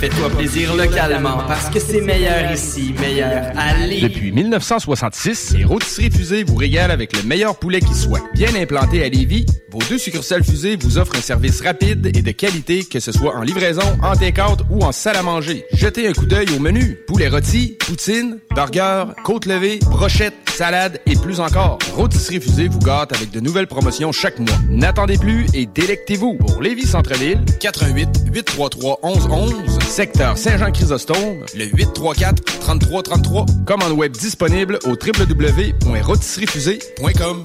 Fais-toi 0.00 0.30
plaisir 0.30 0.76
localement 0.76 1.38
parce 1.48 1.68
que 1.70 1.80
c'est 1.80 2.00
meilleur 2.00 2.52
ici, 2.52 2.94
meilleur 3.00 3.46
Lévis. 3.84 4.02
Depuis 4.02 4.30
1966, 4.30 5.56
les 5.58 5.64
rôtisseries 5.64 6.12
fusées 6.12 6.44
vous 6.44 6.54
régalent 6.54 6.92
avec 6.92 7.16
le 7.16 7.24
meilleur 7.24 7.58
poulet 7.58 7.80
qui 7.80 7.94
soit. 7.94 8.20
Bien 8.32 8.54
implanté 8.54 9.04
à 9.04 9.08
Lévis, 9.08 9.44
vos 9.78 9.86
deux 9.88 9.98
succursales 9.98 10.44
fusées 10.44 10.76
vous 10.76 10.98
offrent 10.98 11.16
un 11.16 11.20
service 11.20 11.60
rapide 11.60 12.06
et 12.06 12.22
de 12.22 12.30
qualité, 12.32 12.84
que 12.84 12.98
ce 13.00 13.10
soit 13.12 13.36
en 13.36 13.42
livraison, 13.42 13.82
en 14.02 14.16
take-out 14.16 14.60
ou 14.70 14.82
en 14.82 14.92
salle 14.92 15.16
à 15.16 15.22
manger. 15.22 15.66
Jetez 15.72 16.08
un 16.08 16.12
coup 16.12 16.26
d'œil 16.26 16.48
au 16.56 16.58
menu. 16.58 16.98
Poulet 17.06 17.28
rôti, 17.28 17.76
poutine, 17.86 18.38
burger, 18.54 19.04
côte 19.24 19.46
levée, 19.46 19.78
brochette, 19.90 20.34
salade 20.52 21.00
et 21.06 21.14
plus 21.14 21.40
encore. 21.40 21.78
Rôtisserie 21.94 22.40
fusée 22.40 22.68
vous 22.68 22.80
gâte 22.80 23.14
avec 23.14 23.30
de 23.30 23.40
nouvelles 23.40 23.68
promotions 23.68 24.12
chaque 24.12 24.38
mois. 24.38 24.58
N'attendez 24.68 25.16
plus 25.18 25.46
et 25.54 25.64
délectez-vous. 25.66 26.34
Pour 26.34 26.60
Lévis 26.60 26.86
Centre-Ville, 26.86 27.40
88 27.60 28.08
833 28.32 29.00
1111, 29.04 29.78
secteur 29.80 30.36
Saint-Jean-Chrysostome, 30.38 31.44
le 31.54 31.66
834 31.66 32.42
3333. 32.60 33.46
Commande 33.66 33.92
web 33.92 34.12
disponible 34.12 34.78
au 34.84 34.90
www.rôtisseriefusée.com. 34.90 37.44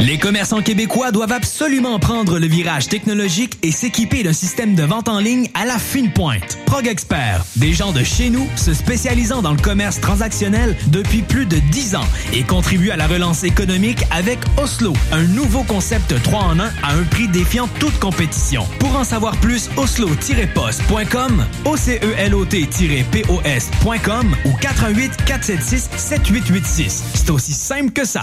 Les 0.00 0.16
commerçants 0.16 0.62
québécois 0.62 1.10
doivent 1.10 1.32
absolument 1.32 1.98
prendre 1.98 2.38
le 2.38 2.46
virage 2.46 2.88
technologique 2.88 3.58
et 3.62 3.70
s'équiper 3.70 4.22
d'un 4.22 4.32
système 4.32 4.74
de 4.74 4.82
vente 4.82 5.10
en 5.10 5.18
ligne 5.18 5.50
à 5.52 5.66
la 5.66 5.78
fine 5.78 6.10
pointe. 6.10 6.56
Prog 6.64 6.86
Expert, 6.86 7.44
des 7.56 7.74
gens 7.74 7.92
de 7.92 8.02
chez 8.02 8.30
nous 8.30 8.48
se 8.56 8.72
spécialisant 8.72 9.42
dans 9.42 9.52
le 9.52 9.60
commerce 9.60 10.00
transactionnel 10.00 10.74
depuis 10.86 11.20
plus 11.20 11.44
de 11.44 11.58
10 11.58 11.96
ans 11.96 12.06
et 12.32 12.44
contribuent 12.44 12.92
à 12.92 12.96
la 12.96 13.06
relance 13.06 13.44
économique 13.44 14.02
avec 14.10 14.38
Oslo, 14.56 14.94
un 15.12 15.24
nouveau 15.24 15.64
concept 15.64 16.14
3 16.22 16.44
en 16.44 16.58
1 16.58 16.64
à 16.82 16.94
un 16.94 17.02
prix 17.02 17.28
défiant 17.28 17.68
toute 17.78 17.98
compétition. 17.98 18.66
Pour 18.78 18.96
en 18.96 19.04
savoir 19.04 19.36
plus, 19.36 19.68
oslo-post.com, 19.76 21.44
OCELOT-POS.com 21.66 24.36
ou 24.46 24.52
88 24.62 25.12
476 25.26 25.90
7886. 25.94 27.02
C'est 27.12 27.28
aussi 27.28 27.52
simple 27.52 27.92
que 27.92 28.06
ça. 28.06 28.22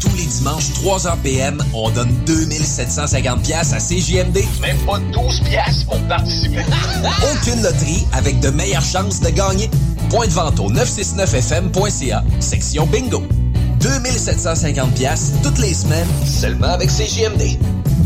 Tous 0.00 0.14
les 0.16 0.26
dimanches, 0.26 0.70
3h 0.82 1.16
PM, 1.22 1.62
on 1.72 1.90
donne 1.90 2.12
2750 2.26 3.42
pièces 3.42 3.72
à 3.72 3.78
CJMD. 3.78 4.44
Même 4.60 4.78
pas 4.86 4.98
12 4.98 5.40
pièces 5.40 5.84
pour 5.84 5.98
participer. 6.02 6.64
Aucune 7.32 7.62
loterie 7.62 8.06
avec 8.12 8.40
de 8.40 8.50
meilleures 8.50 8.84
chances 8.84 9.20
de 9.20 9.30
gagner. 9.30 9.70
Point 10.10 10.26
de 10.26 10.32
vente 10.32 10.60
au 10.60 10.70
969fm.ca, 10.70 12.24
section 12.40 12.86
bingo. 12.86 13.22
2750 13.80 14.94
pièces 14.94 15.32
toutes 15.42 15.58
les 15.58 15.74
semaines, 15.74 16.08
seulement 16.24 16.68
avec 16.68 16.90
CJMD. 16.90 17.58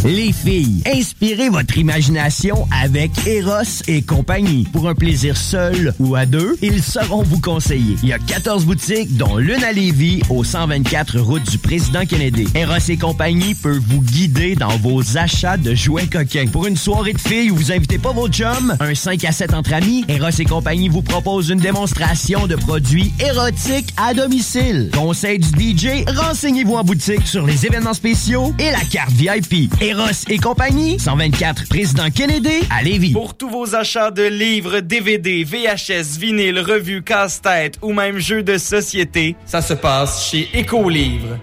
Les 0.05 0.33
filles, 0.33 0.83
inspirez 0.87 1.51
votre 1.51 1.77
imagination 1.77 2.67
avec 2.71 3.11
Eros 3.27 3.83
et 3.87 4.01
compagnie. 4.01 4.67
Pour 4.73 4.89
un 4.89 4.95
plaisir 4.95 5.37
seul 5.37 5.93
ou 5.99 6.15
à 6.15 6.25
deux, 6.25 6.57
ils 6.63 6.83
sauront 6.83 7.23
vous 7.23 7.39
conseiller. 7.39 7.97
Il 8.03 8.09
y 8.09 8.13
a 8.15 8.19
14 8.19 8.65
boutiques, 8.65 9.15
dont 9.19 9.37
l'une 9.37 9.63
à 9.63 9.73
Lévis, 9.73 10.23
au 10.31 10.43
124 10.43 11.19
route 11.21 11.43
du 11.51 11.59
Président 11.59 12.07
Kennedy. 12.07 12.47
Eros 12.55 12.79
et 12.89 12.97
compagnie 12.97 13.55
peut 13.55 13.79
vous 13.89 14.01
guider 14.01 14.55
dans 14.55 14.75
vos 14.79 15.19
achats 15.19 15.59
de 15.59 15.75
jouets 15.75 16.07
coquins. 16.07 16.47
Pour 16.47 16.67
une 16.67 16.79
soirée 16.79 17.13
de 17.13 17.21
filles 17.21 17.51
où 17.51 17.57
vous 17.57 17.71
invitez 17.71 17.99
pas 17.99 18.13
vos 18.13 18.29
chums, 18.29 18.75
un 18.81 18.95
5 18.95 19.23
à 19.27 19.33
7 19.33 19.53
entre 19.53 19.75
amis, 19.75 20.07
Eros 20.09 20.31
et 20.31 20.47
compagnie 20.47 20.89
vous 20.89 21.03
propose 21.03 21.51
une 21.51 21.61
démonstration 21.61 22.47
de 22.47 22.57
produits 22.57 23.13
érotiques 23.21 23.93
à 23.99 24.15
domicile. 24.15 24.91
Conseil 24.95 25.41
du 25.41 25.77
DJ, 25.77 26.05
renseignez-vous 26.09 26.75
en 26.77 26.85
boutique 26.85 27.27
sur 27.27 27.45
les 27.45 27.67
événements 27.67 27.95
spéciaux 27.95 28.55
et 28.59 28.71
la 28.71 28.81
carte 28.91 29.13
VIP. 29.13 29.71
Eros 29.91 30.25
et 30.29 30.39
compagnie, 30.39 31.01
124 31.01 31.69
Président 31.69 32.11
Kennedy 32.15 32.61
à 32.71 32.81
Lévis. 32.81 33.12
Pour 33.12 33.37
tous 33.37 33.51
vos 33.51 33.75
achats 33.75 34.12
de 34.12 34.23
livres, 34.23 34.79
DVD, 34.79 35.43
VHS, 35.43 36.17
vinyle, 36.17 36.61
revues, 36.61 37.03
casse-tête 37.03 37.77
ou 37.83 37.93
même 37.93 38.19
jeux 38.19 38.45
de 38.45 38.57
société, 38.57 39.35
ça 39.47 39.61
se 39.61 39.75
passe 39.75 40.31
chez 40.31 40.49
Écolivre. 40.55 41.39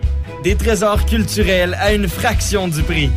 Des 0.45 0.56
trésors 0.56 1.06
culturels 1.06 1.78
à 1.82 1.91
une 1.91 2.07
fraction 2.07 2.69
du 2.69 2.84
prix. 2.84 3.10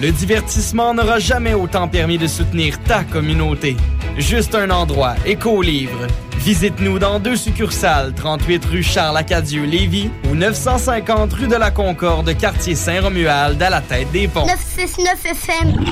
Le 0.00 0.10
divertissement 0.10 0.92
n'aura 0.94 1.18
jamais 1.18 1.54
autant 1.54 1.88
permis 1.88 2.18
de 2.18 2.26
soutenir 2.26 2.78
ta 2.82 3.04
communauté. 3.04 3.76
Juste 4.18 4.54
un 4.54 4.70
endroit, 4.70 5.14
Écolivre. 5.24 6.06
Visite-nous 6.38 6.98
dans 6.98 7.20
deux 7.20 7.36
succursales, 7.36 8.12
38 8.14 8.64
rue 8.66 8.82
Charles-Acadieux-Lévis 8.82 10.10
ou 10.30 10.34
950 10.34 11.32
rue 11.32 11.46
de 11.46 11.54
la 11.56 11.70
Concorde, 11.70 12.36
quartier 12.36 12.74
Saint-Romuald, 12.74 13.62
à 13.62 13.70
la 13.70 13.80
tête 13.80 14.10
des 14.12 14.28
ponts. 14.28 14.46
969 14.46 15.26
FM, 15.26 15.84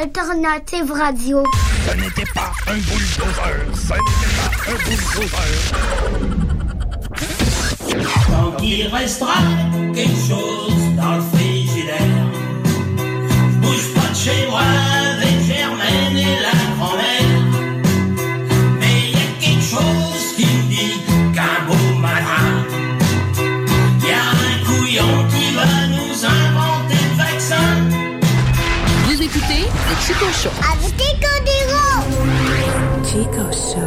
Alternative 0.00 0.90
Radio. 0.92 1.42
Ce 1.86 1.96
n'était 1.96 2.30
pas 2.32 2.52
un 2.66 2.74
bulldozer, 2.74 3.66
ce 3.74 3.92
n'était 3.92 4.30
pas 4.38 4.50
un 4.70 4.76
bulldozer. 4.88 5.60
Tant 8.30 8.52
qu'il 8.58 8.86
restera 8.86 9.34
quelque 9.94 10.16
chose 10.16 10.96
dans 10.96 11.16
le 11.16 11.22
frigidaire. 11.32 11.59
Chico 30.10 30.26
Show. 30.32 30.50
Avec 30.72 30.92
Chico 30.98 31.28
Chico 33.04 33.44
Show. 33.52 33.86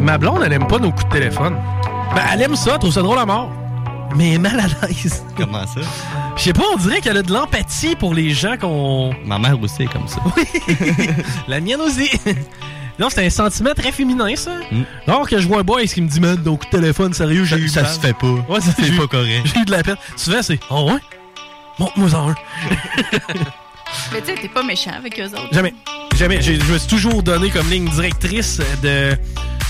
Ma 0.00 0.16
blonde, 0.16 0.42
elle 0.44 0.52
aime 0.52 0.66
pas 0.66 0.78
nos 0.78 0.90
coups 0.90 1.04
de 1.04 1.10
téléphone. 1.10 1.56
Ben, 2.14 2.22
elle 2.32 2.42
aime 2.42 2.56
ça, 2.56 2.72
elle 2.74 2.78
trouve 2.78 2.92
ça 2.92 3.02
drôle 3.02 3.18
à 3.18 3.26
mort. 3.26 3.50
Mais 4.16 4.28
elle 4.30 4.34
est 4.34 4.38
mal 4.38 4.60
à 4.60 4.86
l'aise. 4.86 5.22
Comment 5.36 5.66
ça? 5.66 5.80
Je 6.36 6.42
sais 6.42 6.52
pas, 6.52 6.64
on 6.72 6.76
dirait 6.76 7.00
qu'elle 7.00 7.16
a 7.16 7.22
de 7.22 7.32
l'empathie 7.32 7.96
pour 7.96 8.14
les 8.14 8.30
gens 8.30 8.56
qu'on. 8.56 9.14
Ma 9.24 9.38
mère 9.38 9.60
aussi 9.60 9.82
est 9.82 9.92
comme 9.92 10.08
ça. 10.08 10.20
Oui. 10.36 10.44
La 11.48 11.60
mienne 11.60 11.80
aussi. 11.80 12.10
Non, 12.98 13.08
c'est 13.10 13.26
un 13.26 13.28
sentiment 13.28 13.74
très 13.76 13.92
féminin, 13.92 14.34
ça. 14.36 14.52
Alors 15.06 15.28
que 15.28 15.38
je 15.38 15.46
vois 15.46 15.60
un 15.60 15.62
boy 15.64 15.86
qui 15.86 16.00
me 16.00 16.08
dit, 16.08 16.18
man, 16.18 16.34
donc 16.36 16.70
téléphone, 16.70 17.12
sérieux, 17.12 17.44
j'ai 17.44 17.56
eu 17.58 17.66
Mm. 17.66 17.68
ça 17.68 17.84
se 17.84 18.00
fait 18.00 18.14
pas. 18.14 18.26
Ouais, 18.48 18.58
ça 18.62 18.70
C'est 18.74 18.96
pas 18.96 19.06
correct. 19.06 19.42
J'ai 19.44 19.60
eu 19.60 19.64
de 19.66 19.70
la 19.70 19.82
peine. 19.82 19.96
Souvent, 20.16 20.40
c'est, 20.40 20.58
oh 20.70 20.90
ouais? 20.90 20.98
Montre-moi 21.78 22.14
en 22.14 22.30
un. 22.30 22.34
Mais 24.14 24.20
tu 24.22 24.26
sais, 24.28 24.34
t'es 24.40 24.48
pas 24.48 24.62
méchant 24.62 24.92
avec 24.96 25.20
eux 25.20 25.26
autres. 25.26 25.52
Jamais. 25.52 25.74
Jamais. 26.16 26.40
J'ai- 26.40 26.58
Je 26.58 26.72
me 26.72 26.78
suis 26.78 26.88
toujours 26.88 27.22
donné 27.22 27.50
comme 27.50 27.68
ligne 27.68 27.86
directrice 27.90 28.62
de 28.82 29.10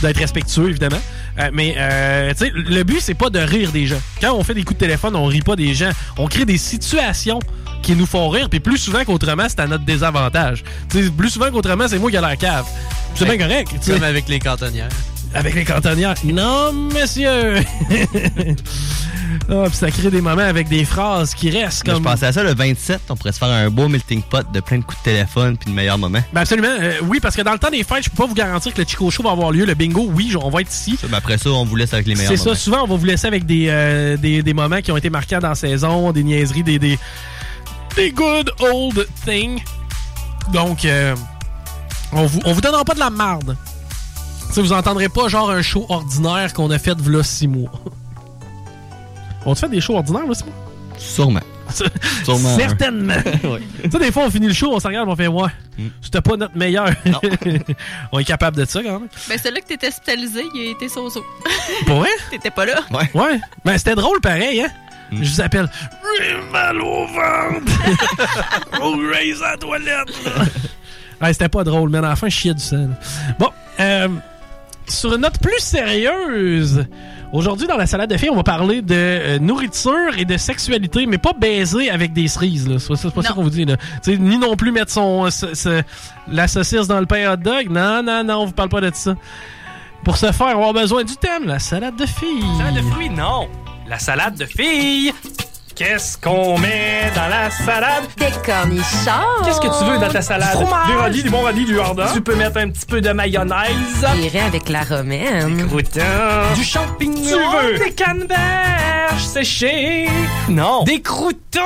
d'être 0.02 0.18
respectueux, 0.18 0.70
évidemment. 0.70 1.01
Euh, 1.39 1.51
mais, 1.52 1.74
euh, 1.78 2.32
tu 2.32 2.47
sais, 2.47 2.52
le 2.55 2.82
but, 2.82 3.01
c'est 3.01 3.14
pas 3.14 3.31
de 3.31 3.39
rire 3.39 3.73
des 3.73 3.86
gens. 3.86 4.01
Quand 4.20 4.35
on 4.35 4.43
fait 4.43 4.55
des 4.55 4.62
coups 4.62 4.78
de 4.78 4.85
téléphone, 4.85 5.16
on 5.16 5.27
rit 5.27 5.40
pas 5.40 5.56
des 5.56 5.74
gens. 5.74 5.90
On 6.18 6.27
crée 6.27 6.44
des 6.44 6.59
situations 6.59 7.40
qui 7.82 7.94
nous 7.94 8.06
font 8.06 8.28
rire, 8.28 8.48
puis 8.48 8.60
plus 8.60 8.78
souvent 8.78 9.05
qu'autrement, 9.05 9.47
c'est 9.48 9.60
à 9.60 9.66
notre 9.66 9.85
désavantage. 9.85 10.64
Tu 10.90 11.05
sais, 11.05 11.10
plus 11.10 11.31
souvent 11.31 11.51
qu'autrement, 11.51 11.86
c'est 11.89 11.98
moi 11.98 12.10
qui 12.10 12.16
ai 12.16 12.20
la 12.20 12.36
cave. 12.36 12.66
C'est 13.14 13.24
bien 13.24 13.39
correct. 13.39 13.70
tu 13.70 13.78
sais. 13.81 13.93
Comme 13.93 14.02
avec 14.02 14.28
les 14.28 14.39
cantonnières. 14.39 14.89
Avec 15.35 15.55
les 15.55 15.64
cantonnières. 15.64 16.14
Non, 16.24 16.73
monsieur! 16.73 17.56
Ah, 19.51 19.65
puis 19.67 19.77
ça 19.77 19.91
crée 19.91 20.11
des 20.11 20.21
moments 20.21 20.43
avec 20.43 20.69
des 20.69 20.85
phrases 20.85 21.35
qui 21.35 21.51
restent 21.51 21.85
Mais 21.87 21.93
comme. 21.95 22.03
Je 22.03 22.09
pensais 22.09 22.27
à 22.27 22.33
ça 22.33 22.43
le 22.43 22.55
27, 22.55 23.01
on 23.11 23.17
pourrait 23.17 23.33
se 23.33 23.39
faire 23.39 23.49
un 23.49 23.69
beau 23.71 23.89
melting 23.89 24.23
pot 24.23 24.45
de 24.53 24.61
plein 24.61 24.79
de 24.79 24.83
coups 24.85 24.99
de 24.99 25.05
téléphone 25.05 25.57
puis 25.57 25.71
de 25.71 25.75
meilleurs 25.75 25.99
moments. 25.99 26.23
Ben 26.33 26.41
absolument. 26.43 26.69
euh, 26.81 26.95
oui, 27.05 27.21
parce 27.21 27.37
que 27.37 27.43
dans 27.43 27.53
le 27.53 27.59
temps 27.59 27.71
des 27.71 27.85
fêtes, 27.85 28.05
je 28.05 28.11
peux 28.11 28.17
pas 28.17 28.27
vous 28.27 28.35
garantir 28.35 28.73
que 28.75 28.81
le 28.81 28.87
Chico 28.87 29.11
Show 29.11 29.23
va 29.23 29.31
avoir 29.31 29.51
lieu. 29.53 29.65
Le 29.65 29.75
bingo, 29.75 30.09
oui, 30.13 30.35
on 30.41 30.51
va 30.51 30.61
être 30.61 30.73
ici. 30.73 30.99
Mais 31.09 31.17
après 31.17 31.39
ça, 31.39 31.51
on 31.51 31.65
vous 31.65 31.77
laisse 31.77 31.93
avec 31.95 32.07
les 32.07 32.15
meilleurs 32.15 32.31
C'est 32.31 32.37
ça. 32.37 32.55
Souvent, 32.55 32.85
on 32.85 32.87
va 32.87 32.97
vous 32.97 33.05
laisser 33.05 33.27
avec 33.27 33.47
des, 33.47 33.67
euh, 33.69 34.17
des, 34.17 34.43
des 34.43 34.55
moments 34.55 34.81
qui 34.81 34.91
ont 34.93 34.97
été 34.97 35.11
marquants 35.11 35.39
dans 35.39 35.51
la 35.51 35.55
saison, 35.55 36.13
des 36.13 36.23
niaiseries, 36.25 36.63
des, 36.63 36.79
des, 36.79 36.99
des 37.97 38.11
good 38.11 38.51
old 38.61 39.07
things. 39.25 39.63
Donc, 40.53 40.85
euh, 40.85 41.15
on 42.13 42.27
vous, 42.27 42.41
on 42.45 42.53
vous 42.53 42.61
donnera 42.61 42.85
pas 42.85 42.95
de 42.95 43.01
la 43.01 43.11
marde. 43.11 43.57
Tu 44.49 44.55
sais, 44.55 44.61
vous 44.63 44.73
entendrez 44.73 45.09
pas 45.09 45.27
genre 45.29 45.51
un 45.51 45.61
show 45.63 45.85
ordinaire 45.89 46.53
qu'on 46.53 46.71
a 46.71 46.79
fait 46.79 46.97
v'là 46.99 47.23
six 47.23 47.49
mois. 47.49 47.71
On 49.47 49.55
te 49.55 49.60
fait 49.60 49.68
des 49.68 49.81
shows 49.81 49.97
ordinaires, 49.97 50.27
là, 50.27 50.35
c'est 50.35 50.44
Sûrement. 50.98 51.40
Sûrement. 52.24 52.55
un. 52.55 52.59
Certainement. 52.59 53.14
Ouais. 53.44 53.60
Tu 53.82 53.90
sais, 53.90 53.98
des 53.98 54.12
fois, 54.12 54.24
on 54.27 54.31
finit 54.31 54.47
le 54.48 54.55
show, 54.55 54.73
on 54.73 54.81
se 54.81 54.86
regarde, 54.86 55.09
on 55.09 55.16
fait 55.16 55.27
Ouais, 55.27 55.48
c'était 56.01 56.20
pas 56.20 56.36
notre 56.36 56.56
meilleur. 56.56 56.90
on 58.12 58.18
est 58.18 58.24
capable 58.24 58.56
de 58.56 58.64
ça, 58.64 58.82
quand 58.82 59.01
même. 59.01 59.09
Ben, 59.28 59.39
celui 59.39 59.60
que 59.60 59.66
t'étais 59.66 59.89
hospitalisé, 59.89 60.43
il 60.55 60.68
a 60.68 60.70
été 60.73 60.89
so-so. 60.89 61.24
Pour 61.86 61.98
vrai? 62.01 62.09
T'étais 62.31 62.51
pas 62.51 62.64
là. 62.66 62.81
Ouais. 62.90 63.10
Ouais. 63.14 63.40
Ben, 63.64 63.77
c'était 63.78 63.94
drôle, 63.94 64.20
pareil, 64.20 64.62
hein? 64.62 64.68
Je 65.12 65.18
vous 65.31 65.40
appelle. 65.40 65.70
J'ai 66.18 66.35
mal 66.51 66.81
au 66.81 67.06
ventre. 67.06 67.73
oh, 68.82 68.97
raise 69.12 69.40
la 69.40 69.56
toilette. 69.56 70.09
ouais, 71.20 71.32
c'était 71.32 71.48
pas 71.48 71.62
drôle, 71.62 71.90
mais 71.90 71.98
à 71.98 72.02
la 72.02 72.16
fin, 72.16 72.28
je 72.28 72.35
chiais 72.36 72.55
du 72.55 72.62
sang. 72.62 72.89
là. 72.89 73.35
Bon, 73.39 73.51
euh, 73.78 74.09
sur 74.89 75.14
une 75.14 75.20
note 75.20 75.39
plus 75.40 75.59
sérieuse, 75.60 76.85
aujourd'hui, 77.32 77.66
dans 77.66 77.77
la 77.77 77.86
salade 77.86 78.11
de 78.11 78.16
filles, 78.16 78.31
on 78.31 78.36
va 78.36 78.43
parler 78.43 78.82
de 78.82 78.94
euh, 78.94 79.39
nourriture 79.39 80.16
et 80.19 80.24
de 80.24 80.36
sexualité, 80.36 81.07
mais 81.07 81.19
pas 81.19 81.32
baiser 81.32 81.90
avec 81.90 82.12
des 82.12 82.28
cerises. 82.28 82.69
là. 82.69 82.78
C'est 82.78 82.89
pas, 82.89 82.97
c'est 82.97 83.15
pas 83.15 83.23
ça 83.23 83.32
qu'on 83.32 83.43
vous 83.43 83.51
dit. 83.51 83.65
Là. 83.65 83.77
Ni 84.07 84.39
non 84.39 84.57
plus 84.57 84.73
mettre 84.73 84.93
son, 84.93 85.31
ce- 85.31 85.55
ce- 85.55 85.82
la 86.28 86.48
saucisse 86.48 86.86
dans 86.89 87.01
le 87.01 87.07
pain 87.07 87.32
hot 87.32 87.36
dog. 87.36 87.69
Non, 87.70 88.03
non, 88.03 88.23
non, 88.24 88.35
on 88.43 88.44
vous 88.47 88.53
parle 88.53 88.69
pas 88.69 88.81
de 88.81 88.90
ça. 88.94 89.15
Pour 90.05 90.16
ce 90.16 90.31
faire, 90.32 90.47
on 90.48 90.61
va 90.61 90.69
avoir 90.69 90.73
besoin 90.73 91.03
du 91.05 91.16
thème, 91.16 91.47
la 91.47 91.59
salade 91.59 91.97
de 91.97 92.07
filles. 92.07 92.44
Salade 92.59 92.74
de 92.77 92.82
fruits, 92.90 93.11
non. 93.11 93.48
La 93.89 93.98
salade 93.98 94.36
de 94.36 94.44
filles. 94.44 95.12
Qu'est-ce 95.77 96.16
qu'on 96.16 96.59
met 96.59 97.12
dans 97.15 97.28
la 97.28 97.51
salade? 97.51 98.05
Des 98.16 98.32
cornichons. 98.47 99.44
Qu'est-ce 99.44 99.61
que 99.61 99.78
tu 99.78 99.85
veux 99.85 99.98
dans 99.98 100.11
ta 100.11 100.23
salade? 100.23 100.59
Du 100.59 100.65
fromage. 100.65 100.86
Des 100.89 100.94
radis, 100.94 101.23
du 101.23 101.28
bon 101.28 101.43
radis, 101.43 101.66
du 101.66 101.78
hardin. 101.78 102.07
Tu 102.15 102.23
peux 102.23 102.35
mettre 102.35 102.57
un 102.57 102.70
petit 102.70 102.86
peu 102.86 103.03
de 103.03 103.11
mayonnaise. 103.11 104.07
J'irai 104.15 104.40
avec 104.40 104.70
la 104.70 104.85
romaine. 104.85 105.55
Des 105.55 105.65
croûtons. 105.65 106.55
Du 106.55 106.65
champignon. 106.65 107.23
Tu 107.28 107.66
veux? 107.66 107.78
Des 107.78 107.93
canneberges 107.93 109.23
séchées. 109.23 110.09
Non. 110.48 110.82
Des 110.85 111.03
croûtons. 111.03 111.61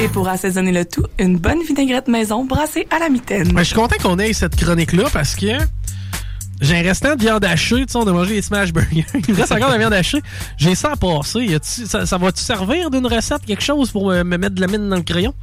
Et 0.00 0.06
pour 0.06 0.28
assaisonner 0.28 0.70
le 0.70 0.84
tout, 0.84 1.04
une 1.18 1.38
bonne 1.38 1.62
vinaigrette 1.62 2.06
maison 2.06 2.44
brassée 2.44 2.86
à 2.92 3.00
la 3.00 3.08
mitaine. 3.08 3.48
Ben, 3.48 3.62
je 3.62 3.64
suis 3.64 3.74
content 3.74 3.96
qu'on 4.00 4.20
ait 4.20 4.32
cette 4.32 4.54
chronique-là 4.54 5.06
parce 5.12 5.34
que 5.34 5.58
j'ai 6.60 6.76
un 6.78 6.82
restant 6.82 7.14
de 7.16 7.20
viande 7.20 7.44
hachée. 7.44 7.86
Tu 7.86 7.92
sais, 7.92 7.98
on 7.98 8.06
a 8.06 8.12
mangé 8.12 8.34
des 8.34 8.42
smash 8.42 8.72
burgers. 8.72 9.04
Il 9.28 9.34
me 9.34 9.40
reste 9.40 9.52
encore 9.52 9.68
de 9.68 9.72
la 9.74 9.78
viande 9.78 9.92
hachée. 9.92 10.20
J'ai 10.56 10.74
ça 10.74 10.92
à 10.92 10.96
passer. 10.96 11.56
Ça, 11.62 12.04
ça 12.06 12.18
va-tu 12.18 12.42
servir 12.42 12.90
d'une 12.90 13.06
recette, 13.06 13.44
quelque 13.46 13.62
chose 13.62 13.90
pour 13.90 14.08
me, 14.08 14.22
me 14.24 14.36
mettre 14.38 14.54
de 14.56 14.60
la 14.60 14.66
mine 14.66 14.88
dans 14.88 14.96
le 14.96 15.02
crayon? 15.02 15.34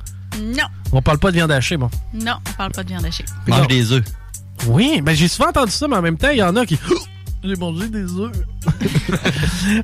Non, 0.42 0.66
On 0.92 1.02
parle 1.02 1.18
pas 1.20 1.32
de 1.32 1.38
viande 1.38 1.52
hachée, 1.52 1.78
bon. 1.78 1.90
non, 2.14 2.34
on 2.50 2.54
parle 2.54 2.72
pas 2.74 2.84
de 2.84 2.90
viande 2.90 3.06
hachée. 3.06 3.24
Mange 3.48 3.68
des 3.68 3.92
œufs. 3.94 4.04
Oui, 4.68 5.00
ben 5.02 5.16
j'ai 5.16 5.28
souvent 5.30 5.50
entendu 5.50 5.72
ça, 5.72 5.88
mais 5.88 5.96
en 5.96 6.02
même 6.02 6.18
temps, 6.18 6.30
il 6.32 6.38
y 6.40 6.44
en 6.44 6.56
a 6.56 6.66
qui. 6.66 6.78
J'ai 7.44 7.56
mangé 7.56 7.88
des 7.90 8.12
œufs. 8.14 8.32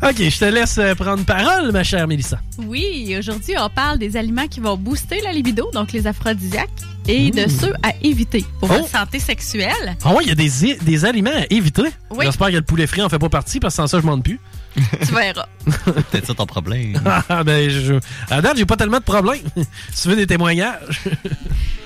ok, 0.02 0.16
je 0.18 0.40
te 0.40 0.46
laisse 0.46 0.78
euh, 0.78 0.96
prendre 0.96 1.24
parole, 1.26 1.72
ma 1.72 1.84
chère 1.84 2.08
Mélissa. 2.08 2.40
Oui, 2.58 3.16
aujourd'hui, 3.18 3.54
on 3.60 3.70
parle 3.70 4.00
des 4.00 4.18
aliments 4.18 4.48
qui 4.48 4.60
vont 4.60 4.76
booster 4.78 5.22
la 5.22 5.32
libido, 5.32 5.70
donc 5.74 5.92
les 5.94 6.08
aphrodisiaques, 6.08 6.70
et 7.08 7.32
de 7.32 7.46
Mmh. 7.46 7.50
ceux 7.50 7.74
à 7.84 7.94
éviter 8.02 8.46
pour 8.60 8.70
Oh. 8.70 8.74
votre 8.76 8.88
santé 8.90 9.20
sexuelle. 9.20 9.96
Ah 10.04 10.14
ouais, 10.14 10.24
il 10.24 10.30
y 10.30 10.32
a 10.32 10.36
des, 10.36 10.76
des 10.82 11.06
aliments 11.06 11.32
à 11.36 11.46
éviter. 11.50 11.84
Oui. 12.12 12.26
J'espère 12.26 12.48
que 12.50 12.54
le 12.56 12.62
poulet 12.62 12.88
frit 12.88 13.02
en 13.02 13.10
fait 13.10 13.20
pas 13.20 13.30
partie 13.30 13.60
parce 13.60 13.74
que 13.76 13.82
sans 13.82 13.88
ça, 13.88 14.00
je 14.00 14.06
m'en 14.06 14.20
plus. 14.20 14.40
Tu 15.06 15.14
verras. 15.14 15.48
Peut-être 15.86 16.28
ça 16.28 16.34
ton 16.34 16.46
problème. 16.46 17.02
Ah, 17.30 17.44
ben, 17.44 17.70
je, 17.70 17.96
à 18.30 18.42
date, 18.42 18.58
j'ai 18.58 18.66
pas 18.66 18.78
tellement 18.78 19.00
de 19.00 19.04
problèmes. 19.04 19.42
si 19.94 20.04
tu 20.04 20.08
veux 20.10 20.16
des 20.16 20.28
témoignages, 20.28 21.02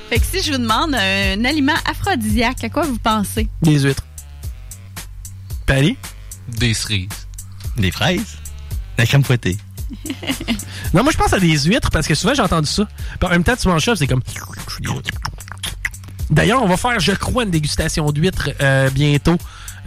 Fait 0.10 0.20
que 0.20 0.26
si 0.26 0.42
je 0.44 0.52
vous 0.52 0.58
demande 0.60 0.94
un 0.94 1.46
aliment 1.46 1.74
aphrodisiaque, 1.90 2.64
à 2.64 2.70
quoi 2.70 2.84
vous 2.84 3.00
pensez? 3.00 3.48
des 3.64 3.80
huîtres. 3.80 4.04
Pali? 5.66 5.98
Des 6.60 6.74
cerises. 6.76 7.10
Des 7.78 7.90
fraises? 7.92 8.38
La 9.00 9.06
crème 9.08 9.24
fouettée. 9.24 9.58
Non, 10.93 11.03
moi, 11.03 11.11
je 11.11 11.17
pense 11.17 11.34
à 11.34 11.39
des 11.39 11.57
huîtres 11.57 11.89
parce 11.91 12.07
que 12.07 12.15
souvent, 12.15 12.34
j'ai 12.34 12.41
entendu 12.41 12.69
ça. 12.69 12.88
Puis 13.19 13.27
en 13.27 13.30
même 13.30 13.43
temps, 13.43 13.55
tu 13.55 13.67
manges 13.67 13.84
ça, 13.84 13.95
c'est 13.95 14.07
comme. 14.07 14.22
D'ailleurs, 16.30 16.63
on 16.63 16.67
va 16.67 16.77
faire, 16.77 16.99
je 16.99 17.11
crois, 17.11 17.43
une 17.43 17.51
dégustation 17.51 18.11
d'huîtres 18.11 18.49
euh, 18.61 18.89
bientôt 18.89 19.38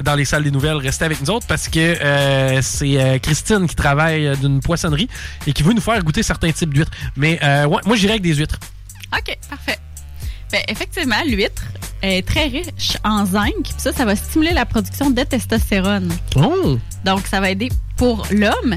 dans 0.02 0.14
les 0.14 0.24
salles 0.24 0.44
des 0.44 0.50
nouvelles. 0.50 0.76
Restez 0.76 1.04
avec 1.04 1.20
nous 1.20 1.30
autres 1.30 1.46
parce 1.46 1.68
que 1.68 1.78
euh, 1.78 2.60
c'est 2.62 3.00
euh, 3.00 3.18
Christine 3.18 3.66
qui 3.66 3.74
travaille 3.74 4.36
d'une 4.38 4.60
poissonnerie 4.60 5.08
et 5.46 5.52
qui 5.52 5.62
veut 5.62 5.72
nous 5.72 5.80
faire 5.80 6.02
goûter 6.02 6.22
certains 6.22 6.52
types 6.52 6.72
d'huîtres. 6.72 6.92
Mais 7.16 7.38
euh, 7.42 7.66
ouais, 7.66 7.80
moi, 7.84 7.96
j'irais 7.96 8.14
avec 8.14 8.22
des 8.22 8.34
huîtres. 8.34 8.58
OK, 9.16 9.36
parfait. 9.48 9.78
Ben, 10.52 10.62
effectivement, 10.68 11.22
l'huître 11.26 11.62
est 12.02 12.26
très 12.26 12.44
riche 12.44 12.96
en 13.04 13.26
zinc. 13.26 13.52
Puis 13.62 13.74
ça, 13.76 13.92
ça 13.92 14.04
va 14.04 14.16
stimuler 14.16 14.52
la 14.52 14.64
production 14.64 15.10
de 15.10 15.22
testostérone. 15.22 16.12
Oh! 16.36 16.78
Donc, 17.04 17.26
ça 17.26 17.40
va 17.40 17.50
aider 17.50 17.70
pour 17.96 18.26
l'homme. 18.30 18.76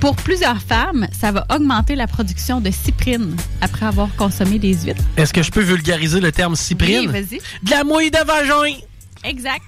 Pour 0.00 0.14
plusieurs 0.16 0.60
femmes, 0.62 1.08
ça 1.18 1.32
va 1.32 1.44
augmenter 1.52 1.96
la 1.96 2.06
production 2.06 2.60
de 2.60 2.70
cyprine 2.70 3.34
après 3.60 3.86
avoir 3.86 4.14
consommé 4.16 4.58
des 4.58 4.72
huîtres. 4.74 5.02
Est-ce 5.16 5.32
que 5.32 5.42
je 5.42 5.50
peux 5.50 5.62
vulgariser 5.62 6.20
le 6.20 6.30
terme 6.30 6.54
cyprine? 6.54 7.00
Oui, 7.00 7.20
vas-y. 7.20 7.40
De 7.64 7.70
la 7.70 7.82
mouille 7.84 8.10
de 8.10 8.24
vagin! 8.24 8.76
Exact. 9.24 9.64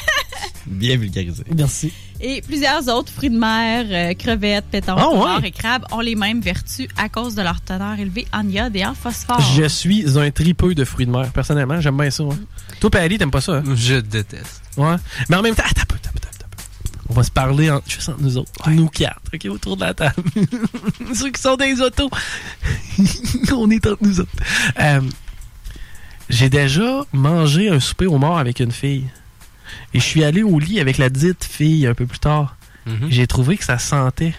Bien 0.66 0.96
vulgarisé. 0.96 1.42
Merci. 1.56 1.92
Et 2.20 2.40
plusieurs 2.42 2.86
autres 2.88 3.12
fruits 3.12 3.30
de 3.30 3.38
mer, 3.38 3.84
euh, 3.90 4.14
crevettes, 4.14 4.66
pétanques, 4.70 4.98
ouais? 5.00 5.04
homards 5.18 5.44
et 5.44 5.50
crabes 5.50 5.84
ont 5.90 6.00
les 6.00 6.14
mêmes 6.14 6.40
vertus 6.40 6.86
à 6.96 7.08
cause 7.08 7.34
de 7.34 7.42
leur 7.42 7.60
teneur 7.60 7.98
élevée 7.98 8.26
en 8.32 8.48
iode 8.48 8.74
et 8.76 8.84
en 8.86 8.94
phosphore. 8.94 9.40
Je 9.56 9.64
suis 9.66 10.16
un 10.16 10.30
tripeux 10.30 10.74
de 10.76 10.84
fruits 10.84 11.06
de 11.06 11.10
mer. 11.10 11.30
Personnellement, 11.32 11.80
j'aime 11.80 11.96
bien 11.96 12.10
ça. 12.10 12.22
hein. 12.22 12.38
Toi, 12.80 12.90
Pali, 12.90 13.18
t'aimes 13.18 13.30
pas 13.32 13.40
ça? 13.40 13.56
hein? 13.56 13.64
Je 13.74 13.96
déteste. 13.96 14.62
Ouais. 14.76 14.94
Mais 15.28 15.36
en 15.36 15.42
même 15.42 15.54
temps, 15.56 15.64
attends 15.68 15.82
attends 15.82 16.10
attends. 16.16 16.25
On 17.08 17.14
va 17.14 17.22
se 17.22 17.30
parler 17.30 17.70
en, 17.70 17.80
juste 17.86 18.08
entre 18.08 18.20
nous 18.22 18.36
autres. 18.38 18.50
Nous 18.70 18.88
quatre, 18.88 19.20
OK, 19.32 19.44
autour 19.46 19.76
de 19.76 19.84
la 19.84 19.94
table. 19.94 20.14
Ceux 21.14 21.30
qui 21.30 21.40
sont 21.40 21.56
des 21.56 21.80
autos. 21.80 22.10
On 23.52 23.70
est 23.70 23.86
entre 23.86 24.02
nous 24.02 24.20
autres. 24.20 24.30
Euh, 24.80 25.00
J'ai 26.28 26.48
déjà 26.50 27.04
mangé 27.12 27.68
un 27.68 27.80
souper 27.80 28.06
au 28.06 28.18
mort 28.18 28.38
avec 28.38 28.60
une 28.60 28.72
fille. 28.72 29.04
Et 29.94 30.00
je 30.00 30.04
suis 30.04 30.24
allé 30.24 30.42
au 30.42 30.58
lit 30.58 30.80
avec 30.80 30.98
la 30.98 31.08
dite 31.08 31.44
fille 31.44 31.86
un 31.86 31.94
peu 31.94 32.06
plus 32.06 32.18
tard. 32.18 32.56
Mhm. 32.86 33.08
J'ai 33.08 33.26
trouvé 33.26 33.56
que 33.56 33.64
ça 33.64 33.78
sentait 33.78 34.34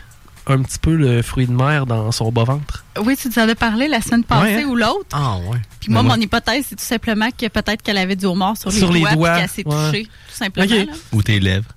un 0.49 0.61
petit 0.61 0.80
peu 0.80 0.95
le 0.95 1.22
fruit 1.22 1.45
de 1.48 1.52
mer 1.52 1.85
dans 1.85 2.10
son 2.14 2.31
bas-ventre. 2.31 2.85
Oui, 3.03 3.18
tu 3.18 3.27
nous 3.27 3.38
en 3.39 3.49
as 3.49 3.56
parlé 3.56 3.88
la 3.89 4.02
semaine 4.02 4.23
passée 4.23 4.56
Ouais, 4.56 4.64
hein? 4.64 4.68
ou 4.68 4.76
l'autre. 4.77 5.10
Ah 5.11 5.38
ouais. 5.49 5.57
Puis 5.81 5.91
moi, 5.91 6.03
mon 6.03 6.15
hypothèse, 6.15 6.65
c'est 6.69 6.76
tout 6.77 6.84
simplement 6.84 7.30
que 7.38 7.48
peut-être 7.48 7.81
qu'elle 7.81 7.98
avait 7.98 8.15
du 8.15 8.26
homard 8.26 8.56
sur 8.57 8.69
les 8.69 8.77
Sur 8.77 8.91
les 8.94 9.02
doigts, 9.02 9.14
doigts, 9.15 9.30
puis 9.31 9.39
qu'elle 9.41 9.49
s'est 9.49 9.68
ouais. 9.68 9.85
touchée, 9.91 10.03
tout 10.06 10.35
simplement. 10.35 10.85
Ou 11.11 11.22
tes 11.22 11.39
lèvres. 11.41 11.68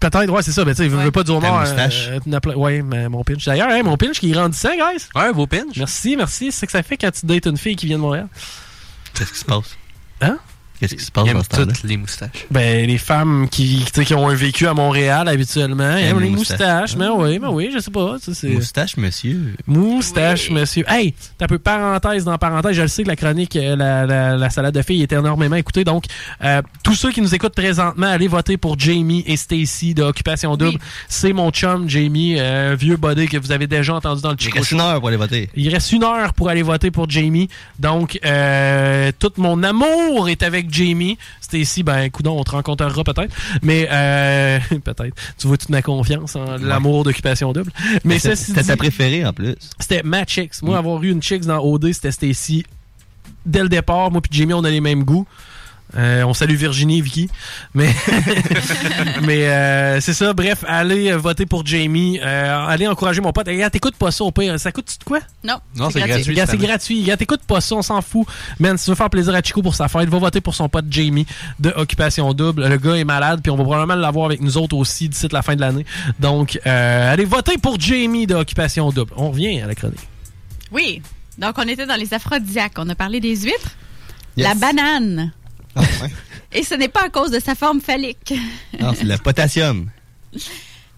Peut-être, 0.00 0.30
ouais, 0.30 0.42
c'est 0.42 0.52
ça. 0.52 0.64
Ben, 0.64 0.72
tu 0.74 0.82
sais, 0.82 0.90
je 0.90 0.96
veux 0.96 1.10
pas 1.10 1.22
homard. 1.30 1.60
moustache. 1.60 2.08
euh, 2.10 2.40
plein- 2.40 2.54
ouais, 2.54 2.82
mais 2.82 3.08
mon 3.08 3.22
pinch. 3.24 3.44
D'ailleurs, 3.44 3.68
hein, 3.70 3.82
mon 3.82 3.96
pinch 3.96 4.18
qui 4.20 4.30
est 4.30 4.32
grandissant, 4.32 4.70
guys. 4.74 5.06
Ouais, 5.14 5.32
vos 5.32 5.46
pinch. 5.46 5.76
Merci, 5.76 6.16
merci. 6.16 6.50
C'est 6.52 6.60
ce 6.60 6.66
que 6.66 6.72
ça 6.72 6.82
fait 6.82 6.96
quand 6.96 7.10
tu 7.10 7.26
dates 7.26 7.46
une 7.46 7.56
fille 7.56 7.76
qui 7.76 7.86
vient 7.86 7.96
de 7.96 8.02
Montréal. 8.02 8.28
Qu'est-ce 9.14 9.32
qui 9.32 9.38
se 9.38 9.44
passe? 9.44 9.76
Hein? 10.20 10.38
Qu'est-ce 10.80 10.94
qui 10.96 11.04
se 11.04 11.10
passe 11.12 11.24
Il 11.26 11.32
dans 11.32 11.42
ce 11.42 11.48
temps-là? 11.48 11.66
toutes 11.66 11.82
les 11.84 11.96
moustaches. 11.96 12.46
Ben, 12.50 12.86
les 12.86 12.98
femmes 12.98 13.48
qui, 13.48 13.84
tu 13.86 13.92
sais, 14.00 14.04
qui 14.04 14.14
ont 14.14 14.28
un 14.28 14.34
vécu 14.34 14.66
à 14.66 14.74
Montréal 14.74 15.28
habituellement, 15.28 15.96
ils 15.96 16.04
aiment 16.06 16.20
les 16.20 16.30
moustaches. 16.30 16.96
Mais 16.96 17.08
oui, 17.08 17.38
mais 17.38 17.48
oui, 17.48 17.70
je 17.72 17.78
sais 17.78 17.90
pas. 17.90 18.16
ça, 18.20 18.34
c'est- 18.34 18.48
Moustache, 18.48 18.96
monsieur. 18.96 19.54
Moustache, 19.66 20.50
monsieur. 20.50 20.84
Hey, 20.88 21.14
t'as 21.38 21.44
un 21.44 21.48
peu 21.48 21.58
parenthèse 21.58 22.24
dans 22.24 22.36
parenthèse. 22.38 22.76
Je 22.76 22.82
le 22.82 22.88
sais 22.88 23.02
que 23.02 23.08
la 23.08 23.16
chronique, 23.16 23.56
euh, 23.56 23.76
la, 23.76 24.04
la- 24.06 24.36
la 24.36 24.50
salade 24.50 24.74
de 24.74 24.82
filles 24.82 25.02
est 25.02 25.12
énormément 25.12 25.56
écoutée. 25.56 25.84
Donc, 25.84 26.04
euh, 26.42 26.60
tous 26.82 26.94
ceux 26.94 27.10
qui 27.12 27.20
nous 27.20 27.34
écoutent 27.34 27.54
présentement, 27.54 28.06
allez 28.06 28.28
voter 28.28 28.56
pour 28.56 28.78
Jamie 28.78 29.22
et 29.26 29.36
Stacy 29.36 29.94
de 29.94 30.02
Occupation 30.02 30.56
Double. 30.56 30.78
C'est 31.08 31.32
mon 31.32 31.50
chum, 31.50 31.88
Jamie, 31.88 32.36
euh, 32.38 32.76
vieux 32.78 32.96
body 32.96 33.26
que 33.28 33.36
vous 33.38 33.52
avez 33.52 33.66
déjà 33.66 33.94
entendu 33.94 34.22
dans 34.22 34.30
le 34.30 34.36
Il 34.38 34.42
Chico 34.42 34.58
reste 34.58 34.72
une 34.72 34.80
heure 34.80 34.98
pour 34.98 35.08
aller 35.08 35.16
voter. 35.16 35.50
Il 35.54 35.68
reste 35.72 35.92
une 35.92 36.04
heure 36.04 36.34
pour 36.34 36.48
aller 36.48 36.62
voter 36.62 36.90
pour 36.90 37.08
Jamie. 37.08 37.48
Donc, 37.78 38.18
euh, 38.24 39.12
tout 39.18 39.32
mon 39.36 39.62
amour 39.62 40.28
est 40.28 40.42
avec 40.42 40.63
Jamie. 40.68 41.18
Stacy, 41.40 41.82
ben, 41.82 42.10
coudon, 42.10 42.38
on 42.38 42.44
te 42.44 42.50
rencontrera 42.52 43.04
peut-être. 43.04 43.34
Mais, 43.62 43.88
euh, 43.90 44.58
peut-être. 44.84 45.14
Tu 45.38 45.46
vois 45.46 45.56
toute 45.56 45.68
ma 45.70 45.82
confiance 45.82 46.36
en 46.36 46.56
l'amour 46.56 47.04
d'Occupation 47.04 47.52
Double. 47.52 47.70
Mais 48.04 48.18
C'est- 48.18 48.34
ça, 48.34 48.44
C'était 48.46 48.62
ta 48.64 48.76
préférée 48.76 49.24
en 49.24 49.32
plus. 49.32 49.54
c'était 49.78 50.02
ma 50.02 50.24
chicks. 50.24 50.62
Moi, 50.62 50.78
avoir 50.78 51.02
eu 51.02 51.10
une 51.10 51.22
chicks 51.22 51.44
dans 51.44 51.58
OD, 51.58 51.92
c'était 51.92 52.12
Stacy. 52.12 52.64
Dès 53.46 53.62
le 53.62 53.68
départ, 53.68 54.10
moi 54.10 54.20
puis 54.22 54.30
Jamie, 54.38 54.54
on 54.54 54.64
a 54.64 54.70
les 54.70 54.80
mêmes 54.80 55.04
goûts. 55.04 55.26
Euh, 55.96 56.24
on 56.24 56.34
salue 56.34 56.54
Virginie 56.54 56.98
et 56.98 57.00
Vicky. 57.02 57.28
Mais, 57.74 57.88
mais 59.22 59.48
euh, 59.48 60.00
c'est 60.00 60.14
ça. 60.14 60.32
Bref, 60.32 60.64
allez 60.66 61.10
euh, 61.12 61.16
voter 61.16 61.46
pour 61.46 61.64
Jamie. 61.64 62.18
Euh, 62.22 62.66
allez 62.66 62.86
encourager 62.88 63.20
mon 63.20 63.32
pote. 63.32 63.46
Regarde, 63.46 63.72
t'écoutes 63.72 63.96
pas 63.96 64.10
ça 64.10 64.24
au 64.24 64.30
pire. 64.30 64.58
Ça 64.58 64.72
coûte 64.72 64.96
de 64.98 65.04
quoi? 65.04 65.20
Non, 65.42 65.58
Non, 65.76 65.90
c'est 65.90 66.00
gratuit. 66.00 66.40
C'est 66.46 66.56
gratuit. 66.56 67.02
Regarde, 67.02 67.18
t'écoutes 67.18 67.42
pas 67.42 67.60
ça, 67.60 67.74
on 67.76 67.82
s'en 67.82 68.02
fout. 68.02 68.26
Man, 68.58 68.76
si 68.78 68.84
tu 68.84 68.90
veux 68.90 68.96
faire 68.96 69.10
plaisir 69.10 69.34
à 69.34 69.42
Chico 69.42 69.62
pour 69.62 69.74
sa 69.74 69.88
fête, 69.88 70.08
va 70.08 70.18
voter 70.18 70.40
pour 70.40 70.54
son 70.54 70.68
pote 70.68 70.86
Jamie 70.90 71.26
de 71.60 71.72
Occupation 71.76 72.32
Double. 72.32 72.66
Le 72.66 72.76
gars 72.76 72.94
est 72.94 73.04
malade, 73.04 73.40
puis 73.42 73.50
on 73.50 73.56
va 73.56 73.64
probablement 73.64 73.94
l'avoir 73.94 74.26
avec 74.26 74.40
nous 74.40 74.56
autres 74.56 74.76
aussi 74.76 75.08
d'ici 75.08 75.28
la 75.34 75.42
fin 75.42 75.56
de 75.56 75.60
l'année. 75.60 75.84
Donc, 76.20 76.58
euh, 76.66 77.12
allez 77.12 77.24
voter 77.24 77.58
pour 77.58 77.78
Jamie 77.80 78.26
de 78.26 78.34
Occupation 78.34 78.90
Double. 78.90 79.12
On 79.16 79.30
revient 79.30 79.60
à 79.60 79.66
la 79.66 79.74
chronique. 79.74 80.08
Oui. 80.70 81.02
Donc, 81.38 81.54
on 81.58 81.62
était 81.68 81.86
dans 81.86 81.96
les 81.96 82.14
aphrodisiaques. 82.14 82.74
On 82.78 82.88
a 82.88 82.94
parlé 82.94 83.20
des 83.20 83.36
huîtres. 83.36 83.76
Yes. 84.36 84.48
La 84.48 84.54
banane. 84.54 85.32
Ah, 85.76 85.80
ouais. 86.02 86.10
Et 86.52 86.62
ce 86.62 86.74
n'est 86.74 86.88
pas 86.88 87.04
à 87.04 87.08
cause 87.08 87.30
de 87.30 87.40
sa 87.40 87.54
forme 87.54 87.80
phallique. 87.80 88.32
Non, 88.80 88.92
c'est 88.94 89.04
le 89.04 89.16
potassium. 89.18 89.90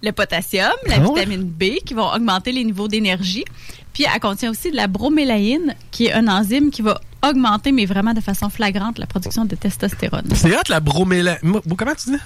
le 0.02 0.10
potassium, 0.12 0.70
la 0.86 0.96
Ah 0.96 1.00
ouais? 1.00 1.20
vitamine 1.24 1.44
B 1.44 1.64
qui 1.84 1.94
vont 1.94 2.12
augmenter 2.12 2.52
les 2.52 2.64
niveaux 2.64 2.88
d'énergie. 2.88 3.44
Puis 3.92 4.04
elle 4.12 4.20
contient 4.20 4.50
aussi 4.50 4.70
de 4.70 4.76
la 4.76 4.86
bromélaïne 4.88 5.74
qui 5.90 6.06
est 6.06 6.12
un 6.12 6.28
enzyme 6.28 6.70
qui 6.70 6.82
va 6.82 7.00
augmenter, 7.26 7.72
mais 7.72 7.86
vraiment 7.86 8.12
de 8.12 8.20
façon 8.20 8.50
flagrante, 8.50 8.98
la 8.98 9.06
production 9.06 9.46
de 9.46 9.56
testostérone. 9.56 10.28
C'est 10.34 10.54
hot, 10.54 10.60
la 10.68 10.80
bromélaïne. 10.80 11.38
Comment 11.76 11.94
tu 11.94 12.10
dis? 12.10 12.18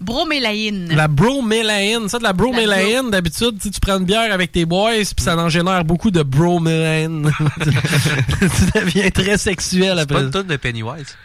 Bromélaïne. 0.00 0.88
La 0.94 1.08
bromélaïne. 1.08 2.08
Ça, 2.08 2.18
de 2.18 2.22
la 2.24 2.32
bromélaïne, 2.32 3.10
d'habitude, 3.10 3.58
tu 3.60 3.68
prends 3.80 3.98
une 3.98 4.06
bière 4.06 4.32
avec 4.32 4.50
tes 4.50 4.64
boys, 4.64 4.92
puis 4.94 5.22
ça 5.22 5.36
en 5.36 5.50
génère 5.50 5.84
beaucoup 5.84 6.10
de 6.10 6.22
bromélaïne. 6.22 7.30
tu 7.60 8.78
deviens 8.80 9.10
très 9.10 9.36
sexuel 9.36 9.92
C'est 9.96 10.02
après. 10.02 10.14
pas 10.14 10.20
une 10.22 10.30
tonne 10.30 10.46
de 10.46 10.56
Pennywise. 10.56 11.16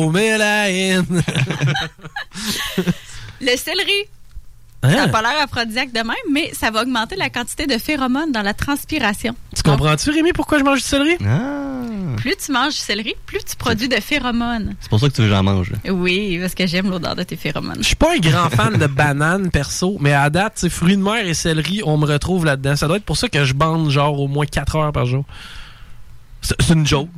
Bromélaïne. 0.00 1.22
Le 3.40 3.56
céleri. 3.56 4.08
Hein? 4.82 4.90
Ça 4.90 4.96
n'a 4.96 5.08
pas 5.08 5.20
l'air 5.20 5.32
aphrodisiaque 5.42 5.92
de 5.92 5.98
même, 5.98 6.16
mais 6.32 6.50
ça 6.54 6.70
va 6.70 6.82
augmenter 6.82 7.14
la 7.16 7.28
quantité 7.28 7.66
de 7.66 7.76
phéromones 7.76 8.32
dans 8.32 8.40
la 8.40 8.54
transpiration. 8.54 9.34
Tu 9.54 9.62
comprends-tu, 9.62 10.10
Rémi, 10.10 10.32
pourquoi 10.32 10.58
je 10.58 10.64
mange 10.64 10.78
du 10.78 10.84
céleri? 10.84 11.16
Plus 12.16 12.34
tu 12.44 12.50
manges 12.50 12.72
du 12.72 12.78
céleri, 12.78 13.14
plus 13.26 13.40
tu 13.44 13.56
produis 13.56 13.88
de 13.88 13.96
phéromones. 13.96 14.74
C'est 14.80 14.88
pour 14.88 14.98
ça 14.98 15.08
que 15.08 15.14
tu 15.14 15.20
veux 15.20 15.28
que 15.28 15.34
j'en 15.34 15.42
mange. 15.42 15.70
là. 15.70 15.92
Oui, 15.92 16.38
parce 16.40 16.54
que 16.54 16.66
j'aime 16.66 16.88
l'odeur 16.90 17.14
de 17.14 17.22
tes 17.24 17.36
phéromones. 17.36 17.78
Je 17.80 17.88
suis 17.88 17.96
pas 17.96 18.14
un 18.14 18.18
grand 18.18 18.48
fan 18.48 18.78
de 18.78 18.86
bananes, 18.86 19.50
perso, 19.50 19.98
mais 20.00 20.14
à 20.14 20.30
date, 20.30 20.54
c'est 20.56 20.70
fruits 20.70 20.96
de 20.96 21.02
mer 21.02 21.26
et 21.26 21.34
céleri, 21.34 21.82
on 21.84 21.98
me 21.98 22.06
retrouve 22.06 22.46
là-dedans. 22.46 22.74
Ça 22.76 22.88
doit 22.88 22.96
être 22.96 23.04
pour 23.04 23.18
ça 23.18 23.28
que 23.28 23.44
je 23.44 23.52
bande 23.52 23.90
genre 23.90 24.18
au 24.18 24.28
moins 24.28 24.46
4 24.46 24.76
heures 24.76 24.92
par 24.92 25.04
jour. 25.04 25.24
C'est 26.40 26.70
une 26.72 26.86
joke. 26.86 27.08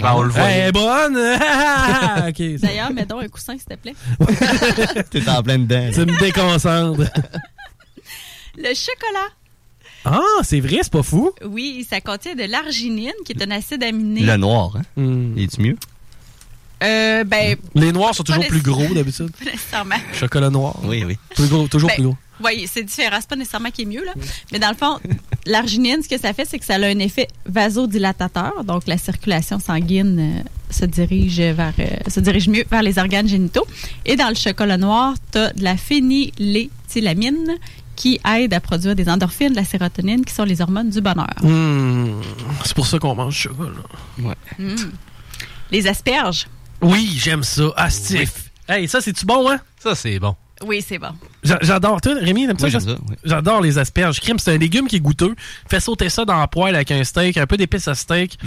Ben, 0.00 0.12
on 0.14 0.22
le 0.22 0.30
voit. 0.30 0.42
Elle 0.42 0.68
est 0.68 0.72
bonne! 0.72 1.14
D'ailleurs, 2.58 2.90
mets 2.92 3.06
donc 3.06 3.22
un 3.22 3.28
coussin, 3.28 3.56
s'il 3.56 3.66
te 3.66 3.74
plaît. 3.74 3.94
T'es 5.10 5.28
en 5.28 5.42
plein 5.42 5.58
dedans. 5.58 5.90
Tu 5.92 6.00
me 6.00 6.18
déconcentres. 6.18 7.00
Le 8.56 8.74
chocolat. 8.74 9.28
Ah, 10.04 10.42
c'est 10.42 10.60
vrai, 10.60 10.78
c'est 10.82 10.92
pas 10.92 11.02
fou. 11.02 11.30
Oui, 11.44 11.86
ça 11.88 12.00
contient 12.00 12.34
de 12.34 12.44
l'arginine, 12.44 13.12
qui 13.24 13.32
est 13.32 13.42
un 13.42 13.50
acide 13.50 13.82
aminé. 13.82 14.22
Le 14.22 14.36
noir, 14.36 14.72
hein? 14.76 14.82
Hmm. 14.96 15.38
Es-tu 15.38 15.60
mieux? 15.60 15.76
Euh, 16.82 17.24
ben, 17.24 17.56
Les 17.74 17.92
noirs 17.92 18.14
sont 18.14 18.22
toujours 18.24 18.46
plus 18.46 18.62
gros 18.62 18.92
d'habitude. 18.94 19.30
Chocolat 20.14 20.50
noir. 20.50 20.76
Oui, 20.82 21.04
oui. 21.06 21.18
Plus 21.34 21.48
gros, 21.48 21.68
toujours 21.68 21.88
Ben, 21.88 21.94
plus 21.96 22.04
gros. 22.04 22.16
Oui, 22.42 22.66
c'est 22.72 22.82
différent. 22.82 23.18
C'est 23.20 23.28
pas 23.28 23.36
nécessairement 23.36 23.70
qui 23.70 23.82
est 23.82 23.86
mieux, 23.86 24.04
là. 24.04 24.14
Mais 24.50 24.58
dans 24.58 24.70
le 24.70 24.76
fond, 24.76 24.98
l'arginine, 25.46 26.02
ce 26.02 26.08
que 26.08 26.18
ça 26.18 26.32
fait, 26.32 26.44
c'est 26.44 26.58
que 26.58 26.64
ça 26.64 26.74
a 26.74 26.78
un 26.86 26.98
effet 26.98 27.28
vasodilatateur. 27.46 28.64
Donc, 28.64 28.86
la 28.86 28.98
circulation 28.98 29.58
sanguine 29.58 30.18
euh, 30.20 30.42
se 30.70 30.84
dirige 30.84 31.40
vers, 31.40 31.72
euh, 31.78 32.10
se 32.10 32.20
dirige 32.20 32.48
mieux 32.48 32.64
vers 32.70 32.82
les 32.82 32.98
organes 32.98 33.28
génitaux. 33.28 33.66
Et 34.04 34.16
dans 34.16 34.28
le 34.28 34.34
chocolat 34.34 34.76
noir, 34.76 35.14
tu 35.32 35.38
as 35.38 35.52
de 35.52 35.62
la 35.64 35.76
phényléthylamine 35.76 37.56
qui 37.96 38.18
aide 38.34 38.54
à 38.54 38.60
produire 38.60 38.94
des 38.94 39.08
endorphines, 39.08 39.50
de 39.50 39.56
la 39.56 39.64
sérotonine, 39.64 40.24
qui 40.24 40.32
sont 40.32 40.44
les 40.44 40.60
hormones 40.62 40.88
du 40.90 41.00
bonheur. 41.00 41.26
Hmm, 41.42 42.20
C'est 42.64 42.74
pour 42.74 42.86
ça 42.86 42.98
qu'on 42.98 43.14
mange 43.14 43.34
du 43.34 43.40
chocolat. 43.40 43.72
Ouais. 44.18 44.34
Mm. 44.58 44.74
Les 45.70 45.86
asperges. 45.86 46.46
Oui, 46.80 47.14
j'aime 47.18 47.42
ça. 47.42 47.64
Astif. 47.76 48.50
Hey, 48.68 48.88
ça, 48.88 49.00
c'est-tu 49.02 49.26
bon, 49.26 49.50
hein? 49.50 49.58
Ça, 49.82 49.94
c'est 49.94 50.18
bon. 50.18 50.34
Oui, 50.62 50.84
c'est 50.86 50.98
bon. 50.98 51.08
J'a- 51.42 51.58
J'adore. 51.62 52.00
Toi, 52.00 52.14
Rémi, 52.20 52.46
t'aimes 52.46 52.58
ça? 52.58 52.66
Oui. 52.68 53.16
J'adore 53.24 53.60
les 53.62 53.78
asperges. 53.78 54.20
Crime, 54.20 54.38
c'est 54.38 54.52
un 54.52 54.58
légume 54.58 54.86
qui 54.88 54.96
est 54.96 55.00
goûteux. 55.00 55.34
Fais 55.68 55.80
sauter 55.80 56.08
ça 56.10 56.24
dans 56.24 56.38
la 56.38 56.46
poêle 56.48 56.74
avec 56.74 56.90
un 56.90 57.02
steak, 57.02 57.36
un 57.38 57.46
peu 57.46 57.56
d'épices 57.56 57.88
à 57.88 57.94
steak. 57.94 58.38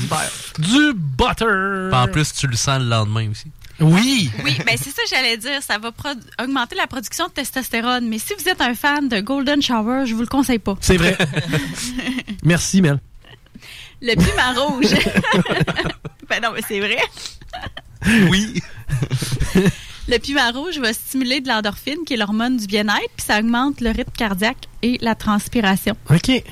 Du 0.59 0.93
butter. 0.93 1.45
Puis 1.89 1.99
en 1.99 2.07
plus, 2.07 2.33
tu 2.33 2.47
le 2.47 2.55
sens 2.55 2.79
le 2.79 2.85
lendemain 2.85 3.29
aussi. 3.31 3.45
Oui. 3.79 4.29
Oui, 4.43 4.55
ben 4.65 4.77
c'est 4.77 4.91
ça 4.91 5.01
que 5.01 5.09
j'allais 5.09 5.37
dire. 5.37 5.61
Ça 5.63 5.79
va 5.79 5.91
augmenter 6.39 6.75
la 6.75 6.85
production 6.85 7.25
de 7.27 7.31
testostérone. 7.31 8.07
Mais 8.07 8.19
si 8.19 8.33
vous 8.37 8.47
êtes 8.47 8.61
un 8.61 8.75
fan 8.75 9.09
de 9.09 9.19
Golden 9.19 9.61
Shower, 9.63 10.05
je 10.05 10.13
vous 10.13 10.21
le 10.21 10.27
conseille 10.27 10.59
pas. 10.59 10.75
C'est 10.79 10.97
vrai. 10.97 11.17
Merci, 12.43 12.81
Mel. 12.83 12.99
Le 14.01 14.13
piment 14.15 14.67
rouge. 14.67 14.85
ben 16.29 16.41
non, 16.43 16.49
mais 16.53 16.61
c'est 16.67 16.79
vrai. 16.79 16.97
Oui. 18.29 18.61
Le 20.09 20.17
piment 20.17 20.51
rouge 20.53 20.79
va 20.79 20.91
stimuler 20.93 21.39
de 21.39 21.47
l'endorphine, 21.47 21.99
qui 22.05 22.13
est 22.13 22.17
l'hormone 22.17 22.57
du 22.57 22.67
bien-être, 22.67 23.09
puis 23.15 23.25
ça 23.25 23.39
augmente 23.39 23.79
le 23.79 23.89
rythme 23.89 24.11
cardiaque 24.17 24.67
et 24.81 24.97
la 25.01 25.15
transpiration 25.15 25.95
OK. 26.09 26.43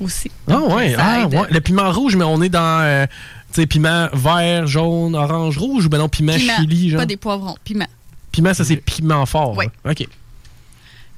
aussi. 0.00 0.30
Ah 0.46 0.60
ouais, 0.60 0.94
ah 0.98 1.26
ouais. 1.26 1.38
Le 1.50 1.60
piment 1.60 1.90
rouge, 1.90 2.16
mais 2.16 2.24
on 2.24 2.42
est 2.42 2.50
dans 2.50 2.80
euh, 2.82 3.06
tu 3.52 3.62
sais, 3.62 3.66
piment 3.66 4.08
vert, 4.12 4.66
jaune, 4.66 5.14
orange, 5.14 5.56
rouge 5.56 5.86
ou 5.86 5.88
ben 5.88 5.98
non, 5.98 6.08
piment, 6.10 6.34
Piment, 6.34 6.56
chili, 6.56 6.90
genre? 6.90 7.00
pas 7.00 7.06
des 7.06 7.16
poivrons, 7.16 7.56
piment. 7.64 7.86
Piment, 8.30 8.52
ça 8.52 8.64
c'est 8.64 8.76
piment 8.76 9.24
fort. 9.24 9.56
Ouais. 9.56 9.70
hein. 9.86 9.92
OK. 9.92 10.06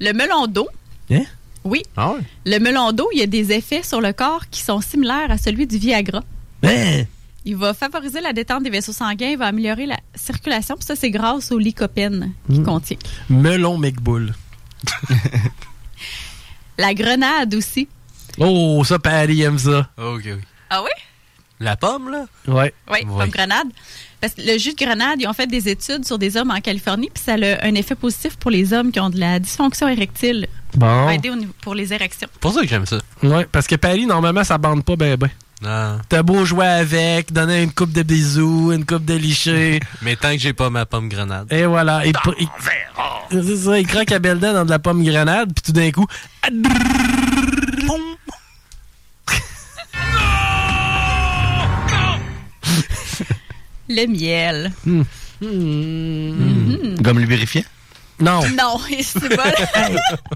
Le 0.01 0.13
melon 0.13 0.47
d'eau. 0.47 0.69
Hein? 1.11 1.25
Oui. 1.65 1.83
Ah 1.97 2.13
ouais. 2.13 2.21
Le 2.47 2.59
melon 2.61 2.93
d'eau, 2.93 3.09
il 3.13 3.19
y 3.19 3.23
a 3.23 3.27
des 3.27 3.53
effets 3.53 3.83
sur 3.83 4.01
le 4.01 4.13
corps 4.13 4.49
qui 4.49 4.63
sont 4.63 4.81
similaires 4.81 5.31
à 5.31 5.39
celui 5.39 5.67
du 5.67 5.77
Viagra. 5.77 6.23
Hein? 6.63 7.03
Il 7.51 7.57
va 7.57 7.75
favoriser 7.75 8.21
la 8.21 8.33
détente 8.33 8.63
des 8.63 8.71
vaisseaux 8.71 8.93
sanguins, 8.93 9.31
il 9.31 9.37
va 9.37 9.47
améliorer 9.47 9.85
la 9.87 9.97
circulation, 10.15 10.77
puis 10.77 10.85
ça, 10.85 10.95
c'est 10.95 11.11
grâce 11.11 11.51
au 11.51 11.59
lycopène 11.59 12.33
qu'il 12.47 12.61
Mm. 12.61 12.65
contient. 12.65 12.97
Melon 13.29 13.77
McBull. 13.77 14.33
La 16.79 16.95
grenade 16.95 17.53
aussi. 17.57 17.89
Oh, 18.39 18.83
ça, 18.85 19.01
Patty 19.01 19.43
aime 19.43 19.59
ça. 19.59 19.91
OK, 19.99 20.23
oui. 20.25 20.33
Ah 20.71 20.81
oui? 20.85 20.91
La 21.59 21.77
pomme, 21.77 22.09
là? 22.11 22.27
Ouais. 22.47 22.73
Oui, 22.91 22.99
pomme 23.05 23.29
grenade. 23.29 23.67
Parce 24.21 24.35
que 24.35 24.43
le 24.43 24.57
jus 24.59 24.75
de 24.75 24.85
grenade, 24.85 25.21
ils 25.21 25.27
ont 25.27 25.33
fait 25.33 25.49
des 25.49 25.69
études 25.69 26.05
sur 26.07 26.19
des 26.19 26.37
hommes 26.37 26.51
en 26.53 26.61
Californie, 26.61 27.11
puis 27.13 27.23
ça 27.23 27.35
a 27.35 27.67
un 27.67 27.75
effet 27.75 27.97
positif 27.97 28.37
pour 28.37 28.51
les 28.53 28.73
hommes 28.73 28.93
qui 28.93 29.01
ont 29.01 29.11
de 29.11 29.19
la 29.19 29.41
dysfonction 29.41 29.89
érectile. 29.89 30.47
Ça 30.73 30.79
Bon. 30.79 31.07
va 31.07 31.15
aider 31.15 31.31
au 31.31 31.35
niveau- 31.37 31.53
pour 31.63 31.75
les 31.75 31.93
érections. 31.93 32.29
C'est 32.33 32.41
pour 32.41 32.53
ça 32.53 32.61
que 32.63 32.69
j'aime 32.69 32.87
ça. 32.87 32.99
Ouais, 33.25 33.45
parce 33.51 33.67
que 33.67 33.75
Patty, 33.75 34.07
normalement, 34.07 34.45
ça 34.45 34.57
bande 34.57 34.85
pas 34.85 34.95
ben 34.97 35.17
ben. 35.17 35.29
Non. 35.63 35.99
T'as 36.09 36.23
beau 36.23 36.45
jouer 36.47 36.67
avec, 36.67 37.33
donner 37.33 37.63
une 37.63 37.73
coupe 37.73 37.93
de 37.93 38.03
bisous, 38.03 38.73
une 38.73 38.87
coupe 38.87 39.05
de 39.05 39.15
lichés. 39.15 39.81
Mais 40.03 40.17
tant 40.17 40.33
que 40.33 40.39
j'ai 40.39 40.55
pas 40.55 40.71
ma 40.71 40.87
pomme 40.87 41.09
grenade. 41.09 41.53
Et 41.53 41.67
voilà. 41.67 42.07
Il, 42.07 42.15
il, 42.39 42.49
c'est 43.31 43.57
ça, 43.57 43.79
il 43.79 43.87
croque 43.87 44.11
à 44.11 44.19
belle 44.19 44.39
dent 44.39 44.55
dans 44.55 44.65
de 44.65 44.71
la 44.71 44.79
pomme 44.79 45.05
grenade, 45.05 45.53
puis 45.55 45.63
tout 45.63 45.73
d'un 45.73 45.91
coup. 45.91 46.07
Le 53.89 54.07
miel. 54.07 54.73
Hmm. 54.87 55.03
Mhm. 55.43 56.97
Gomme 57.01 57.19
lubrifiant? 57.19 57.65
Non. 58.21 58.41
Non, 58.57 58.79
c'est 59.03 59.35
pas. 59.37 59.53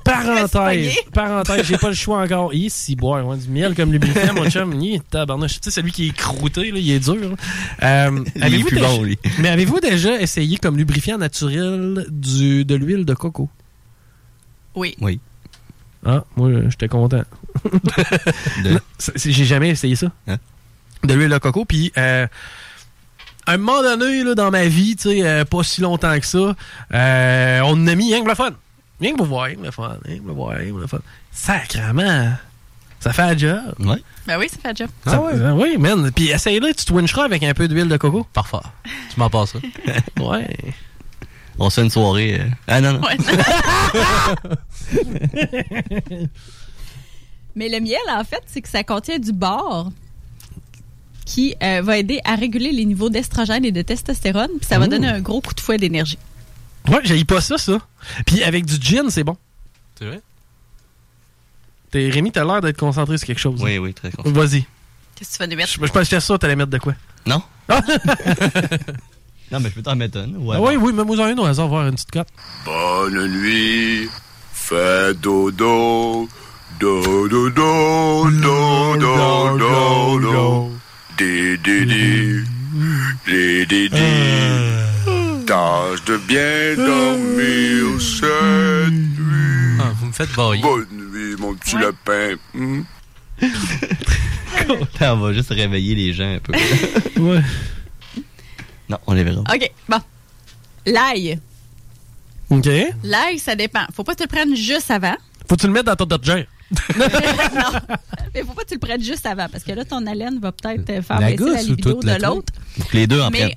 Parenthèse. 0.04 0.50
Pogné. 0.52 0.96
Parenthèse, 1.12 1.66
j'ai 1.66 1.76
pas 1.78 1.88
le 1.88 1.94
choix 1.94 2.22
encore. 2.22 2.54
Ici, 2.54 2.96
boire 2.96 3.26
ouais, 3.26 3.36
du 3.36 3.48
miel 3.48 3.74
comme 3.74 3.92
lubrifiant, 3.92 4.32
mon 4.34 4.48
chum. 4.48 4.72
Il 4.80 4.94
est 4.96 5.10
tabarnouche. 5.10 5.54
Tu 5.60 5.64
sais, 5.64 5.70
celui 5.70 5.92
qui 5.92 6.08
est 6.08 6.16
croûté, 6.16 6.70
là, 6.70 6.78
il 6.78 6.90
est 6.90 7.00
dur. 7.00 7.16
là. 7.16 7.36
Euh, 8.08 8.24
Il 8.36 8.54
est 8.54 8.64
plus 8.64 8.76
déjà- 8.76 8.88
bon, 8.88 9.02
lui. 9.02 9.18
Mais 9.38 9.48
avez-vous 9.50 9.80
déjà 9.80 10.20
essayé 10.20 10.56
comme 10.58 10.76
lubrifiant 10.76 11.18
naturel 11.18 12.06
du, 12.10 12.64
de 12.64 12.74
l'huile 12.74 13.04
de 13.04 13.14
coco? 13.14 13.48
Oui. 14.74 14.96
Oui. 15.00 15.20
Ah, 16.06 16.24
moi, 16.36 16.50
j'étais 16.68 16.88
content. 16.88 17.22
C'est- 18.98 19.30
J'ai 19.30 19.44
jamais 19.44 19.70
essayé 19.70 19.96
ça. 19.96 20.10
Hein? 20.26 20.38
De 21.04 21.14
l'huile 21.14 21.30
de 21.30 21.38
coco. 21.38 21.64
Puis, 21.64 21.92
euh, 21.98 22.26
un 23.46 23.56
moment 23.58 23.82
donné, 23.82 24.24
là, 24.24 24.34
dans 24.34 24.50
ma 24.50 24.64
vie, 24.66 24.96
tu 24.96 25.10
sais, 25.10 25.22
euh, 25.26 25.44
pas 25.44 25.62
si 25.62 25.80
longtemps 25.80 26.18
que 26.18 26.26
ça, 26.26 26.54
euh, 26.94 27.60
on 27.64 27.86
a 27.86 27.94
mis 27.94 28.12
rien 28.12 28.22
que 28.24 28.28
le 28.28 28.34
fun. 28.34 28.50
Rien 29.00 29.12
que 29.12 29.16
pour 29.18 29.26
voir, 29.26 29.44
rien 29.46 29.56
que 29.56 29.64
le 29.64 29.70
fun. 29.70 29.96
Rien 30.04 30.18
que 30.18 30.26
le 30.26 30.32
voir, 30.32 30.56
rien 30.56 30.72
que 30.72 30.80
le 30.80 30.86
fun. 30.86 30.98
Sacrement. 31.32 32.32
Ça 33.00 33.12
fait 33.12 33.22
un 33.22 33.36
job. 33.36 33.60
Ouais. 33.80 34.02
Ben 34.26 34.38
oui, 34.38 34.48
ça 34.48 34.56
fait 34.62 34.70
le 34.70 34.76
job. 34.76 34.88
Ça, 35.04 35.20
ben 35.34 35.52
oui, 35.52 35.76
man. 35.78 36.10
Puis 36.10 36.30
essaye-le, 36.30 36.72
tu 36.72 36.86
twincheras 36.86 37.24
avec 37.24 37.42
un 37.42 37.52
peu 37.52 37.68
d'huile 37.68 37.88
de 37.88 37.96
coco. 37.98 38.26
Parfait. 38.32 38.56
Tu 39.12 39.20
m'en 39.20 39.28
passes 39.28 39.52
ça. 39.52 39.58
ouais. 40.22 40.56
On 41.58 41.68
se 41.68 41.74
fait 41.76 41.82
une 41.82 41.90
soirée. 41.90 42.40
euh. 42.40 42.44
Ah 42.66 42.80
non, 42.80 42.94
non. 42.94 43.02
Mais 47.56 47.68
le 47.68 47.80
miel, 47.80 47.98
en 48.10 48.24
fait, 48.24 48.42
c'est 48.46 48.62
que 48.62 48.68
ça 48.68 48.82
contient 48.82 49.18
du 49.18 49.32
bore 49.32 49.90
qui 51.24 51.54
euh, 51.62 51.80
va 51.82 51.98
aider 51.98 52.20
à 52.24 52.34
réguler 52.34 52.72
les 52.72 52.84
niveaux 52.84 53.10
d'estrogène 53.10 53.64
et 53.64 53.72
de 53.72 53.82
testostérone, 53.82 54.50
puis 54.58 54.66
ça 54.66 54.78
va 54.78 54.86
Ouh. 54.86 54.88
donner 54.88 55.08
un 55.08 55.20
gros 55.20 55.40
coup 55.40 55.54
de 55.54 55.60
fouet 55.60 55.78
d'énergie. 55.78 56.18
Ouais, 56.88 57.00
j'ai 57.04 57.24
pas 57.24 57.40
ça, 57.40 57.56
ça. 57.58 57.78
Puis 58.26 58.42
avec 58.42 58.66
du 58.66 58.76
gin, 58.80 59.08
c'est 59.10 59.24
bon. 59.24 59.36
C'est 59.98 60.06
vrai? 60.06 60.20
T'es, 61.90 62.10
Rémi, 62.10 62.32
t'as 62.32 62.44
l'air 62.44 62.60
d'être 62.60 62.78
concentré 62.78 63.16
sur 63.18 63.26
quelque 63.26 63.38
chose. 63.38 63.62
Oui, 63.62 63.78
oui, 63.78 63.94
très 63.94 64.10
concentré. 64.10 64.32
Vas-y. 64.32 64.66
Qu'est-ce 65.14 65.30
que 65.30 65.34
tu 65.36 65.38
vas 65.38 65.46
nous 65.46 65.56
mettre? 65.56 65.70
Je, 65.70 65.74
je 65.74 65.80
pense 65.80 65.90
que 65.90 66.04
j'étais 66.04 66.20
sûr 66.20 66.34
que 66.34 66.40
t'allais 66.40 66.56
mettre 66.56 66.70
de 66.70 66.78
quoi? 66.78 66.94
Non? 67.26 67.42
Ah! 67.68 67.80
Non, 69.52 69.60
mais 69.60 69.68
je 69.68 69.74
peux 69.74 69.82
t'en 69.82 69.94
mettre 69.94 70.18
une. 70.18 70.36
Ouais. 70.38 70.56
Ah 70.58 70.62
oui, 70.62 70.76
oui, 70.76 70.92
mets-moi 70.92 71.16
en 71.20 71.28
une 71.28 71.38
au 71.38 71.44
hasard, 71.44 71.68
voir 71.68 71.86
une 71.86 71.94
petite 71.94 72.10
cote. 72.10 72.26
Bonne 72.64 73.28
nuit, 73.28 74.08
fais 74.52 75.14
dodo, 75.14 76.28
dodo, 76.80 77.28
dodo, 77.28 78.30
dodo, 78.30 79.58
dodo, 79.58 80.70
di. 81.16 81.58
Tâche 85.46 86.04
de 86.06 86.16
bien 86.26 86.74
dormir 86.76 88.00
cette 88.00 88.90
nuit. 88.90 89.78
Ah, 89.80 89.92
vous 89.98 90.06
me 90.06 90.12
faites 90.12 90.34
bailler. 90.34 90.62
Bonne 90.62 90.86
nuit, 90.90 91.36
mon 91.38 91.54
petit 91.54 91.76
lapin. 91.76 92.36
Hmm? 92.54 92.82
on 95.00 95.16
va 95.16 95.32
juste 95.32 95.50
réveiller 95.50 95.94
les 95.94 96.12
gens 96.14 96.34
un 96.34 96.38
peu. 96.38 96.52
ouais. 97.20 97.42
Non, 98.88 98.98
on 99.06 99.12
les 99.12 99.24
verra. 99.24 99.40
OK, 99.40 99.70
bon. 99.88 99.98
L'ail. 100.86 101.38
OK. 102.50 102.68
L'ail, 103.02 103.38
ça 103.38 103.54
dépend. 103.54 103.84
Faut 103.94 104.04
pas 104.04 104.14
que 104.14 104.18
tu 104.18 104.24
le 104.24 104.28
prennes 104.28 104.56
juste 104.56 104.90
avant. 104.90 105.16
Faut 105.48 105.56
que 105.56 105.60
tu 105.60 105.66
le 105.66 105.72
mettes 105.72 105.86
dans 105.86 105.96
ton 105.96 106.06
dodger. 106.06 106.46
non. 106.98 107.96
Mais 108.34 108.42
faut 108.42 108.52
pas 108.52 108.62
que 108.62 108.68
tu 108.68 108.74
le 108.74 108.80
prennes 108.80 109.02
juste 109.02 109.26
avant? 109.26 109.48
Parce 109.48 109.64
que 109.64 109.72
là, 109.72 109.84
ton 109.84 110.04
haleine 110.06 110.38
va 110.40 110.52
peut-être 110.52 110.88
euh, 110.90 111.02
faire 111.02 111.20
La 111.20 111.30
baisser 111.30 111.44
la 111.52 111.62
libido 111.62 112.00
de 112.00 112.06
la 112.06 112.18
l'autre. 112.18 112.52
Que 112.90 112.96
les 112.96 113.06
deux 113.06 113.20
en 113.20 113.30
Mais- 113.30 113.38
prennent. 113.38 113.54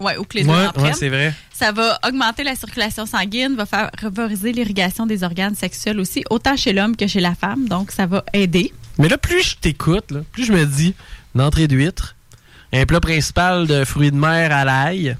Ouais, 0.00 0.16
ou 0.16 0.22
que 0.24 0.36
les 0.38 0.44
deux 0.44 0.50
Ouais, 0.50 0.66
en 0.66 0.70
prennent. 0.72 0.84
ouais, 0.86 0.92
c'est 0.92 1.08
vrai. 1.08 1.34
Ça 1.52 1.72
va 1.72 1.98
augmenter 2.06 2.44
la 2.44 2.54
circulation 2.54 3.04
sanguine, 3.04 3.56
va 3.56 3.66
faire 3.66 3.90
favoriser 4.00 4.52
l'irrigation 4.52 5.06
des 5.06 5.24
organes 5.24 5.56
sexuels 5.56 5.98
aussi, 5.98 6.22
autant 6.30 6.56
chez 6.56 6.72
l'homme 6.72 6.94
que 6.96 7.08
chez 7.08 7.18
la 7.20 7.34
femme. 7.34 7.66
Donc, 7.68 7.90
ça 7.90 8.06
va 8.06 8.24
aider. 8.32 8.72
Mais 8.98 9.08
là, 9.08 9.18
plus 9.18 9.42
je 9.42 9.56
t'écoute, 9.56 10.12
plus 10.30 10.44
je 10.44 10.52
me 10.52 10.64
dis, 10.66 10.94
une 11.34 11.40
entrée 11.40 11.66
d'huître, 11.66 12.14
un 12.72 12.86
plat 12.86 13.00
principal 13.00 13.66
de 13.66 13.84
fruits 13.84 14.12
de 14.12 14.16
mer 14.16 14.52
à 14.52 14.64
l'ail, 14.64 15.16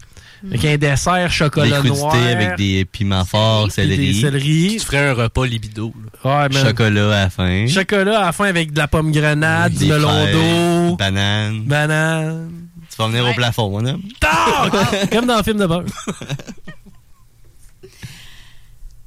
avec 0.47 0.65
un 0.65 0.77
dessert 0.77 1.25
Des 1.29 1.35
chocolat 1.35 1.83
noir. 1.83 2.15
avec 2.15 2.57
des 2.57 2.85
piments 2.85 3.25
forts, 3.25 3.71
céleri. 3.71 4.13
Des 4.15 4.21
céleri. 4.21 4.77
Tu 4.79 4.87
ferais 4.87 5.09
un 5.09 5.15
repas 5.15 5.45
libido. 5.47 5.93
Ouais, 6.25 6.49
man. 6.49 6.53
Chocolat 6.53 7.07
à 7.07 7.25
la 7.25 7.31
fin. 7.31 7.67
Chocolat 7.67 8.21
à 8.21 8.25
la 8.27 8.33
fin 8.33 8.45
avec 8.45 8.73
de 8.73 8.79
la 8.79 8.89
pomme 8.89 9.11
grenade, 9.13 9.73
du 9.75 9.87
melon 9.87 10.27
d'eau, 10.33 10.97
Banane. 10.97 11.63
banane. 11.63 12.51
Tu 12.91 12.97
vas 12.97 13.09
venir 13.09 13.25
Ouais. 13.25 13.31
au 13.31 13.35
plafond, 13.35 13.71
mon 13.71 13.85
homme. 13.87 14.03
Comme 15.13 15.27
dans 15.27 15.37
le 15.39 15.43
film 15.43 15.59
de 15.59 15.67
beurre. 15.67 15.85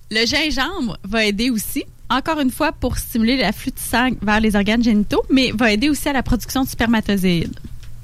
Le 0.10 0.26
gingembre 0.26 0.98
va 1.06 1.26
aider 1.26 1.50
aussi, 1.50 1.86
encore 2.10 2.40
une 2.42 2.52
fois, 2.52 2.72
pour 2.74 2.98
stimuler 2.98 3.38
l'afflux 3.38 3.72
de 3.72 3.80
sang 3.80 4.10
vers 4.22 4.40
les 4.42 4.56
organes 4.56 4.84
génitaux, 4.84 5.24
mais 5.30 5.52
va 5.52 5.72
aider 5.72 5.90
aussi 5.90 6.10
à 6.10 6.14
la 6.14 6.22
production 6.24 6.64
de 6.64 6.70
spermatozoïdes. 6.70 7.58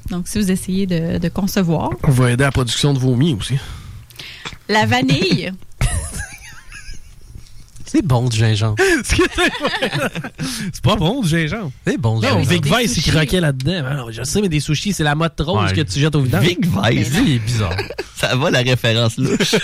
Donc, 0.09 0.27
si 0.27 0.39
vous 0.39 0.51
essayez 0.51 0.85
de, 0.87 1.17
de 1.17 1.29
concevoir. 1.29 1.89
On 2.03 2.11
va 2.11 2.31
aider 2.31 2.43
à 2.43 2.47
la 2.47 2.51
production 2.51 2.93
de 2.93 2.99
vomi 2.99 3.33
aussi. 3.33 3.57
La 4.69 4.85
vanille, 4.85 5.51
C'est 7.85 8.01
bon 8.05 8.27
du 8.27 8.35
gingembre. 8.37 8.75
c'est 9.03 10.81
pas 10.83 10.97
bon 10.97 11.21
du 11.21 11.29
gingembre. 11.29 11.71
C'est 11.85 11.97
bon 11.97 12.19
du 12.19 12.25
Non, 12.25 12.33
gingembre. 12.43 12.49
Vic 12.49 12.65
Vice, 12.65 12.97
il 12.97 13.11
croquait 13.11 13.39
là-dedans. 13.39 13.83
Ah 13.89 13.93
non, 13.93 14.11
je 14.11 14.23
sais, 14.23 14.41
mais 14.41 14.49
des 14.49 14.59
sushis, 14.59 14.91
c'est 14.91 15.05
la 15.05 15.15
motte 15.15 15.39
rose 15.39 15.69
Ouais. 15.69 15.73
que 15.73 15.81
tu 15.81 15.99
jettes 16.01 16.13
au 16.15 16.19
vidange. 16.21 16.43
Vic 16.43 16.65
Vice. 16.65 17.11
Il 17.25 17.35
est 17.35 17.39
bizarre. 17.39 17.77
Ça 18.17 18.35
va 18.35 18.49
la 18.51 18.59
référence 18.59 19.17
louche. 19.17 19.55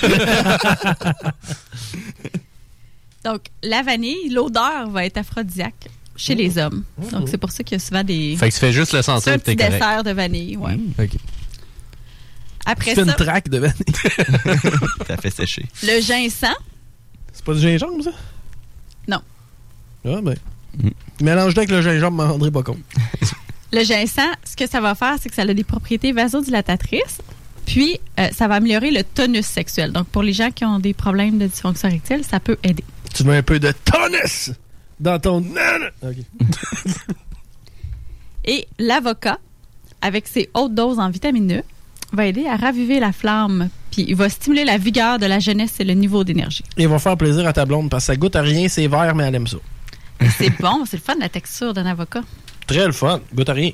donc 3.26 3.42
la 3.62 3.82
vanille, 3.82 4.30
l'odeur 4.30 4.90
va 4.90 5.06
être 5.06 5.18
aphrodisiaque 5.18 5.90
chez 6.16 6.36
les 6.36 6.58
hommes. 6.58 6.84
Donc, 7.12 7.28
c'est 7.30 7.38
pour 7.38 7.52
ça 7.52 7.64
qu'il 7.64 7.76
y 7.78 7.82
a 7.82 7.84
souvent 7.84 8.04
des... 8.04 8.36
Fait 8.38 8.50
que 8.50 8.54
tu 8.54 8.60
fais 8.60 8.72
juste 8.72 8.94
le 8.94 9.02
sentir 9.02 9.42
t'es 9.42 9.56
correct. 9.56 9.72
dessert 9.74 10.04
de 10.04 10.12
vanille, 10.12 10.58
ouais. 10.58 10.78
OK. 11.00 11.10
Après 12.66 12.92
Tu 12.92 12.96
fais 12.96 13.02
une 13.02 13.10
ça, 13.10 13.14
traque 13.16 13.50
de 13.50 13.58
vanille. 13.58 13.74
ça 15.08 15.18
fait 15.18 15.30
sécher. 15.32 15.66
le 15.84 16.00
ginseng, 16.02 16.54
C'est 17.32 17.44
pas 17.44 17.54
du 17.54 17.60
gingembre, 17.60 18.04
ça? 18.04 18.12
Non. 19.08 19.20
Ah, 20.06 20.22
ben. 20.22 20.36
Mélange-le 21.22 21.60
avec 21.60 21.72
le 21.72 21.82
gingembre, 21.82 22.18
m'en 22.24 22.32
rendrai 22.32 22.52
pas 22.52 22.64
compte. 22.64 22.80
Le 23.72 23.84
ginseng, 23.84 24.32
ce 24.44 24.56
que 24.56 24.68
ça 24.68 24.80
va 24.82 24.96
faire, 24.96 25.16
c'est 25.20 25.30
que 25.30 25.36
ça 25.36 25.42
a 25.42 25.54
des 25.54 25.64
propriétés 25.64 26.12
vasodilatatrices. 26.14 27.20
Puis, 27.66 28.00
euh, 28.20 28.28
ça 28.34 28.48
va 28.48 28.56
améliorer 28.56 28.92
le 28.92 29.04
tonus 29.04 29.46
sexuel. 29.46 29.92
Donc, 29.92 30.08
pour 30.08 30.22
les 30.22 30.34
gens 30.34 30.52
qui 30.52 30.64
ont 30.66 30.80
des 30.80 30.94
problèmes 30.94 31.38
de 31.40 31.48
dysfonction 31.48 31.88
érectile, 31.90 32.24
ça 32.30 32.40
peut 32.40 32.58
aider. 32.64 32.84
Tu 33.14 33.24
mets 33.24 33.38
un 33.38 33.44
peu 33.44 33.60
de 33.60 33.72
tonus 33.86 34.52
dans 35.04 35.20
ton. 35.20 35.42
nana. 35.42 35.88
Ok. 36.02 36.16
Et 38.46 38.68
l'avocat, 38.80 39.38
avec 40.02 40.28
ses 40.28 40.50
hautes 40.54 40.74
doses 40.74 41.00
en 41.00 41.10
vitamine 41.10 41.60
E, 41.60 41.64
va 42.14 42.26
aider 42.26 42.46
à 42.48 42.56
raviver 42.56 43.00
la 43.00 43.12
flamme. 43.12 43.70
Puis, 43.92 44.06
il 44.08 44.16
va 44.16 44.30
stimuler 44.30 44.66
la 44.66 44.78
vigueur 44.78 45.20
de 45.20 45.26
la 45.26 45.40
jeunesse 45.40 45.80
et 45.80 45.84
le 45.84 45.94
niveau 45.94 46.24
d'énergie. 46.24 46.64
Il 46.78 46.88
va 46.88 47.00
faire 47.00 47.18
plaisir 47.18 47.48
à 47.48 47.54
ta 47.54 47.66
blonde 47.66 47.90
parce 47.90 48.04
que 48.04 48.08
ça 48.08 48.16
goûte 48.16 48.36
à 48.36 48.42
rien, 48.42 48.68
c'est 48.68 48.88
vert, 48.88 49.14
mais 49.16 49.26
elle 49.26 49.36
aime 49.36 49.48
ça. 49.48 49.58
C'est 50.38 50.58
bon, 50.60 50.86
c'est 50.86 50.98
le 50.98 51.02
fun, 51.02 51.16
la 51.20 51.30
texture 51.30 51.74
d'un 51.74 51.86
avocat. 51.86 52.22
Très 52.66 52.86
le 52.86 52.92
fun, 52.94 53.20
goûte 53.34 53.50
à 53.50 53.54
rien. 53.54 53.72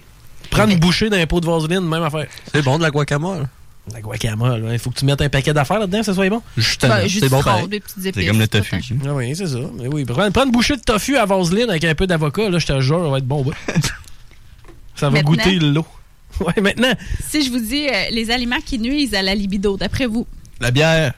Prendre 0.49 0.71
une 0.71 0.79
bouchée 0.79 1.09
d'un 1.09 1.25
pot 1.27 1.39
de 1.39 1.45
vaseline, 1.45 1.81
même 1.87 2.03
affaire. 2.03 2.27
C'est 2.51 2.63
bon 2.63 2.77
de 2.77 2.83
la 2.83 2.89
guacamole. 2.89 3.47
La 3.93 4.01
guacamole, 4.01 4.65
hein. 4.67 4.73
il 4.73 4.79
faut 4.79 4.89
que 4.91 4.99
tu 4.99 5.05
mettes 5.05 5.21
un 5.21 5.29
paquet 5.29 5.53
d'affaires 5.53 5.79
là-dedans, 5.79 5.99
que 5.99 6.05
ça 6.05 6.13
soit 6.13 6.29
bon? 6.29 6.41
Justement, 6.57 6.95
Ben, 6.95 7.07
juste 7.07 7.23
c'est 7.23 7.29
bon 7.29 7.41
pareil. 7.41 7.81
C'est 8.01 8.25
comme 8.25 8.39
le 8.39 8.47
tofu. 8.47 8.75
Ah 9.05 9.13
oui, 9.13 9.35
c'est 9.35 9.47
ça. 9.47 9.57
Mais 9.75 9.87
oui, 9.87 10.05
prends, 10.05 10.29
prends 10.31 10.45
une 10.45 10.51
bouchée 10.51 10.75
de 10.75 10.81
tofu 10.81 11.17
à 11.17 11.25
vaseline 11.25 11.69
avec 11.69 11.83
un 11.83 11.95
peu 11.95 12.07
d'avocat, 12.07 12.49
là, 12.49 12.59
je 12.59 12.65
te 12.67 12.79
jure, 12.81 13.03
ça 13.03 13.09
va 13.09 13.17
être 13.17 13.25
bon. 13.27 13.43
ouais. 13.43 13.53
ça 14.95 15.09
va 15.09 15.11
Maintenant? 15.11 15.31
goûter 15.31 15.59
l'eau. 15.59 15.85
Ouais, 16.39 16.61
maintenant. 16.61 16.93
Si 17.27 17.43
je 17.43 17.49
vous 17.51 17.59
dis 17.59 17.87
euh, 17.89 18.09
les 18.11 18.31
aliments 18.31 18.61
qui 18.65 18.79
nuisent 18.79 19.13
à 19.13 19.21
la 19.21 19.35
libido, 19.35 19.75
d'après 19.75 20.05
vous, 20.05 20.25
La 20.61 20.71
bière. 20.71 21.13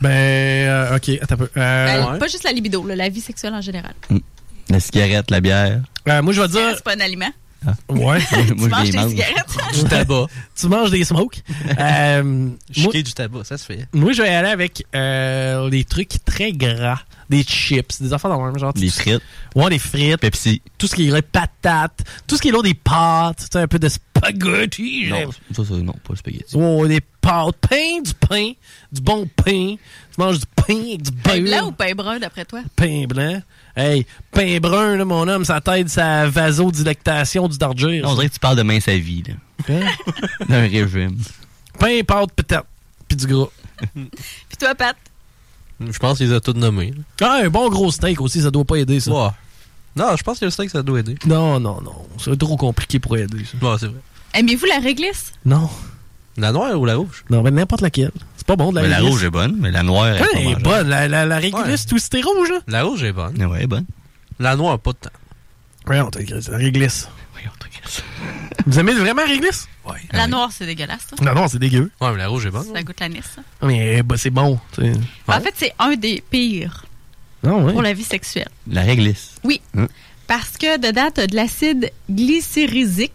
Ben, 0.00 0.08
euh, 0.10 0.96
ok, 0.96 1.10
attends 1.20 1.34
un 1.34 1.38
peu. 1.38 1.50
Euh, 1.56 1.86
ben, 2.04 2.12
ouais. 2.12 2.18
pas 2.18 2.26
juste 2.26 2.42
la 2.44 2.50
libido, 2.52 2.84
là, 2.86 2.96
la 2.96 3.08
vie 3.10 3.20
sexuelle 3.20 3.54
en 3.54 3.60
général. 3.60 3.94
La 4.70 4.80
cigarette, 4.80 5.30
la 5.30 5.40
bière. 5.40 5.82
Euh, 6.08 6.22
moi, 6.22 6.32
je 6.32 6.40
vais 6.40 6.48
dire. 6.48 6.72
C'est 6.74 6.82
pas 6.84 6.94
un 6.96 7.00
aliment? 7.00 7.30
Ouais. 7.88 8.18
tu 8.46 8.54
Moi, 8.54 8.68
manges 8.68 8.80
je 8.80 8.84
les 8.86 8.90
des 8.92 8.98
mange. 8.98 9.10
cigarettes? 9.10 9.34
Du 9.74 9.84
tabac. 9.84 10.26
tu 10.58 10.66
manges 10.68 10.90
des 10.90 11.04
smokes? 11.04 11.42
Euh, 11.78 12.22
moi, 12.22 12.50
Chiquer 12.72 13.02
du 13.02 13.12
tabac, 13.12 13.44
ça 13.44 13.58
se 13.58 13.64
fait. 13.64 13.86
moi, 13.92 14.12
je 14.12 14.22
vais 14.22 14.28
aller 14.28 14.48
avec 14.48 14.84
euh, 14.94 15.68
des 15.70 15.84
trucs 15.84 16.24
très 16.24 16.52
gras. 16.52 17.00
Des 17.30 17.42
chips, 17.42 18.00
des 18.00 18.12
affaires 18.14 18.30
dans 18.30 18.42
le 18.42 18.52
même 18.52 18.58
genre. 18.58 18.72
Les 18.76 18.88
tout- 18.88 18.94
frites. 19.00 19.20
Ouais, 19.54 19.68
des 19.68 19.78
frites. 19.78 20.16
Pepsi. 20.16 20.62
Tout 20.78 20.86
ce 20.86 20.94
qui 20.94 21.08
est 21.10 21.22
patates. 21.22 22.02
Tout 22.26 22.36
ce 22.36 22.40
qui 22.42 22.48
est 22.48 22.52
là, 22.52 22.62
des 22.62 22.72
pâtes. 22.72 23.38
Tu 23.40 23.46
sais, 23.52 23.58
un 23.58 23.66
peu 23.68 23.78
de 23.78 23.88
spaghetti. 23.88 25.08
Non, 25.10 25.30
ça, 25.54 25.64
ça, 25.64 25.74
non, 25.74 25.92
pas 25.92 26.10
le 26.10 26.16
spaghetti. 26.16 26.56
Ouais, 26.56 26.88
des 26.88 27.00
pâtes. 27.20 27.56
Pain, 27.68 28.00
du 28.02 28.14
pain. 28.14 28.52
Du 28.90 29.02
bon 29.02 29.28
pain. 29.36 29.74
Tu 29.76 30.20
manges 30.20 30.38
du 30.38 30.46
pain 30.56 30.74
avec 30.88 31.02
du 31.02 31.12
Pain 31.12 31.40
blanc 31.42 31.50
beurre. 31.58 31.68
ou 31.68 31.72
pain 31.72 31.94
brun, 31.94 32.18
d'après 32.18 32.46
toi? 32.46 32.60
Pain 32.74 33.04
blanc. 33.06 33.42
Hey, 33.78 34.06
pain 34.32 34.58
brun, 34.58 34.96
là, 34.96 35.04
mon 35.04 35.28
homme, 35.28 35.44
ça 35.44 35.60
t'aide 35.60 35.88
sa 35.88 36.28
vasodilectation 36.28 37.46
du 37.46 37.58
dargir. 37.58 38.04
On 38.08 38.14
dirait 38.14 38.28
que 38.28 38.34
tu 38.34 38.40
parles 38.40 38.56
de 38.56 38.62
mince 38.64 38.88
à 38.88 38.96
vie, 38.96 39.22
là. 39.22 39.34
Hein? 39.68 39.86
D'un 40.48 40.62
régime. 40.62 41.16
Pain, 41.78 42.00
pâte, 42.04 42.32
peut-être. 42.34 42.66
Puis 43.06 43.16
du 43.16 43.28
gras. 43.28 43.46
Puis 43.94 44.56
toi, 44.58 44.74
Pat? 44.74 44.96
Je 45.78 45.96
pense 46.00 46.18
qu'ils 46.18 46.34
ont 46.34 46.40
tous 46.40 46.54
nommés. 46.54 46.92
Ah, 47.20 47.42
un 47.44 47.50
bon 47.50 47.68
gros 47.68 47.92
steak 47.92 48.20
aussi, 48.20 48.42
ça 48.42 48.50
doit 48.50 48.64
pas 48.64 48.76
aider, 48.76 48.98
ça. 48.98 49.12
Ouais. 49.12 49.30
Non, 49.94 50.16
je 50.16 50.24
pense 50.24 50.40
que 50.40 50.46
le 50.46 50.50
steak, 50.50 50.70
ça 50.70 50.82
doit 50.82 50.98
aider. 50.98 51.14
Non, 51.24 51.60
non, 51.60 51.80
non. 51.80 51.94
C'est 52.18 52.36
trop 52.36 52.56
compliqué 52.56 52.98
pour 52.98 53.16
aider, 53.16 53.44
ça. 53.44 53.64
Ouais, 53.64 53.76
c'est 53.78 53.86
vrai. 53.86 54.00
Aimez-vous 54.34 54.66
la 54.66 54.80
réglisse? 54.80 55.32
Non. 55.44 55.70
La 56.38 56.52
noire 56.52 56.80
ou 56.80 56.84
la 56.86 56.96
rouge? 56.96 57.24
Non, 57.30 57.42
mais 57.42 57.50
n'importe 57.50 57.82
laquelle. 57.82 58.12
C'est 58.36 58.46
pas 58.46 58.56
bon 58.56 58.70
de 58.70 58.76
la 58.76 58.82
Mais 58.82 58.88
la 58.88 59.00
rouge 59.00 59.24
est 59.24 59.30
bonne, 59.30 59.56
mais 59.58 59.70
la 59.70 59.82
noire 59.82 60.06
est 60.08 60.20
Ouais, 60.20 60.26
pas 60.32 60.38
elle 60.38 60.48
est 60.48 60.62
bonne. 60.62 60.88
La, 60.88 61.08
la, 61.08 61.26
la 61.26 61.38
réglisse, 61.38 61.84
tout 61.86 61.98
c'était 61.98 62.22
rouge, 62.22 62.48
là. 62.50 62.60
La 62.68 62.84
rouge 62.84 63.02
est 63.02 63.12
bonne. 63.12 63.44
Ouais, 63.44 63.64
est 63.64 63.66
bonne. 63.66 63.84
La 64.38 64.54
noire, 64.56 64.78
pas 64.78 64.92
de 64.92 64.96
temps. 64.98 65.10
On 65.90 66.10
t'a 66.10 66.20
la 66.20 66.56
réglisse. 66.56 67.08
Vous 68.66 68.78
aimez 68.78 68.92
vraiment 68.94 69.22
la 69.22 69.28
réglisse? 69.28 69.66
Ouais. 69.86 69.96
La 70.12 70.26
noire, 70.26 70.50
c'est 70.52 70.66
dégueulasse, 70.66 71.06
ça. 71.08 71.24
Non, 71.24 71.34
non, 71.34 71.48
c'est 71.48 71.58
dégueu. 71.58 71.90
Ouais, 72.00 72.10
mais 72.12 72.18
la 72.18 72.28
rouge 72.28 72.46
est 72.46 72.50
bonne. 72.50 72.66
Ça 72.72 72.82
goûte 72.82 73.00
l'anis, 73.00 73.22
ça. 73.34 73.42
Mais 73.66 74.02
bah, 74.02 74.16
c'est 74.18 74.30
bon. 74.30 74.58
sais. 74.76 74.92
En 75.26 75.40
fait, 75.40 75.54
c'est 75.56 75.72
un 75.78 75.94
des 75.96 76.22
pires 76.30 76.84
Non, 77.42 77.64
ouais. 77.64 77.72
pour 77.72 77.82
la 77.82 77.94
vie 77.94 78.04
sexuelle. 78.04 78.48
La 78.70 78.82
réglisse. 78.82 79.36
Oui. 79.44 79.60
Hein? 79.76 79.86
Parce 80.26 80.58
que 80.58 80.78
dedans, 80.78 81.08
tu 81.14 81.22
as 81.22 81.26
de 81.26 81.34
l'acide 81.34 81.90
glycérizique. 82.10 83.12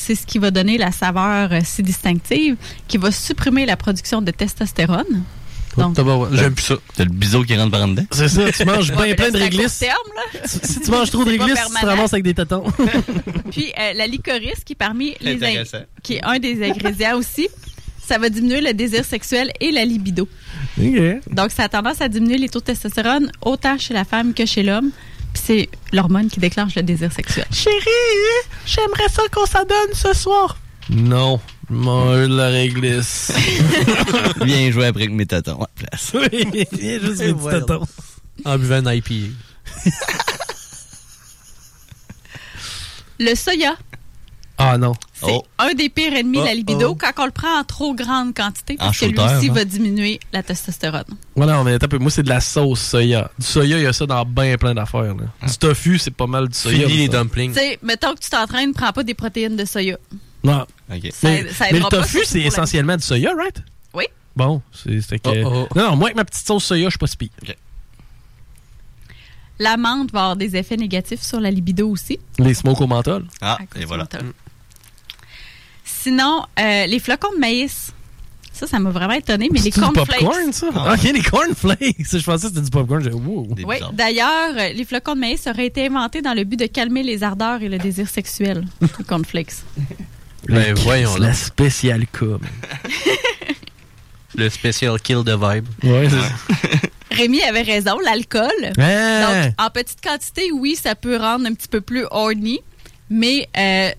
C'est 0.00 0.14
ce 0.14 0.24
qui 0.24 0.38
va 0.38 0.50
donner 0.50 0.78
la 0.78 0.92
saveur 0.92 1.52
euh, 1.52 1.60
si 1.62 1.82
distinctive, 1.82 2.56
qui 2.88 2.96
va 2.96 3.10
supprimer 3.10 3.66
la 3.66 3.76
production 3.76 4.22
de 4.22 4.30
testostérone. 4.30 5.24
Donc, 5.76 5.94
J'aime 6.32 6.54
plus 6.54 6.64
ça. 6.64 6.76
T'as 6.96 7.04
le 7.04 7.10
biseau 7.10 7.44
qui 7.44 7.54
rentre 7.54 7.70
par 7.70 7.82
en 7.82 7.88
dedans? 7.88 8.06
C'est 8.10 8.28
ça, 8.28 8.50
tu 8.50 8.64
manges 8.64 8.90
Ouais, 8.98 9.14
bien 9.14 9.14
plein 9.14 9.30
de 9.30 9.36
c'est 9.36 9.42
à 9.42 9.44
réglisse. 9.44 9.78
court 9.78 9.88
terme, 9.88 10.10
là. 10.16 10.40
Si 10.46 10.80
tu 10.80 10.90
manges 10.90 11.10
trop 11.10 11.24
de 11.24 11.30
C'est 11.30 11.36
pas 11.36 11.44
réglisse, 11.44 11.64
tu 11.66 11.80
te 11.80 11.86
ramasses 11.86 12.12
avec 12.14 12.24
des 12.24 12.34
tétons. 12.34 12.64
Puis 13.50 13.72
euh, 13.78 13.92
la 13.94 14.06
licorice, 14.06 14.64
qui 14.64 14.72
est 14.72 14.76
parmi 14.76 15.14
les 15.20 15.38
qui 16.02 16.14
est 16.14 16.24
un 16.24 16.38
des 16.38 16.66
ingrédients 16.66 17.18
aussi, 17.18 17.48
ça 18.04 18.16
va 18.16 18.30
diminuer 18.30 18.62
le 18.62 18.72
désir 18.72 19.04
sexuel 19.04 19.52
et 19.60 19.70
la 19.70 19.84
libido. 19.84 20.26
Donc, 21.30 21.50
ça 21.52 21.64
a 21.64 21.68
tendance 21.68 22.00
à 22.00 22.08
diminuer 22.08 22.38
les 22.38 22.48
taux 22.48 22.60
de 22.60 22.64
testostérone 22.64 23.30
autant 23.42 23.76
chez 23.76 23.92
la 23.92 24.04
femme 24.04 24.32
que 24.32 24.46
chez 24.46 24.62
l'homme. 24.62 24.90
Puis 25.40 25.46
c'est 25.46 25.94
l'hormone 25.96 26.28
qui 26.28 26.38
déclenche 26.40 26.74
le 26.74 26.82
désir 26.82 27.10
sexuel. 27.12 27.46
Chérie, 27.50 27.74
j'aimerais 28.66 29.08
ça 29.10 29.22
qu'on 29.32 29.46
s'adonne 29.46 29.94
ce 29.94 30.12
soir. 30.12 30.58
Non, 30.90 31.40
de 31.70 32.26
la 32.26 32.48
réglisse. 32.48 33.32
Viens 34.42 34.70
jouer 34.70 34.86
après 34.86 35.04
avec 35.04 35.14
mes 35.14 35.26
tatons 35.26 35.62
à 35.62 35.68
la 35.80 35.88
place. 35.88 36.12
oui, 36.14 36.66
viens 36.72 36.98
juste 37.00 37.20
mes 37.20 37.26
petits 37.28 37.32
Voyons. 37.32 37.60
tétons. 37.60 37.86
En 38.44 38.58
buvant 38.58 38.86
un 38.86 38.92
IPA. 38.94 39.32
Le 43.18 43.34
soya. 43.34 43.76
Ah 44.62 44.76
non. 44.76 44.92
C'est 45.14 45.40
un 45.58 45.72
des 45.74 45.88
pires 45.88 46.12
ennemis 46.12 46.38
de 46.38 46.44
la 46.44 46.50
Oh, 46.52 46.54
libido 46.54 46.88
oh. 46.90 46.94
quand 46.94 47.12
on 47.22 47.24
le 47.24 47.30
prend 47.30 47.58
en 47.58 47.64
trop 47.64 47.94
grande 47.94 48.34
quantité 48.34 48.74
En 48.78 48.86
parce 48.86 48.98
que 48.98 49.06
lui 49.06 49.18
aussi 49.18 49.48
hein? 49.48 49.52
va 49.54 49.64
diminuer 49.64 50.20
la 50.34 50.42
testostérone. 50.42 51.04
Voilà, 51.34 51.54
non, 51.54 51.64
mais 51.64 51.72
attends 51.74 51.86
un 51.86 51.88
peu. 51.88 51.98
Moi, 51.98 52.10
c'est 52.10 52.22
de 52.22 52.28
la 52.28 52.40
sauce 52.40 52.80
soya. 52.80 53.30
Du 53.38 53.46
soya, 53.46 53.78
il 53.78 53.84
y 53.84 53.86
a 53.86 53.92
ça 53.94 54.04
dans 54.04 54.24
bien 54.26 54.56
plein 54.58 54.74
d'affaires. 54.74 55.14
là. 55.14 55.48
Du 55.48 55.56
tofu, 55.58 55.98
c'est 55.98 56.10
pas 56.10 56.26
mal 56.26 56.48
du 56.48 56.54
soya. 56.58 56.86
Fini 56.88 57.06
les 57.06 57.10
ça. 57.12 57.22
dumplings. 57.22 57.52
Tu 57.52 57.58
sais, 57.58 57.78
mettons 57.82 58.14
que 58.14 58.20
tu 58.20 58.28
t'entraînes, 58.28 58.74
prends 58.74 58.92
pas 58.92 59.02
des 59.02 59.14
protéines 59.14 59.56
de 59.56 59.64
soya. 59.64 59.96
Non. 60.44 60.66
Ça- 60.88 60.96
mais, 61.24 61.48
ça 61.52 61.64
mais 61.72 61.78
le 61.78 61.84
tofu, 61.86 62.20
c'est 62.24 62.40
essentiellement 62.40 62.96
du 62.96 63.02
soya, 63.02 63.32
right? 63.34 63.62
Oui. 63.94 64.04
Bon, 64.36 64.60
c'est 64.72 65.18
que. 65.18 65.42
Oh, 65.44 65.66
oh. 65.70 65.78
Non, 65.78 65.90
non, 65.90 65.96
moi, 65.96 66.08
avec 66.08 66.16
ma 66.16 66.24
petite 66.26 66.46
sauce 66.46 66.64
soya, 66.64 66.84
je 66.84 66.90
suis 66.90 66.98
pas 66.98 67.06
si 67.06 67.16
pire. 67.16 67.30
L'amande 69.58 70.10
va 70.10 70.20
avoir 70.20 70.36
des 70.36 70.56
effets 70.56 70.76
négatifs 70.78 71.20
sur 71.22 71.38
la 71.38 71.50
libido 71.50 71.88
aussi. 71.90 72.18
Les 72.38 72.54
smokes 72.54 72.80
au 72.80 72.86
menthol. 72.86 73.26
Ah, 73.42 73.58
et 73.76 73.84
voilà. 73.84 74.08
Sinon, 76.02 76.44
euh, 76.58 76.86
les 76.86 76.98
flocons 76.98 77.32
de 77.34 77.38
maïs. 77.38 77.92
Ça, 78.52 78.66
ça 78.66 78.78
m'a 78.78 78.90
vraiment 78.90 79.14
étonné, 79.14 79.48
mais 79.52 79.58
les 79.60 79.70
C'est 79.70 79.80
du 79.80 79.86
cornflakes. 79.86 80.20
popcorn, 80.20 80.52
ça? 80.52 80.66
Ok, 80.68 81.02
les 81.02 81.22
cornflakes. 81.22 81.96
Je 82.12 82.24
pensais 82.24 82.48
que 82.48 82.54
c'était 82.54 82.60
du 82.60 82.70
popcorn. 82.70 83.02
J'ai 83.02 83.12
wow. 83.12 83.48
Oui, 83.66 83.76
d'ailleurs, 83.92 84.54
euh, 84.56 84.68
les 84.74 84.84
flocons 84.84 85.14
de 85.14 85.20
maïs 85.20 85.46
auraient 85.46 85.66
été 85.66 85.86
inventés 85.86 86.20
dans 86.20 86.34
le 86.34 86.44
but 86.44 86.58
de 86.58 86.66
calmer 86.66 87.02
les 87.02 87.22
ardeurs 87.22 87.62
et 87.62 87.68
le 87.68 87.78
désir 87.78 88.08
sexuel. 88.08 88.64
les 88.80 89.04
cornflakes. 89.04 89.54
Ben, 90.48 90.74
voyons 90.74 91.16
La 91.16 91.32
spéciale 91.34 92.06
com. 92.10 92.40
Le 94.36 94.48
spécial 94.48 94.98
kill 95.00 95.24
de 95.24 95.32
vibe. 95.32 95.66
Ouais, 95.82 96.08
Rémi 97.10 97.42
avait 97.42 97.62
raison, 97.62 97.98
l'alcool. 98.04 98.48
Donc, 98.76 99.54
en 99.58 99.70
petite 99.70 100.00
quantité, 100.00 100.50
oui, 100.52 100.76
ça 100.80 100.94
peut 100.94 101.16
rendre 101.16 101.46
un 101.46 101.52
petit 101.52 101.68
peu 101.68 101.80
plus 101.80 102.04
horny, 102.10 102.60
mais 103.10 103.48
euh, 103.56 103.90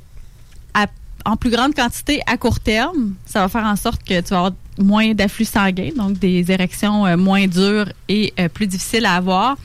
en 1.25 1.35
plus 1.37 1.49
grande 1.49 1.73
quantité, 1.75 2.21
à 2.27 2.37
court 2.37 2.59
terme, 2.59 3.13
ça 3.25 3.41
va 3.41 3.49
faire 3.49 3.65
en 3.65 3.75
sorte 3.75 4.03
que 4.03 4.19
tu 4.21 4.29
vas 4.29 4.37
avoir 4.37 4.51
moins 4.79 5.13
d'afflux 5.13 5.45
sanguin, 5.45 5.89
donc 5.95 6.17
des 6.19 6.51
érections 6.51 7.05
euh, 7.05 7.17
moins 7.17 7.47
dures 7.47 7.87
et 8.09 8.33
euh, 8.39 8.47
plus 8.49 8.67
difficiles 8.67 9.05
à 9.05 9.15
avoir, 9.15 9.57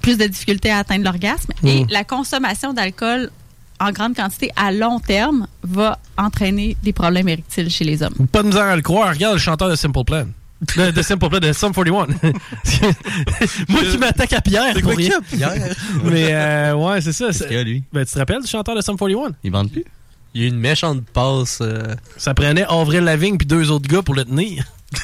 plus 0.00 0.16
de 0.16 0.26
difficultés 0.26 0.70
à 0.70 0.78
atteindre 0.78 1.04
l'orgasme. 1.04 1.52
Et 1.64 1.82
Mm. 1.84 1.86
la 1.90 2.04
consommation 2.04 2.72
d'alcool 2.72 3.30
en 3.80 3.92
grande 3.92 4.14
quantité 4.16 4.50
à 4.56 4.72
long 4.72 4.98
terme 5.00 5.46
va 5.62 5.98
entraîner 6.16 6.76
des 6.82 6.92
problèmes 6.92 7.28
érectiles 7.28 7.70
chez 7.70 7.84
les 7.84 8.02
hommes. 8.02 8.14
Pas 8.32 8.42
de 8.42 8.48
misère 8.48 8.64
à 8.64 8.76
le 8.76 8.82
croire. 8.82 9.10
Regarde 9.12 9.34
le 9.34 9.40
chanteur 9.40 9.68
de 9.70 9.76
Simple 9.76 10.02
Plan. 10.04 10.26
De, 10.76 10.90
de 10.90 11.02
Simple 11.02 11.28
Plan, 11.28 11.38
de 11.38 11.52
Sum 11.52 11.72
41. 11.72 12.06
Moi 13.68 13.82
qui 13.90 13.98
m'attaque 13.98 14.32
à 14.32 14.40
Pierre. 14.40 14.72
C'est 14.74 14.82
quoi. 14.82 14.96
Pierre? 14.96 15.20
Mais 16.04 16.28
euh, 16.32 16.74
ouais, 16.74 17.00
c'est 17.00 17.12
ça. 17.12 17.28
Lui? 17.62 17.84
Ben, 17.92 18.04
tu 18.04 18.12
te 18.12 18.18
rappelles 18.18 18.42
du 18.42 18.48
chanteur 18.48 18.74
de 18.74 18.80
Sum 18.80 18.96
41? 18.96 19.32
Il 19.44 19.52
vend 19.52 19.66
plus. 19.66 19.84
Il 20.34 20.42
y 20.42 20.44
a 20.44 20.48
une 20.48 20.58
méchante 20.58 21.02
passe. 21.12 21.58
euh, 21.62 21.94
Ça 22.16 22.34
prenait 22.34 22.64
Avril 22.68 23.00
Lavigne 23.00 23.36
puis 23.38 23.46
deux 23.46 23.70
autres 23.70 23.88
gars 23.88 24.02
pour 24.02 24.14
le 24.14 24.24
tenir. 24.24 24.64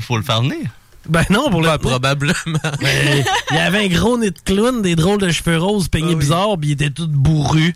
Faut 0.00 0.16
le 0.16 0.22
faire 0.22 0.42
venir? 0.42 0.70
Ben 1.08 1.24
non, 1.30 1.48
pour 1.50 1.60
le 1.62 1.66
tenir. 1.68 1.78
probablement. 1.80 2.34
Ben, 2.80 3.24
il 3.50 3.56
y 3.56 3.58
avait 3.58 3.84
un 3.84 3.88
gros 3.88 4.18
nez 4.18 4.30
de 4.30 4.38
clown, 4.44 4.82
des 4.82 4.94
drôles 4.96 5.20
de 5.20 5.30
cheveux 5.30 5.58
roses 5.58 5.88
peignés 5.88 6.14
bizarres, 6.14 6.56
puis 6.60 6.70
il 6.70 6.72
était 6.72 6.90
tout 6.90 7.08
bourru. 7.08 7.74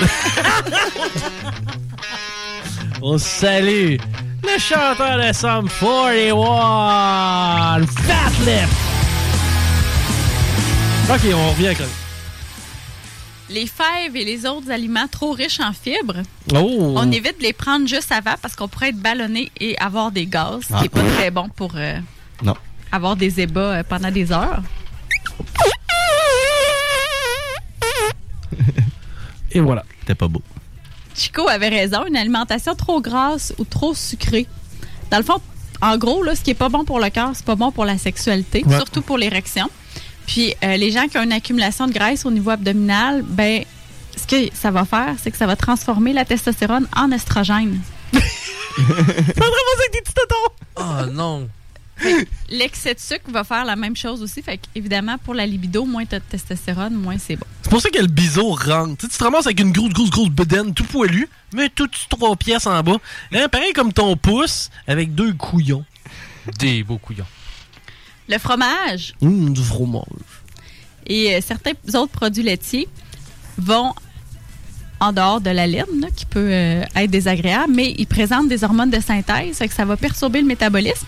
On 3.02 3.18
salue 3.18 3.96
le 4.42 4.58
chanteur 4.58 5.18
de 5.18 5.32
Sum 5.34 5.68
41, 5.80 7.86
Fat 7.86 8.32
Lip. 8.46 8.68
Ok, 11.10 11.20
on 11.34 11.50
revient 11.50 11.66
avec 11.66 11.80
le- 11.80 11.84
Les 13.50 13.66
fèves 13.66 14.16
et 14.16 14.24
les 14.24 14.46
autres 14.46 14.70
aliments 14.70 15.06
trop 15.06 15.32
riches 15.32 15.60
en 15.60 15.72
fibres, 15.72 16.22
Oh! 16.54 16.94
on 16.96 17.12
évite 17.12 17.38
de 17.38 17.42
les 17.42 17.52
prendre 17.52 17.86
juste 17.86 18.10
avant 18.10 18.34
parce 18.40 18.56
qu'on 18.56 18.68
pourrait 18.68 18.88
être 18.88 18.96
ballonné 18.98 19.52
et 19.60 19.76
avoir 19.78 20.10
des 20.12 20.26
gaz, 20.26 20.60
ce 20.68 20.72
Ah. 20.72 20.76
qui 20.78 20.82
n'est 20.84 20.88
pas 20.88 21.02
très 21.16 21.30
bon 21.30 21.48
pour 21.50 21.72
euh, 21.76 21.98
Non. 22.42 22.54
avoir 22.90 23.16
des 23.16 23.40
ébats 23.40 23.60
euh, 23.78 23.82
pendant 23.86 24.10
des 24.10 24.32
heures. 24.32 24.62
Et 29.52 29.60
voilà. 29.60 29.84
C'était 30.00 30.14
pas 30.14 30.28
beau. 30.28 30.42
Chico 31.14 31.46
avait 31.48 31.68
raison, 31.68 32.06
une 32.06 32.16
alimentation 32.16 32.74
trop 32.74 33.00
grasse 33.00 33.54
ou 33.58 33.64
trop 33.64 33.94
sucrée. 33.94 34.46
Dans 35.10 35.18
le 35.18 35.22
fond, 35.22 35.40
en 35.80 35.96
gros, 35.96 36.22
là, 36.24 36.34
ce 36.34 36.40
qui 36.42 36.50
est 36.50 36.54
pas 36.54 36.68
bon 36.68 36.84
pour 36.84 36.98
le 36.98 37.08
cœur, 37.10 37.30
c'est 37.34 37.44
pas 37.44 37.54
bon 37.54 37.70
pour 37.70 37.84
la 37.84 37.98
sexualité, 37.98 38.64
Ouais. 38.66 38.76
surtout 38.76 39.02
pour 39.02 39.16
l'érection. 39.18 39.68
Puis 40.26 40.54
euh, 40.62 40.76
les 40.76 40.90
gens 40.90 41.06
qui 41.08 41.18
ont 41.18 41.22
une 41.22 41.32
accumulation 41.32 41.86
de 41.86 41.92
graisse 41.92 42.24
au 42.24 42.30
niveau 42.30 42.50
abdominal, 42.50 43.22
ben 43.22 43.64
ce 44.16 44.26
que 44.26 44.54
ça 44.54 44.70
va 44.70 44.84
faire, 44.84 45.14
c'est 45.22 45.30
que 45.30 45.36
ça 45.36 45.46
va 45.46 45.56
transformer 45.56 46.12
la 46.12 46.24
testostérone 46.24 46.86
en 46.96 47.10
estrogène. 47.10 47.80
Oh 50.76 51.06
non. 51.12 51.48
L'excès 52.50 52.94
de 52.94 52.98
sucre 53.00 53.30
va 53.30 53.44
faire 53.44 53.64
la 53.64 53.76
même 53.76 53.96
chose 53.96 54.22
aussi. 54.22 54.42
Fait 54.42 54.60
évidemment, 54.74 55.16
pour 55.18 55.34
la 55.34 55.46
libido, 55.46 55.84
moins 55.84 56.04
tu 56.04 56.16
as 56.16 56.18
de 56.18 56.24
testostérone, 56.24 56.94
moins 56.94 57.16
c'est 57.18 57.36
bon. 57.36 57.46
C'est 57.62 57.70
pour 57.70 57.80
ça 57.80 57.90
que 57.90 58.00
le 58.00 58.08
biseau 58.08 58.50
rentre. 58.50 58.96
Tu, 58.96 59.06
sais, 59.06 59.12
tu 59.12 59.18
te 59.18 59.24
ramasses 59.24 59.46
avec 59.46 59.60
une 59.60 59.72
grosse, 59.72 59.92
grosse, 59.92 60.10
grosse 60.10 60.30
bedaine 60.30 60.74
tout 60.74 60.84
poilu, 60.84 61.28
mais 61.52 61.68
tout 61.68 61.88
trois 62.08 62.34
pièces 62.36 62.66
en 62.66 62.82
bas. 62.82 62.96
Hein, 63.32 63.48
pareil 63.48 63.72
comme 63.72 63.92
ton 63.92 64.16
pouce 64.16 64.70
avec 64.86 65.14
deux 65.14 65.32
couillons. 65.34 65.84
Des 66.58 66.82
beaux 66.82 66.98
couillons. 66.98 67.26
Le 68.28 68.38
fromage 68.38 69.14
Hum, 69.20 69.52
du 69.52 69.62
fromage. 69.62 70.04
et 71.06 71.34
euh, 71.36 71.40
certains 71.46 71.72
autres 71.94 72.12
produits 72.12 72.42
laitiers 72.42 72.88
vont 73.58 73.92
en 75.00 75.12
dehors 75.12 75.40
de 75.40 75.50
la 75.50 75.66
laine, 75.66 75.84
là, 76.00 76.08
qui 76.14 76.24
peut 76.24 76.48
euh, 76.50 76.82
être 76.96 77.10
désagréable, 77.10 77.72
mais 77.74 77.94
ils 77.98 78.06
présentent 78.06 78.48
des 78.48 78.64
hormones 78.64 78.90
de 78.90 79.00
synthèse, 79.00 79.58
fait 79.58 79.68
que 79.68 79.74
ça 79.74 79.84
va 79.84 79.96
perturber 79.96 80.40
le 80.40 80.46
métabolisme, 80.46 81.06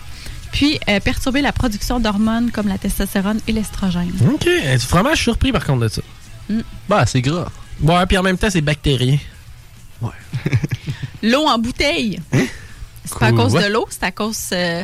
puis 0.51 0.79
euh, 0.89 0.99
perturber 0.99 1.41
la 1.41 1.51
production 1.51 1.99
d'hormones 1.99 2.51
comme 2.51 2.67
la 2.67 2.77
testostérone 2.77 3.39
et 3.47 3.51
l'estrogène. 3.51 4.11
OK. 4.31 4.47
Du 4.47 4.79
fromage 4.85 5.23
surpris 5.23 5.51
par 5.51 5.65
contre 5.65 5.81
de 5.81 5.87
ça. 5.87 6.01
Mm. 6.49 6.59
Bah, 6.87 7.05
c'est 7.07 7.21
gras. 7.21 7.49
Ouais, 7.81 8.05
puis 8.05 8.17
en 8.17 8.23
même 8.23 8.37
temps, 8.37 8.49
c'est 8.51 8.61
bactérien. 8.61 9.17
L'eau 11.23 11.45
en 11.47 11.57
bouteille. 11.57 12.19
C'est 13.05 13.17
pas 13.19 13.27
à 13.27 13.31
cause 13.31 13.53
Ouais. 13.53 13.63
de 13.67 13.73
l'eau, 13.73 13.87
c'est 13.89 14.03
à 14.03 14.11
cause 14.11 14.49
euh, 14.51 14.83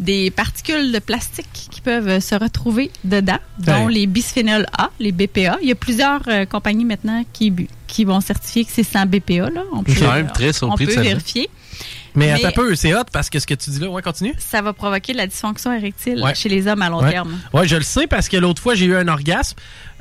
des 0.00 0.30
particules 0.30 0.92
de 0.92 0.98
plastique 0.98 1.46
qui 1.70 1.80
peuvent 1.80 2.08
euh, 2.08 2.20
se 2.20 2.34
retrouver 2.34 2.90
dedans, 3.04 3.38
dont 3.58 3.86
les 3.86 4.06
bisphénols 4.06 4.66
A, 4.76 4.90
les 4.98 5.12
BPA. 5.12 5.58
Il 5.62 5.68
y 5.68 5.72
a 5.72 5.74
plusieurs 5.74 6.22
euh, 6.28 6.46
compagnies 6.46 6.84
maintenant 6.84 7.24
qui, 7.32 7.52
vont 8.04 8.20
certifier 8.20 8.64
que 8.64 8.70
c'est 8.72 8.82
sans 8.82 9.04
BPA. 9.06 9.50
Là. 9.50 9.62
On 9.72 9.82
quand 9.82 10.14
même 10.14 10.32
très 10.32 10.62
on 10.64 10.74
de 10.74 10.84
peut 10.84 11.00
vérifier. 11.00 11.50
Mais, 12.14 12.32
Mais- 12.32 12.44
un 12.44 12.50
peu, 12.50 12.74
c'est 12.74 12.94
hot 12.94 13.04
parce 13.12 13.30
que 13.30 13.38
ce 13.38 13.46
que 13.46 13.54
tu 13.54 13.70
dis 13.70 13.78
là, 13.78 13.88
ouais, 13.88 14.02
continue. 14.02 14.34
Ça 14.38 14.62
va 14.62 14.72
provoquer 14.72 15.12
de 15.12 15.18
la 15.18 15.26
dysfonction 15.26 15.72
érectile 15.72 16.20
Ouais. 16.22 16.34
chez 16.34 16.48
les 16.48 16.66
hommes 16.66 16.82
à 16.82 16.88
long 16.88 17.02
ouais. 17.02 17.10
terme. 17.10 17.38
Ouais, 17.52 17.68
je 17.68 17.76
le 17.76 17.82
sais 17.82 18.06
parce 18.06 18.28
que 18.28 18.36
l'autre 18.36 18.60
fois, 18.60 18.74
j'ai 18.74 18.86
eu 18.86 18.96
un 18.96 19.06
orgasme. 19.06 19.56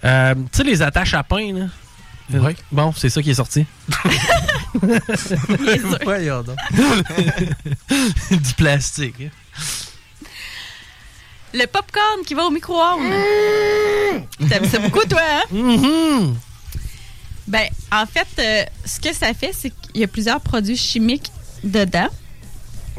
Euh, 0.05 0.34
tu 0.35 0.41
sais, 0.53 0.63
les 0.63 0.81
attaches 0.81 1.13
à 1.13 1.23
pain, 1.23 1.53
là. 1.53 1.65
Ouais. 2.39 2.55
Bon, 2.71 2.93
c'est 2.95 3.09
ça 3.09 3.21
qui 3.21 3.31
est 3.31 3.35
sorti. 3.35 3.65
Du 8.31 8.53
plastique. 8.55 9.15
hein. 9.21 9.30
Le 11.53 11.65
popcorn 11.65 12.23
qui 12.26 12.34
va 12.34 12.45
au 12.45 12.51
micro-ondes. 12.51 13.11
T'aimes 14.47 14.69
ça 14.69 14.80
beaucoup, 14.80 15.05
toi, 15.05 15.21
hein? 15.21 15.43
Mm-hmm. 15.53 16.34
Ben, 17.47 17.67
en 17.91 18.05
fait, 18.05 18.27
euh, 18.38 18.63
ce 18.85 18.99
que 18.99 19.13
ça 19.13 19.34
fait, 19.34 19.51
c'est 19.53 19.71
qu'il 19.71 20.01
y 20.01 20.03
a 20.03 20.07
plusieurs 20.07 20.39
produits 20.41 20.77
chimiques 20.77 21.31
dedans. 21.63 22.09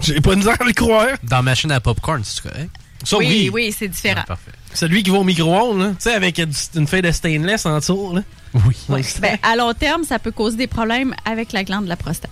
J'ai 0.00 0.20
pas 0.20 0.30
de 0.30 0.36
misère 0.36 0.60
à 0.60 0.64
le 0.64 0.72
croire. 0.72 1.16
Dans 1.22 1.36
la 1.36 1.42
machine 1.42 1.70
à 1.70 1.80
popcorn, 1.80 2.22
c'est 2.24 2.42
correct? 2.42 2.70
Ça, 3.04 3.16
oui, 3.16 3.26
oui. 3.26 3.50
oui, 3.52 3.74
c'est 3.76 3.88
différent. 3.88 4.24
Parfait. 4.26 4.50
Celui 4.74 5.02
qui 5.02 5.10
va 5.10 5.18
au 5.18 5.24
micro-ondes, 5.24 5.80
là. 5.80 5.88
Tu 5.90 5.96
sais, 6.00 6.14
avec 6.14 6.38
une 6.38 6.86
feuille 6.86 7.02
de 7.02 7.12
stainless 7.12 7.66
en 7.66 7.78
dessous, 7.78 8.14
là. 8.14 8.22
Oui. 8.88 9.04
Ben, 9.20 9.38
à 9.42 9.56
long 9.56 9.72
terme, 9.74 10.04
ça 10.04 10.18
peut 10.18 10.32
causer 10.32 10.56
des 10.56 10.66
problèmes 10.66 11.14
avec 11.24 11.52
la 11.52 11.62
glande 11.62 11.84
de 11.84 11.88
la 11.88 11.96
prostate. 11.96 12.30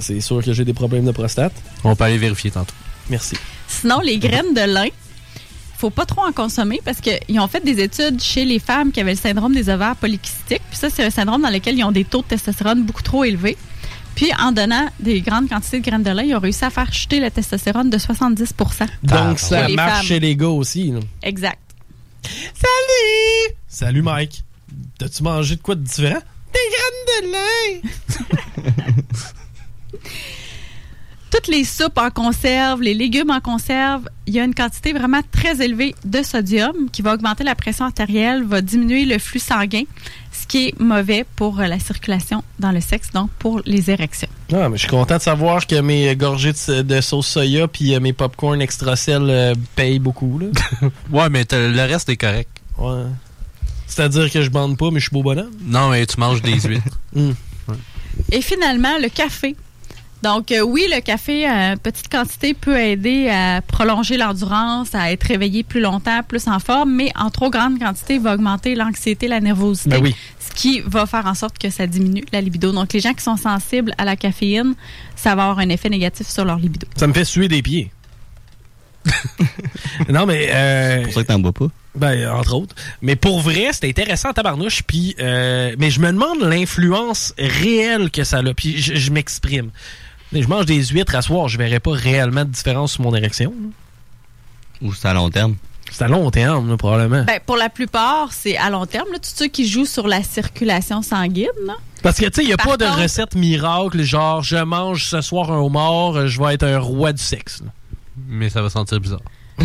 C'est 0.00 0.20
sûr 0.20 0.42
que 0.42 0.52
j'ai 0.52 0.64
des 0.64 0.74
problèmes 0.74 1.04
de 1.04 1.12
prostate. 1.12 1.52
On 1.84 1.96
peut 1.96 2.04
aller 2.04 2.18
vérifier 2.18 2.50
tantôt. 2.50 2.74
Merci. 3.10 3.36
Sinon, 3.80 4.00
les 4.00 4.18
graines 4.18 4.54
de 4.54 4.60
lin, 4.60 4.88
faut 5.78 5.90
pas 5.90 6.06
trop 6.06 6.22
en 6.24 6.32
consommer 6.32 6.80
parce 6.84 7.00
qu'ils 7.00 7.40
ont 7.40 7.48
fait 7.48 7.64
des 7.64 7.80
études 7.82 8.20
chez 8.22 8.44
les 8.44 8.58
femmes 8.60 8.92
qui 8.92 9.00
avaient 9.00 9.12
le 9.14 9.18
syndrome 9.18 9.52
des 9.54 9.68
ovaires 9.68 9.96
polykystiques. 9.96 10.62
Puis 10.70 10.78
ça, 10.78 10.88
c'est 10.90 11.04
un 11.04 11.10
syndrome 11.10 11.42
dans 11.42 11.50
lequel 11.50 11.76
ils 11.76 11.84
ont 11.84 11.90
des 11.92 12.04
taux 12.04 12.22
de 12.22 12.26
testostérone 12.28 12.82
beaucoup 12.84 13.02
trop 13.02 13.24
élevés. 13.24 13.56
Puis 14.14 14.30
en 14.38 14.52
donnant 14.52 14.88
des 15.00 15.20
grandes 15.22 15.48
quantités 15.48 15.80
de 15.80 15.84
graines 15.84 16.02
de 16.02 16.10
lin, 16.10 16.22
ils 16.22 16.34
ont 16.36 16.40
réussi 16.40 16.64
à 16.64 16.70
faire 16.70 16.92
chuter 16.92 17.18
la 17.18 17.30
testostérone 17.30 17.88
de 17.90 17.96
70% 17.98 18.86
Donc, 19.02 19.38
ça 19.38 19.62
Chez 19.62 19.68
les 19.70 19.74
marche 19.76 19.96
femmes. 19.98 20.06
chez 20.06 20.20
les 20.20 20.36
gars 20.36 20.48
aussi. 20.48 20.90
là. 20.92 21.00
Exact. 21.22 21.58
Salut! 22.54 23.54
Salut, 23.66 24.02
Mike. 24.02 24.44
T'as-tu 24.98 25.22
mangé 25.22 25.56
de 25.56 25.62
quoi 25.62 25.74
de 25.74 25.80
différent? 25.82 26.20
Des 26.52 26.60
graines 26.70 27.32
de 27.32 27.32
lin! 27.32 28.92
Toutes 31.32 31.48
les 31.48 31.64
soupes 31.64 31.96
en 31.96 32.10
conserve, 32.10 32.82
les 32.82 32.92
légumes 32.92 33.30
en 33.30 33.40
conserve, 33.40 34.02
il 34.26 34.34
y 34.34 34.38
a 34.38 34.44
une 34.44 34.54
quantité 34.54 34.92
vraiment 34.92 35.22
très 35.32 35.64
élevée 35.64 35.94
de 36.04 36.22
sodium 36.22 36.90
qui 36.92 37.00
va 37.00 37.14
augmenter 37.14 37.42
la 37.42 37.54
pression 37.54 37.86
artérielle, 37.86 38.44
va 38.44 38.60
diminuer 38.60 39.06
le 39.06 39.18
flux 39.18 39.38
sanguin, 39.38 39.84
ce 40.30 40.46
qui 40.46 40.68
est 40.68 40.78
mauvais 40.78 41.24
pour 41.36 41.58
euh, 41.58 41.68
la 41.68 41.78
circulation 41.78 42.44
dans 42.58 42.70
le 42.70 42.82
sexe, 42.82 43.12
donc 43.12 43.30
pour 43.38 43.62
les 43.64 43.90
érections. 43.90 44.28
Ah, 44.52 44.68
mais 44.68 44.76
je 44.76 44.82
suis 44.82 44.90
content 44.90 45.16
de 45.16 45.22
savoir 45.22 45.66
que 45.66 45.80
mes 45.80 46.14
gorgées 46.16 46.52
de, 46.52 46.82
de 46.82 47.00
sauce 47.00 47.28
soya 47.28 47.66
puis 47.66 47.94
euh, 47.94 48.00
mes 48.00 48.12
popcorn 48.12 48.60
extra 48.60 48.94
sel 48.94 49.22
euh, 49.30 49.54
payent 49.74 50.00
beaucoup. 50.00 50.38
Là. 50.38 50.48
ouais, 51.10 51.30
mais 51.30 51.46
le 51.50 51.90
reste 51.90 52.10
est 52.10 52.18
correct. 52.18 52.50
Ouais. 52.76 53.04
C'est-à-dire 53.86 54.30
que 54.30 54.42
je 54.42 54.50
bande 54.50 54.76
pas, 54.76 54.90
mais 54.90 55.00
je 55.00 55.04
suis 55.06 55.14
beau 55.14 55.22
bonhomme? 55.22 55.50
Non, 55.64 55.88
mais 55.88 56.04
tu 56.04 56.20
manges 56.20 56.42
des 56.42 56.60
huîtres. 56.68 56.98
Hmm. 57.14 57.32
Et 58.30 58.42
finalement, 58.42 58.98
le 59.00 59.08
café. 59.08 59.56
Donc, 60.22 60.52
euh, 60.52 60.60
oui, 60.60 60.86
le 60.88 61.00
café 61.00 61.46
à 61.46 61.76
petite 61.76 62.08
quantité 62.08 62.54
peut 62.54 62.78
aider 62.78 63.28
à 63.28 63.60
prolonger 63.60 64.16
l'endurance, 64.16 64.94
à 64.94 65.10
être 65.12 65.24
réveillé 65.24 65.64
plus 65.64 65.80
longtemps, 65.80 66.22
plus 66.26 66.46
en 66.46 66.60
forme, 66.60 66.94
mais 66.94 67.10
en 67.16 67.30
trop 67.30 67.50
grande 67.50 67.78
quantité, 67.80 68.14
il 68.14 68.20
va 68.20 68.34
augmenter 68.34 68.74
l'anxiété, 68.76 69.26
la 69.26 69.40
nervosité, 69.40 69.90
Ben 69.90 70.00
oui. 70.02 70.14
ce 70.38 70.54
qui 70.54 70.80
va 70.86 71.06
faire 71.06 71.26
en 71.26 71.34
sorte 71.34 71.58
que 71.58 71.70
ça 71.70 71.86
diminue 71.88 72.24
la 72.32 72.40
libido. 72.40 72.70
Donc, 72.72 72.92
les 72.92 73.00
gens 73.00 73.14
qui 73.14 73.24
sont 73.24 73.36
sensibles 73.36 73.92
à 73.98 74.04
la 74.04 74.14
caféine, 74.16 74.74
ça 75.16 75.34
va 75.34 75.42
avoir 75.44 75.58
un 75.58 75.68
effet 75.70 75.88
négatif 75.88 76.28
sur 76.28 76.44
leur 76.44 76.58
libido. 76.58 76.86
Ça 76.96 77.06
me 77.08 77.12
fait 77.12 77.24
suer 77.24 77.48
des 77.48 77.62
pieds. 77.62 77.90
non, 80.08 80.26
mais. 80.26 80.48
Euh, 80.52 80.98
C'est 80.98 81.04
pour 81.04 81.14
ça 81.14 81.22
que 81.22 81.26
t'en 81.28 81.38
bois 81.40 81.52
pas. 81.52 81.66
Ben, 81.94 82.28
entre 82.30 82.54
autres. 82.54 82.74
Mais 83.02 83.16
pour 83.16 83.40
vrai, 83.40 83.70
c'était 83.72 83.88
intéressant, 83.88 84.32
tabarnouche. 84.32 84.82
Puis, 84.84 85.14
euh, 85.20 85.74
mais 85.78 85.90
je 85.90 86.00
me 86.00 86.06
demande 86.12 86.40
l'influence 86.40 87.34
réelle 87.36 88.10
que 88.10 88.24
ça 88.24 88.38
a. 88.38 88.54
Puis, 88.54 88.80
je, 88.80 88.94
je 88.94 89.10
m'exprime. 89.10 89.70
Je 90.32 90.46
mange 90.48 90.66
des 90.66 90.82
huîtres 90.86 91.14
à 91.14 91.22
soir, 91.22 91.48
je 91.48 91.58
verrais 91.58 91.80
pas 91.80 91.92
réellement 91.92 92.44
de 92.44 92.50
différence 92.50 92.92
sur 92.92 93.02
mon 93.02 93.14
érection. 93.14 93.52
Ou 94.80 94.94
c'est 94.94 95.08
à 95.08 95.14
long 95.14 95.30
terme? 95.30 95.56
C'est 95.90 96.04
à 96.04 96.08
long 96.08 96.30
terme, 96.30 96.70
là, 96.70 96.76
probablement. 96.78 97.24
Ben, 97.24 97.38
pour 97.44 97.56
la 97.56 97.68
plupart, 97.68 98.32
c'est 98.32 98.56
à 98.56 98.70
long 98.70 98.86
terme. 98.86 99.08
Là, 99.12 99.18
tous 99.18 99.32
ceux 99.36 99.48
qui 99.48 99.68
jouent 99.68 99.84
sur 99.84 100.08
la 100.08 100.22
circulation 100.22 101.02
sanguine. 101.02 101.48
là. 101.66 101.74
Parce 102.02 102.18
que, 102.18 102.24
tu 102.26 102.32
sais, 102.36 102.42
il 102.42 102.46
n'y 102.46 102.52
a 102.52 102.56
Par 102.56 102.66
pas 102.66 102.76
de 102.78 102.86
recette 102.86 103.34
miracle, 103.34 104.02
genre, 104.02 104.42
je 104.42 104.56
mange 104.56 105.04
ce 105.04 105.20
soir 105.20 105.52
un 105.52 105.58
homard, 105.58 106.26
je 106.26 106.42
vais 106.42 106.54
être 106.54 106.62
un 106.64 106.78
roi 106.78 107.12
du 107.12 107.22
sexe. 107.22 107.60
là. 107.62 107.70
Mais 108.26 108.48
ça 108.48 108.62
va 108.62 108.70
sentir 108.70 109.00
bizarre. 109.00 109.20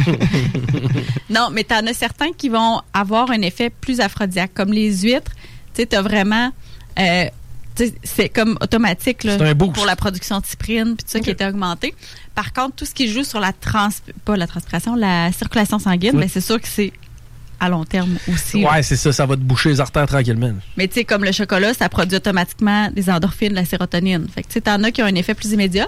Non, 1.30 1.50
mais 1.52 1.64
t'en 1.64 1.86
as 1.88 1.94
certains 1.94 2.32
qui 2.32 2.50
vont 2.50 2.82
avoir 2.94 3.32
un 3.32 3.42
effet 3.42 3.70
plus 3.70 4.00
aphrodisiaque, 4.00 4.52
comme 4.54 4.72
les 4.72 5.02
huîtres. 5.02 5.32
Tu 5.74 5.82
sais, 5.82 5.86
t'as 5.88 6.02
vraiment... 6.02 6.52
euh, 7.00 7.26
c'est 8.04 8.30
comme 8.30 8.58
automatique 8.62 9.24
là, 9.24 9.38
pour 9.56 9.86
la 9.86 9.96
production 9.96 10.40
de 10.40 10.46
cyprine 10.46 10.96
puis 10.96 11.06
tout 11.06 11.12
ça 11.12 11.20
qui 11.20 11.30
était 11.30 11.46
augmenté. 11.46 11.94
Par 12.36 12.54
contre, 12.54 12.76
tout 12.76 12.86
ce 12.86 12.94
qui 12.94 13.08
joue 13.12 13.24
sur 13.24 13.40
la 13.40 13.54
trans 13.54 13.90
pas 14.26 14.38
la 14.38 14.48
transpiration, 14.48 14.96
la 14.96 15.32
circulation 15.32 15.80
sanguine, 15.80 16.12
Oui. 16.16 16.22
ben, 16.22 16.30
c'est 16.30 16.42
sûr 16.42 16.60
que 16.62 16.68
c'est 16.68 16.92
à 17.60 17.70
long 17.70 17.86
terme 17.86 18.18
aussi. 18.32 18.64
Ouais, 18.64 18.84
c'est 18.84 18.96
ça, 18.96 19.12
ça 19.12 19.26
va 19.26 19.36
te 19.36 19.42
boucher 19.42 19.70
les 19.70 19.82
artères 19.82 20.06
tranquillement. 20.06 20.54
Mais 20.78 20.88
tu 20.88 20.94
sais, 20.96 21.04
comme 21.06 21.24
le 21.24 21.32
chocolat, 21.32 21.74
ça 21.74 21.90
produit 21.90 22.16
automatiquement 22.18 22.92
des 22.92 23.10
endorphines, 23.10 23.50
de 23.50 23.56
la 23.56 23.66
sérotonine. 23.66 24.28
Fait 24.34 24.44
que 24.44 24.48
tu 24.48 24.54
sais, 24.54 24.62
t'en 24.62 24.84
as 24.84 24.92
qui 24.92 25.02
ont 25.02 25.06
un 25.08 25.16
effet 25.16 25.34
plus 25.34 25.52
immédiat. 25.54 25.88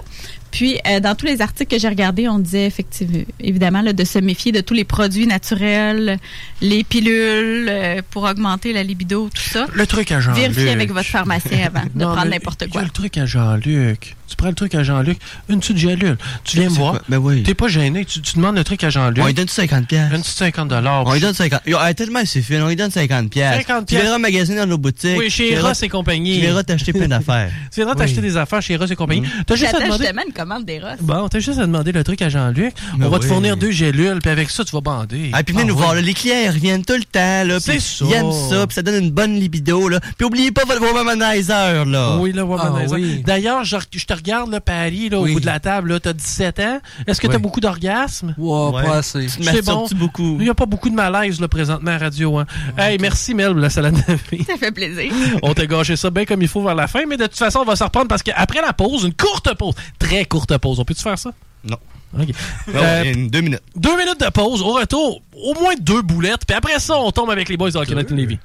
Puis, 0.50 0.78
euh, 0.86 1.00
dans 1.00 1.14
tous 1.14 1.26
les 1.26 1.40
articles 1.40 1.74
que 1.74 1.80
j'ai 1.80 1.88
regardés, 1.88 2.28
on 2.28 2.38
disait 2.38 2.66
effectivement, 2.66 3.22
évidemment, 3.40 3.82
là, 3.82 3.92
de 3.92 4.04
se 4.04 4.18
méfier 4.18 4.52
de 4.52 4.60
tous 4.60 4.74
les 4.74 4.84
produits 4.84 5.26
naturels, 5.26 6.18
les 6.60 6.84
pilules 6.84 7.68
euh, 7.68 8.02
pour 8.10 8.24
augmenter 8.24 8.72
la 8.72 8.82
libido, 8.82 9.28
tout 9.34 9.42
ça. 9.42 9.66
Le 9.72 9.86
truc 9.86 10.12
à 10.12 10.20
Jean-Luc. 10.20 10.40
Vérifiez 10.40 10.70
avec 10.70 10.92
votre 10.92 11.08
pharmacien 11.08 11.66
avant 11.66 11.84
de 11.84 11.90
Non, 12.00 12.14
prendre 12.14 12.30
n'importe 12.30 12.68
quoi. 12.68 12.80
a 12.80 12.84
le 12.84 12.90
truc 12.90 13.16
à 13.18 13.26
Jean-Luc. 13.26 14.16
Tu 14.30 14.36
prends 14.36 14.48
le 14.48 14.54
truc 14.54 14.76
à 14.76 14.84
Jean-Luc, 14.84 15.18
une 15.48 15.58
petite 15.58 15.76
gélule. 15.76 16.16
Tu 16.44 16.58
viens 16.58 16.70
me 16.70 16.74
voir. 16.74 17.00
Ben 17.08 17.18
oui. 17.18 17.42
T'es 17.42 17.54
pas 17.54 17.66
gêné. 17.66 18.04
Tu, 18.04 18.20
tu 18.22 18.36
demandes 18.36 18.54
le 18.56 18.62
truc 18.62 18.84
à 18.84 18.90
Jean-Luc. 18.90 19.22
On 19.22 19.26
lui 19.26 19.34
donne 19.34 19.48
50 19.48 19.88
pièces. 19.88 20.12
Une 20.12 20.20
petite 20.20 20.36
50 20.36 20.68
dollars. 20.68 21.04
On 21.04 21.12
lui 21.14 21.20
donne 21.20 21.34
50. 21.34 21.62
Yo, 21.66 21.76
hey, 21.80 21.94
tellement 21.96 22.20
c'est 22.24 22.40
fine, 22.40 22.62
on 22.62 22.68
lui 22.68 22.76
donne 22.76 22.92
50 22.92 23.28
pièces. 23.28 23.66
50 23.66 23.86
Tu 23.86 23.96
viendras 23.96 24.18
magasiner 24.18 24.58
dans 24.58 24.66
nos 24.66 24.78
boutiques. 24.78 25.18
Oui, 25.18 25.30
chez 25.30 25.58
Ross 25.58 25.82
et 25.82 25.88
compagnie. 25.88 26.34
Tu 26.36 26.40
viendras 26.42 26.62
t'acheter 26.62 26.92
plein 26.92 27.08
d'affaires. 27.08 27.50
Tu 27.72 27.76
viendras 27.80 27.96
t'acheter 27.96 28.20
des 28.20 28.36
affaires 28.36 28.62
chez 28.62 28.76
Ross 28.76 28.90
et 28.90 28.96
compagnie. 28.96 29.24
T'as 29.46 29.56
juste 29.56 29.74
à 29.74 29.80
demander. 29.80 30.12
Commande 30.40 30.64
des 30.64 30.78
Ross. 30.78 30.96
Bon, 31.02 31.28
t'as 31.28 31.38
juste 31.38 31.58
à 31.58 31.66
demander 31.66 31.92
le 31.92 32.02
truc 32.02 32.22
à 32.22 32.30
Jean-Luc. 32.30 32.72
On 32.98 33.10
va 33.10 33.18
te 33.18 33.26
fournir 33.26 33.58
deux 33.58 33.72
gélules, 33.72 34.20
puis 34.22 34.30
avec 34.30 34.48
ça, 34.48 34.64
tu 34.64 34.72
vas 34.72 34.80
bander. 34.80 35.30
Ah, 35.34 35.42
puis 35.42 35.52
venez 35.52 35.66
nous 35.66 35.74
ouais. 35.74 35.82
voir, 35.82 35.94
là, 35.94 36.00
les 36.00 36.14
clients 36.14 36.38
ils 36.42 36.48
reviennent 36.48 36.82
tout 36.82 36.94
le 36.94 37.04
temps, 37.04 37.44
là. 37.44 37.60
C'est 37.60 37.72
puis 37.72 37.80
ça. 37.82 38.04
Ils 38.06 38.14
aiment 38.14 38.32
ça, 38.32 38.66
puis 38.66 38.74
ça 38.74 38.80
donne 38.80 39.04
une 39.04 39.10
bonne 39.10 39.34
libido, 39.34 39.90
là. 39.90 40.00
Puis 40.16 40.24
oubliez 40.24 40.50
pas 40.50 40.62
votre 40.64 40.80
womanizer, 40.80 41.84
là. 41.84 42.16
Oui, 42.16 42.32
là, 42.32 42.46
womanizer. 42.46 42.96
Ah, 42.96 42.98
oui. 42.98 43.22
D'ailleurs, 43.26 43.64
je, 43.64 43.76
je 43.94 44.06
te 44.06 44.14
regarde, 44.14 44.50
là, 44.50 44.62
Paris, 44.62 45.10
là, 45.10 45.20
au 45.20 45.26
bout 45.26 45.40
de 45.40 45.46
la 45.46 45.60
table, 45.60 45.92
là, 45.92 46.00
t'as 46.00 46.14
17 46.14 46.60
ans. 46.60 46.80
Est-ce 47.06 47.20
que 47.20 47.26
t'as 47.26 47.38
beaucoup 47.38 47.60
d'orgasmes? 47.60 48.34
Wow, 48.38 48.72
pas 48.72 48.96
assez. 48.96 49.28
C'est 49.28 49.62
bon. 49.62 49.86
beaucoup? 49.94 50.36
Il 50.38 50.44
n'y 50.44 50.50
a 50.50 50.54
pas 50.54 50.66
beaucoup 50.66 50.88
de 50.88 50.94
malaise, 50.94 51.38
là, 51.38 51.48
présentement, 51.48 51.90
à 51.90 51.98
radio, 51.98 52.38
hein. 52.38 52.46
Hey, 52.78 52.96
merci, 52.98 53.34
Mel, 53.34 53.52
la 53.52 53.68
salade 53.68 54.02
de 54.08 54.36
vie. 54.36 54.44
Ça 54.44 54.56
fait 54.56 54.72
plaisir. 54.72 55.12
On 55.42 55.52
t'a 55.52 55.66
gâché 55.66 55.96
ça 55.96 56.08
bien 56.08 56.24
comme 56.24 56.40
il 56.40 56.48
faut 56.48 56.62
vers 56.62 56.74
la 56.74 56.86
fin, 56.86 57.04
mais 57.06 57.18
de 57.18 57.24
toute 57.24 57.36
façon, 57.36 57.58
on 57.58 57.64
va 57.66 57.76
se 57.76 57.84
reprendre 57.84 58.08
parce 58.08 58.22
qu'après 58.22 58.62
la 58.62 58.72
pause, 58.72 59.04
une 59.04 59.12
courte 59.12 59.54
pause, 59.54 59.74
très 59.98 60.24
courte 60.30 60.56
pause, 60.58 60.78
on 60.80 60.84
peut-tu 60.84 61.02
faire 61.02 61.18
ça? 61.18 61.30
Non. 61.64 61.76
OK. 62.18 62.28
Non, 62.68 62.80
Euh, 62.82 63.12
deux 63.28 63.40
minutes. 63.42 63.60
deux 63.76 63.96
minutes 63.98 64.20
de 64.20 64.30
pause, 64.30 64.62
au 64.62 64.72
retour, 64.72 65.20
au 65.36 65.54
moins 65.60 65.74
deux 65.78 66.02
boulettes, 66.02 66.46
puis 66.46 66.56
après 66.56 66.78
ça, 66.78 66.96
on 66.98 67.10
tombe 67.12 67.30
avec 67.30 67.48
les 67.48 67.56
boys 67.56 67.70
de 67.70 67.76
Hockey 67.78 67.94
Night 67.94 68.10
in 68.10 68.16
Levy. 68.16 68.38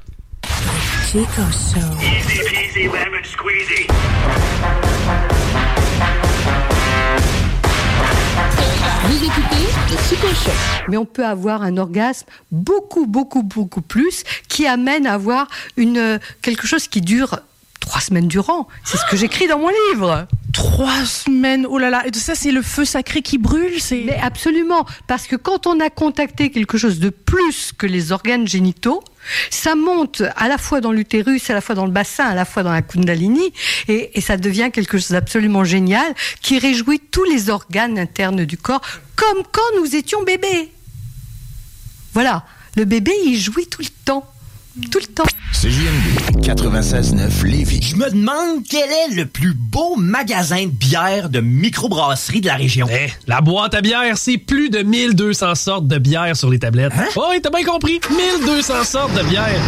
Chico 1.11 1.25
Show. 1.51 1.79
Easy 2.01 2.39
peasy 2.49 2.83
lemon 2.85 3.23
squeezy. 3.23 3.87
Vous 9.07 9.23
écoutez 9.23 9.65
le 9.91 9.97
Chico 10.09 10.27
Show. 10.27 10.51
Mais 10.89 10.97
on 10.97 11.05
peut 11.05 11.25
avoir 11.25 11.61
un 11.61 11.77
orgasme 11.77 12.27
beaucoup, 12.51 13.05
beaucoup, 13.05 13.43
beaucoup 13.43 13.81
plus 13.81 14.23
qui 14.47 14.65
amène 14.67 15.05
à 15.07 15.13
avoir 15.13 15.47
une, 15.77 16.19
quelque 16.41 16.65
chose 16.67 16.87
qui 16.87 17.01
dure 17.01 17.39
trois 17.85 18.01
semaines 18.01 18.27
durant. 18.27 18.67
C'est 18.83 18.97
ce 18.97 19.05
que 19.09 19.15
j'écris 19.15 19.47
dans 19.47 19.59
mon 19.59 19.71
livre. 19.91 20.27
Trois 20.53 21.05
semaines, 21.05 21.65
oh 21.69 21.77
là 21.77 21.89
là, 21.89 22.05
et 22.07 22.13
ça 22.13 22.33
c'est 22.33 22.51
le 22.51 22.61
feu 22.61 22.85
sacré 22.85 23.21
qui 23.21 23.37
brûle, 23.37 23.79
c'est... 23.81 24.03
Mais 24.05 24.17
absolument, 24.17 24.85
parce 25.05 25.27
que 25.27 25.35
quand 25.35 25.67
on 25.67 25.79
a 25.81 25.89
contacté 25.89 26.49
quelque 26.49 26.77
chose 26.77 26.99
de 26.99 27.09
plus 27.09 27.73
que 27.77 27.85
les 27.85 28.13
organes 28.13 28.47
génitaux, 28.47 29.03
ça 29.49 29.75
monte 29.75 30.23
à 30.37 30.47
la 30.47 30.57
fois 30.57 30.79
dans 30.79 30.93
l'utérus, 30.93 31.49
à 31.49 31.53
la 31.53 31.59
fois 31.59 31.75
dans 31.75 31.85
le 31.85 31.91
bassin, 31.91 32.23
à 32.23 32.35
la 32.35 32.45
fois 32.45 32.63
dans 32.63 32.71
la 32.71 32.81
kundalini, 32.81 33.51
et, 33.89 34.17
et 34.17 34.21
ça 34.21 34.37
devient 34.37 34.69
quelque 34.71 34.97
chose 34.97 35.11
d'absolument 35.11 35.65
génial 35.65 36.15
qui 36.41 36.57
réjouit 36.57 37.01
tous 37.01 37.25
les 37.25 37.49
organes 37.49 37.99
internes 37.99 38.45
du 38.45 38.57
corps, 38.57 38.81
comme 39.17 39.43
quand 39.51 39.81
nous 39.81 39.93
étions 39.93 40.23
bébés. 40.23 40.71
Voilà, 42.13 42.45
le 42.77 42.85
bébé, 42.85 43.11
il 43.25 43.37
jouit 43.37 43.67
tout 43.67 43.81
le 43.81 43.89
temps. 44.05 44.25
Tout 44.91 44.99
le 44.99 45.07
temps. 45.07 45.23
CJMD 45.53 46.41
96.9 46.41 47.45
Lévis. 47.45 47.81
Je 47.81 47.95
me 47.95 48.09
demande 48.09 48.61
quel 48.69 48.89
est 48.89 49.15
le 49.15 49.25
plus 49.25 49.53
beau 49.53 49.95
magasin 49.95 50.65
de 50.65 50.69
bière 50.69 51.29
de 51.29 51.39
microbrasserie 51.39 52.41
de 52.41 52.47
la 52.47 52.55
région. 52.55 52.85
Eh, 52.91 53.09
la 53.25 53.39
boîte 53.39 53.73
à 53.73 53.79
bière, 53.79 54.17
c'est 54.17 54.37
plus 54.37 54.69
de 54.69 54.79
1200 54.79 55.55
sortes 55.55 55.87
de 55.87 55.97
bière 55.97 56.35
sur 56.35 56.49
les 56.49 56.59
tablettes. 56.59 56.91
Oh, 57.15 57.27
oui, 57.29 57.39
t'as 57.41 57.51
bien 57.51 57.63
compris. 57.63 58.01
1200 58.09 58.83
sortes 58.83 59.13
de 59.13 59.23
bière. 59.23 59.61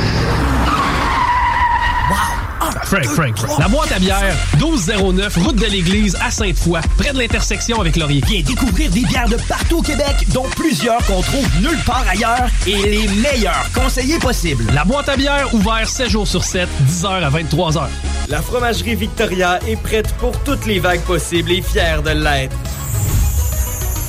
Frank, 2.88 3.04
Frank, 3.04 3.38
Frank. 3.38 3.60
La 3.60 3.68
boîte 3.68 3.92
à 3.92 4.00
bière, 4.00 4.34
1209, 4.56 5.36
route 5.40 5.58
de 5.58 5.66
l'église 5.66 6.16
à 6.22 6.32
Sainte-Foy, 6.32 6.80
près 6.98 7.12
de 7.12 7.18
l'intersection 7.18 7.82
avec 7.82 7.98
Laurier. 7.98 8.24
Viens 8.26 8.42
découvrir 8.42 8.90
des 8.92 9.02
bières 9.02 9.28
de 9.28 9.36
partout 9.50 9.80
au 9.80 9.82
Québec, 9.82 10.26
dont 10.34 10.46
plusieurs 10.56 11.06
qu'on 11.06 11.22
trouve 11.22 11.46
nulle 11.60 11.84
part 11.86 12.06
ailleurs 12.08 12.48
et 12.66 12.78
les 12.78 13.08
meilleurs 13.10 13.70
conseillers 13.76 14.20
possibles. 14.20 14.64
La 14.74 14.86
boîte 14.86 15.10
à 15.10 15.18
bière, 15.18 15.54
ouvert 15.54 15.86
7 15.86 16.10
jours 16.10 16.28
sur 16.30 16.46
7, 16.46 16.70
10h 16.88 17.08
à 17.08 17.30
23h. 17.30 17.90
La 18.30 18.42
fromagerie 18.42 18.96
Victoria 18.96 19.60
est 19.68 19.76
prête 19.76 20.14
pour 20.14 20.32
toutes 20.44 20.66
les 20.66 20.80
vagues 20.80 21.02
possibles 21.02 21.52
et 21.52 21.62
fière 21.62 22.02
de 22.02 22.12
l'être. 22.12 22.56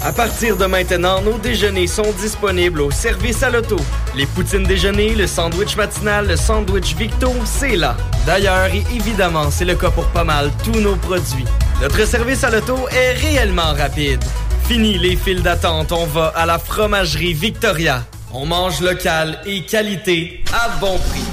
À 0.05 0.13
partir 0.13 0.57
de 0.57 0.65
maintenant, 0.67 1.21
nos 1.23 1.39
déjeuners 1.39 1.89
sont 1.89 2.13
disponibles 2.21 2.81
au 2.83 2.91
service 2.91 3.43
à 3.43 3.51
l'auto. 3.51 3.77
Les 4.17 4.27
poutines 4.27 4.63
déjeuner, 4.63 5.15
le 5.15 5.27
sandwich 5.27 5.77
matinal, 5.77 6.29
le 6.29 6.37
sandwich 6.37 6.95
Victo, 6.95 7.33
c'est 7.45 7.75
là. 7.75 7.97
D'ailleurs, 8.25 8.67
et 8.73 8.85
évidemment, 8.95 9.51
c'est 9.51 9.65
le 9.65 9.75
cas 9.75 9.91
pour 9.91 10.07
pas 10.07 10.23
mal 10.25 10.51
tous 10.65 10.79
nos 10.81 10.95
produits. 10.95 11.45
Notre 11.83 12.07
service 12.07 12.45
à 12.45 12.51
l'auto 12.51 12.77
est 12.91 13.13
réellement 13.15 13.75
rapide. 13.77 14.23
Fini 14.69 14.99
les 14.99 15.17
files 15.17 15.43
d'attente, 15.43 15.91
on 15.91 16.07
va 16.07 16.29
à 16.29 16.47
la 16.47 16.59
fromagerie 16.59 17.35
Victoria. 17.35 18.05
On 18.33 18.47
mange 18.47 18.81
local 18.81 19.41
et 19.47 19.63
qualité 19.63 20.45
à 20.53 20.69
bon 20.79 20.99
prix. 20.99 21.25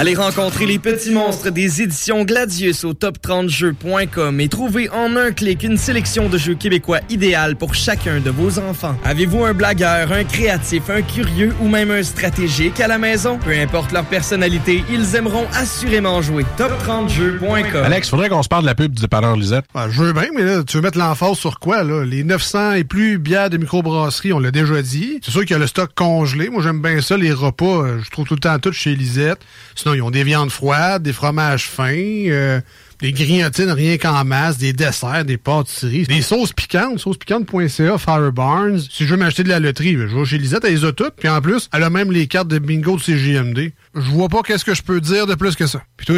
Allez 0.00 0.14
rencontrer 0.14 0.64
les 0.64 0.78
petits 0.78 1.10
monstres 1.10 1.50
des 1.50 1.82
éditions 1.82 2.24
Gladius 2.24 2.84
au 2.84 2.94
top30jeux.com 2.94 4.40
et 4.40 4.48
trouvez 4.48 4.88
en 4.88 5.14
un 5.14 5.30
clic 5.30 5.62
une 5.62 5.76
sélection 5.76 6.30
de 6.30 6.38
jeux 6.38 6.54
québécois 6.54 7.00
idéal 7.10 7.54
pour 7.54 7.74
chacun 7.74 8.18
de 8.20 8.30
vos 8.30 8.58
enfants. 8.58 8.96
Avez-vous 9.04 9.44
un 9.44 9.52
blagueur, 9.52 10.10
un 10.10 10.24
créatif, 10.24 10.88
un 10.88 11.02
curieux 11.02 11.52
ou 11.60 11.68
même 11.68 11.90
un 11.90 12.02
stratégique 12.02 12.80
à 12.80 12.88
la 12.88 12.96
maison? 12.96 13.38
Peu 13.44 13.50
importe 13.52 13.92
leur 13.92 14.06
personnalité, 14.06 14.82
ils 14.90 15.16
aimeront 15.16 15.46
assurément 15.52 16.22
jouer. 16.22 16.46
top30jeux.com 16.56 17.84
Alex, 17.84 18.08
faudrait 18.08 18.30
qu'on 18.30 18.42
se 18.42 18.48
parle 18.48 18.62
de 18.62 18.68
la 18.68 18.74
pub 18.74 18.94
du 18.94 19.02
dépanneur 19.02 19.36
Lisette. 19.36 19.66
Ah, 19.74 19.88
je 19.90 20.02
veux 20.02 20.14
bien, 20.14 20.28
mais 20.34 20.44
là, 20.44 20.62
tu 20.66 20.78
veux 20.78 20.82
mettre 20.82 20.96
l'emphase 20.96 21.36
sur 21.36 21.58
quoi, 21.60 21.82
là? 21.82 22.06
Les 22.06 22.24
900 22.24 22.72
et 22.72 22.84
plus 22.84 23.18
bières 23.18 23.50
de 23.50 23.58
microbrasserie, 23.58 24.32
on 24.32 24.38
l'a 24.38 24.50
déjà 24.50 24.80
dit. 24.80 25.20
C'est 25.22 25.30
sûr 25.30 25.42
qu'il 25.42 25.50
y 25.50 25.54
a 25.56 25.58
le 25.58 25.66
stock 25.66 25.90
congelé. 25.94 26.48
Moi, 26.48 26.62
j'aime 26.62 26.80
bien 26.80 27.02
ça, 27.02 27.18
les 27.18 27.32
repas. 27.32 27.82
euh, 27.84 28.00
Je 28.02 28.08
trouve 28.08 28.24
tout 28.26 28.32
le 28.32 28.40
temps 28.40 28.58
tout 28.58 28.72
chez 28.72 28.94
Lisette. 28.94 29.40
Sinon, 29.74 29.89
ils 29.94 30.02
ont 30.02 30.10
des 30.10 30.24
viandes 30.24 30.50
froides, 30.50 31.02
des 31.02 31.12
fromages 31.12 31.66
fins, 31.66 31.94
euh, 31.94 32.60
des 33.00 33.12
grignotines 33.12 33.70
rien 33.70 33.96
qu'en 33.98 34.24
masse, 34.24 34.58
des 34.58 34.72
desserts, 34.72 35.24
des 35.24 35.36
pâtisseries, 35.36 36.04
des 36.04 36.22
sauces 36.22 36.52
piquantes, 36.52 36.98
saucespiquante.ca, 36.98 37.98
Fire 37.98 38.32
Barnes. 38.32 38.78
Si 38.78 39.06
je 39.06 39.10
veux 39.10 39.16
m'acheter 39.16 39.42
de 39.42 39.48
la 39.48 39.60
loterie, 39.60 39.92
je 39.92 40.16
vais 40.16 40.24
chez 40.24 40.38
Lisette, 40.38 40.64
elle 40.64 40.74
les 40.74 40.84
a 40.84 40.92
toutes. 40.92 41.14
Puis 41.16 41.28
en 41.28 41.40
plus, 41.40 41.68
elle 41.72 41.82
a 41.82 41.90
même 41.90 42.12
les 42.12 42.26
cartes 42.26 42.48
de 42.48 42.58
bingo 42.58 42.96
de 42.96 43.02
CGMD. 43.02 43.72
Je 43.94 44.10
vois 44.10 44.28
pas 44.28 44.42
qu'est-ce 44.42 44.64
que 44.64 44.74
je 44.74 44.82
peux 44.82 45.00
dire 45.00 45.26
de 45.26 45.34
plus 45.34 45.56
que 45.56 45.66
ça. 45.66 45.82
Puis 45.96 46.06
toi, 46.06 46.16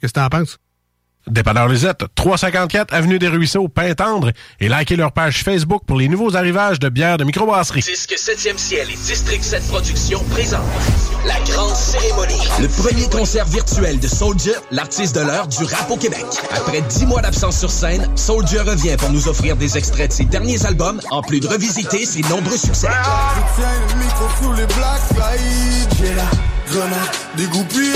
qu'est-ce 0.00 0.12
que 0.12 0.20
t'en 0.20 0.28
penses? 0.28 0.58
Dépanneur 1.26 1.68
Lisette, 1.68 2.04
354 2.14 2.94
Avenue 2.94 3.18
des 3.18 3.28
Ruisseaux, 3.28 3.68
Pintendre, 3.68 4.30
et 4.58 4.68
likez 4.68 4.96
leur 4.96 5.12
page 5.12 5.44
Facebook 5.44 5.82
pour 5.86 5.98
les 5.98 6.08
nouveaux 6.08 6.34
arrivages 6.34 6.78
de 6.78 6.88
bières 6.88 7.18
de 7.18 7.24
microbrasserie. 7.24 7.82
Disque 7.82 8.14
7e 8.16 8.56
ciel 8.56 8.88
et 8.90 8.96
District 8.96 9.42
7 9.42 9.68
Productions 9.68 10.24
présentent 10.30 10.60
la 11.26 11.38
grande 11.40 11.74
cérémonie. 11.74 12.40
Le 12.60 12.68
premier 12.68 13.08
concert 13.08 13.44
virtuel 13.44 14.00
de 14.00 14.08
Soldier, 14.08 14.54
l'artiste 14.70 15.14
de 15.14 15.20
l'heure 15.20 15.46
du 15.46 15.64
rap 15.64 15.90
au 15.90 15.96
Québec. 15.96 16.24
Après 16.50 16.80
dix 16.82 17.04
mois 17.04 17.20
d'absence 17.20 17.58
sur 17.58 17.70
scène, 17.70 18.08
Soldier 18.16 18.60
revient 18.60 18.96
pour 18.96 19.10
nous 19.10 19.28
offrir 19.28 19.56
des 19.56 19.76
extraits 19.76 20.08
de 20.08 20.14
ses 20.14 20.24
derniers 20.24 20.64
albums, 20.64 21.00
en 21.10 21.22
plus 21.22 21.40
de 21.40 21.48
revisiter 21.48 22.06
ses 22.06 22.22
nombreux 22.22 22.56
succès. 22.56 22.88
Je 25.98 26.59
grenade 26.70 27.10
dégoupillée. 27.36 27.94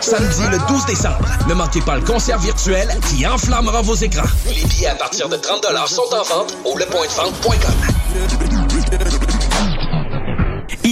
Samedi 0.00 0.42
le 0.50 0.58
12 0.68 0.86
décembre, 0.86 1.18
ne 1.48 1.54
manquez 1.54 1.80
pas 1.80 1.96
le 1.96 2.02
concert 2.02 2.38
virtuel 2.38 2.88
qui 3.08 3.26
enflammera 3.26 3.82
vos 3.82 3.94
écrans. 3.94 4.28
Les 4.46 4.64
billets 4.64 4.88
à 4.88 4.94
partir 4.94 5.28
de 5.28 5.36
30 5.36 5.66
sont 5.86 6.02
en 6.12 6.22
vente 6.22 6.56
au 6.64 6.78
lepointdevente.com. 6.78 7.58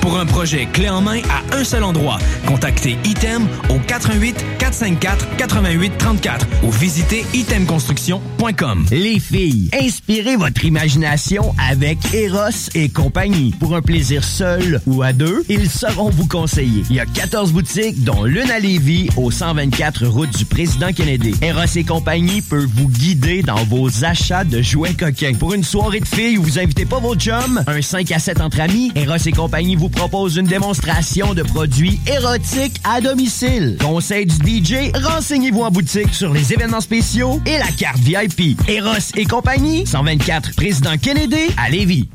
Pour 0.00 0.18
un 0.18 0.24
projet 0.24 0.66
clé 0.72 0.88
en 0.88 1.02
main 1.02 1.20
à 1.28 1.56
un 1.56 1.62
seul 1.62 1.84
endroit, 1.84 2.18
contactez 2.46 2.96
Item 3.04 3.46
au 3.68 3.78
88 3.78 4.34
454 4.58 5.36
88 5.36 5.92
34 5.98 6.46
ou 6.62 6.70
visitez 6.70 7.26
itemconstruction.com. 7.34 8.86
Les 8.90 9.20
filles, 9.20 9.68
inspirez 9.78 10.36
votre 10.36 10.64
imagination 10.64 11.54
avec 11.70 11.98
Eros 12.14 12.70
et 12.74 12.88
compagnie. 12.88 13.54
Pour 13.60 13.76
un 13.76 13.82
plaisir 13.82 14.24
seul 14.24 14.80
ou 14.86 15.02
à 15.02 15.12
deux, 15.12 15.44
ils 15.50 15.68
sauront 15.68 16.08
vous 16.08 16.26
conseiller. 16.26 16.82
Il 16.88 16.96
y 16.96 17.00
a 17.00 17.06
14 17.06 17.52
boutiques, 17.52 18.02
dont 18.02 18.24
l'une 18.24 18.50
à 18.50 18.58
Lévis, 18.58 19.10
au 19.18 19.30
124 19.30 20.06
route 20.06 20.36
du 20.36 20.46
Président 20.46 20.92
Kennedy. 20.94 21.34
Eros 21.42 21.76
et 21.76 21.84
compagnie 21.84 22.40
peut 22.40 22.66
vous 22.74 22.88
guider 22.88 23.42
dans 23.42 23.64
vos 23.64 24.04
achats 24.04 24.44
de 24.44 24.62
jouets 24.62 24.94
coquins. 24.94 25.34
Pour 25.34 25.52
une 25.52 25.64
soirée 25.64 26.00
de 26.00 26.08
filles 26.08 26.38
où 26.38 26.42
vous 26.42 26.58
invitez 26.58 26.86
pas 26.86 27.00
vos 27.00 27.16
chums, 27.16 27.62
un 27.66 27.82
5 27.82 28.10
à 28.12 28.18
7 28.18 28.40
entre 28.40 28.60
amis, 28.60 28.92
Eros 28.94 29.16
et 29.26 29.32
compagnie 29.32 29.76
vous 29.76 29.89
propose 29.90 30.36
une 30.36 30.46
démonstration 30.46 31.34
de 31.34 31.42
produits 31.42 32.00
érotiques 32.06 32.80
à 32.84 33.00
domicile. 33.00 33.76
Conseil 33.80 34.26
du 34.26 34.62
DJ, 34.62 34.92
renseignez-vous 34.94 35.62
en 35.62 35.70
boutique 35.70 36.14
sur 36.14 36.32
les 36.32 36.52
événements 36.52 36.80
spéciaux 36.80 37.40
et 37.46 37.58
la 37.58 37.68
carte 37.68 37.98
VIP. 37.98 38.60
Eros 38.68 39.12
et 39.16 39.24
compagnie, 39.24 39.86
124 39.86 40.54
Président 40.56 40.96
Kennedy 40.96 41.50
à 41.56 41.70
Lévis. 41.70 42.08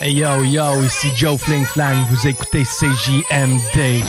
Hey 0.00 0.14
yo 0.14 0.42
yo, 0.42 0.82
ici 0.82 1.08
Joe 1.16 1.40
Fling 1.40 1.64
Flang, 1.64 1.96
vous 2.10 2.26
écoutez 2.26 2.64
CJMD. 2.64 4.04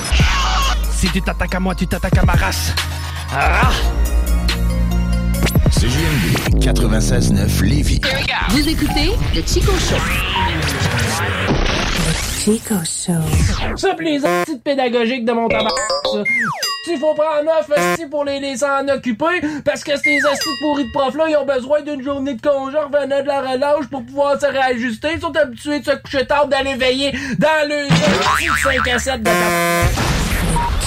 Si 0.92 1.08
tu 1.10 1.22
t'attaques 1.22 1.54
à 1.54 1.60
moi, 1.60 1.76
tu 1.76 1.86
t'attaques 1.86 2.18
à 2.18 2.26
ma 2.26 2.34
race. 2.34 2.74
Ah! 3.32 3.72
CJMD 5.70 6.60
96.9 6.60 7.64
Lévis. 7.64 8.02
Vous 8.50 8.68
écoutez 8.68 9.12
le 9.36 9.42
Chico 9.46 9.72
Show. 9.74 9.98
Chico 12.46 12.76
Show. 12.86 13.76
Ça, 13.76 13.96
pis 13.96 14.04
les 14.04 14.20
petites 14.20 14.62
pédagogiques 14.64 15.26
de 15.26 15.32
mon 15.32 15.48
tabac, 15.48 15.72
ça. 16.04 16.24
Il 16.88 17.00
faut 17.00 17.16
prendre 17.16 17.44
neuf 17.44 17.68
esti 17.76 18.06
pour 18.06 18.24
les 18.24 18.40
laisser 18.40 18.66
en 18.66 18.88
occuper 18.88 19.42
parce 19.66 19.84
que 19.84 19.98
ces 19.98 20.18
estis 20.18 20.50
pourris 20.62 20.86
de 20.86 20.92
profs-là, 20.92 21.26
ils 21.28 21.38
ont 21.38 21.46
besoin 21.46 21.82
d'une 21.82 22.04
journée 22.04 22.36
de 22.36 22.42
congé 22.42 22.78
en 22.78 22.86
revenant 22.86 23.24
de 23.24 23.28
la 23.28 23.42
relâche 23.42 23.88
pour 23.90 24.06
pouvoir 24.06 24.40
se 24.40 24.46
réajuster. 24.46 25.08
Ils 25.16 25.22
sont 25.22 25.36
habitués 25.36 25.80
de 25.80 25.86
se 25.86 25.96
coucher 25.96 26.28
tard, 26.28 26.48
d'aller 26.48 26.76
veiller 26.76 27.12
dans 27.40 27.68
le 27.68 27.88
5 28.64 28.88
à 28.90 29.00
7 29.00 29.24
de. 29.24 29.32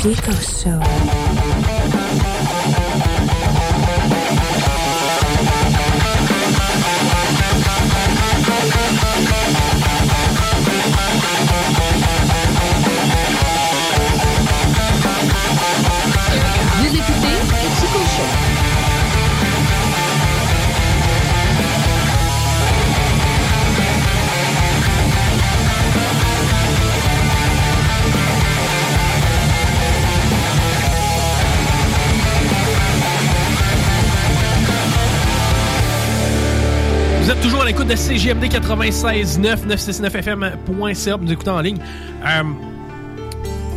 Chico 0.00 0.30
Show. 0.30 1.07
Êtes 37.38 37.44
toujours 37.44 37.62
à 37.62 37.66
l'écoute 37.66 37.86
de 37.88 37.96
CGMD 37.96 38.44
96.9, 38.44 39.66
969fm.ca, 39.66 41.16
vous 41.16 41.24
nous 41.24 41.32
écoutez 41.32 41.50
en 41.50 41.60
ligne. 41.60 41.76
Euh, 42.24 42.42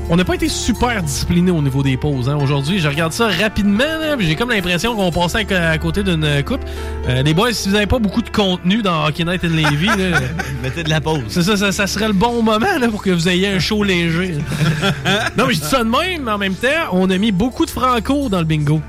on 0.09 0.15
n'a 0.15 0.25
pas 0.25 0.35
été 0.35 0.49
super 0.49 1.01
discipliné 1.03 1.51
au 1.51 1.61
niveau 1.61 1.83
des 1.83 1.95
pauses. 1.95 2.27
hein. 2.27 2.37
Aujourd'hui, 2.41 2.79
je 2.79 2.87
regarde 2.87 3.13
ça 3.13 3.27
rapidement. 3.27 3.83
J'ai 4.19 4.35
comme 4.35 4.49
l'impression 4.49 4.95
qu'on 4.95 5.11
passait 5.11 5.53
à, 5.53 5.69
à 5.71 5.77
côté 5.77 6.03
d'une 6.03 6.43
coupe. 6.43 6.61
Euh, 7.07 7.21
les 7.23 7.33
boys, 7.33 7.53
si 7.53 7.69
vous 7.69 7.75
n'avez 7.75 7.87
pas 7.87 7.99
beaucoup 7.99 8.21
de 8.21 8.29
contenu 8.29 8.81
dans 8.81 9.05
Hockey 9.05 9.23
Night 9.23 9.43
in 9.43 9.49
Levy, 9.49 9.85
là, 9.85 10.19
Mettez 10.63 10.83
de 10.83 10.89
la 10.89 10.99
pause. 10.99 11.21
c'est 11.29 11.43
ça, 11.43 11.55
ça, 11.55 11.71
ça 11.71 11.87
serait 11.87 12.07
le 12.07 12.13
bon 12.13 12.41
moment 12.41 12.59
là, 12.79 12.87
pour 12.89 13.03
que 13.03 13.11
vous 13.11 13.29
ayez 13.29 13.47
un 13.47 13.59
show 13.59 13.83
léger. 13.83 14.37
non, 15.37 15.45
mais 15.47 15.53
je 15.53 15.61
dis 15.61 15.67
ça 15.67 15.83
de 15.83 15.89
même, 15.89 16.23
mais 16.23 16.31
en 16.31 16.37
même 16.37 16.55
temps, 16.55 16.89
on 16.93 17.09
a 17.09 17.17
mis 17.17 17.31
beaucoup 17.31 17.65
de 17.65 17.71
franco 17.71 18.27
dans 18.27 18.39
le 18.39 18.45
bingo. 18.45 18.81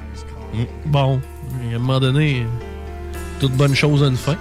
Bon, 0.86 1.20
à 1.73 1.77
un 1.77 1.78
moment 1.78 2.01
donné, 2.01 2.47
toute 3.39 3.53
bonne 3.53 3.74
chose 3.74 4.03
a 4.03 4.07
une 4.07 4.16
fin. 4.16 4.36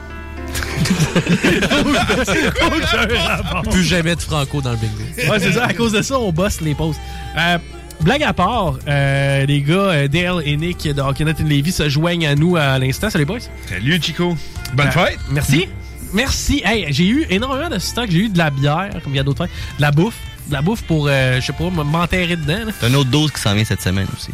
Plus 3.72 3.84
jamais 3.84 4.16
de 4.16 4.22
franco 4.22 4.62
dans 4.62 4.72
le 4.72 4.78
bingo. 4.78 5.32
Ouais, 5.32 5.40
c'est 5.40 5.54
ça. 5.54 5.66
À 5.66 5.74
cause 5.74 5.92
de 5.94 6.02
ça, 6.02 6.20
on 6.20 6.32
bosse 6.32 6.62
les 6.62 6.74
pauses. 6.76 6.96
Euh, 7.38 7.58
blague 8.02 8.24
à 8.24 8.34
part, 8.34 8.76
euh, 8.88 9.46
les 9.46 9.62
gars, 9.62 9.74
euh, 9.76 10.08
Dale 10.08 10.42
et 10.46 10.58
Nick 10.58 10.84
de 10.88 11.02
Hockey 11.02 11.24
Night 11.26 11.40
in 11.40 11.46
Levy 11.46 11.72
se 11.72 11.88
joignent 11.90 12.28
à 12.28 12.36
nous 12.36 12.56
à 12.58 12.78
l'instant. 12.80 13.10
Salut, 13.10 13.26
boys. 13.26 13.40
Salut, 13.70 14.00
Chico. 14.02 14.36
Bonne 14.74 14.88
Euh, 14.88 14.92
fête. 14.92 15.20
Merci. 15.30 15.68
Merci. 16.14 16.62
Hey, 16.66 16.88
j'ai 16.90 17.08
eu 17.08 17.26
énormément 17.30 17.70
de 17.70 17.80
stock. 17.80 18.08
J'ai 18.10 18.20
eu 18.20 18.30
de 18.30 18.38
la 18.38 18.50
bière, 18.50 18.90
comme 19.04 19.14
il 19.14 19.18
y 19.18 19.20
a 19.20 19.24
d'autres 19.24 19.46
fêtes. 19.46 19.56
De 19.78 19.82
la 19.82 19.92
bouffe. 19.92 20.16
De 20.48 20.54
la 20.54 20.62
bouffe 20.62 20.82
pour, 20.84 21.08
euh, 21.10 21.40
je 21.40 21.46
sais 21.46 21.54
pas, 21.54 21.70
m'enterrer 21.70 22.36
dedans. 22.36 22.72
T'as 22.80 22.90
une 22.90 22.96
autre 22.96 23.10
dose 23.10 23.32
qui 23.32 23.40
s'en 23.40 23.54
vient 23.54 23.64
cette 23.64 23.82
semaine 23.82 24.08
aussi. 24.18 24.32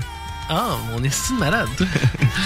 Ah, 0.49 0.77
mon 0.91 1.03
estime 1.03 1.39
malade. 1.39 1.67
tu 1.77 1.85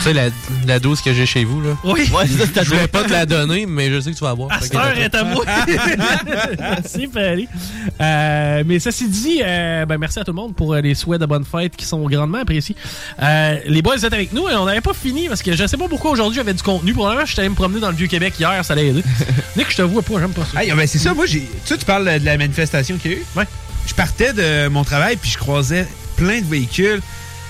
sais, 0.01 0.13
la, 0.13 0.29
la 0.65 0.79
dose 0.79 1.01
que 1.01 1.13
j'ai 1.13 1.25
chez 1.27 1.43
vous, 1.43 1.61
là. 1.61 1.77
Oui. 1.83 2.09
Ouais, 2.11 2.25
ça, 2.25 2.63
je 2.63 2.71
vais 2.71 2.87
pas 2.87 3.03
te 3.03 3.11
la 3.11 3.27
donner, 3.27 3.67
mais 3.67 3.91
je 3.91 3.99
sais 3.99 4.11
que 4.11 4.17
tu 4.17 4.23
vas 4.23 4.31
avoir. 4.31 4.51
À 4.51 4.59
cette 4.59 4.73
heure 4.75 4.97
est 4.97 5.13
à 5.13 5.23
moi. 5.23 5.45
Merci, 6.59 7.07
Paris. 7.07 7.47
Euh, 8.01 8.63
mais 8.65 8.79
ceci 8.79 9.07
dit, 9.07 9.41
euh, 9.43 9.85
ben, 9.85 9.97
merci 9.99 10.19
à 10.19 10.23
tout 10.23 10.31
le 10.31 10.35
monde 10.35 10.55
pour 10.55 10.73
euh, 10.73 10.81
les 10.81 10.95
souhaits 10.95 11.21
de 11.21 11.25
bonne 11.25 11.45
fête 11.45 11.75
qui 11.75 11.85
sont 11.85 12.07
grandement 12.07 12.39
appréciés. 12.39 12.75
Euh, 13.21 13.59
les 13.65 13.81
boys, 13.81 13.97
vous 13.97 14.05
êtes 14.05 14.13
avec 14.13 14.33
nous 14.33 14.49
et 14.49 14.55
on 14.55 14.65
n'avait 14.65 14.81
pas 14.81 14.93
fini 14.93 15.27
parce 15.27 15.43
que 15.43 15.55
je 15.55 15.67
sais 15.67 15.77
pas 15.77 15.87
pourquoi 15.87 16.11
aujourd'hui 16.11 16.37
j'avais 16.37 16.53
du 16.53 16.63
contenu. 16.63 16.93
Probablement, 16.93 17.25
je 17.25 17.33
suis 17.33 17.39
allé 17.39 17.49
me 17.49 17.55
promener 17.55 17.79
dans 17.79 17.89
le 17.89 17.95
Vieux-Québec 17.95 18.33
hier, 18.39 18.65
ça 18.65 18.73
l'a 18.73 18.83
aidé. 18.83 19.03
Nick, 19.55 19.69
je 19.69 19.77
te 19.77 19.81
vois 19.83 20.01
pas, 20.01 20.19
j'aime 20.19 20.33
pas 20.33 20.45
ça. 20.51 20.63
Hey, 20.63 20.71
ben 20.71 20.87
c'est 20.87 20.99
ça, 20.99 21.13
moi, 21.13 21.25
j'ai. 21.27 21.41
Tu 21.41 21.47
sais, 21.65 21.77
tu 21.77 21.85
parles 21.85 22.19
de 22.19 22.25
la 22.25 22.37
manifestation 22.37 22.97
qu'il 22.97 23.11
y 23.11 23.13
a 23.15 23.17
eu? 23.17 23.25
Ouais. 23.35 23.45
Je 23.85 23.93
partais 23.93 24.33
de 24.33 24.67
mon 24.69 24.83
travail, 24.83 25.17
puis 25.17 25.29
je 25.29 25.37
croisais 25.37 25.87
plein 26.15 26.39
de 26.39 26.45
véhicules 26.45 27.01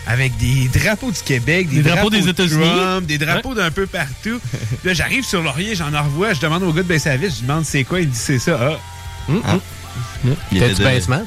avec 0.07 0.35
des 0.37 0.67
drapeaux 0.73 1.11
du 1.11 1.21
Québec, 1.21 1.69
des, 1.69 1.77
Des 1.81 1.89
drapeaux 1.89 2.09
des 2.09 2.21
de 2.21 2.29
États-Unis? 2.29 2.63
Trump, 2.75 3.05
des 3.05 3.17
drapeaux 3.17 3.53
d'un 3.53 3.71
peu 3.71 3.85
partout. 3.87 4.39
Puis 4.41 4.77
là, 4.85 4.93
j'arrive 4.93 5.23
sur 5.23 5.41
Laurier, 5.43 5.75
j'en 5.75 5.91
revois, 6.03 6.33
je 6.33 6.39
demande 6.41 6.63
au 6.63 6.73
gars 6.73 6.83
de 6.83 6.87
baisser 6.87 7.09
la 7.09 7.17
vitre, 7.17 7.33
je 7.35 7.41
lui 7.41 7.47
demande 7.47 7.65
c'est 7.65 7.83
quoi, 7.83 7.99
il 8.01 8.07
me 8.07 8.11
dit 8.13 8.17
c'est 8.19 8.39
ça. 8.39 8.57
Ah. 8.61 9.33
Ah. 9.45 9.57
Il 10.51 10.59
T'as-tu 10.59 10.71
était 10.71 10.83
de- 10.83 10.83
baissement? 10.89 11.23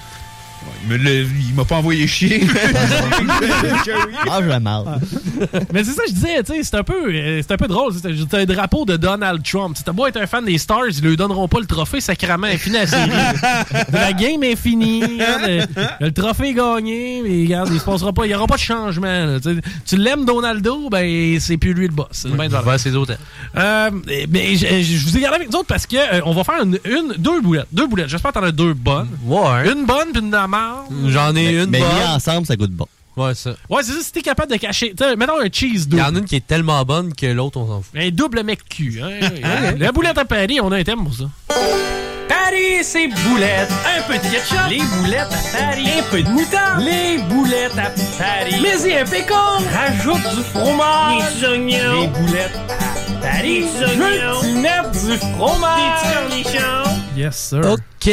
Il 0.87 0.91
me 0.91 0.97
l'a- 0.99 1.11
il 1.49 1.55
m'a 1.55 1.65
pas 1.65 1.77
envoyé 1.77 2.07
chier. 2.07 2.45
Mange 4.27 4.47
la 4.47 4.61
marde. 4.61 5.01
Mais 5.73 5.85
c'est 5.85 5.93
ça 5.93 6.03
que 6.03 6.09
je 6.09 6.15
disais, 6.15 6.43
tu 6.43 6.53
sais, 6.53 6.63
c'est 6.63 6.77
un 6.77 6.83
peu, 6.83 7.09
euh, 7.11 7.41
c'est 7.43 7.53
un 7.53 7.57
peu 7.57 7.67
drôle. 7.69 7.93
C'est 7.95 8.35
un 8.35 8.45
drapeau 8.45 8.85
de 8.85 8.97
Donald 8.97 9.43
Trump. 9.43 9.77
Tu 9.77 9.91
beau 9.93 10.07
être 10.07 10.19
un 10.21 10.27
fan 10.27 10.45
des 10.45 10.59
Stars, 10.59 10.89
ils 10.91 11.01
lui 11.05 11.17
donneront 11.17 11.49
pas 11.49 11.61
le 11.61 11.67
trophée 11.67 12.01
sacrément 12.01 12.47
infini 12.47 12.77
à 12.77 12.81
la 12.81 12.87
série. 12.87 13.11
la 13.93 14.13
game 14.13 14.43
est 14.43 14.57
finie. 14.57 15.03
regarde, 15.03 15.47
le, 15.47 16.07
le 16.07 16.13
trophée 16.13 16.49
est 16.51 16.55
gagné, 16.55 17.23
mais 17.25 17.43
regarde, 17.45 17.71
il 17.73 17.81
se 17.81 17.85
passera 17.85 18.13
pas, 18.13 18.27
il 18.27 18.33
y 18.33 18.35
aura 18.35 18.47
pas 18.47 18.57
de 18.57 18.61
changement. 18.61 19.07
là, 19.27 19.39
tu 19.87 19.97
l'aimes 19.97 20.25
Donaldo, 20.25 20.89
ben 20.91 21.39
c'est 21.41 21.57
plus 21.57 21.73
lui 21.75 21.87
le 21.87 21.93
boss. 21.95 22.27
C'est 22.79 22.91
ses. 22.91 23.19
Euh, 23.57 23.91
mais 24.31 24.57
je, 24.57 25.05
vous 25.05 25.17
ai 25.17 25.21
gardé 25.21 25.37
avec 25.37 25.51
nous 25.51 25.59
autres 25.59 25.69
parce 25.69 25.87
que 25.87 25.97
euh, 25.97 26.21
on 26.25 26.33
va 26.33 26.45
faire 26.45 26.63
une, 26.63 26.79
une- 26.85 27.15
deux 27.19 27.41
boulettes, 27.41 27.67
deux 27.73 27.87
boulettes. 27.87 28.09
J'espère 28.09 28.33
que 28.33 28.39
t'en 28.41 28.45
as 28.47 28.53
deux 28.53 28.75
bonnes. 28.75 29.09
Ouais. 29.25 29.71
Une 29.73 29.85
bonne 29.87 30.11
puis 30.13 30.21
une 30.23 30.31
la 30.31 30.47
marde. 30.55 30.87
J'en 31.09 31.35
ai 31.37 31.51
une 31.63 31.71
Mais 31.71 31.81
bonne. 31.81 31.89
mis 31.95 32.05
ensemble, 32.15 32.47
ça 32.47 32.57
goûte 32.57 32.71
bon. 32.73 32.87
Ouais, 33.17 33.35
ça. 33.35 33.51
Ouais, 33.71 33.83
c'est 33.83 33.93
ça. 33.93 33.99
Si 34.03 34.13
t'es 34.13 34.23
capable 34.23 34.51
de 34.53 34.57
cacher, 34.57 34.91
tu 34.97 35.05
sais, 35.05 35.15
mettons 35.17 35.39
un 35.41 35.49
cheese 35.51 35.83
Il 35.85 35.89
double. 35.89 36.03
y 36.03 36.05
en 36.05 36.15
a 36.17 36.19
une 36.19 36.25
qui 36.25 36.35
est 36.37 36.47
tellement 36.47 36.85
bonne 36.85 37.15
que 37.15 37.27
l'autre, 37.27 37.59
on 37.59 37.67
s'en 37.69 37.83
fout. 37.83 37.93
Un 37.97 38.11
double 38.11 38.43
mec 38.43 38.61
cul. 38.69 39.01
Hein? 39.03 39.73
La 39.79 39.93
boulette 39.93 40.19
à 40.19 40.25
Paris, 40.25 40.59
on 40.61 40.73
a 40.73 40.79
un 40.79 40.83
thème 40.85 41.05
pour 41.05 41.15
ça. 41.15 41.25
Paris, 42.29 42.83
c'est 42.83 43.07
boulettes. 43.07 43.71
Un 43.99 44.03
peu 44.09 44.15
de 44.15 44.23
ketchup. 44.33 44.59
Les 44.69 44.79
boulettes 44.99 45.29
à 45.33 45.59
Paris. 45.59 45.89
Un 45.99 46.03
peu 46.11 46.23
de 46.23 46.29
moutarde. 46.29 46.83
Les 46.83 47.19
boulettes 47.29 47.79
à 47.79 47.91
Paris. 48.19 48.57
Mais 48.63 48.91
y 48.91 48.97
un 48.99 49.05
pécan. 49.05 49.59
Rajoute 49.73 50.35
du 50.37 50.43
fromage. 50.43 51.19
Des 51.19 51.41
petits 51.41 51.47
oignons. 51.47 52.01
Les 52.01 52.07
boulettes 52.09 52.61
à 52.69 53.27
Paris. 53.27 53.61
Des 53.61 53.85
petits 53.87 54.03
oignons. 54.03 54.41
Tu 54.43 54.53
mettre 54.59 54.91
du 54.91 55.19
fromage. 55.37 56.03
Des 56.35 56.43
petits 56.43 56.57
cornichons. 56.57 56.91
Yes, 57.17 57.37
sir. 57.37 57.61
OK. 57.71 58.11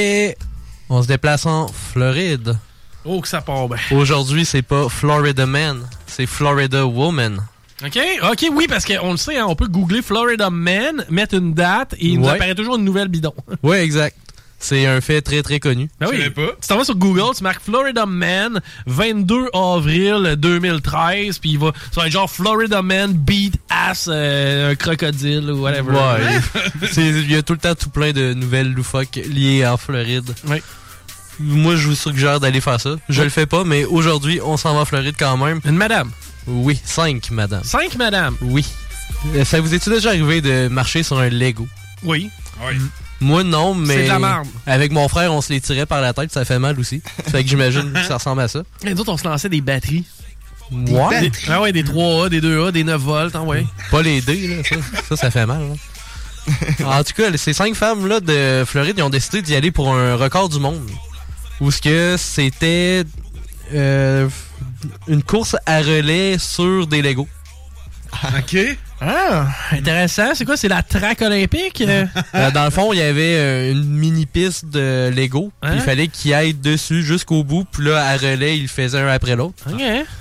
On 0.94 1.02
se 1.02 1.08
déplace 1.08 1.46
en 1.46 1.68
Floride. 1.68 2.58
Oh, 3.06 3.22
que 3.22 3.28
ça 3.30 3.40
part 3.42 3.68
bien. 3.70 3.78
Aujourd'hui, 3.92 4.44
c'est 4.46 4.62
pas 4.62 4.90
Florida 4.90 5.46
Man, 5.46 5.82
c'est 6.06 6.26
Florida 6.26 6.86
Woman. 6.86 7.42
OK, 7.84 7.98
OK, 8.30 8.46
oui, 8.52 8.68
parce 8.68 8.86
qu'on 8.86 9.12
le 9.12 9.18
sait, 9.18 9.38
hein, 9.40 9.46
on 9.48 9.56
peut 9.56 9.68
googler 9.68 10.02
Florida 10.02 10.50
Man, 10.50 11.04
mettre 11.10 11.36
une 11.36 11.54
date 11.54 11.94
et 11.94 12.08
il 12.10 12.20
nous 12.20 12.28
Ouais. 12.28 12.34
apparaît 12.34 12.56
toujours 12.56 12.76
une 12.76 12.84
nouvelle 12.84 13.08
bidon. 13.08 13.34
Ouais, 13.64 13.84
exact. 13.84 14.18
C'est 14.64 14.86
un 14.86 15.02
fait 15.02 15.24
très 15.24 15.42
très 15.42 15.60
connu. 15.60 15.90
Ben 16.00 16.08
oui. 16.12 16.20
Tu 16.62 16.68
t'en 16.68 16.78
vas 16.78 16.84
sur 16.86 16.94
Google, 16.96 17.36
tu 17.36 17.42
marques 17.42 17.64
Florida 17.64 18.06
Man, 18.06 18.62
22 18.86 19.48
avril 19.56 20.36
2013, 20.38 21.40
puis 21.40 21.54
il 21.54 21.58
va, 21.58 21.72
ça 21.92 22.02
va 22.02 22.06
être 22.08 22.14
genre 22.14 22.30
Florida 22.30 22.84
Man 22.84 23.14
beat 23.14 23.56
ass 23.72 24.08
euh, 24.12 24.70
un 24.72 24.76
crocodile 24.76 25.50
ou 25.50 25.62
whatever. 25.64 25.94
Ouais. 25.94 26.62
C'est- 26.92 27.08
Il 27.10 27.32
y 27.32 27.36
a 27.36 27.42
tout 27.42 27.54
le 27.54 27.60
temps 27.60 27.74
tout 27.74 27.90
plein 27.90 28.12
de 28.12 28.36
nouvelles 28.36 28.72
loufoques 28.72 29.16
liées 29.26 29.66
en 29.66 29.78
Floride. 29.78 30.30
Ouais. 30.48 30.62
Moi, 31.42 31.76
je 31.76 31.88
vous 31.88 31.96
suggère 31.96 32.40
d'aller 32.40 32.62
faire 32.62 32.80
ça. 32.80 32.96
Je 33.10 33.22
le 33.24 33.30
fais 33.30 33.46
pas, 33.46 33.64
mais 33.64 33.86
aujourd'hui, 33.86 34.40
on 34.44 34.58
s'en 34.58 34.74
va 34.74 34.82
en 34.82 34.86
Floride 34.86 35.16
quand 35.18 35.38
même. 35.38 35.60
Une 35.66 35.76
madame. 35.76 36.12
Oui, 36.48 36.80
cinq 36.84 37.32
madame. 37.32 37.64
Cinq 37.64 37.96
madame. 37.96 38.36
Oui. 38.42 38.66
Euh, 39.36 39.46
Ça 39.46 39.60
vous 39.62 39.74
est-il 39.74 39.92
déjà 39.94 40.10
arrivé 40.10 40.42
de 40.42 40.68
marcher 40.68 41.04
sur 41.04 41.20
un 41.20 41.30
Lego? 41.30 41.68
Oui. 42.04 42.30
Moi, 43.20 43.44
non, 43.44 43.76
mais. 43.76 43.96
C'est 43.96 44.04
de 44.04 44.08
la 44.10 44.20
merde. 44.20 44.48
Avec 44.66 44.92
mon 44.92 45.08
frère, 45.08 45.32
on 45.34 45.42
se 45.42 45.52
les 45.54 45.62
tirait 45.62 45.86
par 45.86 46.02
la 46.02 46.14
tête, 46.14 46.32
ça 46.32 46.44
fait 46.46 46.58
mal 46.60 46.80
aussi. 46.80 47.02
fait 47.32 47.44
que 47.44 47.50
j'imagine 47.50 47.92
que 47.94 48.04
ça 48.04 48.16
ressemble 48.18 48.42
à 48.42 48.48
ça. 48.48 48.64
Et 48.84 48.94
nous 48.94 49.02
autres, 49.02 49.12
on 49.14 49.18
se 49.18 49.24
lançait 49.28 49.50
des 49.50 49.62
batteries. 49.62 50.06
Ouais. 50.72 51.22
Des- 51.22 51.32
ah 51.50 51.62
ouais, 51.62 51.72
des 51.74 51.84
3A, 51.84 52.30
des 52.30 52.40
2A, 52.42 52.72
des 52.72 52.84
9 52.84 53.02
volts, 53.02 53.36
hein, 53.36 53.42
ouais. 53.42 53.66
Pas 53.92 54.02
les 54.02 54.22
dés, 54.22 54.48
là. 54.48 54.64
Ça, 54.64 54.76
ça, 55.10 55.16
ça 55.18 55.32
fait 55.32 55.46
mal. 55.46 55.60
là. 55.60 55.76
en 57.00 57.04
tout 57.04 57.14
cas, 57.16 57.26
ces 57.38 57.54
cinq 57.54 57.76
femmes-là 57.76 58.20
de 58.20 58.64
Floride, 58.66 58.96
ils 58.98 59.04
ont 59.04 59.10
décidé 59.12 59.42
d'y 59.44 59.54
aller 59.56 59.70
pour 59.72 59.94
un 59.94 60.16
record 60.16 60.50
du 60.50 60.60
monde. 60.60 60.90
Où 61.62 61.72
ce 61.72 61.82
que 61.82 62.16
c'était 62.18 63.04
euh, 63.74 64.28
une 65.08 65.24
course 65.24 65.56
à 65.66 65.80
relais 65.80 66.38
sur 66.40 66.88
des 66.88 67.02
Legos. 67.02 67.30
OK. 68.38 68.58
Ah, 69.04 69.48
intéressant. 69.72 70.36
C'est 70.36 70.46
quoi? 70.46 70.56
C'est 70.58 70.68
la 70.68 70.84
traque 70.84 71.22
olympique? 71.24 71.82
Euh, 71.82 72.06
Euh, 72.36 72.52
dans 72.52 72.66
le 72.66 72.70
fond, 72.70 72.94
il 72.94 73.00
y 73.00 73.02
avait 73.02 73.36
euh, 73.36 73.72
une 73.72 73.86
mini 73.90 74.26
piste 74.28 74.68
de 74.68 75.10
Lego. 75.10 75.52
puis 75.60 75.70
Hein? 75.72 75.76
Il 75.76 75.82
fallait 75.82 76.08
qu'ils 76.08 76.34
aillent 76.36 76.54
dessus 76.54 77.02
jusqu'au 77.04 77.44
bout. 77.44 77.66
Puis 77.72 77.86
là, 77.86 78.06
à 78.06 78.16
relais, 78.18 78.58
ils 78.58 78.64
le 78.64 78.68
faisaient 78.68 79.00
un 79.00 79.08
après 79.08 79.36
l'autre. 79.36 79.64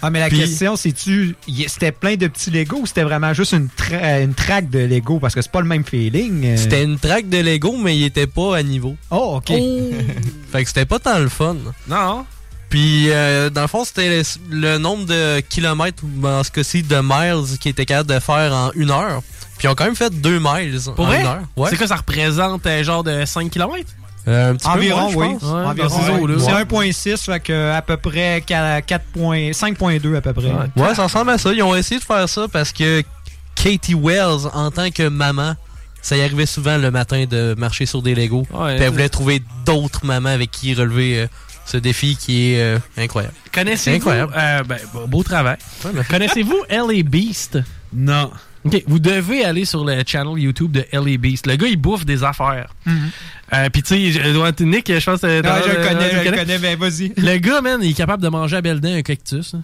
Ah, 0.03 0.09
mais 0.11 0.19
la 0.21 0.31
question, 0.31 0.77
c'est-tu. 0.77 1.37
C'était 1.67 1.93
plein 1.93 2.17
de 2.17 2.27
petits 2.27 2.51
Lego 2.51 2.79
ou 2.79 2.87
c'était 2.87 3.03
vraiment 3.03 3.35
juste 3.35 3.53
une, 3.53 3.69
tra- 3.69 4.23
une 4.25 4.33
traque 4.35 4.71
de 4.71 4.79
Lego? 4.79 5.19
Parce 5.19 5.35
que 5.35 5.43
c'est 5.43 5.53
pas 5.53 5.61
le 5.61 5.69
même 5.69 5.85
feeling. 5.85 6.47
euh. 6.47 6.57
C'était 6.57 6.83
une 6.83 6.99
traque 6.99 7.29
de 7.29 7.39
Lego, 7.39 7.77
mais 7.77 7.97
il 7.99 8.05
était 8.05 8.27
pas 8.27 8.57
à 8.57 8.63
niveau. 8.63 8.97
Oh, 9.11 9.35
OK. 9.37 9.53
fait 10.53 10.63
que 10.63 10.69
c'était 10.69 10.87
pas 10.87 10.99
tant 10.99 11.19
le 11.19 11.29
fun. 11.29 11.57
Non. 11.87 12.25
Puis, 12.71 13.11
euh, 13.11 13.51
dans 13.51 13.63
le 13.63 13.67
fond, 13.67 13.85
c'était 13.85 14.09
le, 14.09 14.23
le 14.51 14.79
nombre 14.79 15.05
de 15.05 15.41
kilomètres, 15.41 16.03
ou 16.05 16.27
en 16.27 16.43
ce 16.45 16.51
cas-ci, 16.51 16.83
de 16.83 16.97
miles 17.03 17.59
qu'ils 17.59 17.73
étaient 17.73 17.85
capables 17.85 18.09
de 18.09 18.19
faire 18.21 18.53
en 18.55 18.71
une 18.75 18.91
heure. 18.91 19.23
Puis, 19.59 19.67
ils 19.67 19.69
ont 19.69 19.75
quand 19.75 19.85
même 19.85 19.97
fait 19.97 20.11
deux 20.11 20.39
miles 20.39 20.79
Pour 20.97 21.05
en 21.05 21.09
vrai? 21.09 21.21
une 21.21 21.27
heure. 21.27 21.43
Ouais. 21.57 21.69
C'est 21.71 21.77
quoi, 21.77 21.87
ça 21.89 21.97
représente 21.97 22.65
euh, 22.67 22.83
genre 22.85 23.05
de 23.05 23.25
5 23.27 23.51
km? 23.51 23.75
Euh, 24.29 24.53
un 24.53 24.55
petit 24.55 24.67
Environ, 24.69 25.11
peu, 25.11 25.17
oui. 25.17 25.27
ouais, 25.27 25.35
je 25.35 25.39
pense. 25.41 25.53
Environ, 25.53 26.19
Ouais. 26.21 26.35
ouais. 26.35 26.39
C'est 26.39 26.53
Ouais. 26.53 26.65
1.6, 26.65 27.17
fait 27.25 27.41
que 27.41 27.71
à 27.73 27.83
peu 27.83 27.97
près 27.97 28.43
4 28.47 28.85
points- 29.13 29.51
5.2 29.53 30.15
à 30.17 30.21
peu 30.21 30.33
près. 30.33 30.53
Ouais, 30.77 30.95
ça 30.95 31.05
ressemble 31.05 31.31
à 31.31 31.39
ça. 31.39 31.53
Ils 31.53 31.63
ont 31.63 31.75
essayé 31.75 31.99
de 32.01 32.05
faire 32.05 32.29
ça 32.29 32.47
parce 32.53 32.71
que 32.73 33.03
Katie 33.57 33.95
Wells, 33.95 34.47
en 34.53 34.71
tant 34.71 34.91
que 34.91 35.09
maman, 35.09 35.55
ça 36.03 36.17
y 36.17 36.23
arrivait 36.23 36.47
souvent 36.47 36.77
le 36.79 36.91
matin 36.91 37.25
de 37.29 37.55
marcher 37.59 37.85
sur 37.87 38.01
des 38.03 38.15
Legos. 38.15 38.47
Ouais. 38.53 38.77
Puis 38.77 38.85
elle 38.85 38.93
voulait 38.93 39.09
trouver 39.09 39.43
d'autres 39.67 40.05
mamans 40.07 40.29
avec 40.31 40.51
qui 40.51 40.75
relever 40.75 41.21
euh, 41.23 41.27
ce 41.71 41.77
défi 41.79 42.17
qui 42.17 42.53
est 42.53 42.63
euh, 42.63 42.79
incroyable. 42.97 43.35
Connaissez-vous... 43.53 43.97
incroyable. 43.97 44.33
euh, 44.37 44.63
ben, 44.65 44.79
beau- 45.09 45.23
travail. 45.23 45.57
Connaissez-vous 46.09 46.65
L.A. 46.69 47.03
Beast? 47.03 47.59
Non. 47.93 48.31
OK, 48.65 48.83
vous 48.87 48.99
devez 48.99 49.45
aller 49.45 49.65
sur 49.65 49.85
le 49.85 50.03
channel 50.07 50.39
YouTube 50.39 50.73
de 50.73 50.85
L.A. 50.93 51.17
Beast. 51.17 51.47
Le 51.47 51.57
gars, 51.57 51.67
il 51.69 51.77
bouffe 51.79 52.05
des 52.05 52.23
affaires. 52.25 52.75
Euh, 53.53 53.69
Puis 53.73 53.83
tu 53.83 54.13
sais, 54.13 54.65
Nick, 54.65 54.93
je 54.99 55.05
pense 55.05 55.21
que... 55.23 55.41
T'as- 55.41 55.63
je 55.63 55.69
le 55.69 55.89
connais, 55.89 56.11
je 56.25 56.31
le 56.31 56.37
connais, 56.37 56.59
mais 56.59 56.77
vas-y. 56.77 57.13
Le 57.17 57.39
gars, 57.39 57.61
man, 57.63 57.81
il 57.83 57.91
est 57.91 57.95
capable 57.95 58.23
de 58.23 58.29
manger 58.29 58.57
à 58.57 58.61
belle 58.61 58.81
dent 58.81 58.95
un 58.95 59.03
cactus. 59.03 59.55
hein. 59.55 59.63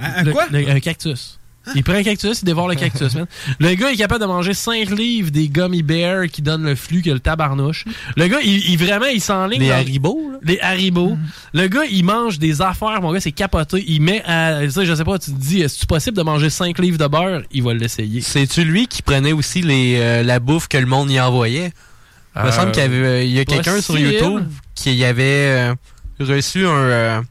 Un- 0.00 0.20
un 0.20 0.22
Le- 0.24 0.32
quoi? 0.32 0.46
le- 0.50 0.68
un 0.68 0.80
cactus. 0.80 1.38
Il 1.74 1.82
prend 1.82 1.94
un 1.94 2.02
cactus, 2.02 2.42
il 2.42 2.44
dévore 2.44 2.68
le 2.68 2.74
cactus, 2.74 3.14
man. 3.14 3.26
Le 3.58 3.74
gars 3.74 3.90
est 3.90 3.96
capable 3.96 4.20
de 4.20 4.26
manger 4.26 4.52
5 4.54 4.90
livres 4.90 5.30
des 5.30 5.48
gummy 5.48 5.82
bears 5.82 6.26
qui 6.30 6.42
donnent 6.42 6.64
le 6.64 6.74
flux 6.74 7.00
que 7.02 7.10
le 7.10 7.20
tabarnouche. 7.20 7.84
Le 8.16 8.26
gars, 8.28 8.40
il, 8.44 8.70
il- 8.70 8.76
vraiment, 8.78 9.06
il 9.06 9.20
s'enligne. 9.20 9.60
Les 9.60 9.68
dans- 9.68 9.74
Haribo, 9.74 10.30
là? 10.32 10.38
Les 10.42 10.60
Haribo. 10.60 11.16
Le 11.54 11.66
gars, 11.68 11.84
il 11.90 12.04
mange 12.04 12.38
des 12.38 12.60
affaires, 12.60 13.00
mon 13.00 13.12
gars, 13.12 13.20
c'est 13.20 13.32
capoté. 13.32 13.82
Il 13.86 14.02
met 14.02 14.22
à. 14.26 14.60
Tu 14.62 14.70
sais, 14.72 14.84
je 14.84 14.94
sais 14.94 15.04
pas, 15.04 15.18
tu 15.18 15.30
te 15.32 15.36
dis, 15.40 15.62
est-ce 15.62 15.86
possible 15.86 16.16
de 16.16 16.22
manger 16.22 16.50
5 16.50 16.78
livres 16.78 16.98
de 16.98 17.06
beurre? 17.06 17.42
Il 17.50 17.62
va 17.62 17.72
l'essayer. 17.74 18.20
C'est-tu 18.20 18.64
lui 18.64 18.86
qui 18.86 19.00
prenait 19.02 19.32
aussi 19.32 19.62
les, 19.62 19.96
euh, 19.98 20.22
la 20.22 20.40
bouffe 20.40 20.68
que 20.68 20.76
le 20.78 20.86
monde 20.86 21.10
y 21.10 21.18
envoyait? 21.20 21.72
Il 22.36 22.42
me 22.42 22.48
Euh, 22.48 22.52
semble 22.52 22.72
qu'il 22.72 22.82
y, 22.82 22.86
avait, 22.86 22.96
euh, 22.96 23.24
y 23.24 23.38
a 23.38 23.44
quelqu'un 23.44 23.80
sur. 23.80 23.96
YouTube 23.96 24.42
qui 24.74 25.04
avait 25.04 25.22
euh, 25.70 25.74
reçu 26.20 26.66
un... 26.66 27.24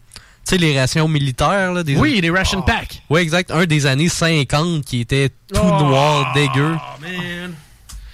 sais, 0.54 0.58
les 0.58 0.80
rations 0.80 1.08
militaires, 1.08 1.74
là. 1.74 1.84
Des... 1.84 1.96
Oui, 1.96 2.20
les 2.22 2.30
ration 2.30 2.62
pack. 2.62 3.02
Oui, 3.10 3.22
exact. 3.22 3.52
Un 3.52 3.66
des 3.66 3.86
années 3.86 4.10
50 4.10 4.86
qui 4.86 5.02
était 5.02 5.30
tout 5.30 5.60
Oh, 5.62 5.84
noir, 5.84 6.34
dégueu. 6.34 6.76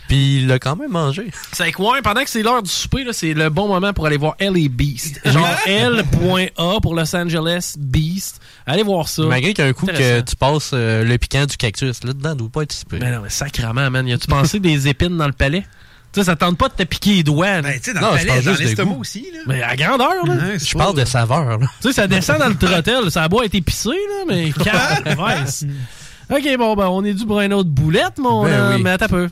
Puis 0.08 0.40
il 0.40 0.48
l'a 0.48 0.58
quand 0.58 0.76
même 0.76 0.90
mangé. 0.90 1.28
C'est 1.54 1.72
que, 1.72 1.80
ouais, 1.84 2.02
pendant 2.02 2.24
que 2.24 2.30
c'est 2.30 2.42
l'heure 2.42 2.64
du 2.64 2.70
souper, 2.70 3.06
c'est 3.12 3.36
le 3.36 3.50
bon 3.50 3.68
moment 3.68 3.94
pour 3.94 4.08
aller 4.08 4.18
voir 4.18 4.36
L.A. 4.40 4.68
Beast. 4.68 5.22
Genre 5.24 5.48
L.A. 5.68 6.80
pour 6.82 6.96
Los 6.96 7.16
Angeles 7.16 7.76
Beast. 7.78 8.42
Allez 8.66 8.82
voir 8.82 9.08
ça. 9.08 9.22
Malgré 9.24 9.54
qu'un 9.54 9.72
coup 9.72 9.86
que 9.86 10.22
tu 10.22 10.36
passes 10.36 10.72
euh, 10.74 11.04
le 11.04 11.18
piquant 11.20 11.46
du 11.46 11.56
cactus, 11.58 12.04
là-dedans, 12.04 12.34
doit 12.36 12.50
pas 12.50 12.64
être. 12.64 12.76
Mais 12.92 13.12
non, 13.12 13.22
mais 13.22 13.30
sacrament, 13.30 13.92
man. 13.92 14.08
Y 14.08 14.14
a-tu 14.14 14.28
pensé 14.28 14.60
des 14.60 14.88
épines 14.88 15.16
dans 15.16 15.28
le 15.28 15.34
palais? 15.34 15.64
Tu 16.12 16.20
sais, 16.22 16.26
ça 16.26 16.36
tente 16.36 16.58
pas 16.58 16.70
de 16.70 16.74
te 16.74 16.84
piquer 16.84 17.16
les 17.16 17.24
doigts. 17.24 17.62
Ben, 17.62 17.74
tu 17.80 17.84
sais, 17.84 17.94
dans 17.94 18.02
Non, 18.02 18.12
le 18.14 18.18
je 18.18 18.26
palais, 18.26 18.28
parle 18.34 18.44
dans 18.44 18.50
juste 18.52 18.62
de 18.62 18.68
l'estomac 18.68 18.94
goût. 18.96 19.02
aussi, 19.02 19.28
là. 19.32 19.40
Mais 19.46 19.62
à 19.62 19.76
grandeur, 19.76 20.26
là. 20.26 20.58
Je 20.58 20.74
parle 20.78 20.96
de 20.98 21.06
saveur, 21.06 21.60
là. 21.60 21.68
Tu 21.82 21.88
sais, 21.90 21.94
ça 21.94 22.08
descend 22.08 22.40
dans 22.40 22.48
le 22.50 22.56
trottel. 22.58 23.12
Ça 23.12 23.24
a 23.24 23.28
beau 23.28 23.44
être 23.44 23.54
épicé, 23.54 23.90
là, 23.90 24.26
mais. 24.28 24.50
OK, 26.32 26.58
bon, 26.58 26.76
ben, 26.76 26.88
on 26.88 27.04
est 27.04 27.14
dû 27.14 27.26
pour 27.26 27.40
un 27.40 27.52
autre 27.52 27.70
boulette, 27.70 28.18
mon 28.18 28.44
Ben 28.44 28.76
oui. 28.76 28.82
Mais 28.84 28.92
attends 28.92 29.06
un 29.06 29.10
peu. 29.10 29.30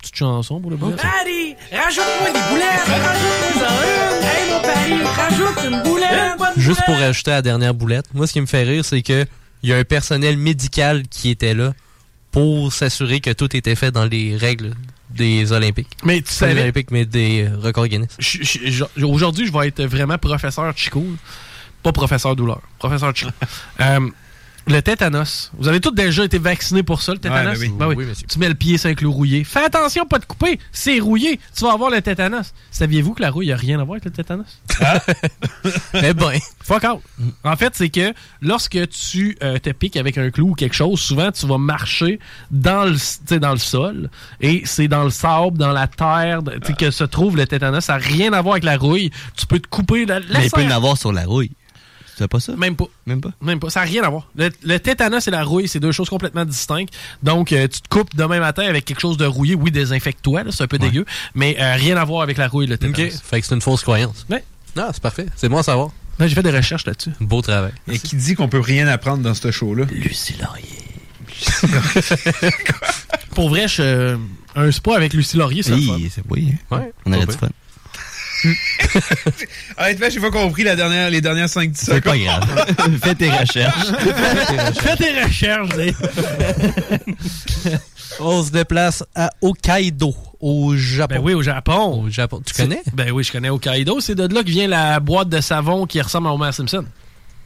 Petite 0.00 0.16
chanson 0.16 0.60
pour 0.60 0.70
le 0.70 0.76
boulette. 0.76 1.00
Paris, 1.00 1.56
rajoute-moi 1.72 2.28
des 2.32 2.50
boulettes, 2.50 2.86
rajoute-moi 2.86 3.76
une. 3.84 4.24
Hey, 4.24 4.50
mon 4.50 4.60
Paris, 4.60 5.02
rajoute 5.16 5.64
une 5.64 5.82
boulette. 5.82 6.56
Une 6.56 6.62
Juste 6.62 6.80
pour 6.84 6.94
boulette. 6.94 7.08
ajouter 7.10 7.30
la 7.32 7.42
dernière 7.42 7.74
boulette, 7.74 8.06
moi, 8.14 8.26
ce 8.26 8.32
qui 8.32 8.40
me 8.40 8.46
fait 8.46 8.62
rire, 8.62 8.84
c'est 8.84 9.02
que 9.02 9.24
il 9.62 9.70
y 9.70 9.72
a 9.72 9.76
un 9.78 9.84
personnel 9.84 10.36
médical 10.36 11.02
qui 11.08 11.30
était 11.30 11.54
là 11.54 11.72
pour 12.30 12.72
s'assurer 12.72 13.20
que 13.20 13.30
tout 13.30 13.56
était 13.56 13.74
fait 13.74 13.90
dans 13.90 14.04
les 14.04 14.36
règles 14.36 14.74
des 15.16 15.50
Olympiques. 15.52 15.88
Mais 16.04 16.18
tu 16.18 16.22
Pas 16.24 16.28
des 16.28 16.34
savais- 16.52 16.62
Olympiques, 16.62 16.90
mais 16.90 17.04
des 17.06 17.44
euh, 17.48 17.56
records 17.58 17.88
Guinness. 17.88 18.16
Aujourd'hui, 19.02 19.46
je 19.46 19.52
vais 19.52 19.68
être 19.68 19.82
vraiment 19.84 20.18
professeur 20.18 20.72
Chico. 20.76 21.04
Pas 21.82 21.92
professeur 21.92 22.36
douleur. 22.36 22.60
Professeur 22.78 23.14
Chico. 23.16 23.30
Euh, 23.80 24.08
le 24.66 24.80
tétanos. 24.80 25.52
Vous 25.58 25.68
avez 25.68 25.80
tous 25.80 25.92
déjà 25.92 26.24
été 26.24 26.38
vaccinés 26.38 26.82
pour 26.82 27.00
ça, 27.02 27.12
le 27.12 27.18
tétanos? 27.18 27.58
Ouais, 27.58 27.68
ben 27.68 27.86
oui. 27.86 27.94
Ben 27.94 27.94
Oui, 27.96 28.06
monsieur. 28.06 28.26
Tu 28.26 28.38
mets 28.38 28.48
le 28.48 28.54
pied 28.54 28.78
sur 28.78 28.90
un 28.90 28.94
clou 28.94 29.12
rouillé. 29.12 29.44
Fais 29.44 29.64
attention, 29.64 30.06
pas 30.06 30.18
de 30.18 30.24
couper. 30.24 30.58
C'est 30.72 30.98
rouillé. 30.98 31.38
Tu 31.56 31.64
vas 31.64 31.72
avoir 31.72 31.90
le 31.90 32.02
tétanos. 32.02 32.52
Saviez-vous 32.70 33.14
que 33.14 33.22
la 33.22 33.30
rouille 33.30 33.48
n'a 33.48 33.56
rien 33.56 33.78
à 33.80 33.84
voir 33.84 33.94
avec 33.94 34.04
le 34.04 34.10
tétanos? 34.10 34.60
Eh 35.94 36.12
ben. 36.12 36.38
Fuck 36.62 36.84
out. 36.84 37.02
En 37.44 37.56
fait, 37.56 37.74
c'est 37.74 37.88
que 37.88 38.12
lorsque 38.40 38.88
tu 38.88 39.36
euh, 39.42 39.58
te 39.58 39.70
piques 39.70 39.96
avec 39.96 40.18
un 40.18 40.30
clou 40.30 40.50
ou 40.50 40.54
quelque 40.54 40.74
chose, 40.74 41.00
souvent 41.00 41.30
tu 41.30 41.46
vas 41.46 41.58
marcher 41.58 42.18
dans 42.50 42.84
le, 42.84 42.94
tu 42.94 43.00
sais, 43.26 43.38
dans 43.38 43.52
le 43.52 43.58
sol 43.58 44.10
et 44.40 44.62
c'est 44.64 44.88
dans 44.88 45.04
le 45.04 45.10
sable, 45.10 45.58
dans 45.58 45.72
la 45.72 45.86
terre 45.86 46.40
que 46.78 46.90
se 46.90 47.04
trouve 47.04 47.36
le 47.36 47.46
tétanos. 47.46 47.84
Ça 47.84 47.94
n'a 47.94 47.98
rien 47.98 48.32
à 48.32 48.42
voir 48.42 48.54
avec 48.54 48.64
la 48.64 48.76
rouille. 48.76 49.10
Tu 49.36 49.46
peux 49.46 49.60
te 49.60 49.68
couper. 49.68 50.06
La, 50.06 50.20
Mais 50.20 50.46
il 50.46 50.50
peut 50.50 50.64
en 50.64 50.70
avoir 50.70 50.96
sur 50.96 51.12
la 51.12 51.24
rouille. 51.24 51.52
Sais 52.16 52.28
pas 52.28 52.40
ça? 52.40 52.54
Même 52.56 52.76
pas. 52.76 52.86
Même 53.06 53.20
pas? 53.20 53.30
Même 53.42 53.60
pas. 53.60 53.68
Ça 53.70 53.80
n'a 53.80 53.86
rien 53.86 54.02
à 54.02 54.08
voir. 54.08 54.28
Le, 54.36 54.50
le 54.64 54.78
tétanos 54.80 55.26
et 55.28 55.30
la 55.30 55.44
rouille, 55.44 55.68
c'est 55.68 55.80
deux 55.80 55.92
choses 55.92 56.08
complètement 56.08 56.44
distinctes. 56.46 56.94
Donc, 57.22 57.52
euh, 57.52 57.68
tu 57.68 57.80
te 57.82 57.88
coupes 57.88 58.14
demain 58.16 58.40
matin 58.40 58.62
avec 58.64 58.84
quelque 58.86 59.00
chose 59.00 59.16
de 59.18 59.26
rouillé. 59.26 59.54
Oui, 59.54 59.70
désinfecte-toi, 59.70 60.44
c'est 60.50 60.62
un 60.62 60.66
peu 60.66 60.78
dégueu. 60.78 61.04
Mais 61.34 61.56
euh, 61.60 61.74
rien 61.74 61.96
à 61.98 62.04
voir 62.04 62.22
avec 62.22 62.38
la 62.38 62.48
rouille 62.48 62.64
et 62.64 62.68
le 62.68 62.78
tétanos. 62.78 63.14
OK. 63.16 63.22
Fait 63.22 63.40
que 63.40 63.46
c'est 63.46 63.54
une 63.54 63.60
fausse 63.60 63.82
croyance. 63.82 64.24
Ouais. 64.30 64.42
Non, 64.76 64.88
c'est 64.92 65.02
parfait. 65.02 65.26
C'est 65.36 65.48
bon 65.50 65.58
à 65.58 65.62
savoir. 65.62 65.90
Ben, 66.18 66.26
J'ai 66.26 66.34
fait 66.34 66.42
des 66.42 66.50
recherches 66.50 66.86
là-dessus. 66.86 67.10
Beau 67.20 67.42
travail. 67.42 67.72
Et 67.86 67.98
qui 67.98 68.16
dit 68.16 68.34
qu'on 68.34 68.48
peut 68.48 68.60
rien 68.60 68.86
apprendre 68.88 69.22
dans 69.22 69.34
ce 69.34 69.50
show-là? 69.50 69.84
Lucie 69.90 70.36
Laurier. 70.40 70.64
Pour 73.34 73.50
vrai, 73.50 73.68
je, 73.68 73.82
euh, 73.82 74.16
un 74.54 74.70
spa 74.72 74.96
avec 74.96 75.12
Lucie 75.12 75.36
Laurier, 75.36 75.62
c'est. 75.62 75.72
Oui, 75.74 76.10
c'est 76.14 76.22
oui. 76.30 76.54
hein. 76.70 76.76
Ouais. 76.78 76.92
On 77.04 77.12
aurait 77.12 77.26
Pas 77.26 77.32
du 77.32 77.38
fun. 77.38 77.48
Honnêtement, 79.78 80.06
j'ai 80.10 80.20
pas 80.20 80.30
compris 80.30 80.62
la 80.64 80.76
dernière, 80.76 81.10
les 81.10 81.20
dernières 81.20 81.46
5-10 81.46 81.50
secondes. 81.50 81.70
C'est 81.74 82.00
pas 82.00 82.16
grave. 82.18 82.98
Fais 83.02 83.14
tes 83.14 83.30
recherches. 83.30 83.86
Fais 84.80 84.96
tes 84.96 85.22
recherches. 85.22 85.68
On 88.20 88.42
se 88.42 88.50
déplace 88.50 89.04
à 89.14 89.30
Hokkaido, 89.42 90.14
au 90.40 90.74
Japon. 90.76 91.16
Ben 91.16 91.22
oui, 91.22 91.34
au 91.34 91.42
Japon. 91.42 92.04
Au 92.04 92.10
Japon. 92.10 92.40
Tu 92.46 92.54
connais? 92.54 92.82
Ben 92.94 93.10
oui, 93.10 93.24
je 93.24 93.32
connais 93.32 93.50
Hokkaido. 93.50 94.00
C'est 94.00 94.14
de 94.14 94.32
là 94.34 94.42
que 94.42 94.48
vient 94.50 94.68
la 94.68 95.00
boîte 95.00 95.28
de 95.28 95.40
savon 95.40 95.86
qui 95.86 96.00
ressemble 96.00 96.28
à 96.28 96.32
Homer 96.32 96.52
Simpson. 96.52 96.84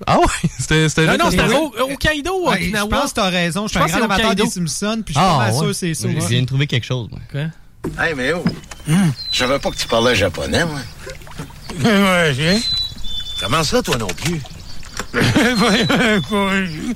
Ah 0.07 0.19
ouais? 0.19 0.27
C'était 0.59 0.89
c'était 0.89 1.07
Non, 1.07 1.13
là 1.13 1.19
non, 1.19 1.31
c'était 1.31 1.43
Hokkaido 1.83 2.49
Okinawa? 2.49 2.57
je 2.59 2.87
pense 2.89 3.11
que 3.11 3.15
t'as 3.17 3.29
raison. 3.29 3.67
Je 3.67 3.71
suis 3.71 3.79
un 3.79 3.83
pense 3.83 3.91
grand 3.91 4.01
que 4.01 4.07
c'est 4.07 4.13
amateur 4.15 4.31
Hokkaido. 4.31 4.45
des 4.45 4.51
Simpsons, 4.51 5.03
puis 5.05 5.15
je 5.15 5.21
suis 5.21 5.29
Ah, 5.29 5.45
pas 5.47 5.53
sûr 5.53 5.67
que 5.67 5.73
c'est 5.73 5.95
ça. 5.95 6.09
Je 6.09 6.27
viens 6.27 6.41
de 6.43 6.47
trouver 6.47 6.67
quelque 6.67 6.87
chose. 6.87 7.09
moi. 7.11 7.21
Quoi? 7.31 7.47
Hey, 7.99 8.15
mais 8.15 8.33
oh! 8.33 8.45
Je 8.87 9.39
savais 9.39 9.59
pas 9.59 9.71
que 9.71 9.77
tu 9.77 9.87
parlais 9.87 10.15
japonais, 10.15 10.65
moi. 10.65 10.81
Comment 13.41 13.65
ça, 13.65 13.83
toi 13.83 13.97
non 13.97 14.07
plus? 14.09 14.41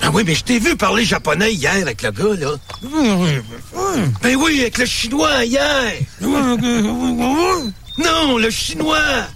ah 0.02 0.10
oui, 0.12 0.22
mais 0.26 0.34
je 0.34 0.44
t'ai 0.44 0.58
vu 0.58 0.76
parler 0.76 1.04
japonais 1.04 1.52
hier 1.52 1.72
avec 1.72 2.02
le 2.02 2.10
gars, 2.10 2.34
là. 2.38 2.50
Ben 4.22 4.36
oui, 4.36 4.60
avec 4.60 4.78
le 4.78 4.86
chinois 4.86 5.44
hier. 5.44 5.92
Non, 7.98 8.38
le 8.38 8.50
chinois. 8.50 9.26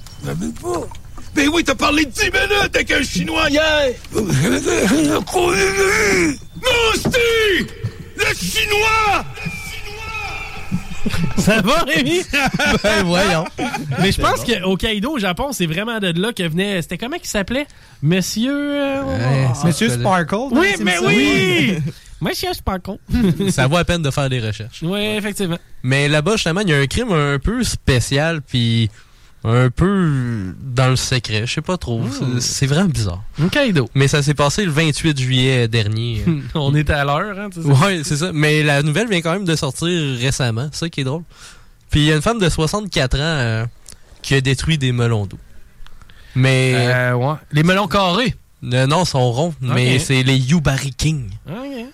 Ben 1.34 1.48
oui, 1.52 1.64
t'as 1.64 1.74
parlé 1.74 2.04
10 2.04 2.24
minutes 2.24 2.74
avec 2.74 2.90
un 2.90 3.02
chinois 3.02 3.48
hier. 3.48 3.94
Non, 6.62 6.92
Steve! 6.94 7.68
Le 8.16 8.34
chinois! 8.34 9.24
Ça 11.38 11.60
va, 11.62 11.80
Rémi? 11.84 12.20
Ben 12.82 13.04
voyons. 13.04 13.44
Mais 14.00 14.12
je 14.12 14.20
pense 14.20 14.44
que 14.44 14.62
Hokkaido, 14.64 15.12
au 15.12 15.18
Japon, 15.18 15.48
c'est 15.52 15.66
vraiment 15.66 15.98
de 16.00 16.20
là 16.20 16.32
que 16.32 16.42
venait. 16.42 16.82
C'était 16.82 16.98
comment 16.98 17.16
qu'il 17.16 17.28
s'appelait? 17.28 17.66
Monsieur. 18.02 18.52
euh, 18.52 19.02
Ouais, 19.04 19.48
Monsieur 19.64 19.88
Sparkle. 19.88 20.36
Oui, 20.52 20.68
mais 20.80 20.92
Simpsons. 20.96 21.06
oui! 21.08 21.78
Monsieur 22.20 22.52
Sparkle. 22.52 22.98
Ça 23.50 23.66
vaut 23.68 23.76
la 23.76 23.84
peine 23.84 24.02
de 24.02 24.10
faire 24.10 24.28
des 24.28 24.40
recherches. 24.40 24.80
oui, 24.82 25.00
effectivement. 25.16 25.58
Mais 25.84 26.08
là-bas, 26.08 26.32
justement, 26.32 26.60
il 26.62 26.68
y 26.68 26.72
a 26.74 26.78
un 26.78 26.86
crime 26.86 27.12
un 27.12 27.38
peu 27.38 27.62
spécial, 27.62 28.40
puis 28.42 28.90
un 29.44 29.70
peu 29.70 30.52
dans 30.60 30.88
le 30.88 30.96
secret. 30.96 31.46
Je 31.46 31.54
sais 31.54 31.60
pas 31.60 31.76
trop. 31.76 32.02
C'est- 32.10 32.40
C'est 32.40 32.66
vraiment 32.66 32.88
bizarre. 32.88 33.22
Hokkaido. 33.42 33.88
Mais 33.94 34.08
ça 34.08 34.22
s'est 34.22 34.34
passé 34.34 34.64
le 34.64 34.70
28 34.72 35.18
juillet 35.18 35.68
dernier. 35.68 36.24
On 36.54 36.74
était 36.74 36.92
à 36.92 37.04
l'heure, 37.04 37.38
hein, 37.38 37.48
ouais, 37.56 38.00
c'est 38.04 38.16
ça. 38.16 38.30
Mais 38.32 38.62
la 38.62 38.82
nouvelle 38.82 39.08
vient 39.08 39.20
quand 39.20 39.32
même 39.32 39.44
de 39.44 39.54
sortir 39.56 39.88
récemment. 40.18 40.68
C'est 40.72 40.80
ça 40.80 40.88
qui 40.88 41.00
est 41.02 41.04
drôle. 41.04 41.22
Puis 41.90 42.00
il 42.00 42.06
y 42.06 42.12
a 42.12 42.16
une 42.16 42.22
femme 42.22 42.38
de 42.38 42.48
64 42.48 43.14
ans 43.16 43.20
euh, 43.20 43.66
qui 44.22 44.34
a 44.34 44.40
détruit 44.40 44.76
des 44.76 44.92
melons 44.92 45.26
d'eau. 45.26 45.38
Mais. 46.34 46.74
Euh, 46.76 47.14
ouais. 47.14 47.34
Les 47.52 47.62
melons 47.62 47.88
carrés. 47.88 48.34
Euh, 48.64 48.86
non, 48.88 49.04
ils 49.04 49.06
sont 49.06 49.30
ronds, 49.30 49.54
mais 49.60 49.98
c'est 50.00 50.22
les 50.24 50.36
Yubari 50.36 50.90
King. 50.92 51.30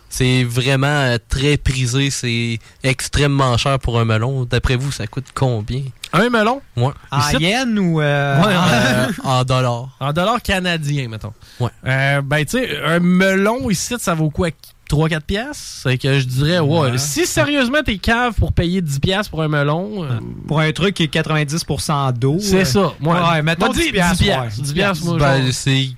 C'est 0.09 0.45
vraiment 0.45 0.87
euh, 0.87 1.19
très 1.29 1.57
prisé, 1.57 2.09
c'est 2.11 2.59
extrêmement 2.83 3.57
cher 3.59 3.79
pour 3.81 3.99
un 3.99 4.05
melon. 4.05 4.45
D'après 4.45 4.77
vous, 4.77 4.93
ça 4.93 5.07
coûte 5.07 5.27
combien? 5.35 5.83
Un 6.13 6.31
melon? 6.31 6.63
Ouais. 6.77 6.93
En 7.11 7.19
Ici- 7.21 7.37
yen 7.43 7.79
ou. 7.79 8.01
euh, 8.01 8.41
Ouais, 8.41 8.55
Euh, 8.55 9.07
en 9.25 9.45
dollars. 9.45 9.89
En 10.01 10.13
dollars 10.13 10.41
canadiens, 10.41 11.09
mettons. 11.09 11.33
Ouais. 11.61 11.71
Euh, 11.87 12.23
ben, 12.23 12.45
tu 12.45 12.59
sais, 12.59 12.81
un 12.85 13.01
melon 13.01 13.69
ici, 13.69 13.95
ça 13.99 14.15
vaut 14.15 14.31
quoi? 14.31 14.49
3-4 14.89 15.21
piastres? 15.23 15.81
C'est 15.83 15.99
que 15.99 16.19
je 16.21 16.25
dirais, 16.27 16.61
ouais. 16.61 16.79
Ouais. 16.93 16.99
Si 16.99 17.27
sérieusement 17.27 17.83
t'es 17.85 17.99
cave 17.99 18.35
pour 18.35 18.53
payer 18.53 18.81
10 18.81 19.01
piastres 19.01 19.31
pour 19.31 19.43
un 19.43 19.49
melon, 19.49 20.05
euh, 20.05 20.21
Pour 20.47 20.61
un 20.61 20.71
truc 20.73 20.95
qui 20.95 21.03
est 21.05 21.13
90% 21.13 22.13
d'eau. 22.13 22.37
c'est 22.39 22.61
euh, 22.61 22.65
ça. 22.65 22.93
Moi, 23.01 23.21
Ouais, 23.33 23.43
mettons 23.43 23.67
moi, 23.67 23.75
10 23.75 23.81
dis 23.87 23.93
piastres, 23.93 24.17
10 24.19 24.25
piastres. 24.25 24.59
ouais. 24.59 24.65
10 24.65 24.73
piastres, 24.73 25.05
moi, 25.07 25.19
Ben, 25.19 25.53
c'est. 25.53 25.89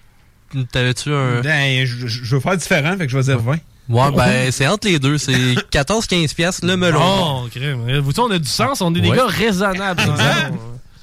T'avais-tu 0.72 1.12
un. 1.12 1.40
Ben, 1.42 1.84
je, 1.86 2.06
je- 2.06 2.34
veux 2.34 2.40
faire 2.40 2.56
différent, 2.56 2.96
fait 2.96 3.06
que 3.06 3.12
je 3.12 3.16
vais 3.18 3.24
dire 3.24 3.38
20. 3.40 3.52
Ouais, 3.88 4.10
ben, 4.16 4.50
c'est 4.50 4.66
entre 4.66 4.88
les 4.88 4.98
deux. 4.98 5.16
C'est 5.18 5.32
14-15$ 5.72 6.34
piastres 6.34 6.66
le 6.66 6.76
melon. 6.76 7.00
Oh, 7.00 7.48
crème. 7.50 8.00
Vous 8.00 8.12
savez, 8.12 8.28
on 8.28 8.30
a 8.34 8.38
du 8.38 8.48
sens, 8.48 8.80
on 8.80 8.94
est 8.94 9.00
des 9.00 9.08
Ouais. 9.10 9.16
gars 9.16 9.26
raisonnables. 9.26 10.02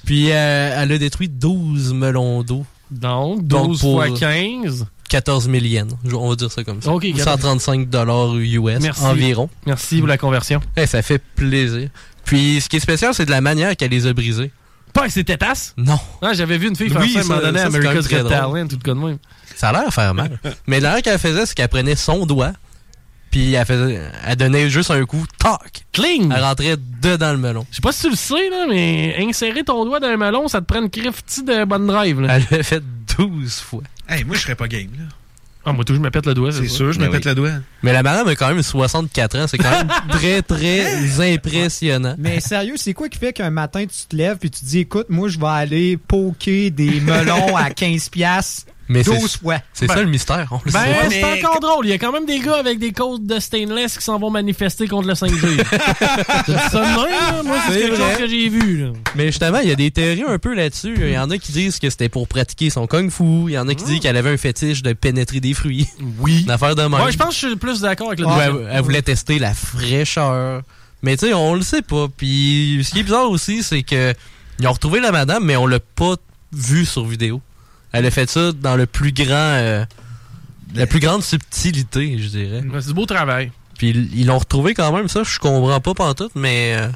Puis 0.04 0.30
euh, 0.30 0.76
elle 0.82 0.92
a 0.92 0.98
détruit 0.98 1.28
12 1.28 1.94
melons 1.94 2.42
d'eau. 2.42 2.64
Donc, 2.90 3.46
Donc, 3.46 3.68
12 3.68 3.80
pour- 3.80 4.02
fois 4.04 4.10
15. 4.18 4.86
14 5.08 5.44
000 5.48 5.56
yens. 5.64 5.94
On 6.12 6.28
va 6.28 6.34
dire 6.36 6.50
ça 6.50 6.64
comme 6.64 6.82
ça. 6.82 6.90
Ok, 6.90 7.06
Ou 7.14 7.18
135 7.18 7.88
dollars 7.88 8.34
US 8.36 8.80
Merci. 8.80 9.02
environ. 9.04 9.48
Merci 9.66 9.98
pour 9.98 10.08
la 10.08 10.18
conversion. 10.18 10.60
Eh, 10.76 10.86
ça 10.86 11.02
fait 11.02 11.22
plaisir. 11.36 11.88
Puis 12.24 12.60
ce 12.60 12.68
qui 12.68 12.76
est 12.76 12.80
spécial, 12.80 13.14
c'est 13.14 13.24
de 13.26 13.30
la 13.30 13.40
manière 13.40 13.76
qu'elle 13.76 13.90
les 13.90 14.06
a 14.06 14.12
brisés. 14.12 14.50
Pas 14.94 15.00
avec 15.02 15.12
ses 15.12 15.24
tétasses? 15.24 15.74
Non. 15.76 15.98
Ah, 16.22 16.32
J'avais 16.32 16.56
vu 16.56 16.68
une 16.68 16.76
fille 16.76 16.88
faire 16.88 17.00
Oui, 17.02 17.12
ça 17.12 17.18
à 17.18 17.22
un 17.22 17.24
moment 17.24 17.40
ça- 17.40 17.46
donné 17.46 17.60
à 17.60 17.64
ça, 17.64 17.70
c'est 17.70 17.78
quand 17.80 17.88
America's 17.90 18.08
Got. 18.22 18.28
Talent, 18.30 18.68
tout 18.68 18.94
même. 18.94 19.18
Ça 19.56 19.68
a 19.68 19.72
l'air 19.72 19.88
à 19.88 19.90
faire 19.90 20.14
mal. 20.14 20.38
Mais 20.66 20.80
l'air 20.80 21.02
qu'elle 21.02 21.18
faisait, 21.18 21.44
c'est 21.46 21.54
qu'elle 21.54 21.68
prenait 21.68 21.96
son 21.96 22.24
doigt, 22.26 22.52
puis 23.30 23.52
elle, 23.54 23.66
faisait, 23.66 24.00
elle 24.26 24.36
donnait 24.36 24.70
juste 24.70 24.90
un 24.92 25.04
coup, 25.04 25.24
tac! 25.38 25.84
Cling! 25.92 26.32
Elle 26.34 26.42
rentrait 26.42 26.76
dedans 27.02 27.32
le 27.32 27.38
melon. 27.38 27.66
Je 27.70 27.76
sais 27.76 27.82
pas 27.82 27.90
si 27.92 28.02
tu 28.02 28.10
le 28.10 28.16
sais, 28.16 28.48
là, 28.50 28.66
mais 28.68 29.16
insérer 29.18 29.64
ton 29.64 29.84
doigt 29.84 29.98
dans 30.00 30.06
un 30.06 30.16
melon, 30.16 30.46
ça 30.48 30.60
te 30.60 30.66
prend 30.66 30.80
une 30.80 30.90
criftie 30.90 31.42
de 31.42 31.64
bonne 31.64 31.86
drive. 31.88 32.20
Là? 32.20 32.36
Elle 32.36 32.46
l'a 32.58 32.62
fait 32.62 32.82
12 33.18 33.52
fois. 33.60 33.82
Hey, 34.08 34.22
moi, 34.24 34.36
je 34.36 34.42
serais 34.42 34.54
pas 34.54 34.68
game, 34.68 34.88
là. 34.96 35.04
Ah, 35.66 35.72
moi, 35.72 35.84
tout, 35.84 35.94
je 35.94 36.00
me 36.00 36.10
pète 36.10 36.26
le 36.26 36.34
doigt. 36.34 36.52
C'est 36.52 36.68
ça. 36.68 36.74
sûr, 36.74 36.92
je 36.92 36.98
me 36.98 37.06
Ben 37.06 37.12
pète 37.12 37.24
oui. 37.24 37.30
le 37.30 37.34
doigt. 37.34 37.50
Mais 37.82 37.92
la 37.92 38.02
madame 38.02 38.28
a 38.28 38.34
quand 38.34 38.48
même 38.48 38.62
64 38.62 39.38
ans. 39.38 39.46
C'est 39.46 39.58
quand 39.58 39.70
même 39.70 39.88
très, 40.10 40.42
très 40.42 41.32
impressionnant. 41.34 42.14
Mais 42.18 42.40
sérieux, 42.40 42.74
c'est 42.76 42.92
quoi 42.92 43.08
qui 43.08 43.18
fait 43.18 43.32
qu'un 43.32 43.50
matin 43.50 43.84
tu 43.86 44.06
te 44.08 44.14
lèves 44.16 44.36
puis 44.38 44.50
tu 44.50 44.60
te 44.60 44.64
dis 44.66 44.80
écoute, 44.80 45.06
moi 45.08 45.28
je 45.28 45.38
vais 45.38 45.46
aller 45.46 45.96
poker 45.96 46.70
des 46.70 47.00
melons 47.00 47.56
à 47.56 47.70
15 47.70 48.08
piastres? 48.10 48.66
Mais 48.88 49.02
c'est- 49.02 49.18
12 49.18 49.38
fois. 49.38 49.58
C'est 49.72 49.86
Ben- 49.86 49.94
ça 49.94 50.02
le 50.02 50.08
mystère. 50.10 50.46
On 50.50 50.60
le 50.64 50.70
Ben, 50.70 50.80
c'est 51.10 51.24
encore 51.44 51.60
drôle. 51.60 51.86
Il 51.86 51.90
y 51.90 51.92
a 51.92 51.98
quand 51.98 52.12
même 52.12 52.26
des 52.26 52.38
gars 52.40 52.56
avec 52.58 52.78
des 52.78 52.92
côtes 52.92 53.24
de 53.26 53.38
stainless 53.38 53.96
qui 53.98 54.04
s'en 54.04 54.18
vont 54.18 54.30
manifester 54.30 54.86
contre 54.88 55.08
le 55.08 55.14
5G. 55.14 55.56
Tu 56.44 56.50
dis 56.52 56.58
ça 56.70 56.80
même, 56.80 56.96
là? 56.96 57.42
Moi, 57.44 57.56
c'est 57.66 57.72
C'est 57.74 57.80
quelque 57.80 57.96
chose 57.96 58.16
que 58.18 58.28
j'ai 58.28 58.48
vu. 58.48 58.84
Là. 58.84 58.92
Mais 59.14 59.26
justement, 59.26 59.58
il 59.60 59.68
y 59.68 59.72
a 59.72 59.76
des 59.76 59.90
théories 59.90 60.24
un 60.26 60.38
peu 60.38 60.54
là-dessus. 60.54 60.94
Il 60.98 61.10
y 61.10 61.18
en 61.18 61.30
a 61.30 61.38
qui 61.38 61.52
disent 61.52 61.78
que 61.78 61.88
c'était 61.88 62.08
pour 62.08 62.28
pratiquer 62.28 62.70
son 62.70 62.86
kung-fu. 62.86 63.48
Il 63.48 63.52
y 63.54 63.58
en 63.58 63.68
a 63.68 63.74
qui 63.74 63.84
disent 63.84 64.00
qu'elle 64.00 64.16
avait 64.16 64.30
un 64.30 64.36
fétiche 64.36 64.82
de 64.82 64.92
pénétrer 64.92 65.40
des 65.40 65.54
fruits. 65.54 65.88
Oui. 66.18 66.42
Une 66.44 66.50
affaire 66.50 66.74
de 66.74 66.82
même. 66.82 66.92
Ouais, 66.94 67.10
je 67.12 67.16
pense 67.16 67.28
que 67.28 67.40
je 67.40 67.46
suis 67.48 67.56
plus 67.56 67.80
d'accord 67.80 68.08
avec 68.08 68.20
le 68.20 68.26
Ouais, 68.26 68.34
deuxième. 68.46 68.66
elle, 68.68 68.76
elle 68.76 68.82
voulait 68.82 69.02
tester 69.02 69.38
la 69.38 69.54
fraîcheur. 69.54 70.62
Mais 71.02 71.16
tu 71.16 71.26
sais, 71.26 71.34
on 71.34 71.54
le 71.54 71.62
sait 71.62 71.82
pas. 71.82 72.06
Puis 72.14 72.80
ce 72.84 72.90
qui 72.92 73.00
est 73.00 73.02
bizarre 73.02 73.30
aussi, 73.30 73.62
c'est 73.62 73.82
que 73.82 74.14
ils 74.60 74.66
ont 74.68 74.72
retrouvé 74.72 75.00
la 75.00 75.10
madame, 75.12 75.44
mais 75.44 75.56
on 75.56 75.66
l'a 75.66 75.80
pas 75.80 76.14
vue 76.52 76.84
sur 76.86 77.04
vidéo. 77.04 77.40
Elle 77.94 78.06
a 78.06 78.10
fait 78.10 78.28
ça 78.28 78.50
dans 78.52 78.74
le 78.76 78.86
plus 78.86 79.12
grand, 79.12 79.26
euh, 79.30 79.84
la 80.74 80.86
plus 80.86 80.98
grande 80.98 81.22
subtilité, 81.22 82.18
je 82.18 82.26
dirais. 82.28 82.62
C'est 82.80 82.88
du 82.88 82.94
beau 82.94 83.06
travail. 83.06 83.52
Puis 83.78 83.90
ils 84.14 84.26
l'ont 84.26 84.38
retrouvé 84.38 84.74
quand 84.74 84.92
même, 84.92 85.08
ça, 85.08 85.22
je 85.22 85.38
comprends 85.38 85.80
pas 85.80 85.94
pantoute, 85.94 86.32
mais 86.34 86.74
euh, 86.76 86.88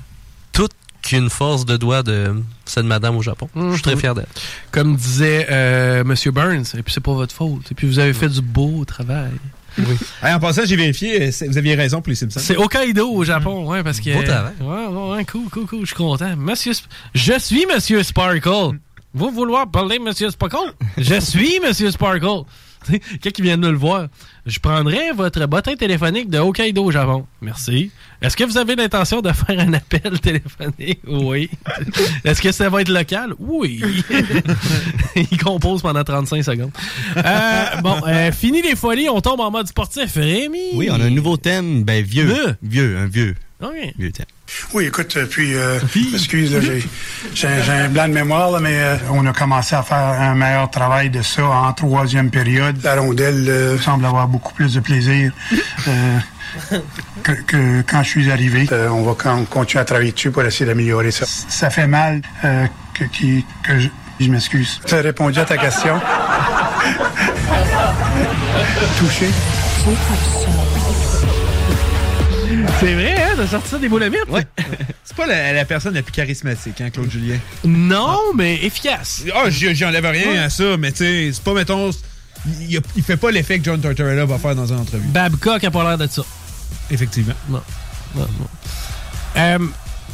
toute 0.53 0.73
qu'une 1.03 1.31
force 1.31 1.65
de 1.65 1.77
doigt 1.77 2.03
de 2.03 2.35
cette 2.65 2.85
madame 2.85 3.17
au 3.17 3.23
Japon. 3.23 3.49
Je 3.55 3.73
suis 3.75 3.83
très 3.83 3.97
fier 3.97 4.15
d'elle. 4.15 4.27
Comme 4.73 4.97
disait 4.97 5.47
euh, 5.51 6.01
M. 6.03 6.15
Burns, 6.33 6.65
et 6.77 6.83
puis 6.83 6.93
c'est 6.93 7.01
pas 7.01 7.13
votre 7.15 7.33
faute. 7.35 7.71
Et 7.71 7.75
puis 7.75 7.87
vous 7.87 8.01
avez 8.01 8.13
fait 8.13 8.29
du 8.29 8.41
beau 8.43 8.85
travail. 8.85 9.31
Oui. 9.79 9.97
en 10.25 10.41
passant, 10.41 10.63
j'ai 10.65 10.75
vérifié, 10.75 11.29
euh, 11.29 11.31
vous 11.49 11.59
aviez 11.59 11.77
raison 11.77 12.01
pour 12.03 12.11
les 12.11 12.17
Simpsons. 12.17 12.41
C'est 12.43 12.57
Hokkaido 12.57 13.09
au 13.09 13.23
Japon, 13.23 13.65
ouais, 13.69 13.85
parce 13.85 14.01
que. 14.01 14.13
Beau 14.13 14.23
travail. 14.25 14.55
Ouais, 14.61 14.87
ouais, 14.87 15.11
ouais, 15.17 15.25
cool, 15.25 15.49
cool, 15.51 15.67
cool. 15.67 15.81
Je 15.83 15.87
suis 15.87 15.95
content. 15.97 16.35
Monsieur, 16.37 16.73
Sp- 16.73 16.89
je 17.15 17.39
suis 17.39 17.65
Monsieur 17.73 18.03
Sparkle. 18.03 18.79
Vous 19.15 19.31
vouloir 19.31 19.71
parler 19.71 19.99
Monsieur 19.99 20.31
Sparkle? 20.31 20.73
Je 20.99 21.19
suis 21.21 21.61
Monsieur 21.61 21.91
Sparkle. 21.91 22.45
Quelqu'un 22.89 23.31
qui 23.31 23.43
vient 23.43 23.57
de 23.57 23.63
nous 23.63 23.73
le 23.73 23.79
voir. 23.79 24.09
Je 24.47 24.59
prendrai 24.61 25.13
votre 25.13 25.45
bottin 25.47 25.75
téléphonique 25.77 26.29
de 26.31 26.39
Hokkaido 26.39 26.85
au 26.85 26.91
Japon. 26.91 27.27
Merci. 27.41 27.91
Est-ce 28.23 28.37
que 28.37 28.45
vous 28.45 28.57
avez 28.57 28.77
l'intention 28.77 29.21
de 29.21 29.33
faire 29.33 29.59
un 29.59 29.73
appel 29.73 30.21
téléphonique? 30.23 31.01
Oui. 31.07 31.51
Est-ce 32.25 32.41
que 32.41 32.53
ça 32.53 32.69
va 32.69 32.83
être 32.83 32.91
local? 32.91 33.35
Oui. 33.39 33.83
Il 35.17 35.39
compose 35.39 35.83
pendant 35.83 36.05
35 36.05 36.43
secondes. 36.43 36.71
Euh, 37.17 37.65
bon, 37.83 37.97
euh, 38.07 38.31
fini 38.31 38.63
les 38.63 38.77
folies, 38.77 39.09
on 39.09 39.21
tombe 39.21 39.41
en 39.41 39.51
mode 39.51 39.67
sportif. 39.69 40.15
Rémi? 40.15 40.71
Oui, 40.75 40.89
on 40.91 41.01
a 41.01 41.05
un 41.05 41.11
nouveau 41.11 41.37
thème, 41.37 41.83
ben 41.83 42.05
vieux. 42.05 42.57
Vieux, 42.63 42.99
un 42.99 43.07
vieux. 43.07 43.35
Vieux 43.99 44.13
thème. 44.13 44.27
Oui, 44.73 44.87
écoute, 44.87 45.15
euh, 45.17 45.27
puis, 45.27 45.55
euh, 45.55 45.79
excuse, 46.15 46.53
là, 46.55 46.61
j'ai, 46.61 46.81
j'ai, 47.35 47.49
j'ai 47.65 47.73
un 47.73 47.89
blanc 47.89 48.09
de 48.09 48.15
mémoire, 48.15 48.51
là, 48.51 48.61
mais 48.61 48.79
euh, 48.81 48.97
on 49.11 49.27
a 49.27 49.33
commencé 49.33 49.75
à 49.77 49.83
faire 49.83 49.99
un 49.99 50.35
meilleur 50.35 50.71
travail 50.71 51.11
de 51.11 51.21
ça 51.23 51.45
en 51.47 51.73
troisième 51.75 52.31
période. 52.31 52.83
La 52.83 52.97
rondelle 52.97 53.45
euh, 53.49 53.79
semble 53.79 54.07
avoir 54.07 54.27
beaucoup 54.27 54.55
plus 54.55 54.75
de 54.75 54.81
plaisir 54.81 55.33
euh, 55.89 56.19
que, 57.23 57.33
que 57.33 57.83
quand 57.83 58.03
je 58.03 58.09
suis 58.09 58.31
arrivé. 58.31 58.67
Euh, 58.73 58.89
on 58.89 59.03
va 59.03 59.15
quand- 59.19 59.45
continuer 59.49 59.83
à 59.83 59.85
travailler 59.85 60.13
dessus 60.13 60.31
pour 60.31 60.43
essayer 60.43 60.65
d'améliorer 60.67 61.11
ça. 61.11 61.27
Ça 61.27 61.69
fait 61.71 61.87
mal 61.87 62.23
euh, 62.45 62.67
que, 62.95 63.05
qui- 63.05 63.45
que 63.63 63.79
je, 63.79 63.89
je 64.19 64.29
m'excuse. 64.31 64.81
Ça 64.87 64.99
a 64.99 65.03
répondu 65.03 65.39
à 65.39 65.45
ta 65.45 65.59
question? 65.59 66.01
Touché. 68.99 69.29
C'est 72.81 72.95
vrai, 72.95 73.15
hein, 73.21 73.37
de 73.37 73.47
sortir 73.47 73.81
des 73.81 73.89
boulamites? 73.89 74.29
Ouais. 74.29 74.47
C'est 75.05 75.17
pas 75.17 75.27
la, 75.27 75.53
la 75.53 75.65
personne 75.65 75.95
la 75.95 76.03
plus 76.03 76.13
charismatique, 76.13 76.81
hein, 76.81 76.91
Claude 76.91 77.11
Julien. 77.11 77.39
Non, 77.65 78.19
mais 78.37 78.55
efficace. 78.65 79.25
Ah, 79.35 79.51
j'y 79.51 79.75
j'y 79.75 79.85
enlève 79.85 80.05
rien 80.07 80.31
Ouais. 80.31 80.39
à 80.39 80.51
ça, 80.51 80.77
mais 80.79 80.93
tu 80.93 80.99
sais, 80.99 81.31
c'est 81.33 81.43
pas, 81.43 81.55
mettons, 81.55 81.91
il, 82.61 82.81
fait 83.03 83.17
pas 83.17 83.31
l'effet 83.33 83.59
que 83.59 83.65
John 83.65 83.81
Tortorella 83.81 84.25
va 84.27 84.39
faire 84.39 84.55
dans 84.55 84.67
une 84.67 84.79
entrevue. 84.79 85.09
Babcock 85.09 85.65
a 85.65 85.71
pas 85.71 85.83
l'air 85.83 85.99
de 85.99 86.07
ça. 86.07 86.23
Effectivement. 86.91 87.35
Non. 87.49 87.63
Non, 88.15 88.29
non. 88.39 88.47
Euh, 89.37 89.59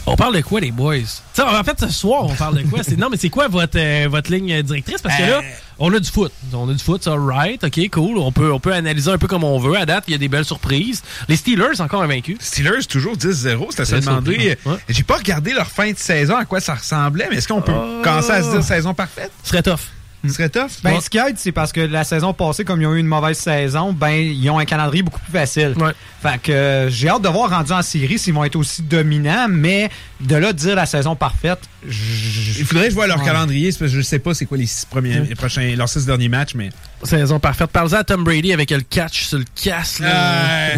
on 0.07 0.16
parle 0.16 0.36
de 0.36 0.41
quoi, 0.41 0.61
les 0.61 0.70
boys? 0.70 0.97
T'sais, 1.32 1.43
en 1.43 1.65
fait, 1.65 1.78
ce 1.81 1.89
soir, 1.89 2.24
on 2.24 2.35
parle 2.35 2.59
de 2.59 2.62
quoi? 2.62 2.81
Non, 2.99 3.09
mais 3.11 3.16
c'est 3.19 3.31
quoi 3.31 3.49
votre, 3.49 3.78
euh, 3.78 4.07
votre 4.09 4.31
ligne 4.32 4.62
directrice? 4.62 5.03
Parce 5.03 5.16
que 5.16 5.23
là, 5.23 5.43
on 5.79 5.93
a 5.93 5.99
du 6.01 6.11
foot. 6.11 6.33
On 6.53 6.69
a 6.69 6.73
du 6.73 6.83
foot, 6.83 7.03
ça, 7.03 7.15
right, 7.17 7.63
ok, 7.63 7.91
cool. 7.91 8.19
On 8.19 8.33
peut, 8.33 8.53
on 8.53 8.61
peut 8.61 8.73
analyser 8.73 9.11
un 9.11 9.19
peu 9.19 9.27
comme 9.27 9.45
on 9.45 9.59
veut. 9.59 9.77
À 9.77 9.87
date, 9.87 10.05
il 10.09 10.13
y 10.13 10.15
a 10.15 10.19
des 10.19 10.29
belles 10.29 10.45
surprises. 10.45 11.03
Les 11.29 11.37
Steelers, 11.37 11.81
encore 11.81 12.03
invaincus. 12.03 12.37
Steelers, 12.41 12.87
toujours 12.89 13.17
10-0. 13.17 13.67
C'était 13.71 13.85
se 13.85 13.95
demander. 13.97 14.57
J'ai 14.89 15.03
pas 15.03 15.17
regardé 15.17 15.53
leur 15.53 15.69
fin 15.69 15.91
de 15.91 15.99
saison, 15.99 16.37
à 16.37 16.45
quoi 16.45 16.61
ça 16.61 16.75
ressemblait, 16.75 17.27
mais 17.31 17.37
est-ce 17.37 17.49
qu'on 17.49 17.63
peut 17.63 17.73
commencer 18.03 18.31
à 18.31 18.43
se 18.43 18.51
dire 18.51 18.63
saison 18.63 18.95
parfaite? 18.95 19.33
Ce 19.43 19.51
serait 19.51 19.63
tough. 19.63 19.81
Ce 20.27 20.33
serait 20.33 20.49
tough? 20.49 20.71
Ben, 20.83 21.01
ce 21.01 21.11
qui 21.11 21.19
aide, 21.19 21.37
c'est 21.39 21.53
parce 21.53 21.73
que 21.73 21.81
la 21.81 22.05
saison 22.05 22.33
passée, 22.33 22.65
comme 22.65 22.81
ils 22.81 22.87
ont 22.87 22.95
eu 22.95 23.01
une 23.01 23.07
mauvaise 23.07 23.37
saison, 23.39 23.93
ben, 23.93 24.11
ils 24.11 24.49
ont 24.51 24.59
un 24.59 24.65
calendrier 24.65 25.03
beaucoup 25.03 25.21
plus 25.21 25.33
facile. 25.33 25.75
Fait 26.23 26.39
que 26.43 26.53
euh, 26.53 26.89
j'ai 26.91 27.09
hâte 27.11 27.23
de 27.23 27.29
voir 27.29 27.51
rendu 27.51 27.73
en 27.73 27.83
série 27.83 28.19
s'ils 28.19 28.33
vont 28.33 28.45
être 28.45 28.57
aussi 28.57 28.83
dominants, 28.83 29.47
mais 29.51 29.91
de 30.21 30.37
là 30.37 30.53
de 30.55 30.59
dire 30.59 30.75
la 30.77 30.87
saison 30.87 31.15
parfaite, 31.17 31.59
Il 31.87 32.65
faudrait 32.65 32.85
que 32.85 32.91
je 32.91 32.95
vois 32.95 33.07
leur 33.07 33.19
Ouais. 33.19 33.25
calendrier, 33.27 33.69
parce 33.69 33.79
que 33.79 33.87
je 33.89 34.01
sais 34.01 34.19
pas 34.19 34.33
c'est 34.33 34.47
quoi 34.47 34.57
les 34.57 34.65
six 34.67 34.87
premiers, 34.87 35.21
les 35.21 35.35
prochains, 35.35 35.75
leurs 35.77 35.89
six 35.89 36.07
derniers 36.07 36.29
matchs, 36.31 36.55
mais. 36.55 36.71
Saison 37.03 37.39
parfaite. 37.39 37.71
Parle-en 37.71 37.99
à 37.99 38.05
Tom 38.05 38.25
Brady 38.25 38.55
avec 38.55 38.71
le 38.71 38.81
catch 38.81 39.25
sur 39.25 39.37
le 39.39 39.45
casse. 39.55 39.99
là. 39.99 40.71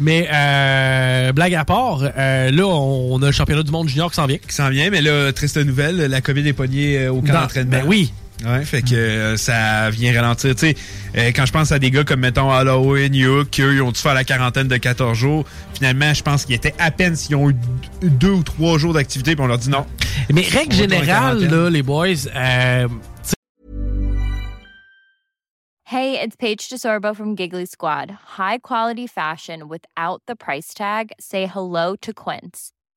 mais 0.00 0.28
euh, 0.32 1.32
blague 1.32 1.54
à 1.54 1.64
part, 1.64 2.02
euh, 2.16 2.50
là, 2.52 2.66
on, 2.66 3.20
a 3.22 3.26
le 3.26 3.32
championnat 3.32 3.64
du 3.64 3.72
monde 3.72 3.88
junior 3.88 4.08
qui 4.10 4.16
s'en 4.16 4.26
vient. 4.26 4.38
Qui 4.38 4.54
s'en 4.54 4.70
vient, 4.70 4.90
mais 4.90 5.02
là, 5.02 5.32
triste 5.32 5.56
nouvelle, 5.56 5.96
la 5.96 6.20
COVID 6.20 6.46
est 6.46 6.52
pognée 6.52 7.08
au 7.08 7.20
camp 7.22 7.32
d'entraînement. 7.32 7.71
Ben 7.72 7.84
oui. 7.86 8.12
Ouais, 8.44 8.64
fait 8.64 8.82
que 8.82 8.94
euh, 8.94 9.36
ça 9.36 9.90
vient 9.90 10.12
ralentir. 10.20 10.54
Tu 10.54 10.60
sais, 10.60 10.76
euh, 11.16 11.30
quand 11.34 11.46
je 11.46 11.52
pense 11.52 11.70
à 11.70 11.78
des 11.78 11.92
gars 11.92 12.02
comme, 12.02 12.20
mettons, 12.20 12.50
Halloween, 12.50 13.14
Youk, 13.14 13.50
qui 13.50 13.62
eux, 13.62 13.74
ils 13.74 13.82
ont 13.82 13.92
dû 13.92 14.00
faire 14.00 14.14
la 14.14 14.24
quarantaine 14.24 14.66
de 14.66 14.76
14 14.76 15.16
jours, 15.16 15.44
finalement, 15.74 16.12
je 16.12 16.22
pense 16.22 16.44
qu'ils 16.44 16.56
étaient 16.56 16.74
à 16.78 16.90
peine 16.90 17.14
s'ils 17.14 17.36
ont 17.36 17.50
eu 17.50 17.56
deux 18.02 18.30
ou 18.30 18.42
trois 18.42 18.78
jours 18.78 18.94
d'activité, 18.94 19.36
puis 19.36 19.44
on 19.44 19.46
leur 19.46 19.58
dit 19.58 19.70
non. 19.70 19.86
Mais 20.32 20.42
règle 20.42 20.74
générale, 20.74 21.44
là, 21.44 21.70
les 21.70 21.82
boys, 21.82 22.26
euh, 22.34 22.88
Hey, 25.84 26.18
it's 26.18 26.36
Paige 26.36 26.70
DeSorbo 26.70 27.14
from 27.14 27.36
Giggly 27.36 27.66
Squad. 27.66 28.10
High 28.38 28.58
quality 28.58 29.06
fashion 29.06 29.68
without 29.68 30.22
the 30.26 30.34
price 30.34 30.72
tag. 30.72 31.12
Say 31.20 31.44
hello 31.46 31.96
to 31.96 32.14
Quince. 32.14 32.72